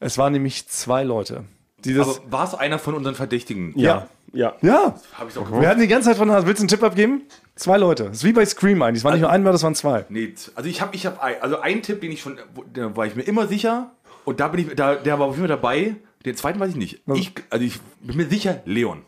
Es 0.00 0.18
waren 0.18 0.32
nämlich 0.32 0.68
zwei 0.68 1.04
Leute. 1.04 1.44
Die 1.84 1.94
das, 1.94 2.18
Aber 2.20 2.32
war 2.32 2.44
es 2.46 2.54
einer 2.54 2.78
von 2.78 2.94
unseren 2.94 3.14
Verdächtigen? 3.14 3.72
Ja. 3.76 4.08
Ja. 4.34 4.54
ja, 4.62 4.94
Habe 5.18 5.28
ich 5.30 5.36
auch 5.36 5.60
wir 5.60 5.68
hatten 5.68 5.80
die 5.80 5.88
ganze 5.88 6.08
Zeit 6.08 6.16
von, 6.16 6.30
willst 6.30 6.46
du 6.58 6.62
einen 6.62 6.68
Tipp 6.68 6.82
abgeben? 6.82 7.22
Zwei 7.54 7.76
Leute. 7.76 8.04
Das 8.04 8.18
ist 8.18 8.24
wie 8.24 8.32
bei 8.32 8.46
Scream 8.46 8.80
eigentlich. 8.80 9.00
Es 9.00 9.04
war 9.04 9.12
nicht 9.12 9.20
nur 9.20 9.28
ein, 9.30 9.44
das 9.44 9.62
waren 9.62 9.74
zwei. 9.74 10.06
Nee, 10.08 10.32
also 10.54 10.70
ich 10.70 10.80
habe 10.80 10.96
ich 10.96 11.04
hab 11.04 11.22
ein, 11.22 11.34
also 11.42 11.60
einen 11.60 11.82
Tipp, 11.82 12.00
den 12.00 12.12
ich 12.12 12.22
schon, 12.22 12.38
da 12.72 12.96
war 12.96 13.04
ich 13.04 13.14
mir 13.14 13.24
immer 13.24 13.46
sicher 13.46 13.90
und 14.24 14.40
da 14.40 14.48
bin 14.48 14.66
ich, 14.66 14.74
da, 14.74 14.94
der 14.94 15.18
war 15.18 15.26
auf 15.26 15.34
jeden 15.36 15.48
Fall 15.48 15.56
dabei. 15.56 15.96
Den 16.24 16.34
zweiten 16.34 16.58
weiß 16.60 16.70
ich 16.70 16.76
nicht. 16.76 17.02
Ich, 17.14 17.32
also 17.50 17.62
ich 17.62 17.78
bin 18.00 18.16
mir 18.16 18.26
sicher, 18.26 18.62
Leon. 18.64 19.02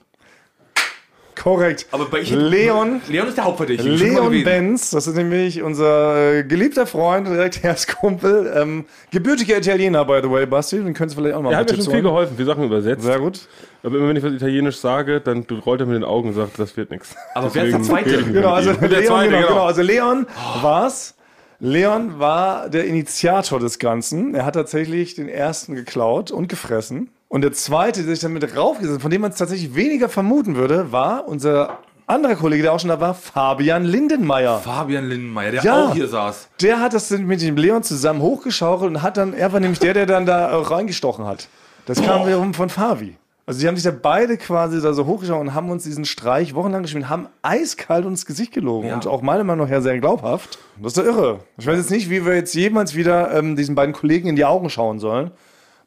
Korrekt. 1.37 1.87
Aber 1.91 2.07
bei 2.07 2.21
ich 2.21 2.31
Leon, 2.31 3.01
Leon 3.09 3.29
ist 3.29 3.37
der 3.37 3.45
Hauptverdächtige. 3.45 3.91
mal 3.91 4.31
Leon. 4.31 4.45
Benz, 4.45 4.91
das 4.91 5.07
ist 5.07 5.17
nämlich 5.17 5.63
unser 5.63 6.39
äh, 6.39 6.45
geliebter 6.45 6.87
Freund, 6.87 7.27
direkt 7.27 7.63
Herzkumpel, 7.63 8.53
ähm, 8.57 8.85
gebürtiger 9.11 9.59
Italiener, 9.59 10.05
by 10.05 10.21
the 10.23 10.31
way, 10.31 10.47
Basti, 10.47 10.77
den 10.77 10.95
könntest 10.95 11.19
du 11.19 11.23
vielleicht 11.23 11.37
auch 11.37 11.43
noch 11.43 11.51
Er 11.51 11.57
mal 11.57 11.61
hat 11.61 11.71
mir 11.77 11.83
schon 11.83 11.93
viel 11.93 12.03
geholfen, 12.03 12.35
viele 12.37 12.47
Sachen 12.47 12.65
übersetzt. 12.65 13.03
Sehr 13.05 13.19
gut. 13.19 13.41
Aber 13.83 13.97
immer 13.99 14.09
wenn 14.09 14.17
ich 14.17 14.23
was 14.23 14.33
Italienisch 14.33 14.77
sage, 14.77 15.21
dann 15.21 15.47
rollt 15.65 15.81
er 15.81 15.87
mit 15.87 15.97
den 15.97 16.05
Augen 16.05 16.29
und 16.29 16.35
sagt, 16.35 16.59
das 16.59 16.77
wird 16.77 16.91
nichts. 16.91 17.15
Aber 17.35 17.55
wer 17.55 17.65
ist 17.65 17.73
der 17.73 17.83
Zweite? 17.83 18.23
Genau, 18.23 18.53
also 18.53 18.73
Der 18.73 18.89
Leon, 18.89 19.05
zweite, 19.07 19.31
genau, 19.31 19.49
genau. 19.49 19.65
Also 19.65 19.83
Leon 19.83 20.27
war's. 20.63 21.15
Leon 21.61 22.19
war 22.19 22.69
der 22.69 22.85
Initiator 22.85 23.61
des 23.61 23.79
Ganzen. 23.79 24.35
Er 24.35 24.45
hat 24.45 24.55
tatsächlich 24.55 25.15
den 25.15 25.29
ersten 25.29 25.75
geklaut 25.75 26.31
und 26.31 26.49
gefressen 26.49 27.11
Und 27.35 27.41
der 27.41 27.53
zweite, 27.53 28.05
der 28.05 28.15
sich 28.15 28.21
dann 28.21 28.33
mit 28.33 28.57
raufgesetzt 28.57 28.95
hat, 28.95 29.03
von 29.03 29.11
dem 29.11 29.23
man 29.23 29.33
es 29.33 29.37
tatsächlich 29.39 29.75
weniger 29.75 30.09
vermuten 30.09 30.55
würde, 30.55 30.93
war 30.93 31.27
unser 31.27 31.79
anderer 32.07 32.37
Kollege, 32.37 32.63
der 32.63 32.73
auch 32.73 32.79
schon 32.79 32.91
da 32.91 33.01
war, 33.01 33.13
Fabian 33.13 33.85
Lindenmeier. 33.85 34.61
Fabian 34.61 35.09
Lindenmeier, 35.09 35.51
der 35.51 35.63
Ja. 35.65 35.87
auch 35.87 35.95
hier 35.95 36.07
saß. 36.07 36.49
Der 36.63 36.79
hat 36.79 36.95
das 36.95 37.11
mit 37.11 37.43
dem 37.43 37.57
Leon 37.57 37.83
zusammen 37.83 38.23
hochgeschaukelt 38.23 38.89
und 38.89 39.03
hat 39.03 39.17
dann, 39.17 39.35
er 39.35 39.53
war 39.53 39.59
nämlich 39.59 39.81
der, 39.81 39.95
der 39.95 40.07
dann 40.07 40.27
da 40.27 40.49
äh, 40.49 40.55
reingestochen 40.55 41.27
hat. 41.27 41.49
Das 41.87 42.01
kam 42.01 42.25
wiederum 42.25 42.55
von 42.55 42.69
Fabi. 42.69 43.17
Also 43.47 43.59
die 43.61 43.67
haben 43.67 43.75
sich 43.75 43.83
da 43.85 43.91
beide 43.91 44.37
quasi 44.37 44.81
da 44.81 44.93
so 44.93 45.05
hochgeschaut 45.07 45.41
und 45.41 45.55
haben 45.55 45.71
uns 45.71 45.83
diesen 45.83 46.05
Streich 46.05 46.55
wochenlang 46.55 46.83
gespielt, 46.83 47.09
haben 47.09 47.27
eiskalt 47.43 48.05
uns 48.07 48.21
ins 48.21 48.27
Gesicht 48.27 48.53
gelogen 48.53 48.87
Ja. 48.91 48.95
und 48.95 49.09
auch 49.09 49.23
meiner 49.23 49.43
Meinung 49.43 49.67
nach 49.67 49.73
ja 49.73 49.81
sehr 49.81 49.99
glaubhaft. 49.99 50.61
Das 50.81 50.93
ist 50.93 50.99
doch 50.99 51.05
irre. 51.05 51.41
Ich 51.59 51.67
weiß 51.67 51.79
jetzt 51.79 51.91
nicht, 51.91 52.09
wie 52.11 52.25
wir 52.25 52.37
jetzt 52.37 52.55
jemals 52.55 52.95
wieder 52.95 53.35
ähm, 53.37 53.57
diesen 53.57 53.75
beiden 53.75 53.93
Kollegen 53.93 54.29
in 54.29 54.37
die 54.37 54.45
Augen 54.45 54.71
schauen 54.71 55.01
sollen. 55.01 55.33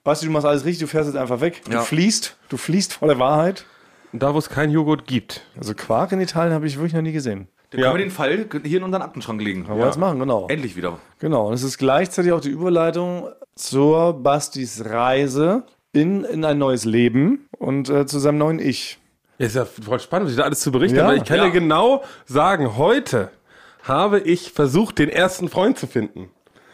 Basti, 0.07 0.25
du 0.25 0.31
machst 0.31 0.45
alles 0.47 0.63
richtig, 0.65 0.79
du 0.79 0.87
fährst 0.87 1.07
jetzt 1.09 1.17
einfach 1.19 1.41
weg. 1.41 1.61
Du 1.65 1.71
Ja. 1.73 1.81
fließt, 1.81 2.37
du 2.49 2.57
fließt 2.57 2.93
vor 2.93 3.07
der 3.09 3.19
Wahrheit. 3.19 3.65
Da, 4.13 4.33
wo 4.33 4.37
es 4.39 4.49
kein 4.49 4.71
Joghurt 4.71 5.05
gibt. 5.05 5.41
Also 5.57 5.73
Quark 5.75 6.13
in 6.13 6.21
Italien 6.21 6.53
habe 6.53 6.65
ich 6.65 6.77
wirklich 6.77 6.93
noch 6.93 7.01
nie 7.01 7.11
gesehen. 7.11 7.49
Dann 7.71 7.81
Ja. 7.81 7.87
können 7.87 7.99
wir 7.99 8.05
den 8.05 8.11
Fall 8.11 8.45
hier 8.63 8.77
in 8.77 8.83
unseren 8.85 9.01
Aktenschrank 9.01 9.41
legen. 9.41 9.65
Aber 9.69 9.85
jetzt 9.85 9.97
machen, 9.97 10.17
genau. 10.19 10.47
Endlich 10.47 10.77
wieder. 10.77 10.97
Genau, 11.19 11.47
und 11.47 11.53
es 11.53 11.63
ist 11.63 11.77
gleichzeitig 11.77 12.31
auch 12.31 12.39
die 12.39 12.49
Überleitung 12.49 13.27
zur 13.55 14.13
Bastis 14.13 14.85
Reise 14.85 15.63
in, 15.91 16.23
in 16.23 16.45
ein 16.45 16.57
neues 16.57 16.85
Leben 16.85 17.47
und 17.57 17.89
äh, 17.89 18.05
zu 18.05 18.19
seinem 18.19 18.37
neuen 18.37 18.59
Ich. 18.59 18.99
Ja, 19.39 19.45
ist 19.47 19.55
ja 19.57 19.65
voll 19.65 19.99
spannend, 19.99 20.27
was 20.27 20.31
ich 20.31 20.37
da 20.37 20.43
alles 20.45 20.61
zu 20.61 20.71
berichten 20.71 20.95
Ja. 20.97 21.03
habe. 21.03 21.15
weil 21.15 21.21
Ich 21.21 21.27
kann 21.27 21.37
ja. 21.37 21.45
Ja. 21.45 21.49
genau 21.51 22.01
sagen, 22.25 22.77
heute 22.77 23.29
habe 23.83 24.19
ich 24.21 24.53
versucht, 24.53 24.99
den 24.99 25.09
ersten 25.09 25.49
Freund 25.49 25.77
zu 25.77 25.85
finden. 25.85 26.29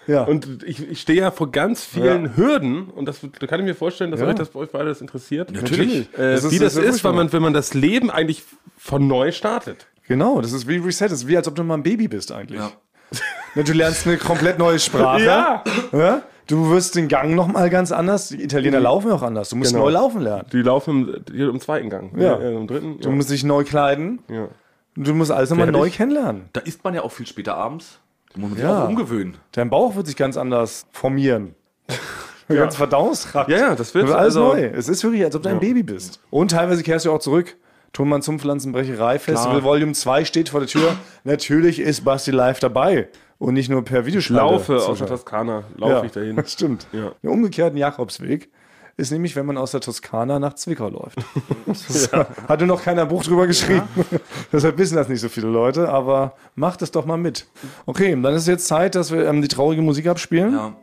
Ja. 0.07 0.23
Und 0.23 0.63
ich, 0.63 0.89
ich 0.91 1.01
stehe 1.01 1.19
ja 1.21 1.31
vor 1.31 1.51
ganz 1.51 1.83
vielen 1.83 2.35
Hürden 2.35 2.89
und 2.89 3.05
das 3.05 3.19
da 3.39 3.47
kann 3.47 3.59
ich 3.59 3.65
mir 3.65 3.75
vorstellen, 3.75 4.11
dass 4.11 4.19
Ja. 4.19 4.27
euch 4.27 4.35
das 4.35 4.49
bei 4.49 4.59
euch 4.59 4.69
beide 4.71 4.85
das 4.89 5.01
interessiert. 5.01 5.51
Natürlich. 5.51 6.07
Äh, 6.17 6.33
Das 6.33 6.43
ist- 6.43 6.51
wie 6.51 6.59
das, 6.59 6.75
das 6.75 6.83
ist 6.83 7.03
weil 7.03 7.13
man, 7.13 7.31
wenn 7.31 7.41
man 7.41 7.53
das 7.53 7.73
Leben 7.73 8.09
eigentlich 8.11 8.43
von 8.77 9.07
neu 9.07 9.31
startet. 9.31 9.87
Genau, 10.07 10.41
das 10.41 10.51
ist 10.51 10.67
wie 10.67 10.77
Reset, 10.77 11.05
das 11.05 11.13
ist 11.13 11.27
wie 11.27 11.37
als 11.37 11.47
ob 11.47 11.55
du 11.55 11.63
mal 11.63 11.75
ein 11.75 11.83
Baby 11.83 12.07
bist 12.07 12.31
eigentlich. 12.31 12.59
Ja. 12.59 12.71
Ne, 13.55 13.63
Du 13.63 13.71
lernst 13.73 14.07
eine 14.07 14.17
komplett 14.17 14.57
neue 14.57 14.79
Sprache. 14.79 15.23
Ja. 15.23 15.63
Ja? 15.91 16.21
Du 16.47 16.71
wirst 16.71 16.95
den 16.95 17.07
Gang 17.07 17.35
nochmal 17.35 17.69
ganz 17.69 17.91
anders. 17.91 18.29
Die 18.29 18.41
Italiener 18.43 18.79
laufen 18.79 19.09
ja 19.09 19.13
auch 19.13 19.21
anders. 19.21 19.49
Du 19.49 19.55
musst 19.55 19.71
Genau. 19.73 19.85
neu 19.85 19.91
laufen 19.91 20.21
lernen. 20.21 20.45
Die 20.51 20.63
laufen 20.63 21.07
im, 21.13 21.25
die 21.31 21.41
im 21.43 21.59
zweiten 21.59 21.89
Gang. 21.91 22.19
Ja. 22.19 22.35
Äh, 22.39 22.55
Im 22.55 22.65
dritten. 22.65 22.99
Du 22.99 23.11
musst 23.11 23.29
dich 23.29 23.43
neu 23.43 23.63
kleiden. 23.63 24.19
ja. 24.27 24.47
Du 24.95 25.13
musst 25.15 25.31
alles 25.31 25.49
nochmal 25.51 25.71
neu 25.71 25.89
kennenlernen. 25.89 26.43
Da 26.53 26.61
isst 26.61 26.83
man 26.83 26.93
ja 26.95 27.01
auch 27.03 27.11
viel 27.11 27.25
später 27.27 27.55
abends. 27.55 27.99
Da 28.33 28.39
muss 28.41 28.49
man 28.49 28.55
sich 28.57 28.63
Ja. 28.63 28.83
auch 28.83 28.89
umgewöhnen. 28.89 29.37
Dein 29.51 29.69
Bauch 29.69 29.95
wird 29.95 30.07
sich 30.07 30.15
ganz 30.15 30.37
anders 30.37 30.87
formieren. 30.91 31.55
Der 32.49 32.57
ganze 32.57 32.77
Verdauungstrakt. 32.77 33.49
Ja, 33.49 33.57
ja, 33.57 33.75
das 33.75 33.93
wird 33.95 34.05
alles 34.09 34.35
also- 34.35 34.53
neu. 34.53 34.65
Es 34.65 34.89
ist 34.89 35.03
wirklich, 35.03 35.23
als 35.23 35.35
ob 35.35 35.43
du 35.43 35.49
ein 35.49 35.59
Baby 35.59 35.81
bist. 35.83 36.19
Und 36.29 36.51
teilweise 36.51 36.83
kehrst 36.83 37.05
du 37.05 37.11
auch 37.11 37.19
zurück. 37.19 37.55
Tonmann 37.93 38.21
zum 38.23 38.39
Pflanzenbrecherei 38.39 39.19
Festival 39.19 39.59
Klar. 39.59 39.63
Volume 39.63 39.93
2 39.93 40.25
steht 40.25 40.49
vor 40.49 40.59
der 40.59 40.67
Tür. 40.67 40.95
Natürlich 41.23 41.79
ist 41.79 42.03
Basti 42.03 42.31
live 42.31 42.59
dabei. 42.59 43.07
Und 43.37 43.53
nicht 43.53 43.69
nur 43.69 43.83
per 43.85 44.05
Videoschalte. 44.05 44.41
Laufe 44.41 44.77
aus 44.77 44.97
der. 44.99 45.07
Toskana, 45.07 45.63
laufe 45.77 45.93
ja, 45.93 46.03
ich 46.03 46.11
dahin. 46.11 46.35
Das 46.35 46.51
stimmt. 46.53 46.87
Ja. 46.91 47.11
Der 47.21 47.31
umgekehrten 47.31 47.77
Jakobsweg 47.77 48.49
ist 48.97 49.11
nämlich, 49.11 49.35
wenn 49.35 49.45
man 49.45 49.57
aus 49.57 49.71
der 49.71 49.81
Toskana 49.81 50.39
nach 50.39 50.53
Zwickau 50.53 50.89
läuft. 50.89 51.17
Das 51.65 52.11
Hatte 52.47 52.65
noch 52.67 52.83
keiner 52.83 53.05
Buch 53.07 53.23
drüber 53.23 53.47
geschrieben. 53.47 53.83
Deshalb 54.53 54.77
wissen 54.77 54.95
das 54.95 55.09
nicht 55.09 55.21
so 55.21 55.29
viele 55.29 55.47
Leute, 55.47 55.89
aber 55.89 56.33
macht 56.55 56.81
es 56.83 56.91
doch 56.91 57.05
mal 57.05 57.17
mit. 57.17 57.47
Okay, 57.85 58.11
dann 58.11 58.33
ist 58.35 58.41
es 58.43 58.47
jetzt 58.47 58.67
Zeit, 58.67 58.95
dass 58.95 59.11
wir 59.11 59.25
ähm, 59.27 59.41
die 59.41 59.47
traurige 59.47 59.81
Musik 59.81 60.07
abspielen. 60.07 60.53
Ja. 60.53 60.73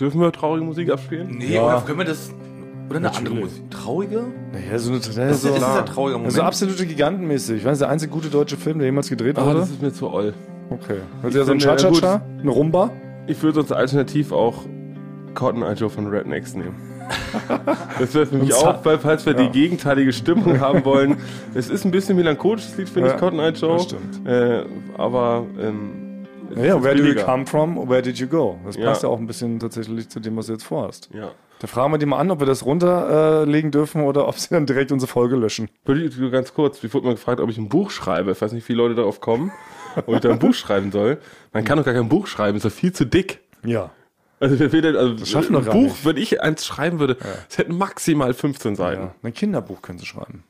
Dürfen 0.00 0.20
wir 0.20 0.32
traurige 0.32 0.64
Musik 0.64 0.90
abspielen? 0.90 1.36
Nee, 1.36 1.54
Ja. 1.54 1.64
oder 1.66 1.80
können 1.82 1.98
wir 1.98 2.04
das. 2.06 2.30
Oder 2.88 2.98
eine 2.98 3.14
andere 3.14 3.34
Musik. 3.34 3.70
Traurige? 3.70 4.24
Naja, 4.52 4.78
so 4.78 4.90
eine, 4.90 5.00
das 5.00 5.14
Das 5.14 5.42
so, 5.42 5.48
ist 5.48 5.60
ja 5.60 5.82
trauriger 5.82 6.18
Moment. 6.18 6.32
so 6.34 6.42
absolute 6.42 6.86
Gigantenmäßig. 6.86 7.58
Ich 7.58 7.64
weiß, 7.64 7.78
der 7.78 7.88
einzige 7.88 8.12
gute 8.12 8.28
deutsche 8.28 8.56
Film, 8.56 8.78
der 8.78 8.86
jemals 8.86 9.08
gedreht 9.08 9.38
Ah, 9.38 9.46
wurde. 9.46 9.60
das 9.60 9.70
ist 9.70 9.82
mir 9.82 9.92
zu 9.92 10.10
oll. 10.10 10.34
Okay. 10.70 10.98
Hört 11.20 11.34
ihr 11.34 11.44
so 11.44 11.52
ein 11.52 11.58
ja, 11.58 11.76
Cha-Cha-Cha? 11.76 12.22
Eine 12.40 12.50
Rumba? 12.50 12.90
Ich 13.26 13.42
würde 13.42 13.56
sonst 13.56 13.72
alternativ 13.72 14.32
auch 14.32 14.64
Cotton 15.34 15.62
Eye 15.62 15.74
Joe 15.74 15.90
von 15.90 16.06
Rednecks 16.06 16.54
nehmen. 16.54 16.74
Das 17.98 18.14
wäre 18.14 18.28
Und 18.30 18.52
auch, 18.54 18.84
weil 18.84 18.98
falls 18.98 19.26
wir 19.26 19.34
Ja. 19.34 19.42
die 19.46 19.50
gegenteilige 19.50 20.12
Stimmung 20.12 20.60
haben 20.60 20.84
wollen. 20.84 21.16
Es 21.54 21.68
ist 21.70 21.84
ein 21.84 21.90
bisschen 21.90 22.16
melancholisches 22.16 22.76
Lied, 22.76 22.88
finde 22.88 23.08
Ja, 23.10 23.14
ich, 23.14 23.20
Cotton 23.20 23.38
Eye 23.40 23.50
Joe. 23.50 23.72
das 23.74 23.84
stimmt. 23.84 24.26
Äh, 24.26 24.64
aber 24.96 25.44
ähm, 25.60 26.26
Ja, 26.56 26.82
where 26.82 26.94
do 26.94 27.02
you 27.02 27.08
billiger. 27.08 27.24
come 27.24 27.46
from, 27.46 27.88
where 27.88 28.02
did 28.02 28.18
you 28.18 28.26
go? 28.26 28.58
Das 28.66 28.76
Ja. 28.76 28.86
passt 28.86 29.02
ja 29.02 29.08
auch 29.08 29.18
ein 29.18 29.26
bisschen 29.26 29.58
tatsächlich 29.58 30.08
zu 30.08 30.20
dem, 30.20 30.36
was 30.36 30.46
du 30.46 30.52
jetzt 30.52 30.64
vorhast. 30.64 31.08
Ja. 31.14 31.30
Da 31.60 31.68
fragen 31.68 31.92
wir 31.92 31.98
die 31.98 32.06
mal 32.06 32.18
an, 32.18 32.30
ob 32.32 32.40
wir 32.40 32.46
das 32.46 32.66
runterlegen 32.66 33.70
dürfen 33.70 34.02
oder 34.02 34.26
ob 34.26 34.36
sie 34.36 34.48
dann 34.52 34.66
direkt 34.66 34.90
unsere 34.90 35.08
Folge 35.10 35.36
löschen. 35.36 35.68
Ganz 36.32 36.54
kurz, 36.54 36.82
ich 36.82 36.92
wurde 36.92 37.06
mal 37.06 37.12
gefragt, 37.14 37.38
ob 37.40 37.48
ich 37.50 37.56
ein 37.58 37.68
Buch 37.68 37.90
schreibe. 37.92 38.32
Ich 38.32 38.42
weiß 38.42 38.50
nicht, 38.52 38.64
wie 38.64 38.66
viele 38.66 38.78
Leute 38.78 38.96
darauf 38.96 39.20
kommen, 39.20 39.52
ob 40.06 40.12
ich 40.14 40.20
da 40.20 40.30
ein 40.30 40.40
Buch 40.40 40.54
schreiben 40.54 40.90
soll. 40.90 41.18
Man 41.52 41.62
kann 41.64 41.78
doch 41.78 41.84
gar 41.84 41.94
kein 41.94 42.08
Buch 42.08 42.26
schreiben, 42.26 42.56
ist 42.56 42.64
doch 42.66 42.72
viel 42.72 42.92
zu 42.92 43.04
dick. 43.06 43.38
Ja. 43.64 43.90
Also, 44.42 44.58
wer 44.58 44.72
will 44.72 44.82
denn, 44.82 44.96
also 44.96 45.24
schaffen 45.24 45.52
wir 45.52 45.58
ein 45.60 45.64
Buch, 45.64 45.92
nicht. 45.92 46.04
wenn 46.04 46.16
ich 46.16 46.42
eins 46.42 46.66
schreiben 46.66 46.98
würde, 46.98 47.16
es 47.48 47.58
hätten 47.58 47.78
maximal 47.78 48.34
15 48.34 48.74
Seiten. 48.76 49.10
Ein 49.22 49.32
Kinderbuch 49.32 49.82
können 49.82 49.98
sie 49.98 50.06
schreiben. 50.06 50.42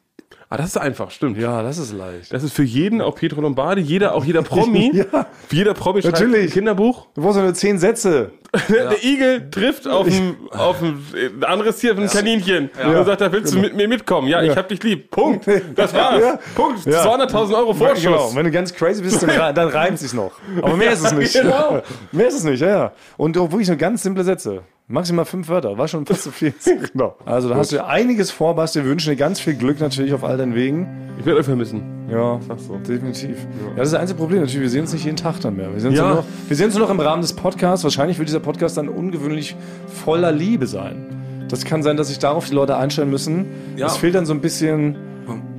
Ah, 0.48 0.56
das 0.56 0.66
ist 0.68 0.76
einfach, 0.78 1.10
stimmt. 1.10 1.38
Ja, 1.38 1.62
das 1.62 1.78
ist 1.78 1.92
leicht. 1.92 2.32
Das 2.32 2.42
ist 2.42 2.52
für 2.52 2.62
jeden, 2.62 3.00
auch 3.00 3.14
Pietro 3.14 3.40
Lombardi, 3.40 3.80
jeder, 3.80 4.14
auch 4.14 4.24
jeder 4.24 4.42
Promi. 4.42 4.90
Ja. 4.94 5.26
Jeder 5.50 5.72
Promi 5.74 6.02
schreibt 6.02 6.20
Natürlich. 6.20 6.50
ein 6.50 6.52
Kinderbuch. 6.52 7.06
Du 7.14 7.22
brauchst 7.22 7.36
ja 7.36 7.42
nur 7.42 7.54
zehn 7.54 7.78
Sätze. 7.78 8.32
Der 8.68 9.02
Igel 9.02 9.50
trifft 9.50 9.88
auf 9.88 10.06
ein, 10.06 10.36
auf 10.50 10.82
ein, 10.82 11.02
anderes 11.42 11.78
Tier, 11.78 11.96
ein 11.96 12.06
Kaninchen. 12.06 12.68
Und 12.84 13.04
sagt, 13.06 13.22
da 13.22 13.32
willst 13.32 13.54
du 13.54 13.58
mit 13.58 13.74
mir 13.74 13.88
mitkommen? 13.88 14.28
Ja, 14.28 14.42
ich 14.42 14.54
hab 14.56 14.68
dich 14.68 14.82
lieb. 14.82 15.10
Punkt. 15.10 15.46
Das 15.74 15.94
war's. 15.94 16.20
Ja. 16.20 16.38
Punkt. 16.54 16.84
Ja. 16.84 17.02
200.000 17.02 17.56
Euro 17.56 17.72
Vorschuss. 17.72 18.02
Genau, 18.02 18.34
wenn 18.34 18.44
du 18.44 18.50
ganz 18.50 18.74
crazy 18.74 19.02
bist, 19.02 19.22
dann, 19.22 19.54
dann 19.54 19.68
reimt 19.68 19.98
sich's 19.98 20.12
noch. 20.12 20.32
Aber 20.60 20.76
mehr 20.76 20.92
ist 20.92 21.04
es 21.04 21.12
nicht. 21.12 21.32
Genau. 21.32 21.82
Mehr 22.12 22.28
ist 22.28 22.34
es 22.34 22.44
nicht, 22.44 22.60
ja, 22.60 22.68
ja. 22.68 22.92
Und 23.16 23.36
auch 23.38 23.50
wirklich 23.50 23.68
nur 23.68 23.76
ganz 23.76 24.02
simple 24.02 24.24
Sätze. 24.24 24.62
Maximal 24.88 25.24
fünf 25.24 25.48
Wörter, 25.48 25.78
war 25.78 25.88
schon 25.88 26.04
fast 26.04 26.24
zu 26.24 26.30
viel. 26.30 26.52
genau. 26.92 27.16
Also 27.24 27.48
da 27.48 27.54
hast 27.56 27.72
du 27.72 27.82
einiges 27.84 28.30
vor, 28.30 28.54
Basti. 28.54 28.80
Wir 28.80 28.90
wünschen 28.90 29.10
dir 29.10 29.16
ganz 29.16 29.40
viel 29.40 29.54
Glück 29.54 29.80
natürlich 29.80 30.12
auf 30.12 30.22
all 30.24 30.36
deinen 30.36 30.54
Wegen. 30.54 30.86
Ich 31.18 31.24
werde 31.24 31.40
euch 31.40 31.46
vermissen. 31.46 31.82
Ja, 32.10 32.38
so. 32.58 32.76
definitiv. 32.76 33.38
Ja. 33.38 33.76
das 33.76 33.86
ist 33.88 33.92
das 33.94 34.00
einzige 34.00 34.18
Problem 34.18 34.40
natürlich. 34.40 34.60
Wir 34.60 34.68
sehen 34.68 34.82
uns 34.82 34.92
nicht 34.92 35.04
jeden 35.04 35.16
Tag 35.16 35.40
dann 35.40 35.56
mehr. 35.56 35.72
Wir 35.72 35.80
sehen 35.80 35.90
uns, 35.90 35.98
Ja. 35.98 36.08
nur, 36.08 36.16
noch, 36.16 36.24
wir 36.46 36.56
sehen 36.56 36.66
uns 36.66 36.74
nur 36.74 36.86
noch 36.86 36.92
im 36.92 37.00
Rahmen 37.00 37.22
des 37.22 37.32
Podcasts. 37.32 37.84
Wahrscheinlich 37.84 38.18
wird 38.18 38.28
dieser 38.28 38.40
Podcast 38.42 38.76
dann 38.76 38.88
ungewöhnlich 38.88 39.56
voller 40.04 40.32
Liebe 40.32 40.66
sein. 40.66 41.46
Das 41.48 41.64
kann 41.64 41.82
sein, 41.82 41.96
dass 41.96 42.08
sich 42.08 42.18
darauf 42.18 42.48
die 42.48 42.54
Leute 42.54 42.76
einstellen 42.76 43.10
müssen. 43.10 43.46
Ja. 43.76 43.86
Es 43.86 43.96
fehlt 43.96 44.14
dann 44.14 44.26
so 44.26 44.32
ein 44.32 44.40
bisschen 44.40 44.96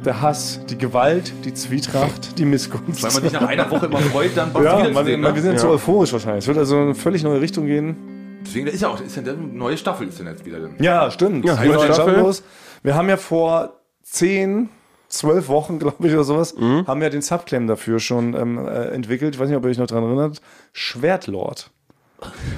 der 0.05 0.21
Hass, 0.21 0.59
die 0.69 0.77
Gewalt, 0.77 1.31
die 1.45 1.53
Zwietracht, 1.53 2.37
die 2.37 2.43
Missgunst. 2.45 3.01
Weil 3.03 3.13
man 3.13 3.23
sich 3.23 3.31
nach 3.31 3.47
einer 3.47 3.71
Woche 3.71 3.85
immer 3.85 3.99
freut, 3.99 4.31
dann 4.35 4.49
was 4.53 4.63
ja, 4.63 4.73
man, 4.73 4.81
wiederzusehen. 4.89 5.21
man, 5.21 5.35
wir 5.35 5.41
Ne? 5.41 5.47
sind 5.49 5.63
Ja. 5.63 5.69
euphorisch 5.69 6.11
wahrscheinlich. 6.11 6.43
Es 6.43 6.47
wird 6.47 6.57
also 6.57 6.75
in 6.75 6.81
eine 6.83 6.95
völlig 6.95 7.23
neue 7.23 7.39
Richtung 7.39 7.65
gehen. 7.67 7.95
Deswegen 8.45 8.67
ist 8.67 8.81
ja 8.81 8.89
auch 8.89 8.99
ist 8.99 9.15
ja 9.15 9.21
eine 9.21 9.33
neue 9.35 9.77
Staffel 9.77 10.07
ist 10.09 10.19
denn 10.19 10.27
jetzt 10.27 10.45
wieder. 10.45 10.59
Denn. 10.59 10.75
Ja, 10.79 11.09
stimmt. 11.11 11.45
Ja, 11.45 11.55
neue 11.55 11.69
neue 11.75 11.93
Staffel. 11.93 12.19
los. 12.19 12.43
Wir 12.81 12.95
haben 12.95 13.07
ja 13.07 13.15
vor 13.15 13.79
zehn, 14.01 14.67
zwölf 15.07 15.47
Wochen, 15.47 15.79
glaube 15.79 16.05
ich, 16.05 16.13
oder 16.13 16.25
sowas, 16.25 16.53
Mhm. 16.57 16.85
haben 16.85 16.99
wir 16.99 17.09
den 17.09 17.21
Subclaim 17.21 17.67
dafür 17.67 17.99
schon 17.99 18.33
ähm, 18.33 18.57
äh, 18.57 18.87
entwickelt. 18.89 19.35
Ich 19.35 19.39
weiß 19.39 19.47
nicht, 19.47 19.55
ob 19.57 19.63
ihr 19.63 19.69
euch 19.69 19.77
noch 19.77 19.87
dran 19.87 20.03
erinnert. 20.03 20.41
Schwertlord. 20.73 21.71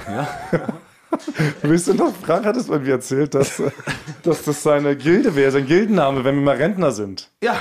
Ja. 0.08 0.28
Wisst 1.62 1.88
ihr 1.88 1.94
noch, 1.94 2.12
Frank 2.14 2.44
hat 2.44 2.56
es 2.56 2.68
bei 2.68 2.78
mir 2.78 2.92
erzählt, 2.92 3.34
dass, 3.34 3.62
dass 4.22 4.44
das 4.44 4.62
seine 4.62 4.96
Gilde 4.96 5.34
wäre, 5.34 5.50
sein 5.50 5.66
Gildenname, 5.66 6.24
wenn 6.24 6.36
wir 6.36 6.42
mal 6.42 6.56
Rentner 6.56 6.92
sind. 6.92 7.30
Ja, 7.42 7.56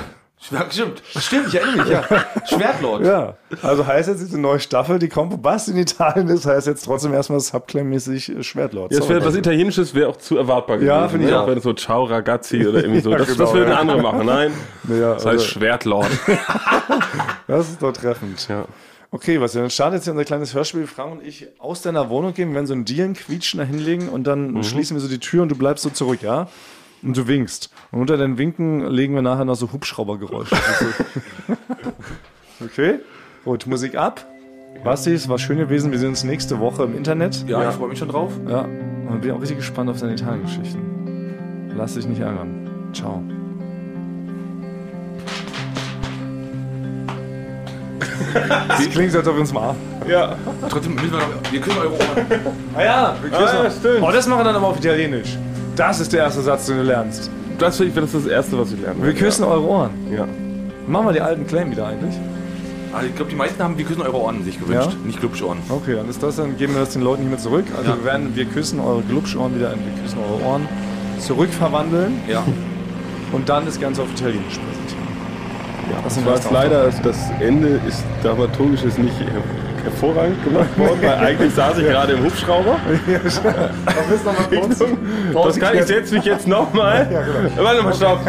stimmt. 0.70 1.02
Stimmt, 1.18 1.48
ich 1.48 1.56
erinnere 1.56 1.78
mich, 1.78 1.90
ja. 1.90 2.04
Schwertlord. 2.46 3.06
Ja, 3.06 3.38
also 3.62 3.86
heißt 3.86 4.10
jetzt 4.10 4.22
diese 4.22 4.40
neue 4.40 4.60
Staffel, 4.60 5.00
die 5.00 5.10
kommt, 5.10 5.44
was 5.44 5.68
in 5.68 5.78
Italien 5.78 6.28
ist, 6.28 6.46
heißt 6.46 6.68
jetzt 6.68 6.86
trotzdem 6.86 7.14
erstmal 7.14 7.40
Subclaim-mäßig 7.40 8.40
äh, 8.40 8.44
Schwertlord. 8.44 8.92
Ja, 8.92 9.00
es 9.00 9.10
wäre 9.10 9.24
was 9.24 9.36
Italienisches 9.36 9.94
wäre 9.94 10.10
auch 10.10 10.18
zu 10.18 10.38
erwartbar 10.38 10.78
gewesen. 10.78 10.90
Ja, 10.90 11.08
finde 11.08 11.26
ich 11.26 11.32
ne? 11.32 11.40
auch. 11.40 11.48
Wenn 11.48 11.58
es 11.58 11.64
so 11.64 11.74
Ciao 11.74 12.04
Ragazzi 12.04 12.66
oder 12.68 12.84
irgendwie 12.84 13.02
so. 13.02 13.10
Ja, 13.16 13.20
das, 13.20 13.28
genau, 13.28 13.46
das 13.46 13.54
würde 13.54 13.72
ja. 13.72 13.80
eine 13.80 13.80
andere 13.80 14.02
machen. 14.02 14.26
Nein, 14.26 14.52
ja, 14.90 15.14
das 15.14 15.26
heißt 15.26 15.28
also, 15.28 15.46
Schwertlord. 15.46 16.10
das 17.48 17.70
ist 17.70 17.82
doch 17.82 17.94
treffend. 17.94 18.48
ja. 18.50 18.66
Okay, 19.16 19.40
was 19.40 19.54
dann 19.54 19.70
startet 19.70 20.00
jetzt 20.00 20.04
hier 20.04 20.12
unser 20.12 20.26
kleines 20.26 20.54
Hörspiel. 20.54 20.88
Frank 20.88 21.14
und 21.14 21.26
ich 21.26 21.48
aus 21.60 21.82
deiner 21.82 22.10
Wohnung 22.10 22.34
gehen, 22.34 22.50
wir 22.50 22.56
werden 22.56 22.66
so 22.68 22.74
einen 22.74 22.84
Dielen 22.84 23.14
quietschen 23.14 23.60
da 23.60 23.64
hinlegen 23.64 24.10
und 24.10 24.28
dann 24.28 24.52
Mhm. 24.52 24.64
schließen 24.64 24.94
wir 24.98 25.00
so 25.02 25.08
die 25.08 25.20
Tür 25.20 25.42
und 25.44 25.48
du 25.50 25.56
bleibst 25.56 25.84
so 25.86 25.90
zurück, 25.90 26.22
ja? 26.22 26.50
Und 27.02 27.16
du 27.16 27.26
winkst. 27.26 27.70
Und 27.94 28.02
unter 28.02 28.18
deinen 28.18 28.38
Winken 28.38 28.86
legen 28.92 29.16
wir 29.16 29.22
nachher 29.22 29.46
noch 29.46 29.56
so 29.56 29.72
Hubschraubergeräusche. 29.72 30.58
okay? 32.66 33.00
Gut, 33.46 33.66
Musik 33.68 33.96
ab. 33.96 34.26
Basti, 34.84 35.14
es 35.14 35.30
war 35.30 35.40
schön 35.40 35.60
gewesen. 35.60 35.92
Wir 35.94 36.00
sehen 36.00 36.10
uns 36.10 36.26
nächste 36.26 36.60
Woche 36.60 36.84
im 36.84 36.98
Internet. 36.98 37.46
Ja, 37.48 37.70
ich 37.70 37.76
freue 37.76 37.88
mich 37.88 38.00
schon 38.00 38.10
drauf. 38.10 38.34
Ja. 38.50 38.64
Und 39.08 39.22
bin 39.22 39.32
auch 39.32 39.40
richtig 39.40 39.58
gespannt 39.58 39.90
auf 39.90 40.00
deine 40.02 40.12
Italien-Geschichten. 40.14 41.72
Lass 41.78 41.94
dich 41.94 42.06
nicht 42.06 42.20
ärgern. 42.20 42.90
Ciao. 42.94 43.24
Das 48.68 48.90
klingt, 48.90 49.12
so, 49.12 49.20
als 49.20 49.28
ob 49.28 49.36
wir 49.36 49.42
uns 49.42 49.54
mal. 49.54 49.76
ja. 50.08 50.36
Trotzdem 50.70 50.96
müssen 50.96 51.12
wir 51.12 51.18
noch. 51.20 51.52
Wir 51.52 51.62
küssen 51.62 51.78
eure 51.80 51.92
Ohren. 51.94 52.28
Ah 52.76 52.84
ja, 52.84 53.16
wir 53.22 53.30
küssen. 53.30 53.44
Ah, 53.60 53.64
ja, 53.64 53.72
stimmt. 53.72 54.02
Oh, 54.02 54.12
das 54.12 54.28
machen 54.28 54.40
wir 54.40 54.44
dann 54.46 54.56
aber 54.56 54.68
auf 54.68 54.78
Italienisch. 54.78 55.38
Das 55.76 56.00
ist 56.00 56.12
der 56.14 56.22
erste 56.24 56.42
Satz, 56.42 56.66
den 56.68 56.78
du 56.78 56.84
lernst. 56.84 57.30
Das, 57.58 57.78
das 57.78 57.88
ist 57.88 58.14
das 58.16 58.26
Erste, 58.28 58.60
was 58.60 58.72
ich 58.74 58.82
lerne. 58.82 59.02
Wir 59.04 59.14
küssen 59.14 59.44
eure 59.46 59.64
Ohren. 59.64 59.92
Ja. 60.16 60.26
Machen 60.88 61.08
wir 61.08 61.14
die 61.14 61.22
alten 61.22 61.48
Claim 61.48 61.72
wieder 61.72 61.88
eigentlich? 61.88 62.16
Ah, 62.94 63.02
ich 63.06 63.16
glaube, 63.16 63.30
die 63.32 63.36
meisten 63.38 63.62
haben 63.64 63.78
Wir 63.78 63.86
küssen 63.86 64.02
eure 64.02 64.16
Ohren 64.22 64.44
sich 64.44 64.60
gewünscht, 64.60 64.90
Ja? 64.92 65.06
nicht 65.06 65.20
Glubschohren. 65.20 65.58
Okay, 65.70 65.96
dann 65.96 66.10
ist 66.10 66.22
das, 66.24 66.36
dann 66.38 66.58
geben 66.58 66.74
wir 66.74 66.82
das 66.82 66.92
den 66.94 67.02
Leuten 67.02 67.22
hiermit 67.24 67.42
zurück. 67.42 67.66
Also 67.78 67.92
Ja. 67.92 67.98
wir 67.98 68.06
werden 68.06 68.36
Wir 68.36 68.46
küssen 68.46 68.80
eure 68.80 69.02
Glubschohren 69.04 69.56
wieder 69.56 69.74
in 69.74 69.80
Wir 69.80 70.02
küssen 70.04 70.18
eure 70.20 70.44
Ohren 70.50 70.68
zurückverwandeln 71.20 72.14
Ja. 72.28 72.44
und 73.32 73.50
dann 73.50 73.66
das 73.66 73.80
Ganze 73.80 74.02
auf 74.02 74.08
Italienisch 74.12 74.58
präsentieren. 74.60 75.06
Ja, 75.92 75.98
Das 76.04 76.26
war 76.26 76.36
jetzt 76.36 76.48
auch 76.48 76.52
leider, 76.52 76.90
das 77.04 77.18
Ende 77.40 77.80
ist 77.88 78.04
dramaturgisch 78.24 78.84
ist 78.84 78.98
nicht 78.98 79.18
her 79.20 79.28
hervorragend 79.84 80.44
gemacht 80.44 80.70
worden, 80.78 80.98
weil 81.02 81.14
eigentlich 81.14 81.54
saß 81.54 81.78
ich 81.78 81.86
gerade 81.86 82.14
im 82.14 82.24
Hubschrauber. 82.24 82.78
Das 85.34 85.60
kann 85.60 85.78
ich 85.78 85.84
setze 85.84 86.16
mich 86.16 86.26
jetzt 86.26 86.48
nochmal. 86.48 87.08
Warte 87.56 87.84
mal, 87.84 87.94
stopp. 87.94 88.20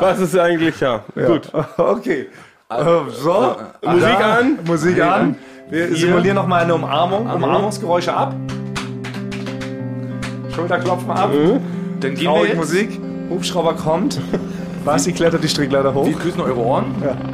Was 0.00 0.20
ist 0.20 0.38
eigentlich, 0.38 0.78
ja, 0.80 1.02
gut. 1.14 1.50
Okay. 1.78 2.28
Äh, 2.70 2.84
so, 3.10 3.56
Musik 3.82 4.18
da, 4.18 4.34
an. 4.38 4.58
Musik 4.66 5.00
an. 5.00 5.36
Wir 5.70 5.94
simulieren 5.94 6.36
nochmal 6.36 6.64
eine 6.64 6.74
Umarmung. 6.74 7.26
Umarmungsgeräusche 7.26 8.12
ab. 8.12 8.34
Schulterklopfen 10.54 11.10
ab. 11.10 11.30
Dann 12.00 12.14
gehen 12.14 12.30
wir 12.30 12.46
jetzt. 12.46 12.56
Musik. 12.56 13.00
Hubschrauber 13.30 13.74
kommt. 13.74 14.20
Basti 14.84 15.12
klettert 15.12 15.42
die 15.44 15.48
Strickleiter 15.48 15.92
hoch 15.94 16.06
Wir 16.06 16.14
küssen 16.14 16.40
eure 16.40 16.56
Ohren 16.58 16.86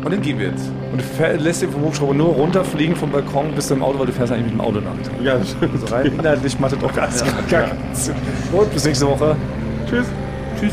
und 0.05 0.12
dann 0.12 0.20
gehen 0.22 0.38
wir 0.38 0.49
jetzt. 0.49 0.70
und 0.92 1.01
fähr- 1.03 1.36
lässt 1.38 1.62
den 1.62 1.70
vom 1.70 1.82
Hubschrauber 1.82 2.14
nur 2.14 2.28
runterfliegen 2.28 2.97
vom 2.97 3.11
Balkon 3.11 3.53
bis 3.55 3.68
zum 3.68 3.82
Auto, 3.82 3.99
weil 3.99 4.07
du 4.07 4.12
fährst 4.12 4.32
eigentlich 4.32 4.47
mit 4.47 4.55
dem 4.55 4.61
Auto 4.61 4.80
nach. 4.80 5.24
Ja, 5.24 5.38
das 5.38 5.51
stimmt. 5.51 5.74
Also 5.74 5.95
rein 5.95 6.07
inhaltlich 6.07 6.59
macht 6.59 6.72
das 6.72 6.80
gar 6.80 6.90
keinen 6.92 7.12
Sinn. 7.92 8.14
Gut, 8.53 8.70
bis 8.72 8.84
nächste 8.84 9.07
Woche. 9.07 9.36
Tschüss. 9.88 10.07
Tschüss. 10.61 10.72